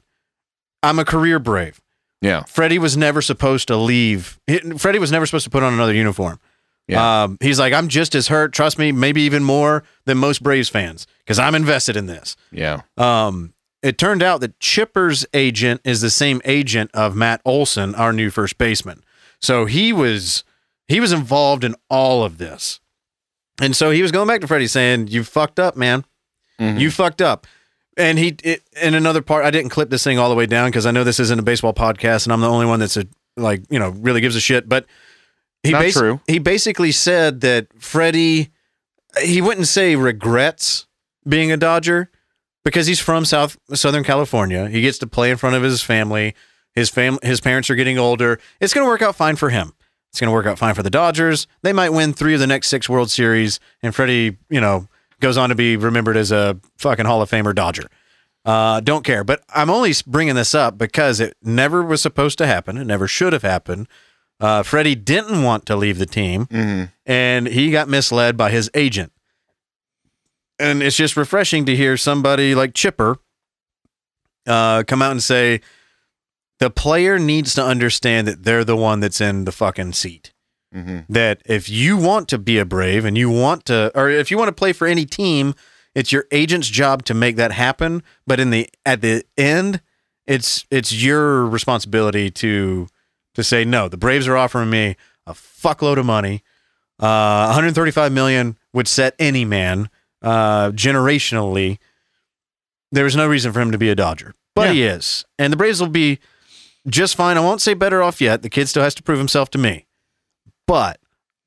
I'm 0.81 0.97
a 0.97 1.05
career 1.05 1.37
Brave. 1.37 1.79
Yeah. 2.21 2.43
Freddie 2.43 2.79
was 2.79 2.97
never 2.97 3.21
supposed 3.21 3.67
to 3.69 3.77
leave. 3.77 4.39
he- 4.47 4.59
Freddie 4.77 4.99
was 4.99 5.11
never 5.11 5.25
supposed 5.25 5.45
to 5.45 5.49
put 5.49 5.63
on 5.63 5.73
another 5.73 5.93
uniform. 5.93 6.39
Yeah. 6.87 7.23
Um, 7.23 7.37
he's 7.39 7.59
like, 7.59 7.71
I'm 7.71 7.87
just 7.87 8.15
as 8.15 8.27
hurt, 8.29 8.51
trust 8.51 8.79
me, 8.79 8.91
maybe 8.91 9.21
even 9.21 9.43
more 9.43 9.83
than 10.05 10.17
most 10.17 10.41
Braves 10.41 10.69
fans 10.69 11.05
because 11.19 11.37
I'm 11.37 11.53
invested 11.55 11.95
in 11.95 12.07
this. 12.07 12.35
Yeah. 12.51 12.81
Um, 12.97 13.53
it 13.83 13.97
turned 13.97 14.23
out 14.23 14.41
that 14.41 14.59
Chipper's 14.59 15.25
agent 15.33 15.81
is 15.85 16.01
the 16.01 16.09
same 16.09 16.41
agent 16.45 16.89
of 16.93 17.15
Matt 17.15 17.41
Olson, 17.45 17.93
our 17.95 18.11
new 18.11 18.29
first 18.31 18.57
baseman. 18.57 19.03
So 19.39 19.65
he 19.65 19.93
was 19.93 20.43
he 20.87 20.99
was 20.99 21.11
involved 21.13 21.63
in 21.63 21.75
all 21.89 22.23
of 22.23 22.39
this. 22.39 22.79
And 23.61 23.75
so 23.75 23.91
he 23.91 24.01
was 24.01 24.11
going 24.11 24.27
back 24.27 24.41
to 24.41 24.47
Freddie 24.47 24.67
saying, 24.67 25.07
You 25.09 25.23
fucked 25.23 25.59
up, 25.59 25.77
man. 25.77 26.03
Mhm. 26.59 26.79
You 26.79 26.89
fucked 26.91 27.21
up. 27.21 27.45
And 27.99 28.17
he, 28.17 28.35
it, 28.43 28.63
in 28.81 28.93
another 28.95 29.21
part, 29.21 29.43
I 29.45 29.51
didn't 29.51 29.69
clip 29.69 29.89
this 29.89 30.03
thing 30.03 30.17
all 30.17 30.29
the 30.29 30.35
way 30.35 30.45
down 30.45 30.69
because 30.69 30.85
I 30.85 30.91
know 30.91 31.03
this 31.03 31.19
isn't 31.19 31.37
a 31.39 31.43
baseball 31.43 31.73
podcast 31.73 32.25
and 32.25 32.33
I'm 32.33 32.39
the 32.39 32.49
only 32.49 32.65
one 32.65 32.79
that's 32.79 32.95
a, 32.97 33.05
like, 33.35 33.61
you 33.69 33.77
know, 33.77 33.89
really 33.89 34.21
gives 34.21 34.35
a 34.37 34.39
shit. 34.39 34.69
But 34.69 34.85
he, 35.63 35.71
Not 35.73 35.83
basi- 35.83 35.93
true. 35.93 36.21
he 36.25 36.39
basically 36.39 36.93
said 36.93 37.41
that 37.41 37.67
Freddie, 37.77 38.49
he 39.21 39.41
wouldn't 39.41 39.67
say 39.67 39.97
regrets 39.97 40.87
being 41.27 41.51
a 41.51 41.57
Dodger 41.57 42.09
because 42.63 42.87
he's 42.87 43.01
from 43.01 43.25
South 43.25 43.57
Southern 43.73 44.05
California. 44.05 44.69
He 44.69 44.81
gets 44.81 44.97
to 44.99 45.07
play 45.07 45.29
in 45.29 45.37
front 45.37 45.57
of 45.57 45.63
his 45.63 45.81
family. 45.83 46.35
His 46.73 46.89
fam- 46.89 47.19
his 47.21 47.41
parents 47.41 47.69
are 47.69 47.75
getting 47.75 47.97
older. 47.97 48.39
It's 48.61 48.73
going 48.73 48.85
to 48.85 48.89
work 48.89 49.01
out 49.01 49.15
fine 49.17 49.35
for 49.35 49.49
him. 49.49 49.73
It's 50.11 50.21
going 50.21 50.29
to 50.29 50.33
work 50.33 50.45
out 50.45 50.57
fine 50.57 50.73
for 50.73 50.83
the 50.83 50.89
Dodgers. 50.89 51.47
They 51.61 51.73
might 51.73 51.89
win 51.89 52.13
three 52.13 52.33
of 52.33 52.39
the 52.39 52.47
next 52.47 52.69
six 52.69 52.87
World 52.87 53.11
Series, 53.11 53.59
and 53.83 53.93
Freddie, 53.93 54.37
you 54.49 54.61
know, 54.61 54.87
goes 55.19 55.37
on 55.37 55.49
to 55.49 55.55
be 55.55 55.77
remembered 55.77 56.17
as 56.17 56.31
a 56.31 56.59
fucking 56.77 57.05
Hall 57.05 57.21
of 57.21 57.29
Famer 57.29 57.53
Dodger. 57.53 57.89
Uh, 58.45 58.79
don't 58.79 59.03
care, 59.03 59.23
but 59.23 59.43
I'm 59.53 59.69
only 59.69 59.93
bringing 60.07 60.35
this 60.35 60.55
up 60.55 60.77
because 60.77 61.19
it 61.19 61.35
never 61.43 61.83
was 61.83 62.01
supposed 62.01 62.37
to 62.37 62.47
happen. 62.47 62.77
It 62.77 62.85
never 62.85 63.07
should 63.07 63.33
have 63.33 63.41
happened. 63.41 63.87
Uh, 64.39 64.63
Freddie 64.63 64.95
didn't 64.95 65.43
want 65.43 65.65
to 65.65 65.75
leave 65.75 65.97
the 65.97 66.05
team, 66.05 66.45
hmm 66.45 66.85
and 67.05 67.47
he 67.47 67.71
got 67.71 67.89
misled 67.89 68.37
by 68.37 68.51
his 68.51 68.69
agent. 68.73 69.11
And 70.57 70.81
it's 70.83 70.95
just 70.95 71.17
refreshing 71.17 71.65
to 71.65 71.75
hear 71.75 71.97
somebody 71.97 72.53
like 72.55 72.73
Chipper 72.73 73.17
uh, 74.47 74.83
come 74.87 75.01
out 75.01 75.11
and 75.11 75.23
say 75.23 75.61
the 76.59 76.69
player 76.69 77.17
needs 77.19 77.53
to 77.55 77.63
understand 77.63 78.27
that 78.27 78.43
they're 78.43 78.63
the 78.65 78.75
one 78.75 78.99
that's 78.99 79.21
in 79.21 79.45
the 79.45 79.51
fucking 79.51 79.93
seat. 79.93 80.33
Hmm 80.73 80.99
That 81.09 81.41
if 81.45 81.69
you 81.69 81.97
want 81.97 82.27
to 82.29 82.37
be 82.37 82.57
a 82.59 82.65
Brave 82.65 83.05
and 83.05 83.17
you 83.17 83.29
want 83.29 83.65
to, 83.65 83.91
or 83.95 84.09
if 84.09 84.29
you 84.31 84.37
want 84.37 84.49
to 84.49 84.53
play 84.53 84.73
for 84.73 84.87
any 84.87 85.05
team, 85.05 85.55
it's 85.95 86.11
your 86.11 86.25
agent's 86.31 86.69
job 86.69 87.03
to 87.05 87.13
make 87.13 87.35
that 87.37 87.51
happen. 87.51 88.03
But 88.27 88.39
in 88.39 88.51
the 88.51 88.69
at 88.85 89.01
the 89.01 89.23
end, 89.37 89.81
it's 90.27 90.65
it's 90.69 90.93
your 90.93 91.45
responsibility 91.45 92.29
to 92.31 92.87
to 93.35 93.43
say 93.43 93.65
no. 93.65 93.87
The 93.89 93.97
Braves 93.97 94.27
are 94.27 94.37
offering 94.37 94.69
me 94.69 94.95
a 95.25 95.33
fuckload 95.33 95.97
of 95.97 96.05
money. 96.05 96.43
Uh, 96.99 97.45
135 97.47 98.11
million 98.11 98.57
would 98.73 98.87
set 98.87 99.15
any 99.17 99.45
man 99.45 99.89
uh, 100.21 100.69
generationally. 100.71 101.77
There 102.91 103.03
was 103.03 103.15
no 103.15 103.27
reason 103.27 103.51
for 103.53 103.61
him 103.61 103.71
to 103.71 103.77
be 103.77 103.89
a 103.89 103.95
Dodger, 103.95 104.33
but 104.55 104.67
he 104.73 104.83
is, 104.83 105.25
and 105.37 105.53
the 105.53 105.57
Braves 105.57 105.79
will 105.79 105.89
be 105.89 106.19
just 106.87 107.15
fine. 107.15 107.37
I 107.37 107.41
won't 107.41 107.61
say 107.61 107.73
better 107.73 108.01
off 108.01 108.19
yet. 108.19 108.41
The 108.41 108.49
kid 108.49 108.67
still 108.67 108.83
has 108.83 108.95
to 108.95 109.03
prove 109.03 109.19
himself 109.19 109.49
to 109.51 109.57
me, 109.57 109.85
but 110.69 110.99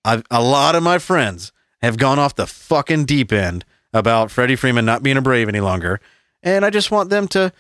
I've, 0.05 0.25
a 0.33 0.43
lot 0.43 0.75
of 0.75 0.83
my 0.83 0.99
friends 0.99 1.53
have 1.81 1.97
gone 1.97 2.19
off 2.19 2.35
the 2.35 2.47
fucking 2.47 3.05
deep 3.05 3.33
end 3.33 3.65
about 3.93 4.33
Freddie 4.33 4.57
Freeman 4.57 4.85
not 4.85 5.03
being 5.05 5.17
a 5.17 5.23
Brave 5.23 5.49
any 5.49 5.61
longer, 5.61 6.01
and 6.43 6.65
I 6.65 6.71
just 6.71 6.91
want 6.91 7.09
them 7.09 7.29
to 7.29 7.53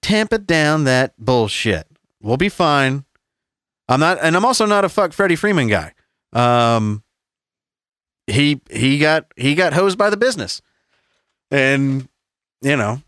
tamp 0.00 0.32
it 0.32 0.46
down 0.46 0.84
that 0.84 1.12
bullshit. 1.18 1.86
We'll 2.22 2.38
be 2.38 2.48
fine. 2.48 3.04
I'm 3.88 4.00
not, 4.00 4.18
and 4.22 4.34
I'm 4.36 4.44
also 4.46 4.64
not 4.64 4.86
a 4.86 4.88
fuck 4.88 5.12
Freddie 5.12 5.36
Freeman 5.36 5.68
guy. 5.68 5.92
Um, 6.32 7.02
he 8.26 8.60
he 8.70 8.98
got 8.98 9.26
he 9.36 9.54
got 9.54 9.74
hosed 9.74 9.98
by 9.98 10.08
the 10.08 10.16
business, 10.16 10.62
and 11.50 12.08
you 12.62 12.76
know 12.76 13.02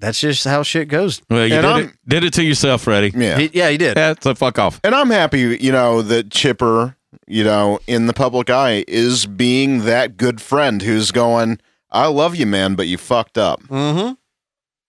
that's 0.00 0.18
just 0.18 0.44
how 0.44 0.62
shit 0.64 0.88
goes. 0.88 1.22
Well, 1.30 1.46
you 1.46 1.54
And 1.54 1.62
did 1.76 1.86
it, 1.86 1.96
did 2.08 2.24
it 2.24 2.32
to 2.34 2.42
yourself, 2.42 2.82
Freddie. 2.82 3.12
Yeah. 3.16 3.38
He- 3.38 3.50
yeah, 3.52 3.70
he 3.70 3.76
did. 3.78 3.96
Yeah, 3.96 4.14
so 4.20 4.34
fuck 4.34 4.58
off. 4.58 4.80
And 4.82 4.94
I'm 4.94 5.08
happy, 5.08 5.56
you 5.60 5.70
know, 5.70 6.02
that 6.02 6.30
Chipper, 6.30 6.96
you 7.26 7.44
know, 7.44 7.78
in 7.86 8.06
the 8.06 8.12
public 8.12 8.50
eye 8.50 8.84
is 8.88 9.26
being 9.26 9.84
that 9.84 10.16
good 10.16 10.40
friend 10.40 10.82
who's 10.82 11.10
going, 11.10 11.58
I 11.90 12.06
love 12.06 12.34
you, 12.36 12.46
man, 12.46 12.74
but 12.74 12.86
you 12.86 12.98
fucked 12.98 13.38
up. 13.38 13.62
Mm-hmm. 13.64 14.14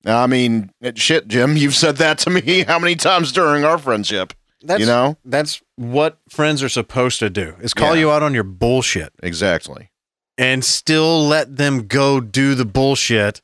I 0.10 0.28
mean, 0.28 0.72
shit, 0.96 1.28
Jim, 1.28 1.58
you've 1.58 1.76
said 1.76 1.98
that 1.98 2.18
to 2.20 2.30
me 2.30 2.64
how 2.68 2.80
many 2.80 2.96
times 2.96 3.32
during 3.32 3.64
our 3.64 3.78
friendship? 3.78 4.34
That's 4.62 4.80
you 4.80 4.86
know? 4.88 5.18
that's 5.24 5.62
what 5.76 6.18
friends 6.30 6.64
are 6.64 6.70
supposed 6.70 7.20
to 7.20 7.30
do 7.30 7.56
is 7.62 7.74
call 7.74 7.94
Yeah. 7.96 8.02
you 8.02 8.12
out 8.12 8.24
on 8.24 8.34
your 8.34 8.44
bullshit 8.44 9.14
Exactly. 9.22 9.92
and 10.40 10.66
still 10.66 11.24
let 11.28 11.58
them 11.58 11.86
go 11.88 12.20
do 12.20 12.56
the 12.56 12.66
bullshit 12.66 13.42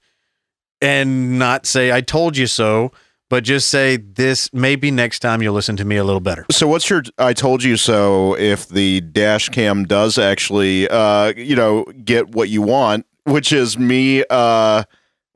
and 0.82 1.38
not 1.38 1.68
say 1.68 1.92
I 1.92 2.02
told 2.02 2.38
you 2.38 2.48
so, 2.48 2.92
but 3.32 3.46
just 3.46 3.70
say 3.70 3.96
this 3.96 4.50
maybe 4.52 4.92
next 4.92 5.20
time 5.20 5.42
you'll 5.42 5.54
listen 5.54 5.78
to 5.78 5.86
me 5.86 5.96
a 5.96 6.04
little 6.04 6.20
better. 6.20 6.46
So 6.52 6.68
what's 6.68 6.90
your 6.90 7.02
I 7.18 7.32
told 7.32 7.64
you 7.64 7.78
so 7.78 8.38
if 8.38 8.68
the 8.68 9.00
dash 9.00 9.48
cam 9.48 9.86
does 9.86 10.18
actually 10.18 10.90
uh 10.90 11.34
you 11.38 11.56
know 11.56 11.86
get 12.04 12.36
what 12.36 12.50
you 12.50 12.62
want, 12.62 13.06
which 13.24 13.54
is 13.54 13.80
me 13.80 14.26
uh 14.30 14.84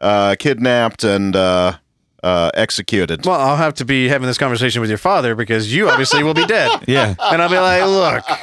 uh 0.02 0.36
kidnapped 0.38 1.06
and 1.06 1.38
uh 1.38 1.78
uh 2.22 2.52
executed. 2.54 3.26
Well, 3.26 3.40
I'll 3.40 3.56
have 3.56 3.76
to 3.76 3.86
be 3.86 4.10
having 4.10 4.28
this 4.28 4.38
conversation 4.38 4.82
with 4.82 4.90
your 4.90 5.00
father 5.00 5.34
because 5.34 5.74
you 5.74 5.90
obviously 5.90 6.22
will 6.22 6.34
be 6.34 6.46
dead. 6.46 6.84
Yeah. 6.88 7.16
And 7.32 7.42
I'll 7.42 7.50
be 7.50 7.58
like, 7.58 7.82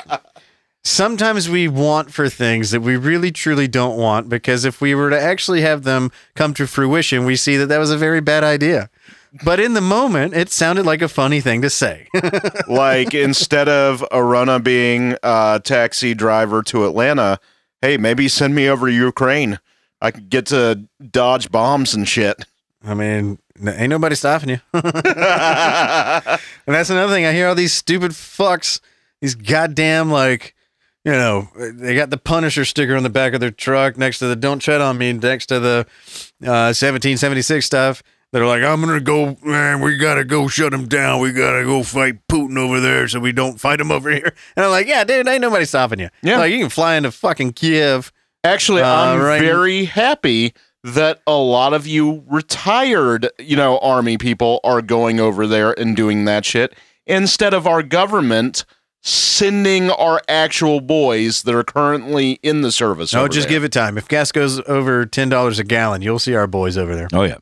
look, 0.08 0.22
sometimes 0.82 1.50
we 1.50 1.68
want 1.68 2.10
for 2.10 2.30
things 2.30 2.70
that 2.70 2.80
we 2.80 2.96
really 2.96 3.30
truly 3.30 3.68
don't 3.68 3.98
want 3.98 4.30
because 4.30 4.64
if 4.64 4.80
we 4.80 4.94
were 4.94 5.10
to 5.10 5.20
actually 5.20 5.60
have 5.60 5.82
them 5.82 6.10
come 6.34 6.54
to 6.54 6.66
fruition, 6.66 7.26
we 7.26 7.36
see 7.36 7.58
that 7.58 7.66
that 7.66 7.78
was 7.78 7.90
a 7.90 7.98
very 7.98 8.22
bad 8.22 8.44
idea. 8.44 8.88
But 9.44 9.60
in 9.60 9.72
the 9.72 9.80
moment, 9.80 10.34
it 10.34 10.50
sounded 10.50 10.84
like 10.84 11.00
a 11.00 11.08
funny 11.08 11.40
thing 11.40 11.62
to 11.62 11.70
say. 11.70 12.08
like 12.68 13.14
instead 13.14 13.68
of 13.68 14.04
Aruna 14.12 14.62
being 14.62 15.16
a 15.22 15.60
taxi 15.62 16.12
driver 16.14 16.62
to 16.64 16.86
Atlanta, 16.86 17.40
hey, 17.80 17.96
maybe 17.96 18.28
send 18.28 18.54
me 18.54 18.68
over 18.68 18.88
to 18.88 18.92
Ukraine. 18.92 19.58
I 20.02 20.10
could 20.10 20.28
get 20.28 20.46
to 20.46 20.86
dodge 21.10 21.50
bombs 21.50 21.94
and 21.94 22.06
shit. 22.06 22.44
I 22.84 22.94
mean, 22.94 23.38
ain't 23.64 23.90
nobody 23.90 24.16
stopping 24.16 24.50
you. 24.50 24.60
And 26.64 26.76
that's 26.76 26.90
another 26.90 27.12
thing. 27.12 27.26
I 27.26 27.32
hear 27.32 27.48
all 27.48 27.54
these 27.54 27.74
stupid 27.74 28.12
fucks, 28.12 28.80
these 29.20 29.34
goddamn 29.34 30.10
like, 30.10 30.54
you 31.04 31.10
know, 31.10 31.48
they 31.56 31.94
got 31.96 32.10
the 32.10 32.16
Punisher 32.16 32.64
sticker 32.64 32.94
on 32.94 33.02
the 33.02 33.10
back 33.10 33.34
of 33.34 33.40
their 33.40 33.50
truck 33.50 33.96
next 33.96 34.20
to 34.20 34.28
the 34.28 34.36
"Don't 34.36 34.60
Tread 34.60 34.80
on 34.80 34.96
Me" 34.98 35.12
next 35.12 35.46
to 35.46 35.58
the 35.58 35.86
uh, 36.42 36.70
1776 36.70 37.66
stuff. 37.66 38.02
They're 38.32 38.46
like, 38.46 38.62
I'm 38.62 38.80
gonna 38.80 38.98
go, 39.00 39.36
man. 39.42 39.80
We 39.82 39.96
gotta 39.98 40.24
go 40.24 40.48
shut 40.48 40.72
him 40.72 40.88
down. 40.88 41.20
We 41.20 41.32
gotta 41.32 41.64
go 41.64 41.82
fight 41.82 42.26
Putin 42.28 42.56
over 42.58 42.80
there, 42.80 43.06
so 43.08 43.20
we 43.20 43.32
don't 43.32 43.60
fight 43.60 43.78
him 43.80 43.92
over 43.92 44.10
here. 44.10 44.34
And 44.56 44.64
I'm 44.64 44.70
like, 44.70 44.86
yeah, 44.86 45.04
dude, 45.04 45.28
ain't 45.28 45.42
nobody 45.42 45.64
stopping 45.66 46.00
you. 46.00 46.08
Yeah. 46.22 46.38
like 46.38 46.50
you 46.52 46.58
can 46.58 46.70
fly 46.70 46.94
into 46.96 47.10
fucking 47.10 47.52
Kiev. 47.52 48.10
Actually, 48.42 48.82
Uh, 48.82 48.88
I'm 49.14 49.20
right. 49.20 49.40
very 49.40 49.84
happy 49.84 50.54
that 50.82 51.20
a 51.26 51.36
lot 51.36 51.74
of 51.74 51.86
you 51.86 52.24
retired, 52.26 53.28
you 53.38 53.54
know, 53.54 53.78
army 53.78 54.16
people 54.18 54.60
are 54.64 54.82
going 54.82 55.20
over 55.20 55.46
there 55.46 55.78
and 55.78 55.94
doing 55.94 56.24
that 56.24 56.44
shit 56.44 56.74
instead 57.06 57.52
of 57.54 57.66
our 57.66 57.82
government 57.82 58.64
sending 59.04 59.90
our 59.90 60.22
actual 60.28 60.80
boys 60.80 61.42
that 61.42 61.54
are 61.54 61.64
currently 61.64 62.32
in 62.42 62.62
the 62.62 62.72
service. 62.72 63.12
No, 63.12 63.28
just 63.28 63.48
there. 63.48 63.56
give 63.56 63.64
it 63.64 63.72
time. 63.72 63.98
If 63.98 64.08
gas 64.08 64.32
goes 64.32 64.60
over 64.68 65.04
ten 65.06 65.28
dollars 65.28 65.58
a 65.58 65.64
gallon, 65.64 66.02
you'll 66.02 66.18
see 66.18 66.34
our 66.34 66.46
boys 66.46 66.76
over 66.78 66.94
there. 66.96 67.08
Oh 67.12 67.22
yeah. 67.24 67.36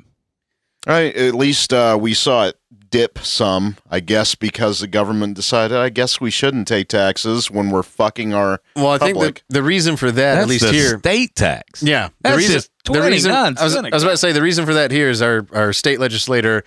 All 0.86 0.94
right, 0.94 1.14
at 1.14 1.34
least 1.34 1.72
uh, 1.72 1.98
we 2.00 2.14
saw 2.14 2.46
it 2.46 2.56
dip 2.90 3.18
some, 3.20 3.76
I 3.90 4.00
guess, 4.00 4.34
because 4.34 4.80
the 4.80 4.86
government 4.86 5.34
decided. 5.34 5.76
I 5.76 5.90
guess 5.90 6.20
we 6.20 6.30
shouldn't 6.30 6.66
take 6.66 6.88
taxes 6.88 7.50
when 7.50 7.70
we're 7.70 7.82
fucking 7.82 8.32
our. 8.34 8.60
Well, 8.74 8.88
I 8.88 8.98
think 8.98 9.18
the, 9.18 9.40
the 9.48 9.62
reason 9.62 9.96
for 9.96 10.10
that, 10.10 10.34
That's 10.34 10.42
at 10.42 10.48
least 10.48 10.64
the 10.64 10.72
here, 10.72 10.98
state 10.98 11.34
tax. 11.36 11.82
Yeah, 11.82 12.08
That's 12.22 12.34
the 12.34 12.38
reason, 12.38 12.52
just 12.54 12.70
the 12.84 12.92
reason 13.02 13.30
29 13.30 13.56
I 13.58 13.64
was, 13.64 13.76
I 13.76 13.80
was 13.92 14.02
about 14.02 14.12
to 14.12 14.16
say 14.16 14.32
the 14.32 14.42
reason 14.42 14.64
for 14.66 14.74
that 14.74 14.90
here 14.90 15.10
is 15.10 15.20
our 15.22 15.46
our 15.52 15.72
state 15.74 16.00
legislator, 16.00 16.64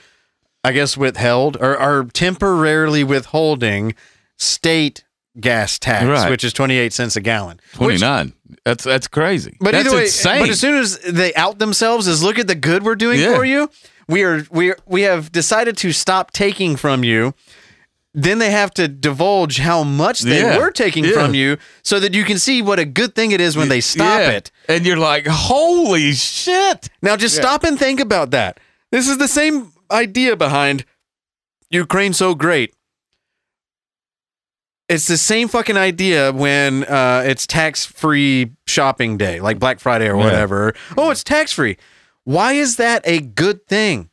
I 0.64 0.72
guess, 0.74 0.96
withheld 0.96 1.58
or 1.60 1.76
are 1.78 2.04
temporarily 2.06 3.04
withholding 3.04 3.96
state 4.38 5.04
gas 5.40 5.80
tax, 5.80 6.06
Right. 6.06 6.30
which 6.30 6.44
is 6.44 6.54
twenty 6.54 6.76
eight 6.78 6.94
cents 6.94 7.16
a 7.16 7.22
gallon. 7.22 7.60
29. 7.74 8.28
Which- 8.48 8.60
That's 8.64 8.84
that's 8.84 9.08
crazy. 9.08 9.58
but 9.60 9.72
that's 9.72 9.88
either 9.88 9.98
way, 9.98 10.04
insane. 10.04 10.40
but 10.42 10.50
as 10.50 10.60
soon 10.60 10.76
as 10.80 11.00
they 11.00 11.34
out 11.34 11.58
themselves 11.60 12.08
as 12.08 12.24
look 12.24 12.38
at 12.38 12.48
the 12.48 12.56
good 12.56 12.84
we're 12.84 12.96
doing 12.96 13.20
Yeah. 13.20 13.36
for 13.36 13.44
you, 13.44 13.70
we 14.08 14.24
are 14.24 14.46
we 14.52 14.74
we 14.86 15.02
have 15.04 15.32
decided 15.32 15.78
to 15.78 15.92
stop 15.92 16.32
taking 16.32 16.76
from 16.76 17.04
you. 17.04 17.34
Then 18.16 18.38
they 18.38 18.52
have 18.52 18.72
to 18.76 18.88
divulge 18.88 19.58
how 19.58 19.84
much 19.84 20.20
they 20.20 20.42
Yeah. 20.42 20.58
were 20.60 20.70
taking 20.70 21.04
Yeah. 21.04 21.14
from 21.14 21.34
you, 21.34 21.58
so 21.82 22.00
that 22.00 22.14
you 22.14 22.24
can 22.24 22.38
see 22.38 22.62
what 22.62 22.78
a 22.78 22.86
good 22.86 23.16
thing 23.16 23.32
it 23.32 23.42
is 23.42 23.58
when 23.58 23.70
they 23.70 23.82
stop 23.82 24.20
Yeah. 24.20 24.30
it. 24.32 24.52
and 24.70 24.86
you're 24.86 24.98
like, 24.98 25.26
holy 25.28 26.14
shit. 26.14 26.90
Now 27.02 27.16
just 27.18 27.36
stop 27.36 27.64
and 27.64 27.78
think 27.80 28.00
about 28.00 28.30
that. 28.32 28.60
This 28.92 29.08
is 29.08 29.18
the 29.18 29.28
same 29.28 29.72
idea 29.92 30.36
behind 30.36 30.86
Ukraine 31.72 32.14
so 32.14 32.36
great. 32.36 32.74
It's 34.90 35.08
the 35.08 35.18
same 35.18 35.48
fucking 35.48 35.78
idea 35.78 36.32
when 36.32 36.84
uh, 36.84 37.24
it's 37.26 37.48
tax 37.48 37.86
free 37.86 38.52
shopping 38.68 39.18
day, 39.18 39.40
like 39.40 39.58
Black 39.58 39.80
Friday 39.80 40.08
or 40.08 40.18
whatever. 40.18 40.76
Oh, 40.98 41.10
it's 41.10 41.24
tax 41.24 41.52
free. 41.52 41.78
Why 42.26 42.54
is 42.54 42.78
that 42.78 43.02
a 43.06 43.20
good 43.20 43.68
thing? 43.68 44.10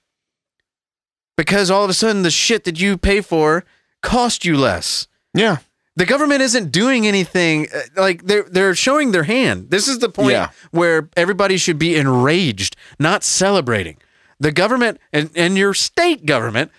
Because 1.36 1.70
all 1.70 1.84
of 1.84 1.90
a 1.90 1.94
sudden 1.94 2.22
the 2.22 2.30
shit 2.30 2.64
that 2.64 2.80
you 2.80 2.98
pay 2.98 3.20
for 3.20 3.64
cost 4.02 4.44
you 4.44 4.56
less. 4.56 5.06
Yeah. 5.34 5.58
The 5.96 6.06
government 6.06 6.42
isn't 6.42 6.70
doing 6.72 7.06
anything 7.06 7.66
uh, 7.74 7.80
like 7.96 8.24
they're 8.24 8.44
they're 8.44 8.74
showing 8.74 9.12
their 9.12 9.24
hand. 9.24 9.70
This 9.70 9.88
is 9.88 9.98
the 9.98 10.08
point 10.08 10.30
Yeah. 10.32 10.50
where 10.70 11.08
everybody 11.16 11.56
should 11.56 11.78
be 11.78 11.96
enraged, 11.96 12.76
not 12.98 13.22
celebrating. 13.24 13.96
The 14.38 14.52
government 14.52 14.98
and, 15.12 15.30
and 15.36 15.56
your 15.58 15.74
state 15.74 16.24
government 16.24 16.70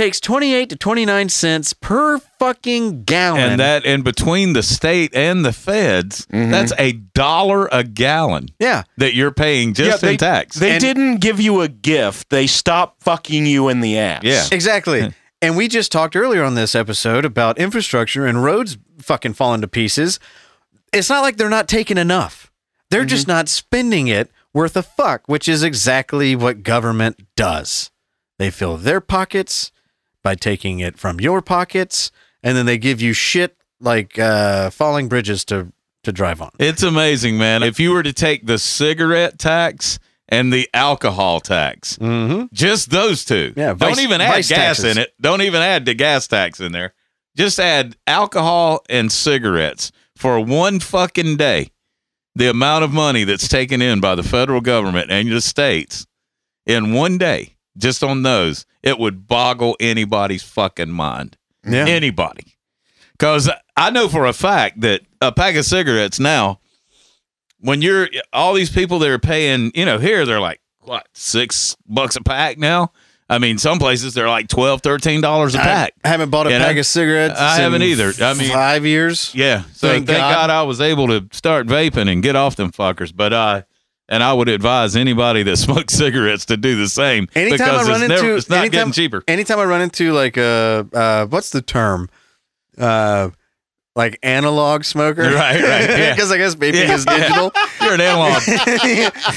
takes 0.00 0.18
28 0.18 0.70
to 0.70 0.76
29 0.76 1.28
cents 1.28 1.74
per 1.74 2.18
fucking 2.18 3.04
gallon. 3.04 3.40
And 3.42 3.60
that 3.60 3.84
in 3.84 4.00
between 4.00 4.54
the 4.54 4.62
state 4.62 5.14
and 5.14 5.44
the 5.44 5.52
feds, 5.52 6.26
Mm-hmm. 6.26 6.50
that's 6.50 6.72
a 6.78 6.92
dollar 6.92 7.68
a 7.70 7.84
gallon 7.84 8.48
yeah. 8.58 8.84
that 8.96 9.12
you're 9.14 9.30
paying 9.30 9.74
just 9.74 10.00
they, 10.00 10.12
in 10.12 10.16
tax. 10.16 10.56
They 10.56 10.70
And- 10.72 10.80
didn't 10.80 11.16
give 11.18 11.38
you 11.38 11.60
a 11.60 11.68
gift. 11.68 12.30
They 12.30 12.46
stopped 12.46 13.02
fucking 13.02 13.44
you 13.44 13.68
in 13.68 13.80
the 13.80 13.98
ass. 13.98 14.22
Yeah. 14.24 14.46
Exactly. 14.50 15.12
and 15.42 15.54
we 15.54 15.68
just 15.68 15.92
talked 15.92 16.16
earlier 16.16 16.44
on 16.44 16.54
this 16.54 16.74
episode 16.74 17.26
about 17.26 17.58
infrastructure 17.58 18.24
and 18.24 18.42
roads 18.42 18.78
fucking 19.00 19.34
falling 19.34 19.60
to 19.60 19.68
pieces. 19.68 20.18
It's 20.94 21.10
not 21.10 21.20
like 21.20 21.36
they're 21.36 21.50
not 21.50 21.68
taking 21.68 21.98
enough. 21.98 22.50
They're 22.88 23.04
just 23.04 23.28
not 23.28 23.50
spending 23.50 24.08
it 24.08 24.30
worth 24.54 24.78
a 24.78 24.82
fuck, 24.82 25.24
which 25.26 25.46
is 25.46 25.62
exactly 25.62 26.34
what 26.34 26.62
government 26.62 27.20
does. 27.36 27.90
They 28.38 28.50
fill 28.50 28.78
their 28.78 29.02
pockets 29.02 29.70
by 30.22 30.34
taking 30.34 30.78
it 30.80 30.98
from 30.98 31.20
your 31.20 31.40
pockets, 31.42 32.10
and 32.42 32.56
then 32.56 32.66
they 32.66 32.78
give 32.78 33.00
you 33.00 33.12
shit 33.12 33.56
like 33.80 34.18
uh, 34.18 34.70
falling 34.70 35.08
bridges 35.08 35.44
to 35.46 35.72
to 36.04 36.12
drive 36.12 36.40
on. 36.40 36.50
It's 36.58 36.82
amazing, 36.82 37.36
man. 37.36 37.62
If 37.62 37.78
you 37.78 37.92
were 37.92 38.02
to 38.02 38.12
take 38.14 38.46
the 38.46 38.58
cigarette 38.58 39.38
tax 39.38 39.98
and 40.28 40.50
the 40.52 40.66
alcohol 40.72 41.40
tax, 41.40 41.96
Mm-hmm. 41.98 42.46
just 42.54 42.90
those 42.90 43.24
two, 43.24 43.52
Yeah, 43.54 43.74
don't 43.74 44.00
even 44.00 44.20
add 44.22 44.36
gas 44.36 44.48
taxes. 44.48 44.84
in 44.96 44.98
it. 44.98 45.12
Don't 45.20 45.42
even 45.42 45.60
add 45.60 45.84
the 45.84 45.92
gas 45.94 46.26
tax 46.26 46.58
in 46.60 46.72
there. 46.72 46.94
Just 47.36 47.58
add 47.60 47.96
alcohol 48.06 48.82
and 48.88 49.12
cigarettes 49.12 49.92
for 50.16 50.40
one 50.40 50.80
fucking 50.80 51.36
day. 51.36 51.70
The 52.34 52.48
amount 52.48 52.84
of 52.84 52.92
money 52.92 53.24
that's 53.24 53.48
taken 53.48 53.82
in 53.82 54.00
by 54.00 54.14
the 54.14 54.22
federal 54.22 54.60
government 54.62 55.10
and 55.10 55.30
the 55.30 55.40
states 55.42 56.06
in 56.64 56.94
one 56.94 57.18
day, 57.18 57.56
just 57.76 58.02
on 58.02 58.22
those, 58.22 58.64
it 58.82 58.98
would 58.98 59.26
boggle 59.26 59.76
anybody's 59.80 60.42
fucking 60.42 60.90
mind. 60.90 61.36
Yeah. 61.66 61.86
Anybody. 61.86 62.56
Because 63.12 63.50
I 63.76 63.90
know 63.90 64.08
for 64.08 64.24
a 64.26 64.32
fact 64.32 64.80
that 64.80 65.02
a 65.20 65.30
pack 65.32 65.54
of 65.56 65.64
cigarettes 65.66 66.18
now, 66.18 66.60
when 67.58 67.82
you're 67.82 68.08
all 68.32 68.54
these 68.54 68.70
people 68.70 68.98
that 69.00 69.10
are 69.10 69.18
paying, 69.18 69.70
you 69.74 69.84
know, 69.84 69.98
here 69.98 70.24
they're 70.24 70.40
like, 70.40 70.60
what, 70.80 71.06
six 71.12 71.76
bucks 71.86 72.16
a 72.16 72.22
pack 72.22 72.56
now? 72.56 72.92
I 73.28 73.38
mean, 73.38 73.58
some 73.58 73.78
places 73.78 74.14
they're 74.14 74.28
like 74.28 74.48
12 74.48 74.82
$13 74.82 75.54
a 75.54 75.58
pack. 75.58 75.92
I 76.02 76.08
haven't 76.08 76.30
bought 76.30 76.46
a 76.48 76.50
You 76.50 76.58
know? 76.58 76.64
pack 76.64 76.78
of 76.78 76.86
cigarettes. 76.86 77.38
I 77.38 77.56
in 77.56 77.62
haven't 77.62 77.82
either. 77.82 78.12
I 78.24 78.34
mean- 78.34 78.50
five 78.50 78.84
years. 78.84 79.32
Yeah. 79.34 79.62
So 79.74 79.86
Thank 79.88 80.06
thank, 80.06 80.18
God. 80.18 80.34
God. 80.48 80.50
I 80.50 80.62
was 80.62 80.80
able 80.80 81.06
to 81.08 81.28
start 81.32 81.66
vaping 81.68 82.10
and 82.10 82.22
get 82.22 82.34
off 82.34 82.56
them 82.56 82.72
fuckers. 82.72 83.14
But 83.14 83.32
uh 83.32 83.62
and 84.10 84.22
I 84.22 84.32
would 84.32 84.48
advise 84.48 84.96
anybody 84.96 85.42
that 85.44 85.56
smokes 85.56 85.94
cigarettes 85.94 86.44
to 86.46 86.56
do 86.56 86.76
the 86.76 86.88
same. 86.88 87.28
Anytime 87.34 87.58
because 87.58 87.88
I 87.88 87.90
run 87.90 88.02
it's, 88.02 88.12
into, 88.12 88.22
never, 88.22 88.36
it's 88.36 88.50
not 88.50 88.58
anytime, 88.58 88.70
getting 88.72 88.92
cheaper. 88.92 89.24
Anytime 89.26 89.58
I 89.60 89.64
run 89.64 89.80
into 89.80 90.12
like 90.12 90.36
a, 90.36 90.86
uh, 90.92 91.26
what's 91.26 91.50
the 91.50 91.62
term? 91.62 92.10
Uh, 92.76 93.30
like 93.96 94.18
analog 94.22 94.84
smoker, 94.84 95.22
Right, 95.22 95.60
right, 95.62 95.90
yeah. 95.90 96.14
Because 96.14 96.30
I 96.30 96.38
guess 96.38 96.54
vaping 96.54 96.74
Yeah. 96.74 96.94
is 96.94 97.04
digital. 97.04 97.52
You're 97.82 97.94
an 97.94 98.00
analog. 98.00 98.42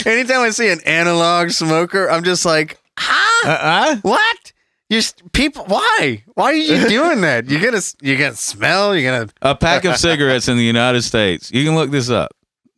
Anytime 0.05 0.41
I 0.41 0.49
see 0.51 0.69
an 0.69 0.79
analog 0.85 1.51
smoker, 1.51 2.09
I'm 2.09 2.23
just 2.23 2.45
like, 2.45 2.79
ah, 2.99 3.41
uh-uh. 3.45 3.95
what? 4.03 4.53
You 4.89 5.01
people? 5.31 5.65
Why? 5.65 6.23
Why 6.35 6.45
are 6.45 6.53
you 6.53 6.87
doing 6.87 7.21
that? 7.21 7.49
You're 7.49 7.61
gonna 7.61 7.81
you're 8.01 8.17
gonna 8.17 8.35
smell. 8.35 8.95
You're 8.95 9.11
gonna 9.11 9.31
A 9.41 9.55
pack 9.55 9.85
of 9.85 9.97
cigarettes 9.97 10.47
in 10.47 10.57
the 10.57 10.63
United 10.63 11.01
States, 11.01 11.51
you 11.51 11.65
can 11.65 11.73
look 11.73 11.89
this 11.89 12.11
up, 12.11 12.31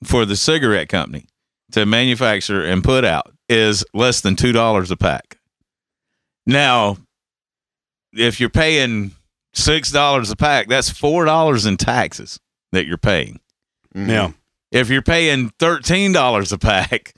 for 0.04 0.26
the 0.26 0.38
cigarette 0.38 0.88
company 0.88 1.28
to 1.72 1.86
manufacture 1.86 2.64
and 2.64 2.84
put 2.84 3.06
out 3.06 3.32
is 3.50 3.84
less 3.94 4.22
than 4.22 4.36
$2 4.36 4.92
a 4.92 4.98
pack. 4.98 5.38
Now, 6.46 6.98
if 8.14 8.40
you're 8.40 8.50
paying 8.50 9.12
$6 9.56 10.32
a 10.32 10.36
pack, 10.36 10.68
that's 10.68 10.90
$4 10.92 11.68
in 11.68 11.78
taxes 11.78 12.40
that 12.72 12.86
you're 12.86 12.98
paying. 12.98 13.40
Mm-hmm. 13.96 14.10
yeah. 14.10 14.32
If 14.72 14.90
you're 14.90 15.02
paying 15.02 15.52
$13 15.60 16.52
a 16.52 16.58
pack, 16.58 17.14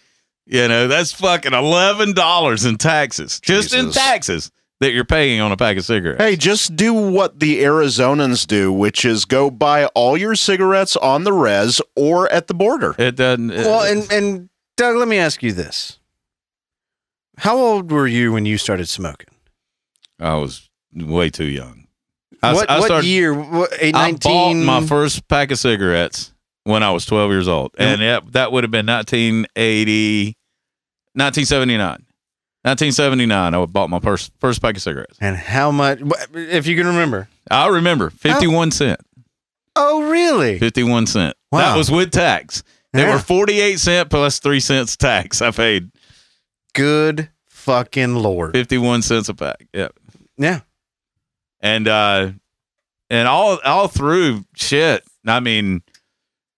you 0.46 0.68
know, 0.68 0.88
that's 0.88 1.12
fucking 1.12 1.52
$11 1.52 2.70
in 2.70 2.78
taxes. 2.78 3.40
Just 3.40 3.74
in 3.74 3.92
taxes 3.92 4.52
that 4.80 4.94
you're 4.94 5.06
paying 5.06 5.42
on 5.42 5.52
a 5.52 5.58
pack 5.58 5.78
of 5.78 5.86
cigarettes. 5.86 6.22
Hey, 6.22 6.36
just 6.36 6.76
do 6.76 6.94
what 6.94 7.40
the 7.40 7.64
Arizonans 7.64 8.46
do, 8.46 8.72
which 8.72 9.06
is 9.06 9.26
go 9.26 9.50
buy 9.50 9.86
all 9.88 10.18
your 10.18 10.36
cigarettes 10.36 10.96
on 10.98 11.24
the 11.24 11.34
res 11.34 11.82
or 11.96 12.32
at 12.32 12.48
the 12.48 12.54
border. 12.54 12.96
It 12.98 13.16
doesn't. 13.16 13.50
Well, 13.50 13.84
and 13.84 14.12
and 14.12 14.50
Doug, 14.76 14.98
let 14.98 15.08
me 15.08 15.18
ask 15.18 15.42
you 15.42 15.54
this: 15.54 16.00
How 17.38 17.58
old 17.58 17.92
were 17.92 18.08
you 18.08 18.32
when 18.32 18.46
you 18.46 18.58
started 18.58 18.88
smoking? 18.88 19.30
I 20.20 20.36
was 20.36 20.70
way 20.94 21.30
too 21.30 21.46
young. 21.46 21.88
I, 22.44 22.54
what 22.54 22.70
I 22.70 22.80
what 22.80 22.86
started, 22.86 23.08
year? 23.08 23.34
What, 23.34 23.72
eight, 23.80 23.96
I 23.96 24.14
bought 24.14 24.54
my 24.54 24.86
first 24.86 25.28
pack 25.28 25.52
of 25.52 25.58
cigarettes 25.58 26.34
when 26.68 26.84
I 26.84 26.92
was 26.92 27.06
12 27.06 27.32
years 27.32 27.48
old. 27.48 27.74
And 27.78 28.02
that, 28.02 28.34
that 28.34 28.52
would 28.52 28.64
have 28.64 28.72
been 28.72 28.86
1980, 28.86 30.36
1979. 31.14 32.06
1979, 32.68 33.54
I 33.54 33.66
bought 33.66 33.90
my 33.90 34.00
first, 34.00 34.32
first 34.40 34.62
pack 34.62 34.76
of 34.76 34.82
cigarettes. 34.82 35.18
and 35.22 35.36
how 35.38 35.72
much? 35.72 36.00
If 36.34 36.68
you 36.68 36.76
can 36.76 36.88
remember. 36.88 37.30
I 37.50 37.68
remember 37.68 38.10
51 38.10 38.72
cent. 38.72 39.00
Oh, 39.76 40.10
really? 40.10 40.60
51 40.60 41.08
cent. 41.08 41.36
Wow. 41.52 41.60
That 41.60 41.78
was 41.78 41.90
with 41.90 42.12
tax. 42.12 42.64
They 42.94 43.04
Yeah. 43.04 43.14
were 43.14 43.20
48 43.20 43.80
cent 43.80 44.10
plus 44.10 44.40
3 44.40 44.60
cents 44.60 44.98
tax. 44.98 45.42
I 45.42 45.52
paid 45.52 45.92
Good 46.74 47.30
fucking 47.48 48.16
lord. 48.16 48.54
51 48.54 49.02
cents 49.02 49.30
a 49.30 49.34
pack. 49.34 49.68
Yeah. 49.74 49.90
Yeah. 50.38 50.60
and 51.62 51.88
uh 51.88 52.32
and 53.10 53.28
all 53.28 53.58
all 53.66 53.88
through 53.88 54.44
shit 54.56 55.04
i 55.26 55.40
mean 55.40 55.82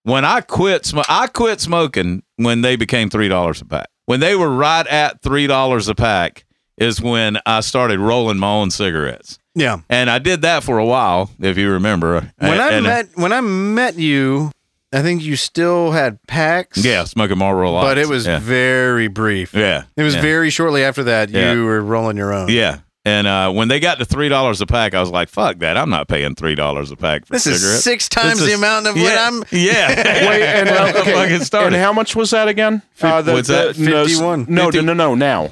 when 0.03 0.25
i 0.25 0.41
quit 0.41 0.85
sm- 0.85 0.99
i 1.07 1.27
quit 1.27 1.61
smoking 1.61 2.21
when 2.35 2.61
they 2.61 2.75
became 2.75 3.09
three 3.09 3.29
dollars 3.29 3.61
a 3.61 3.65
pack 3.65 3.87
when 4.09 4.19
they 4.19 4.35
were 4.35 4.49
right 4.49 4.87
at 4.87 5.21
three 5.21 5.45
dollars 5.45 5.87
a 5.87 5.93
pack 5.93 6.43
is 6.77 6.99
when 6.99 7.37
i 7.45 7.59
started 7.59 7.99
rolling 7.99 8.39
my 8.39 8.47
own 8.51 8.71
cigarettes 8.71 9.37
Yeah. 9.53 9.81
and 9.87 10.09
i 10.09 10.17
did 10.17 10.41
that 10.41 10.63
for 10.63 10.79
a 10.79 10.85
while 10.85 11.29
if 11.39 11.57
you 11.59 11.69
remember 11.71 12.31
When 12.39 12.59
I 12.59 12.69
And- 12.69 12.85
met 12.85 13.09
when 13.13 13.31
I 13.31 13.41
met 13.41 13.97
you, 13.99 14.51
I 14.91 15.03
think 15.03 15.21
you 15.21 15.35
still 15.35 15.91
had 15.91 16.17
packs. 16.27 16.83
yeah 16.83 17.03
smoking 17.03 17.37
marlboro 17.37 17.71
lights 17.71 17.85
But 17.85 17.97
it 17.99 18.07
was 18.09 18.25
yeah 18.25 18.39
very 18.39 19.07
brief. 19.09 19.53
yeah 19.53 19.83
It 19.95 20.01
was 20.01 20.15
yeah. 20.15 20.21
very 20.21 20.49
shortly 20.49 20.83
after 20.83 21.03
that 21.03 21.29
Yeah. 21.29 21.53
you 21.53 21.65
were 21.65 21.81
rolling 21.81 22.17
your 22.17 22.33
own. 22.33 22.49
yeah 22.49 22.79
and 23.05 23.27
uh, 23.27 23.51
when 23.51 23.67
they 23.69 23.79
got 23.79 23.99
to 23.99 24.05
three 24.05 24.29
dollars 24.29 24.61
a 24.61 24.65
pack, 24.65 24.93
I 24.93 24.99
was 24.99 25.09
like, 25.09 25.29
"Fuck 25.29 25.59
that! 25.59 25.77
I'm 25.77 25.89
not 25.89 26.07
paying 26.07 26.35
three 26.35 26.55
dollars 26.55 26.91
a 26.91 26.95
pack 26.97 27.25
for 27.25 27.33
This 27.33 27.43
cigarettes." 27.43 27.63
is 27.63 27.83
six 27.83 28.09
times 28.09 28.39
This 28.39 28.47
the 28.47 28.53
is- 28.53 28.59
amount 28.59 28.87
of 28.87 28.97
yeah, 28.97 29.03
what 29.03 29.17
I'm. 29.17 29.43
Yeah. 29.57 29.87
Wait, 30.29 30.41
and, 30.43 30.69
When 30.69 30.77
I 30.77 30.89
okay, 30.99 31.13
fucking 31.13 31.39
started. 31.45 31.73
and 31.73 31.83
how 31.83 31.93
much 31.93 32.15
was 32.15 32.31
that 32.31 32.47
again? 32.47 32.81
Uh, 33.01 33.23
What's 33.23 33.47
that? 33.47 33.77
no, 33.79 34.03
51. 34.05 34.45
No, 34.49 34.65
50 34.65 34.81
no, 34.81 34.93
no, 34.93 34.93
no. 34.93 35.15
Now, 35.15 35.49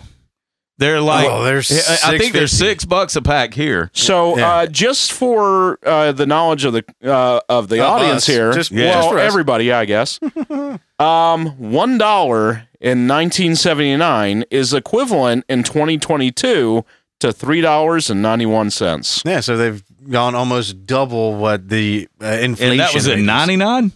They're 0.78 1.02
like, 1.02 1.28
Oh, 1.30 1.44
they're 1.44 1.58
I 1.60 1.98
I 2.14 2.18
think 2.20 2.34
they're 2.34 2.46
six 2.48 2.86
bucks 2.86 3.16
a 3.16 3.22
pack 3.22 3.54
here. 3.54 3.90
so 3.94 4.38
Yeah. 4.38 4.50
uh, 4.52 4.68
just 4.68 5.12
for 5.14 5.80
uh, 5.86 6.12
the 6.12 6.26
knowledge 6.28 6.66
of 6.66 6.74
the 6.74 6.84
uh, 7.04 7.40
of 7.50 7.70
the 7.70 7.80
Of 7.80 7.90
audience 7.90 8.24
us. 8.24 8.28
here, 8.28 8.52
Just- 8.54 8.72
Yeah. 8.72 8.90
well, 8.90 9.00
just 9.04 9.10
for 9.14 9.20
everybody, 9.20 9.72
I 9.72 9.86
guess. 9.86 10.20
um, 11.00 11.48
one 11.58 11.98
dollar 11.98 12.68
in 12.80 13.08
1979 13.08 14.44
is 14.52 14.74
equivalent 14.74 15.46
in 15.50 15.64
2022 15.64 16.86
to 17.20 17.32
three 17.34 17.62
dollars 17.62 18.10
and 18.10 18.22
ninety 18.22 18.46
one 18.46 18.70
cents. 18.70 19.22
Yeah, 19.26 19.40
so 19.40 19.58
they've 19.58 19.84
gone 20.10 20.36
almost 20.36 20.86
double 20.86 21.36
what 21.36 21.70
the 21.70 22.08
uh, 22.22 22.26
inflation. 22.28 22.72
And 22.72 22.80
that 22.80 22.94
was 22.94 23.08
rate 23.08 23.14
at 23.14 23.20
is. 23.20 23.26
99? 23.26 23.92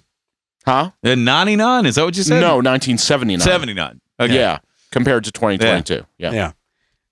Huh? 0.65 0.91
At 1.03 1.17
99? 1.17 1.85
Is 1.87 1.95
that 1.95 2.03
what 2.05 2.15
you 2.15 2.23
said? 2.23 2.39
No, 2.39 2.57
1979. 2.57 3.39
79. 3.39 4.01
Okay. 4.19 4.35
Yeah, 4.35 4.59
compared 4.91 5.23
to 5.23 5.31
2022. 5.31 6.05
Yeah. 6.17 6.51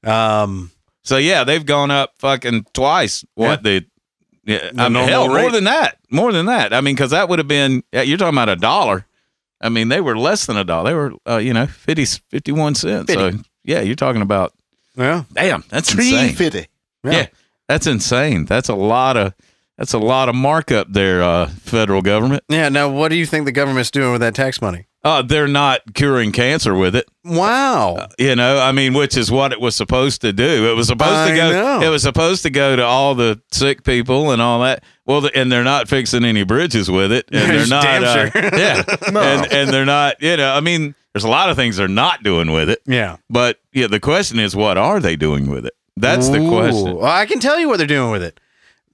Yeah. 0.03 0.41
Um. 0.43 0.71
So, 1.03 1.17
yeah, 1.17 1.43
they've 1.43 1.65
gone 1.65 1.89
up 1.91 2.13
fucking 2.19 2.65
twice 2.73 3.25
what 3.35 3.63
the. 3.63 3.85
Yeah, 4.45 4.69
The 4.73 4.81
I 4.81 4.83
mean, 4.85 4.93
normal 4.93 5.07
hell, 5.09 5.27
more 5.27 5.51
than 5.51 5.63
that. 5.65 5.97
More 6.11 6.31
than 6.31 6.45
that. 6.47 6.73
I 6.73 6.81
mean, 6.81 6.95
because 6.95 7.11
that 7.11 7.29
would 7.29 7.39
have 7.39 7.47
been, 7.47 7.83
you're 7.91 8.17
talking 8.17 8.35
about 8.35 8.49
a 8.49 8.55
dollar. 8.55 9.05
I 9.61 9.69
mean, 9.69 9.89
they 9.89 10.01
were 10.01 10.17
less 10.17 10.45
than 10.45 10.57
a 10.57 10.63
dollar. 10.63 10.89
They 10.89 10.95
were, 10.95 11.13
uh, 11.27 11.37
you 11.37 11.53
know, 11.53 11.67
50, 11.67 12.05
51 12.05 12.75
cents. 12.75 13.13
So, 13.13 13.31
yeah, 13.63 13.81
you're 13.81 13.95
talking 13.95 14.21
about, 14.21 14.53
Yeah. 14.99 15.23
damn, 15.33 15.63
that's 15.69 15.93
insane. 15.93 16.35
fifty. 16.35 16.67
Yeah. 17.03 17.27
That's 17.67 17.87
insane. 17.87 18.45
That's 18.45 18.67
a 18.69 18.75
lot 18.75 19.15
of 19.15 19.33
That's 19.77 19.93
a 19.93 19.99
lot 19.99 20.27
of 20.27 20.35
markup 20.35 20.91
there, 20.91 21.23
uh, 21.23 21.47
federal 21.47 22.01
government. 22.01 22.43
Yeah. 22.49 22.67
Now, 22.69 22.89
what 22.89 23.09
do 23.09 23.15
you 23.15 23.25
think 23.25 23.45
the 23.45 23.51
government's 23.53 23.91
doing 23.91 24.11
with 24.11 24.21
that 24.21 24.35
tax 24.35 24.61
money? 24.61 24.87
Uh, 25.01 25.21
they're 25.21 25.47
not 25.47 25.93
curing 25.93 26.33
cancer 26.33 26.75
with 26.75 26.93
it. 26.93 27.05
Wow. 27.23 28.09
You 28.17 28.35
know, 28.35 28.59
I 28.59 28.73
mean, 28.73 28.93
which 28.93 29.15
is 29.15 29.31
what 29.31 29.53
it 29.53 29.61
was 29.61 29.73
supposed 29.73 30.19
to 30.21 30.33
do. 30.33 30.69
It 30.69 30.75
was 30.75 30.87
supposed 30.87 31.13
I 31.13 31.29
to 31.29 31.35
go. 31.37 31.51
know. 31.51 31.81
It 31.81 31.87
was 31.87 32.03
supposed 32.03 32.43
to 32.43 32.49
go 32.49 32.75
to 32.75 32.83
all 32.83 33.15
the 33.15 33.41
sick 33.53 33.85
people 33.85 34.31
and 34.31 34.41
all 34.41 34.59
that. 34.63 34.83
Well, 35.05 35.21
the, 35.21 35.33
and 35.33 35.49
they're 35.49 35.63
not 35.63 35.87
fixing 35.87 36.25
any 36.25 36.43
bridges 36.43 36.91
with 36.91 37.13
it, 37.13 37.29
and 37.31 37.49
they're 37.57 37.67
not. 37.67 37.83
Damn 37.83 38.03
uh, 38.03 38.29
sure. 38.29 38.59
yeah, 38.59 38.83
and 39.07 39.53
and 39.53 39.69
they're 39.69 39.85
not. 39.85 40.21
You 40.21 40.35
know, 40.35 40.53
I 40.53 40.59
mean, 40.59 40.95
there's 41.13 41.23
a 41.23 41.29
lot 41.29 41.49
of 41.49 41.55
things 41.55 41.77
they're 41.77 41.87
not 41.87 42.23
doing 42.23 42.51
with 42.51 42.69
it. 42.69 42.81
yeah. 42.85 43.17
But 43.29 43.59
yeah, 43.73 43.87
the 43.87 43.99
question 43.99 44.39
is, 44.39 44.55
what 44.55 44.77
are 44.77 44.99
they 44.99 45.15
doing 45.15 45.49
with 45.49 45.65
it? 45.65 45.73
That's 45.97 46.29
the 46.29 46.39
Ooh. 46.39 46.49
question. 46.49 46.95
Well, 46.97 47.05
I 47.05 47.25
can 47.25 47.39
tell 47.39 47.59
you 47.59 47.67
what 47.67 47.77
they're 47.77 47.87
doing 47.87 48.11
with 48.11 48.23
it. 48.23 48.39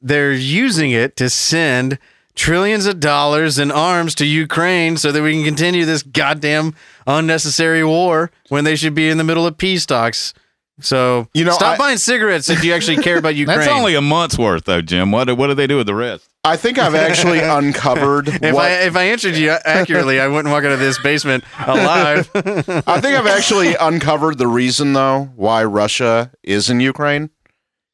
They're 0.02 0.34
using 0.34 0.92
it 0.92 1.16
to 1.18 1.30
send 1.30 2.00
trillions 2.36 2.86
of 2.86 3.00
dollars 3.00 3.58
in 3.60 3.72
arms 3.72 4.14
to 4.16 4.26
Ukraine 4.26 4.98
so 4.98 5.12
that 5.12 5.22
we 5.22 5.34
can 5.34 5.44
continue 5.44 5.86
this 5.86 6.04
goddamn 6.04 6.76
unnecessary 7.08 7.84
war 7.84 8.32
when 8.50 8.64
they 8.64 8.76
should 8.76 8.94
be 8.94 9.10
in 9.10 9.18
the 9.18 9.24
middle 9.24 9.46
of 9.48 9.58
peace 9.58 9.86
talks. 9.86 10.34
So 10.82 11.28
You 11.34 11.46
know, 11.46 11.52
stop 11.54 11.76
I- 11.76 11.78
buying 11.78 11.98
cigarettes 11.98 12.50
if 12.50 12.64
you 12.64 12.74
actually 12.74 12.98
care 12.98 13.18
about 13.18 13.36
Ukraine. 13.36 13.60
That's 13.60 13.72
only 13.72 13.96
a 13.96 14.02
month's 14.02 14.38
worth, 14.38 14.66
though, 14.66 14.82
Jim. 14.82 15.12
What 15.12 15.36
what 15.38 15.48
do 15.48 15.54
they 15.54 15.68
do 15.68 15.78
with 15.78 15.88
the 15.88 15.96
rest? 15.96 16.28
I 16.44 16.58
think 16.58 16.78
I've 16.78 16.96
actually 16.96 17.40
uncovered 17.60 18.28
if 18.28 18.54
what 18.54 18.66
I 18.66 18.82
if 18.86 18.96
I 18.96 19.04
answered 19.06 19.36
you 19.36 19.52
accurately, 19.52 20.20
I 20.20 20.28
wouldn't 20.28 20.52
walk 20.54 20.64
out 20.66 20.72
of 20.74 20.80
this 20.80 21.00
basement 21.00 21.44
alive. 21.66 22.30
I 22.36 23.00
think 23.02 23.18
I've 23.18 23.26
actually 23.28 23.76
uncovered 23.76 24.38
the 24.38 24.48
reason 24.48 24.94
though 24.94 25.30
why 25.36 25.64
Russia 25.64 26.32
is 26.44 26.70
in 26.70 26.80
Ukraine. 26.82 27.30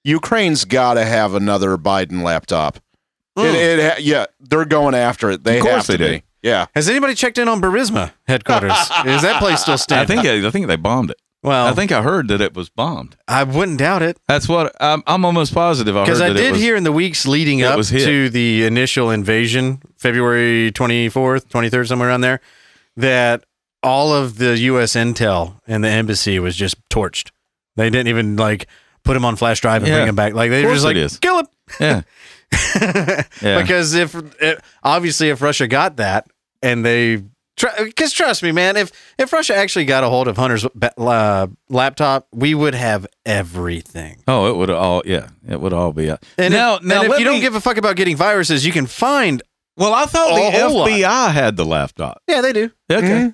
Ukraine's 0.04 0.66
got 0.66 0.96
to 0.96 1.06
have 1.06 1.36
another 1.36 1.78
Biden 1.78 2.24
laptop. 2.24 2.78
It, 3.38 3.80
it 3.80 4.02
yeah, 4.02 4.26
they're 4.40 4.66
going 4.66 4.96
after 4.96 5.30
it. 5.32 5.44
They 5.44 5.58
Of 5.60 5.64
course 5.64 5.88
have 5.88 5.98
to 5.98 5.98
they 6.04 6.12
be. 6.12 6.18
do. 6.18 6.24
Yeah. 6.42 6.66
Has 6.74 6.90
anybody 6.90 7.14
checked 7.14 7.38
in 7.38 7.48
on 7.48 7.62
Burisma 7.62 8.12
headquarters? 8.28 8.72
Is 9.06 9.22
that 9.22 9.38
place 9.40 9.62
still 9.62 9.78
standing? 9.78 10.18
I 10.18 10.22
standing? 10.24 10.42
think 10.42 10.46
I 10.48 10.52
think 10.52 10.68
they 10.68 10.76
bombed 10.76 11.12
it. 11.12 11.18
Well, 11.44 11.66
I 11.68 11.74
think 11.74 11.92
I 11.92 12.04
heard 12.04 12.28
that 12.28 12.40
it 12.40 12.54
was 12.54 12.70
bombed. 12.70 13.16
I 13.28 13.44
wouldn't 13.44 13.80
doubt 13.80 14.04
it. 14.04 14.20
That's 14.28 14.48
what 14.48 14.76
I'm, 14.80 15.02
I'm 15.08 15.26
almost 15.26 15.54
positive. 15.54 15.98
I 15.98 16.04
Because 16.04 16.22
I 16.22 16.32
did 16.34 16.52
was- 16.52 16.62
hear 16.62 16.76
in 16.76 16.84
the 16.84 16.92
weeks 16.92 17.26
leading 17.26 17.64
up 17.64 17.84
to 17.84 18.30
the 18.30 18.66
initial 18.66 19.10
invasion, 19.10 19.82
February 19.98 20.72
24th, 20.72 21.48
23rd, 21.48 21.88
somewhere 21.88 22.10
around 22.10 22.22
there, 22.22 22.42
that 22.98 23.44
all 23.82 24.14
of 24.14 24.38
the 24.38 24.56
U.S. 24.60 24.94
intel 24.94 25.60
and 25.66 25.84
the 25.84 25.90
embassy 25.90 26.38
was 26.38 26.56
just 26.56 26.78
torched. 26.90 27.32
They 27.76 27.90
didn't 27.90 28.10
even 28.10 28.36
like 28.36 28.68
put 29.04 29.18
him 29.18 29.26
on 29.26 29.36
flash 29.36 29.62
drive 29.62 29.82
and 29.82 29.90
Yeah. 29.90 29.98
bring 29.98 30.10
him 30.10 30.16
back. 30.16 30.34
Like 30.36 30.52
they 30.52 30.64
were 30.66 30.74
just 30.74 30.86
like, 30.86 30.96
kill 31.22 31.40
him. 31.40 31.48
Yeah. 31.80 32.02
Yeah. 33.42 33.62
Because 33.62 33.94
if 33.96 34.14
it, 34.42 34.62
obviously 34.84 35.30
if 35.30 35.42
Russia 35.42 35.68
got 35.68 35.96
that 35.98 36.28
and 36.62 36.86
they 36.86 37.24
because 37.84 38.14
trust 38.14 38.44
me, 38.44 38.52
man, 38.52 38.78
if 38.78 38.92
if 39.18 39.32
Russia 39.34 39.56
actually 39.56 39.86
got 39.86 40.04
a 40.04 40.10
hold 40.10 40.28
of 40.28 40.38
Hunter's 40.38 40.66
ba- 40.76 41.00
uh, 41.00 41.48
laptop, 41.70 42.28
we 42.34 42.54
would 42.54 42.76
have 42.76 43.08
everything. 43.26 44.24
Oh, 44.28 44.50
it 44.50 44.56
would 44.58 44.70
all. 44.70 45.02
Yeah, 45.06 45.30
it 45.48 45.60
would 45.60 45.74
all 45.74 45.94
be. 45.94 46.10
out. 46.10 46.24
And 46.38 46.54
now, 46.54 46.76
if, 46.76 46.84
now 46.84 46.96
and 46.98 47.04
if 47.06 47.10
let 47.12 47.20
you 47.20 47.26
don't 47.26 47.42
give 47.42 47.56
a 47.56 47.62
fuck 47.62 47.78
about 47.78 47.96
getting 47.96 48.16
viruses, 48.16 48.66
you 48.66 48.72
can 48.72 48.86
find. 48.86 49.42
Well, 49.78 49.94
I 49.94 50.06
thought 50.06 50.36
the 50.36 50.60
whole 50.60 50.80
lot. 50.80 50.90
FBI 50.90 51.32
had 51.32 51.56
the 51.56 51.66
laptop. 51.66 52.22
Yeah, 52.28 52.42
they 52.42 52.54
do. 52.54 52.72
Okay. 52.92 53.32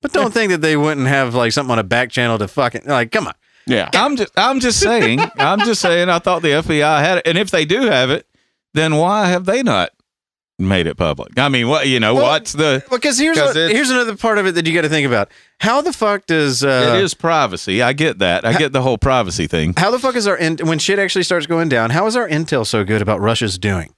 But 0.00 0.12
don't 0.12 0.34
think 0.34 0.50
that 0.50 0.60
they 0.60 0.76
wouldn't 0.76 1.06
have 1.06 1.34
like 1.34 1.52
something 1.52 1.70
on 1.72 1.78
a 1.78 1.84
back 1.84 2.10
channel 2.10 2.38
to 2.38 2.48
fucking 2.48 2.82
like. 2.86 3.12
Come 3.12 3.26
on. 3.28 3.34
Yeah. 3.66 3.88
I'm 3.94 4.16
just. 4.16 4.32
I'm 4.36 4.60
just 4.60 4.80
saying. 4.80 5.20
I'm 5.36 5.60
just 5.60 5.80
saying. 5.80 6.08
I 6.08 6.18
thought 6.18 6.42
the 6.42 6.48
FBI 6.48 7.00
had 7.00 7.18
it, 7.18 7.26
and 7.26 7.38
if 7.38 7.50
they 7.50 7.64
do 7.64 7.82
have 7.82 8.10
it, 8.10 8.26
then 8.74 8.96
why 8.96 9.28
have 9.28 9.44
they 9.44 9.62
not 9.62 9.90
made 10.68 10.86
it 10.86 10.96
public? 10.96 11.38
I 11.38 11.48
mean, 11.48 11.68
what 11.68 11.86
you 11.86 12.00
know? 12.00 12.14
Well, 12.14 12.24
what's 12.24 12.52
the? 12.52 12.82
Because 12.90 13.18
here's 13.18 13.38
'Cause 13.38 13.56
a, 13.56 13.68
here's 13.68 13.90
another 13.90 14.16
part 14.16 14.38
of 14.38 14.46
it 14.46 14.52
that 14.56 14.66
you 14.66 14.74
got 14.74 14.82
to 14.82 14.88
think 14.88 15.06
about. 15.06 15.30
How 15.60 15.80
the 15.82 15.92
fuck 15.92 16.26
does 16.26 16.64
uh, 16.64 16.94
it 16.96 17.02
is 17.04 17.14
privacy. 17.14 17.82
I 17.82 17.92
get 17.92 18.18
that. 18.20 18.44
I 18.44 18.52
get 18.54 18.72
the 18.72 18.82
whole 18.82 18.98
privacy 18.98 19.46
thing. 19.46 19.74
How 19.76 19.90
the 19.90 19.98
fuck 19.98 20.16
is 20.16 20.26
our 20.26 20.36
in- 20.36 20.58
when 20.64 20.78
shit 20.78 20.98
actually 20.98 21.24
starts 21.24 21.46
going 21.46 21.68
down? 21.68 21.90
How 21.90 22.06
is 22.06 22.16
our 22.16 22.28
intel 22.28 22.66
so 22.66 22.84
good 22.84 23.02
about 23.02 23.20
Russia's 23.20 23.58
doing? 23.58 23.92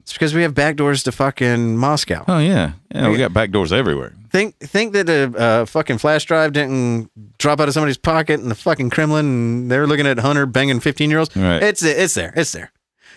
It's 0.00 0.14
because 0.14 0.34
we 0.34 0.42
have 0.42 0.54
backdoors 0.54 1.04
to 1.04 1.12
fucking 1.12 1.76
Moscow. 1.76 2.24
Oh 2.26 2.38
yeah, 2.38 2.72
yeah. 2.92 3.08
We 3.10 3.18
got 3.18 3.32
back 3.32 3.50
doors 3.50 3.72
everywhere. 3.72 4.14
Think 4.30 4.56
think 4.58 4.92
that 4.94 5.08
a 5.08 5.36
uh, 5.38 5.64
fucking 5.66 5.98
flash 5.98 6.24
drive 6.24 6.52
didn't 6.52 7.10
drop 7.38 7.60
out 7.60 7.68
of 7.68 7.74
somebody's 7.74 7.98
pocket 7.98 8.40
in 8.40 8.48
the 8.48 8.54
fucking 8.54 8.90
Kremlin, 8.90 9.26
and 9.26 9.70
they're 9.70 9.86
looking 9.86 10.06
at 10.06 10.18
Hunter 10.18 10.46
banging 10.46 10.80
fifteen 10.80 11.10
year 11.10 11.18
olds. 11.20 11.36
Right. 11.36 11.62
It's 11.62 11.82
it's 11.82 12.14
there. 12.14 12.32
It's 12.34 12.52
there. 12.52 12.72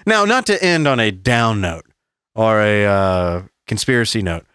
Now, 0.06 0.26
not 0.26 0.46
to 0.48 0.62
end 0.64 0.88
on 0.88 1.00
a 1.00 1.12
down 1.12 1.62
note 1.62 1.86
or 2.36 2.62
a 2.62 2.86
uh, 2.86 3.44
conspiracy 3.68 4.22
note. 4.22 4.46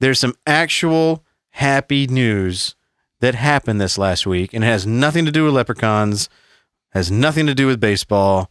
There's 0.00 0.18
some 0.18 0.34
actual 0.46 1.24
happy 1.50 2.06
news 2.06 2.74
that 3.20 3.34
happened 3.34 3.80
this 3.80 3.96
last 3.96 4.26
week, 4.26 4.52
and 4.52 4.64
it 4.64 4.66
has 4.66 4.86
nothing 4.86 5.24
to 5.24 5.32
do 5.32 5.44
with 5.44 5.54
leprechauns, 5.54 6.28
has 6.90 7.10
nothing 7.10 7.46
to 7.46 7.54
do 7.54 7.66
with 7.66 7.80
baseball. 7.80 8.50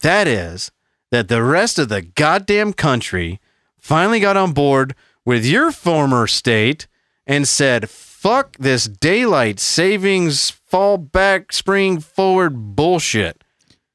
That 0.00 0.28
is 0.28 0.70
that 1.10 1.28
the 1.28 1.42
rest 1.42 1.78
of 1.78 1.88
the 1.88 2.02
goddamn 2.02 2.72
country 2.72 3.40
finally 3.78 4.20
got 4.20 4.36
on 4.36 4.52
board 4.52 4.94
with 5.24 5.44
your 5.44 5.72
former 5.72 6.26
state 6.26 6.86
and 7.26 7.48
said, 7.48 7.88
fuck 7.88 8.56
this 8.58 8.86
daylight 8.86 9.60
savings 9.60 10.50
fall 10.50 10.98
back, 10.98 11.52
spring 11.52 12.00
forward 12.00 12.76
bullshit. 12.76 13.42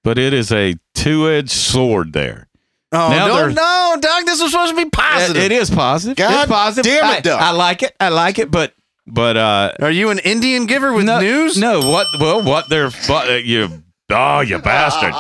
But 0.04 0.18
it 0.18 0.34
is 0.34 0.52
a 0.52 0.76
two-edged 0.96 1.52
sword 1.52 2.14
there. 2.14 2.48
Oh, 2.94 3.10
Now 3.10 3.28
no, 3.28 3.48
no, 3.48 3.98
Doug, 4.02 4.26
this 4.26 4.42
was 4.42 4.52
supposed 4.52 4.76
to 4.76 4.84
be 4.84 4.90
positive. 4.90 5.42
It 5.42 5.52
is 5.54 5.70
positive. 5.70 6.18
God 6.18 6.44
it's 6.44 6.52
positive. 6.52 6.92
damn 6.92 7.06
it, 7.06 7.18
I- 7.18 7.20
Doug. 7.22 7.42
I, 7.42 7.52
like 7.52 7.84
it. 7.84 7.96
I 8.00 8.10
like 8.10 8.38
it. 8.38 8.52
But 8.52 8.74
but 9.08 9.38
uh, 9.38 9.74
Are 9.82 9.92
you 9.92 10.10
an 10.10 10.20
Indian 10.20 10.66
giver 10.66 10.94
with 10.94 11.06
no, 11.06 11.20
news? 11.20 11.58
No. 11.58 11.80
What? 11.90 12.08
Well, 12.20 12.44
what 12.44 12.70
they're 12.70 12.92
uh, 13.10 13.40
you. 13.44 13.84
Oh, 14.10 14.42
you 14.42 14.60
bastard! 14.60 15.14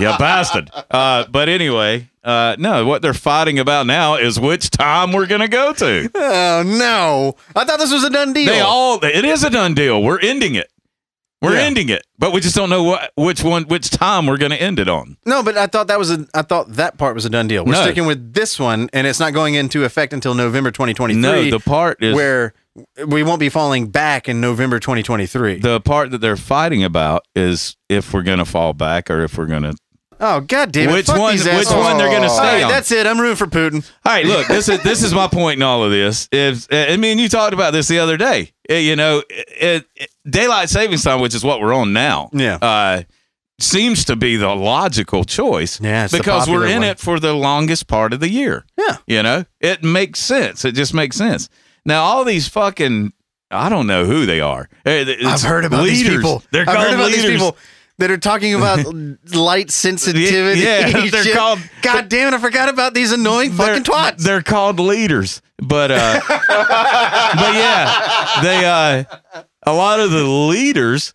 you 0.00 0.08
bastard! 0.18 0.70
Uh, 0.90 1.26
but 1.30 1.50
anyway, 1.50 2.08
uh, 2.24 2.56
no. 2.58 2.86
What 2.86 3.02
they're 3.02 3.12
fighting 3.12 3.58
about 3.58 3.86
now 3.86 4.14
is 4.14 4.40
which 4.40 4.70
time 4.70 5.12
we're 5.12 5.26
gonna 5.26 5.48
go 5.48 5.74
to. 5.74 6.10
Oh, 6.14 6.62
no. 6.64 7.36
I 7.54 7.64
thought 7.66 7.78
this 7.78 7.92
was 7.92 8.02
a 8.04 8.10
done 8.10 8.32
deal. 8.32 8.46
They 8.46 8.60
all. 8.60 8.98
It 9.04 9.26
is 9.26 9.44
a 9.44 9.50
done 9.50 9.74
deal. 9.74 10.02
We're 10.02 10.20
ending 10.20 10.54
it. 10.54 10.70
We're 11.42 11.54
Yeah. 11.54 11.62
ending 11.62 11.88
it, 11.88 12.06
but 12.18 12.32
we 12.34 12.40
just 12.40 12.54
don't 12.54 12.68
know 12.68 12.82
what 12.82 13.12
which 13.16 13.42
one 13.42 13.62
which 13.64 13.88
time 13.88 14.26
we're 14.26 14.36
gonna 14.36 14.56
end 14.56 14.78
it 14.78 14.88
on. 14.88 15.16
no, 15.24 15.42
but 15.42 15.56
I 15.56 15.66
thought 15.68 15.86
that 15.88 15.98
was 15.98 16.10
a. 16.10 16.26
I 16.34 16.42
thought 16.42 16.72
that 16.74 16.98
part 16.98 17.14
was 17.14 17.24
a 17.24 17.30
done 17.30 17.48
deal. 17.48 17.64
We're 17.64 17.72
No. 17.72 17.82
sticking 17.82 18.04
with 18.04 18.34
this 18.34 18.58
one, 18.60 18.90
and 18.92 19.06
it's 19.06 19.18
not 19.18 19.32
going 19.32 19.54
into 19.54 19.84
effect 19.84 20.12
until 20.12 20.34
November 20.34 20.70
2023. 20.70 21.20
No, 21.22 21.50
the 21.50 21.58
part 21.58 22.02
is 22.02 22.14
where 22.14 22.52
we 23.06 23.22
won't 23.22 23.40
be 23.40 23.48
falling 23.48 23.86
back 23.88 24.28
in 24.28 24.40
November 24.42 24.78
2023. 24.78 25.60
the 25.60 25.80
part 25.80 26.10
that 26.10 26.18
they're 26.18 26.36
fighting 26.36 26.84
about 26.84 27.22
is 27.34 27.74
if 27.88 28.12
we're 28.12 28.22
gonna 28.22 28.44
fall 28.44 28.74
back 28.74 29.10
or 29.10 29.22
if 29.24 29.38
we're 29.38 29.46
gonna. 29.46 29.72
Oh, 30.20 30.40
god 30.40 30.72
damn 30.72 30.90
it! 30.90 30.92
Which 30.92 31.06
Fuck 31.06 31.18
one? 31.18 31.32
These 31.32 31.44
Which 31.44 31.54
assholes. 31.66 31.84
one 31.84 31.98
they're 31.98 32.10
gonna 32.10 32.28
stay 32.30 32.42
right, 32.56 32.62
on? 32.64 32.70
that's 32.70 32.90
it. 32.92 33.06
I'm 33.06 33.20
rooting 33.20 33.36
for 33.36 33.46
Putin. 33.46 33.84
All 34.04 34.12
right, 34.12 34.24
look, 34.26 34.46
this 34.48 34.68
is 34.68 34.82
this 34.82 35.02
is 35.02 35.12
my 35.12 35.26
point 35.26 35.58
in 35.58 35.62
all 35.62 35.82
of 35.84 35.90
this. 35.90 36.28
Is 36.32 36.68
I 36.70 36.96
mean, 36.96 37.18
you 37.18 37.28
talked 37.28 37.54
about 37.54 37.72
this 37.72 37.88
the 37.88 37.98
other 37.98 38.16
day. 38.16 38.52
Eh, 38.68 38.78
you 38.78 38.96
know, 38.96 39.22
it, 39.28 39.86
it- 39.96 40.10
daylight 40.28 40.68
savings 40.68 41.02
time, 41.02 41.20
which 41.20 41.34
is 41.34 41.42
what 41.42 41.60
we're 41.60 41.74
on 41.74 41.92
now. 41.92 42.30
Yeah. 42.32 42.58
uh, 42.62 43.02
seems 43.58 44.04
to 44.06 44.16
be 44.16 44.36
the 44.36 44.54
logical 44.54 45.24
choice. 45.24 45.80
Yeah, 45.80 46.04
it's 46.04 46.12
the 46.12 46.18
because 46.18 46.48
we're 46.48 46.66
in 46.66 46.80
one. 46.80 46.84
it 46.84 46.98
for 46.98 47.20
the 47.20 47.34
longest 47.34 47.86
part 47.88 48.12
of 48.12 48.20
the 48.20 48.28
year. 48.30 48.64
Yeah. 48.78 48.96
you 49.06 49.22
know, 49.22 49.44
it 49.60 49.82
makes 49.82 50.20
sense. 50.20 50.64
It 50.64 50.72
just 50.72 50.94
makes 50.94 51.16
sense. 51.16 51.48
Now, 51.84 52.02
all 52.04 52.24
these 52.24 52.48
fucking. 52.48 53.12
I 53.50 53.68
don't 53.68 53.88
know 53.88 54.04
who 54.04 54.26
they 54.26 54.40
are. 54.40 54.68
Eh, 54.86 55.04
it's 55.08 55.24
I've 55.24 55.42
heard 55.42 55.64
about 55.64 55.82
leaders. 55.82 55.98
these 56.02 56.08
people. 56.16 56.42
They're 56.52 56.68
I've 56.68 56.76
heard 56.78 56.94
about 56.94 57.06
leaders. 57.08 57.22
these 57.24 57.32
people 57.32 57.56
that 58.00 58.10
are 58.10 58.18
talking 58.18 58.54
about 58.54 58.84
light 59.34 59.70
sensitivity. 59.70 60.60
Yeah, 60.60 60.90
they're 61.10 61.22
shit. 61.24 61.36
called- 61.36 61.60
God 61.82 62.08
damn 62.08 62.32
it! 62.32 62.36
I 62.36 62.40
forgot 62.40 62.68
about 62.68 62.92
these 62.94 63.12
annoying 63.12 63.52
fucking 63.52 63.84
twats. 63.84 64.18
They're 64.18 64.42
called 64.42 64.80
leaders, 64.80 65.40
but 65.58 65.90
uh, 65.90 66.20
but 66.28 67.54
yeah, 67.54 68.40
they 68.42 68.64
uh, 68.64 69.44
a 69.62 69.72
lot 69.72 70.00
of 70.00 70.10
the 70.10 70.24
leaders 70.24 71.14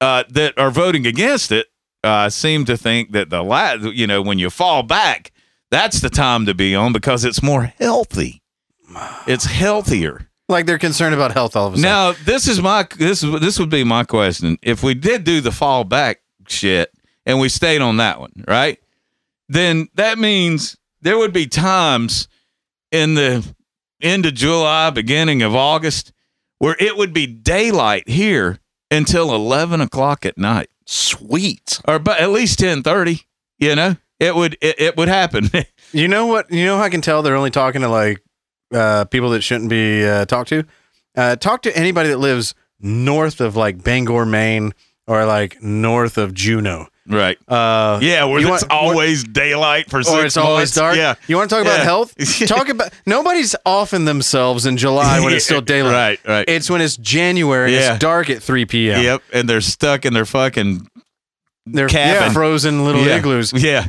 uh, 0.00 0.24
that 0.30 0.56
are 0.58 0.70
voting 0.70 1.06
against 1.06 1.52
it 1.52 1.66
uh, 2.04 2.28
seem 2.30 2.64
to 2.66 2.76
think 2.76 3.12
that 3.12 3.30
the 3.30 3.42
la- 3.42 3.72
you 3.74 4.06
know 4.06 4.22
when 4.22 4.38
you 4.38 4.48
fall 4.50 4.82
back, 4.82 5.32
that's 5.70 6.00
the 6.00 6.10
time 6.10 6.46
to 6.46 6.54
be 6.54 6.74
on 6.74 6.92
because 6.92 7.24
it's 7.24 7.42
more 7.42 7.64
healthy. 7.78 8.42
It's 9.26 9.44
healthier. 9.44 10.29
Like 10.50 10.66
they're 10.66 10.78
concerned 10.78 11.14
about 11.14 11.32
health 11.32 11.56
all 11.56 11.68
of 11.68 11.74
a 11.74 11.76
sudden. 11.76 11.82
Now, 11.90 12.12
this 12.24 12.46
is 12.48 12.60
my 12.60 12.86
this 12.98 13.22
is 13.22 13.40
this 13.40 13.58
would 13.58 13.70
be 13.70 13.84
my 13.84 14.04
question. 14.04 14.58
If 14.62 14.82
we 14.82 14.94
did 14.94 15.24
do 15.24 15.40
the 15.40 15.52
fall 15.52 15.84
back 15.84 16.20
shit 16.48 16.92
and 17.24 17.40
we 17.40 17.48
stayed 17.48 17.80
on 17.80 17.96
that 17.98 18.20
one, 18.20 18.44
right? 18.46 18.78
Then 19.48 19.88
that 19.94 20.18
means 20.18 20.76
there 21.00 21.16
would 21.18 21.32
be 21.32 21.46
times 21.46 22.28
in 22.92 23.14
the 23.14 23.46
end 24.02 24.26
of 24.26 24.34
July, 24.34 24.90
beginning 24.90 25.42
of 25.42 25.54
August, 25.54 26.12
where 26.58 26.76
it 26.78 26.96
would 26.96 27.12
be 27.12 27.26
daylight 27.26 28.08
here 28.08 28.58
until 28.90 29.34
eleven 29.34 29.80
o'clock 29.80 30.26
at 30.26 30.36
night, 30.36 30.68
Sweet. 30.86 31.80
or 31.86 31.98
but 31.98 32.20
at 32.20 32.30
least 32.30 32.58
ten 32.58 32.82
thirty. 32.82 33.22
You 33.58 33.76
know, 33.76 33.96
it 34.18 34.34
would 34.34 34.56
it, 34.60 34.80
it 34.80 34.96
would 34.96 35.08
happen. 35.08 35.50
You 35.92 36.06
know 36.06 36.26
what? 36.26 36.52
You 36.52 36.66
know 36.66 36.76
how 36.76 36.84
I 36.84 36.88
can 36.88 37.00
tell 37.00 37.20
they're 37.20 37.34
only 37.34 37.50
talking 37.50 37.80
to 37.80 37.88
like 37.88 38.22
uh, 38.72 39.04
people 39.06 39.30
that 39.30 39.42
shouldn't 39.42 39.70
be 39.70 40.04
uh, 40.04 40.24
talked 40.26 40.48
to. 40.50 40.64
Uh, 41.16 41.36
talk 41.36 41.62
to 41.62 41.76
anybody 41.76 42.08
that 42.10 42.18
lives 42.18 42.54
north 42.80 43.40
of 43.40 43.56
like 43.56 43.82
Bangor, 43.82 44.24
Maine, 44.26 44.72
or 45.06 45.24
like 45.26 45.62
north 45.62 46.16
of 46.18 46.32
Juneau. 46.34 46.86
right. 47.08 47.36
Uh, 47.48 47.98
Yeah, 48.00 48.24
where 48.24 48.38
it's 48.40 48.48
want- 48.48 48.70
always 48.70 49.24
daylight 49.24 49.90
for 49.90 50.02
six 50.04 50.14
or 50.16 50.24
it's 50.24 50.36
always 50.36 50.72
dark. 50.72 50.96
Yeah. 50.96 51.16
You 51.26 51.36
want 51.36 51.50
to 51.50 51.56
talk 51.56 51.64
about 51.64 51.80
health? 51.80 52.14
Talk 52.46 52.68
about 52.68 52.92
nobody's 53.06 53.56
offing 53.66 54.04
themselves 54.04 54.66
in 54.66 54.76
July 54.76 55.18
when 55.20 55.32
it's 55.32 55.44
still 55.50 55.60
daylight. 55.60 55.92
Right, 55.92 56.20
right. 56.28 56.48
It's 56.48 56.70
when 56.70 56.80
it's 56.80 56.96
January 56.96 57.74
Yeah. 57.74 57.94
it's 57.94 57.98
dark 57.98 58.30
at 58.30 58.40
3 58.42 58.64
p.m. 58.66 59.02
Yep. 59.02 59.22
And 59.32 59.48
they're 59.48 59.60
stuck 59.60 60.04
in 60.06 60.12
their 60.14 60.24
fucking 60.26 60.86
They're 61.66 61.88
Cabin. 61.88 62.32
frozen 62.32 62.84
little 62.84 63.04
yeah. 63.04 63.16
igloos. 63.16 63.52
Yeah. 63.52 63.88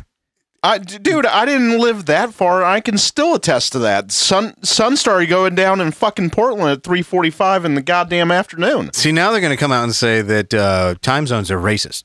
I, 0.63 0.77
d- 0.77 0.99
dude, 0.99 1.25
I 1.25 1.45
didn't 1.45 1.79
live 1.79 2.05
that 2.05 2.33
far. 2.33 2.63
I 2.63 2.81
can 2.81 2.97
still 2.99 3.33
attest 3.33 3.71
to 3.71 3.79
that. 3.79 4.11
Sun 4.11 4.61
sun 4.63 4.95
started 4.95 5.27
going 5.27 5.55
down 5.55 5.81
in 5.81 5.91
fucking 5.91 6.29
Portland 6.29 6.69
at 6.69 6.83
three 6.83 7.01
forty 7.01 7.31
five 7.31 7.65
in 7.65 7.73
the 7.73 7.81
goddamn 7.81 8.31
afternoon. 8.31 8.93
See, 8.93 9.11
now 9.11 9.31
they're 9.31 9.41
going 9.41 9.51
to 9.51 9.57
come 9.57 9.71
out 9.71 9.83
and 9.83 9.95
say 9.95 10.21
that 10.21 10.53
uh, 10.53 10.95
time 11.01 11.25
zones 11.25 11.49
are 11.49 11.57
racist. 11.59 12.03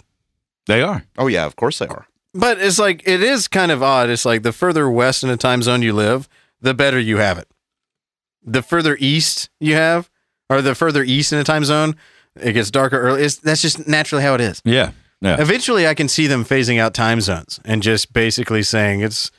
They 0.66 0.80
are. 0.80 1.04
Oh 1.18 1.26
yeah, 1.26 1.44
of 1.44 1.54
course 1.56 1.78
they 1.78 1.86
are. 1.86 2.06
But 2.32 2.58
it's 2.58 2.78
like 2.78 3.02
it 3.06 3.22
is 3.22 3.46
kind 3.46 3.70
of 3.70 3.82
odd. 3.82 4.08
It's 4.08 4.24
like 4.24 4.42
the 4.42 4.52
further 4.52 4.88
west 4.90 5.22
in 5.22 5.28
a 5.28 5.36
time 5.36 5.62
zone 5.62 5.82
you 5.82 5.92
live, 5.92 6.26
the 6.60 6.72
better 6.72 6.98
you 6.98 7.18
have 7.18 7.36
it. 7.38 7.48
The 8.42 8.62
further 8.62 8.96
east 9.00 9.50
you 9.60 9.74
have, 9.74 10.10
or 10.48 10.62
the 10.62 10.74
further 10.74 11.02
east 11.02 11.32
in 11.32 11.38
a 11.38 11.44
time 11.44 11.64
zone, 11.64 11.94
it 12.40 12.52
gets 12.52 12.70
darker 12.70 12.98
early. 12.98 13.22
It's, 13.22 13.36
that's 13.36 13.60
just 13.60 13.86
naturally 13.86 14.22
how 14.24 14.34
it 14.34 14.40
is. 14.40 14.62
Yeah. 14.64 14.92
Yeah. 15.20 15.40
Eventually, 15.40 15.86
I 15.86 15.94
can 15.94 16.08
see 16.08 16.26
them 16.26 16.44
phasing 16.44 16.78
out 16.78 16.92
time 16.94 17.20
zones 17.20 17.58
and 17.64 17.82
just 17.82 18.12
basically 18.12 18.62
saying 18.62 19.00
it's, 19.00 19.30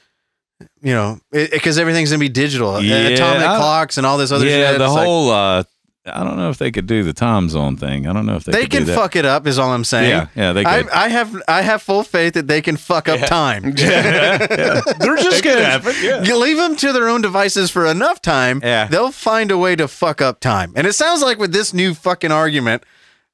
you 0.82 0.94
know, 0.94 1.20
because 1.32 1.78
everything's 1.78 2.10
gonna 2.10 2.20
be 2.20 2.30
digital, 2.30 2.82
Yeah, 2.82 3.10
atomic 3.10 3.46
I- 3.48 3.58
clocks 3.58 3.98
and 3.98 4.06
all 4.06 4.18
this 4.18 4.32
other 4.32 4.46
yeah, 4.46 4.72
shit. 4.72 4.80
the 4.80 4.86
It's 4.86 4.94
like, 4.94 5.06
whole 5.06 5.30
uh 5.32 5.64
I 6.10 6.24
don't 6.24 6.38
know 6.38 6.50
if 6.50 6.58
they 6.58 6.72
could 6.72 6.88
do 6.88 7.04
the 7.04 7.12
time 7.12 7.50
zone 7.50 7.76
thing. 7.76 8.08
I 8.08 8.14
don't 8.14 8.26
know 8.26 8.38
if 8.38 8.46
they, 8.46 8.54
they 8.54 8.66
can 8.66 8.84
do 8.84 8.86
that. 8.86 8.96
fuck 8.96 9.18
it 9.18 9.26
up. 9.26 9.46
Is 9.46 9.60
all 9.60 9.74
I'm 9.74 9.84
saying. 9.84 10.10
Yeah, 10.10 10.28
yeah, 10.38 10.54
they 10.54 10.64
I, 10.64 10.82
could. 10.84 10.92
I 10.92 11.10
have 11.10 11.42
I 11.50 11.62
have 11.64 11.82
full 11.82 12.02
faith 12.04 12.34
that 12.36 12.48
they 12.48 12.62
can 12.62 12.78
fuck 12.78 13.10
up 13.10 13.20
time. 13.28 13.64
They're 13.76 15.18
just 15.18 15.44
gonna 15.44 15.66
happen, 15.66 15.94
yeah. 16.02 16.24
You 16.24 16.38
leave 16.38 16.56
them 16.58 16.76
to 16.78 16.94
their 16.94 17.10
own 17.10 17.22
devices 17.22 17.70
for 17.72 17.86
enough 17.86 18.22
time, 18.22 18.62
Yeah. 18.64 18.88
they'll 18.88 19.12
find 19.12 19.52
a 19.52 19.58
way 19.58 19.76
to 19.76 19.88
fuck 19.88 20.22
up 20.22 20.40
time. 20.40 20.72
And 20.76 20.88
it 20.88 20.94
sounds 20.94 21.22
like 21.22 21.40
with 21.40 21.52
this 21.52 21.74
new 21.74 21.94
fucking 21.94 22.32
argument 22.32 22.84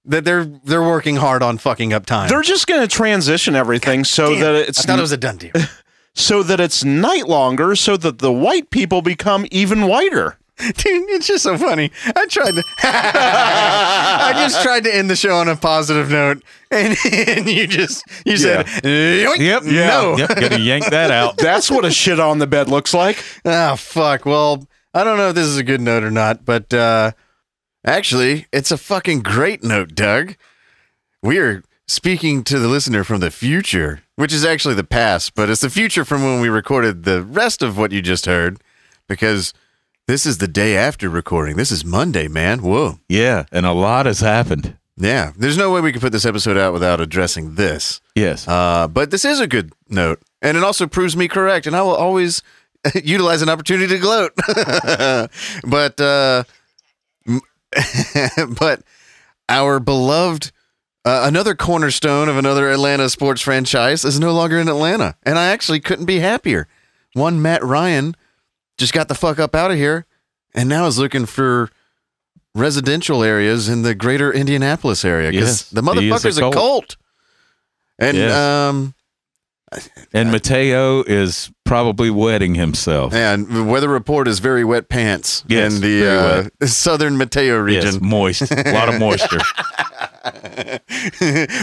that 0.06 0.26
they're 0.26 0.46
they're 0.46 0.82
working 0.84 1.16
hard 1.18 1.42
on 1.44 1.58
fucking 1.58 1.94
up 1.94 2.06
time. 2.06 2.30
they're 2.30 2.42
just 2.42 2.68
gonna 2.68 2.88
transition 2.88 3.56
everything 3.56 4.04
so 4.04 4.32
Damn, 4.32 4.40
that 4.42 4.56
I 4.56 4.60
it's 4.60 4.86
thought 4.86 5.00
it 5.00 5.02
was 5.02 5.12
a 5.12 5.18
done 5.18 5.38
deal. 5.38 5.52
so 6.14 6.44
that 6.44 6.60
it's 6.60 6.84
night 6.84 7.28
longer, 7.28 7.76
so 7.76 7.98
that 7.98 8.20
the 8.20 8.32
white 8.32 8.70
people 8.70 9.02
become 9.02 9.46
even 9.52 9.88
whiter. 9.88 10.38
Dude, 10.60 11.10
it's 11.10 11.26
just 11.26 11.44
so 11.44 11.58
funny. 11.58 11.92
I 12.16 12.26
tried 12.28 12.52
to 12.52 12.64
I 12.84 14.34
just 14.36 14.62
tried 14.62 14.84
to 14.84 14.96
end 14.96 15.10
the 15.10 15.16
show 15.16 15.36
on 15.36 15.48
a 15.48 15.56
positive 15.56 16.12
note 16.12 16.44
and, 16.70 16.96
and 17.12 17.50
you 17.50 17.66
just 17.66 18.04
you 18.26 18.38
said 18.38 18.66
"Yoink." 18.68 19.38
Yep. 19.40 19.64
Yeah. 19.66 19.88
no. 19.88 20.18
Yep. 20.18 20.30
Gotta 20.30 20.60
yank 20.60 20.86
that 20.92 21.10
out. 21.12 21.38
That's 21.38 21.72
what 21.72 21.86
a 21.86 21.92
shit 21.92 22.20
on 22.20 22.38
the 22.38 22.48
bed 22.48 22.70
looks 22.70 22.94
like. 22.94 23.24
Oh 23.46 23.76
fuck. 23.76 24.26
Well, 24.26 24.68
I 24.94 25.04
don't 25.04 25.18
know 25.18 25.30
if 25.30 25.36
this 25.36 25.48
is 25.48 25.58
a 25.58 25.64
good 25.64 25.82
note 25.82 26.04
or 26.04 26.12
not, 26.12 26.46
but 26.46 26.72
uh 26.74 27.12
actually, 27.86 28.48
it's 28.52 28.72
a 28.72 28.78
fucking 28.78 29.22
great 29.22 29.64
note, 29.64 29.96
Doug. 29.96 30.36
We 31.22 31.40
are 31.40 31.64
speaking 31.88 32.44
to 32.46 32.60
the 32.60 32.68
listener 32.68 33.04
from 33.04 33.20
the 33.20 33.32
future, 33.32 34.02
which 34.16 34.34
is 34.34 34.46
actually 34.46 34.76
the 34.76 34.84
past, 34.84 35.36
but 35.36 35.50
it's 35.50 35.62
the 35.62 35.70
future 35.70 36.06
from 36.06 36.24
when 36.24 36.42
we 36.42 36.50
recorded 36.50 37.04
the 37.04 37.22
rest 37.22 37.62
of 37.62 37.78
what 37.78 37.92
you 37.92 38.02
just 38.02 38.26
heard 38.26 38.60
because 39.08 39.54
this 40.08 40.26
is 40.26 40.38
the 40.40 40.48
day 40.48 40.76
after 40.76 41.10
recording. 41.10 41.56
This 41.56 41.72
is 41.72 41.86
Monday, 41.86 42.28
man. 42.28 42.62
Whoa. 42.62 43.00
Yeah. 43.08 43.46
And 43.52 43.66
a 43.66 43.72
lot 43.72 44.06
has 44.06 44.20
happened. 44.20 44.76
Yeah. 44.98 45.32
There's 45.38 45.58
no 45.58 45.72
way 45.72 45.82
we 45.82 45.92
could 45.92 46.02
put 46.02 46.12
this 46.12 46.26
episode 46.26 46.58
out 46.58 46.74
without 46.74 47.00
addressing 47.00 47.56
this. 47.56 48.02
Yes. 48.16 48.48
Uh, 48.48 48.88
but 48.88 49.12
this 49.12 49.26
is 49.26 49.40
a 49.40 49.48
good 49.48 49.72
note, 49.90 50.22
and 50.42 50.58
it 50.58 50.64
also 50.64 50.88
proves 50.88 51.16
me 51.16 51.28
correct, 51.28 51.68
and 51.68 51.76
I 51.76 51.82
will 51.82 51.96
always 51.96 52.44
utilize 53.04 53.42
an 53.42 53.50
opportunity 53.50 53.88
to 53.88 54.00
gloat. 54.00 54.34
but 55.64 56.00
uh, 56.02 56.44
but 58.60 58.82
our 59.50 59.80
beloved 59.80 60.52
uh, 61.06 61.24
another 61.26 61.54
cornerstone 61.56 62.30
of 62.30 62.38
another 62.38 62.72
Atlanta 62.72 63.10
sports 63.10 63.42
franchise 63.42 64.06
is 64.06 64.20
no 64.20 64.34
longer 64.34 64.58
in 64.60 64.70
Atlanta, 64.70 65.16
and 65.24 65.38
I 65.38 65.48
actually 65.48 65.82
couldn't 65.82 66.06
be 66.06 66.20
happier. 66.20 66.68
One 67.14 67.42
Matt 67.42 67.64
Ryan 67.64 68.16
just 68.78 68.94
got 68.94 69.08
the 69.10 69.16
fuck 69.16 69.38
up 69.38 69.54
out 69.54 69.72
of 69.72 69.78
here, 69.78 70.06
and 70.56 70.70
now 70.70 70.86
is 70.88 70.98
looking 70.98 71.26
for 71.26 71.70
residential 72.56 73.24
areas 73.24 73.68
in 73.68 73.82
the 73.82 73.96
greater 73.96 74.32
Indianapolis 74.32 75.04
area 75.04 75.32
because 75.32 75.62
Yes, 75.62 75.70
the 75.72 75.82
a 75.82 75.84
motherfucker's 75.84 76.38
a 76.38 76.42
Colt. 76.42 76.54
Colt. 76.56 76.98
And 78.00 78.18
Yes. 78.18 78.34
um, 78.36 78.94
and 80.14 80.32
Mateo 80.32 81.04
is 81.04 81.52
probably 81.66 82.10
wetting 82.10 82.56
himself. 82.56 83.14
and 83.14 83.48
the 83.48 83.64
weather 83.64 83.90
report 83.90 84.28
is 84.28 84.40
very 84.40 84.64
wet 84.64 84.90
pants 84.90 85.44
Yes, 85.48 85.76
in 85.76 85.82
the 85.82 86.50
uh, 86.62 86.66
southern 86.66 87.18
Mateo 87.18 87.66
Yes, 87.66 87.86
region. 87.86 88.08
moist. 88.08 88.52
A 88.52 88.72
lot 88.74 88.90
of 88.94 89.00
moisture. 89.00 89.40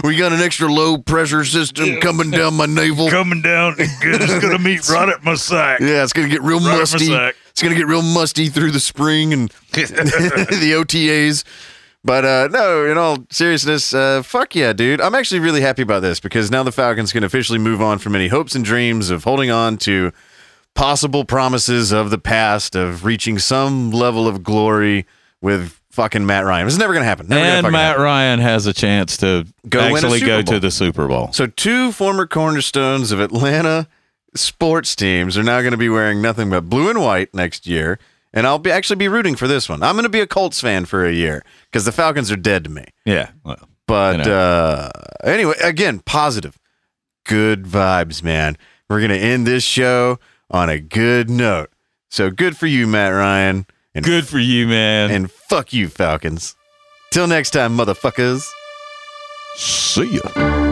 we 0.04 0.16
got 0.16 0.32
an 0.32 0.40
extra 0.40 0.68
low 0.68 0.98
pressure 0.98 1.44
system 1.44 2.00
coming 2.00 2.30
down 2.30 2.54
my 2.54 2.66
navel. 2.66 3.08
Coming 3.10 3.40
down. 3.42 3.74
It's 3.78 4.38
gonna 4.40 4.58
meet 4.58 4.88
right 4.90 5.08
at 5.08 5.22
my 5.24 5.34
sack. 5.34 5.80
Yeah, 5.80 6.02
it's 6.02 6.12
gonna 6.12 6.28
get 6.28 6.42
real 6.42 6.58
Right 6.60 6.78
musty. 6.78 7.06
sack. 7.06 7.34
It's 7.50 7.62
gonna 7.62 7.74
get 7.74 7.86
real 7.86 8.02
musty 8.02 8.48
through 8.48 8.70
the 8.72 8.80
spring 8.80 9.32
and 9.32 9.48
the 9.72 10.72
OTAs. 10.76 11.44
But 12.02 12.24
uh, 12.24 12.48
no, 12.50 12.86
in 12.86 12.96
all 12.96 13.18
seriousness, 13.30 13.92
uh, 13.92 14.22
fuck 14.22 14.54
yeah, 14.54 14.72
dude. 14.72 15.00
I'm 15.00 15.14
actually 15.14 15.40
really 15.40 15.60
happy 15.60 15.82
about 15.82 16.00
this 16.00 16.18
because 16.18 16.50
now 16.50 16.62
the 16.62 16.72
Falcons 16.72 17.12
can 17.12 17.24
officially 17.24 17.58
move 17.58 17.82
on 17.82 17.98
from 17.98 18.14
any 18.16 18.28
hopes 18.28 18.54
and 18.54 18.64
dreams 18.64 19.10
of 19.10 19.24
holding 19.24 19.50
on 19.50 19.76
to 19.78 20.12
possible 20.74 21.24
promises 21.24 21.92
of 21.92 22.10
the 22.10 22.18
past 22.18 22.74
of 22.74 23.04
reaching 23.04 23.38
some 23.38 23.90
level 23.90 24.26
of 24.26 24.42
glory 24.42 25.04
with 25.42 25.78
fucking 25.90 26.24
Matt 26.24 26.46
Ryan. 26.46 26.66
It's 26.66 26.78
never 26.78 26.94
gonna 26.94 27.04
happen. 27.04 27.26
Never 27.28 27.66
and 27.66 27.72
Matt 27.72 27.88
happen. 27.88 28.02
Ryan 28.02 28.38
has 28.38 28.66
a 28.66 28.72
chance 28.72 29.18
to 29.18 29.46
Go 29.68 29.80
actually 29.80 30.20
go 30.20 30.40
to 30.40 30.58
the 30.58 30.70
Super 30.70 31.06
Bowl. 31.06 31.32
So 31.32 31.46
two 31.46 31.92
former 31.92 32.26
cornerstones 32.26 33.12
of 33.12 33.20
Atlanta 33.20 33.88
sports 34.34 34.94
teams 34.94 35.36
are 35.36 35.42
now 35.42 35.60
going 35.60 35.72
to 35.72 35.76
be 35.76 35.88
wearing 35.88 36.22
nothing 36.22 36.50
but 36.50 36.68
blue 36.68 36.88
and 36.88 37.00
white 37.00 37.34
next 37.34 37.66
year, 37.66 37.98
and 38.32 38.46
I'll 38.46 38.58
be 38.58 38.70
actually 38.70 38.96
be 38.96 39.08
rooting 39.08 39.36
for 39.36 39.46
this 39.48 39.68
one. 39.68 39.82
I'm 39.82 39.94
going 39.94 40.04
to 40.04 40.08
be 40.08 40.20
a 40.20 40.26
Colts 40.26 40.60
fan 40.60 40.84
for 40.84 41.04
a 41.06 41.12
year 41.12 41.44
because 41.70 41.84
the 41.84 41.92
Falcons 41.92 42.30
are 42.30 42.36
dead 42.36 42.64
to 42.64 42.70
me. 42.70 42.84
Yeah. 43.04 43.30
Well, 43.44 43.68
But 43.86 44.26
know. 44.26 44.32
uh, 44.38 44.90
anyway, 45.24 45.54
again, 45.62 46.00
positive, 46.00 46.58
good 47.24 47.64
vibes, 47.64 48.22
man. 48.22 48.56
We're 48.88 48.98
going 49.00 49.10
to 49.10 49.18
end 49.18 49.46
this 49.46 49.62
show 49.64 50.18
on 50.50 50.68
a 50.68 50.78
good 50.80 51.30
note. 51.30 51.70
So 52.08 52.30
good 52.30 52.56
for 52.56 52.66
you, 52.66 52.86
Matt 52.88 53.12
Ryan, 53.12 53.66
and 53.94 54.04
good 54.04 54.26
for 54.26 54.38
you, 54.38 54.66
man. 54.66 55.10
and 55.10 55.30
fuck 55.30 55.72
you, 55.72 55.88
Falcons. 55.88 56.56
Till 57.12 57.26
next 57.28 57.50
time, 57.50 57.76
motherfuckers. 57.76 58.48
see 59.56 60.18
ya. 60.18 60.69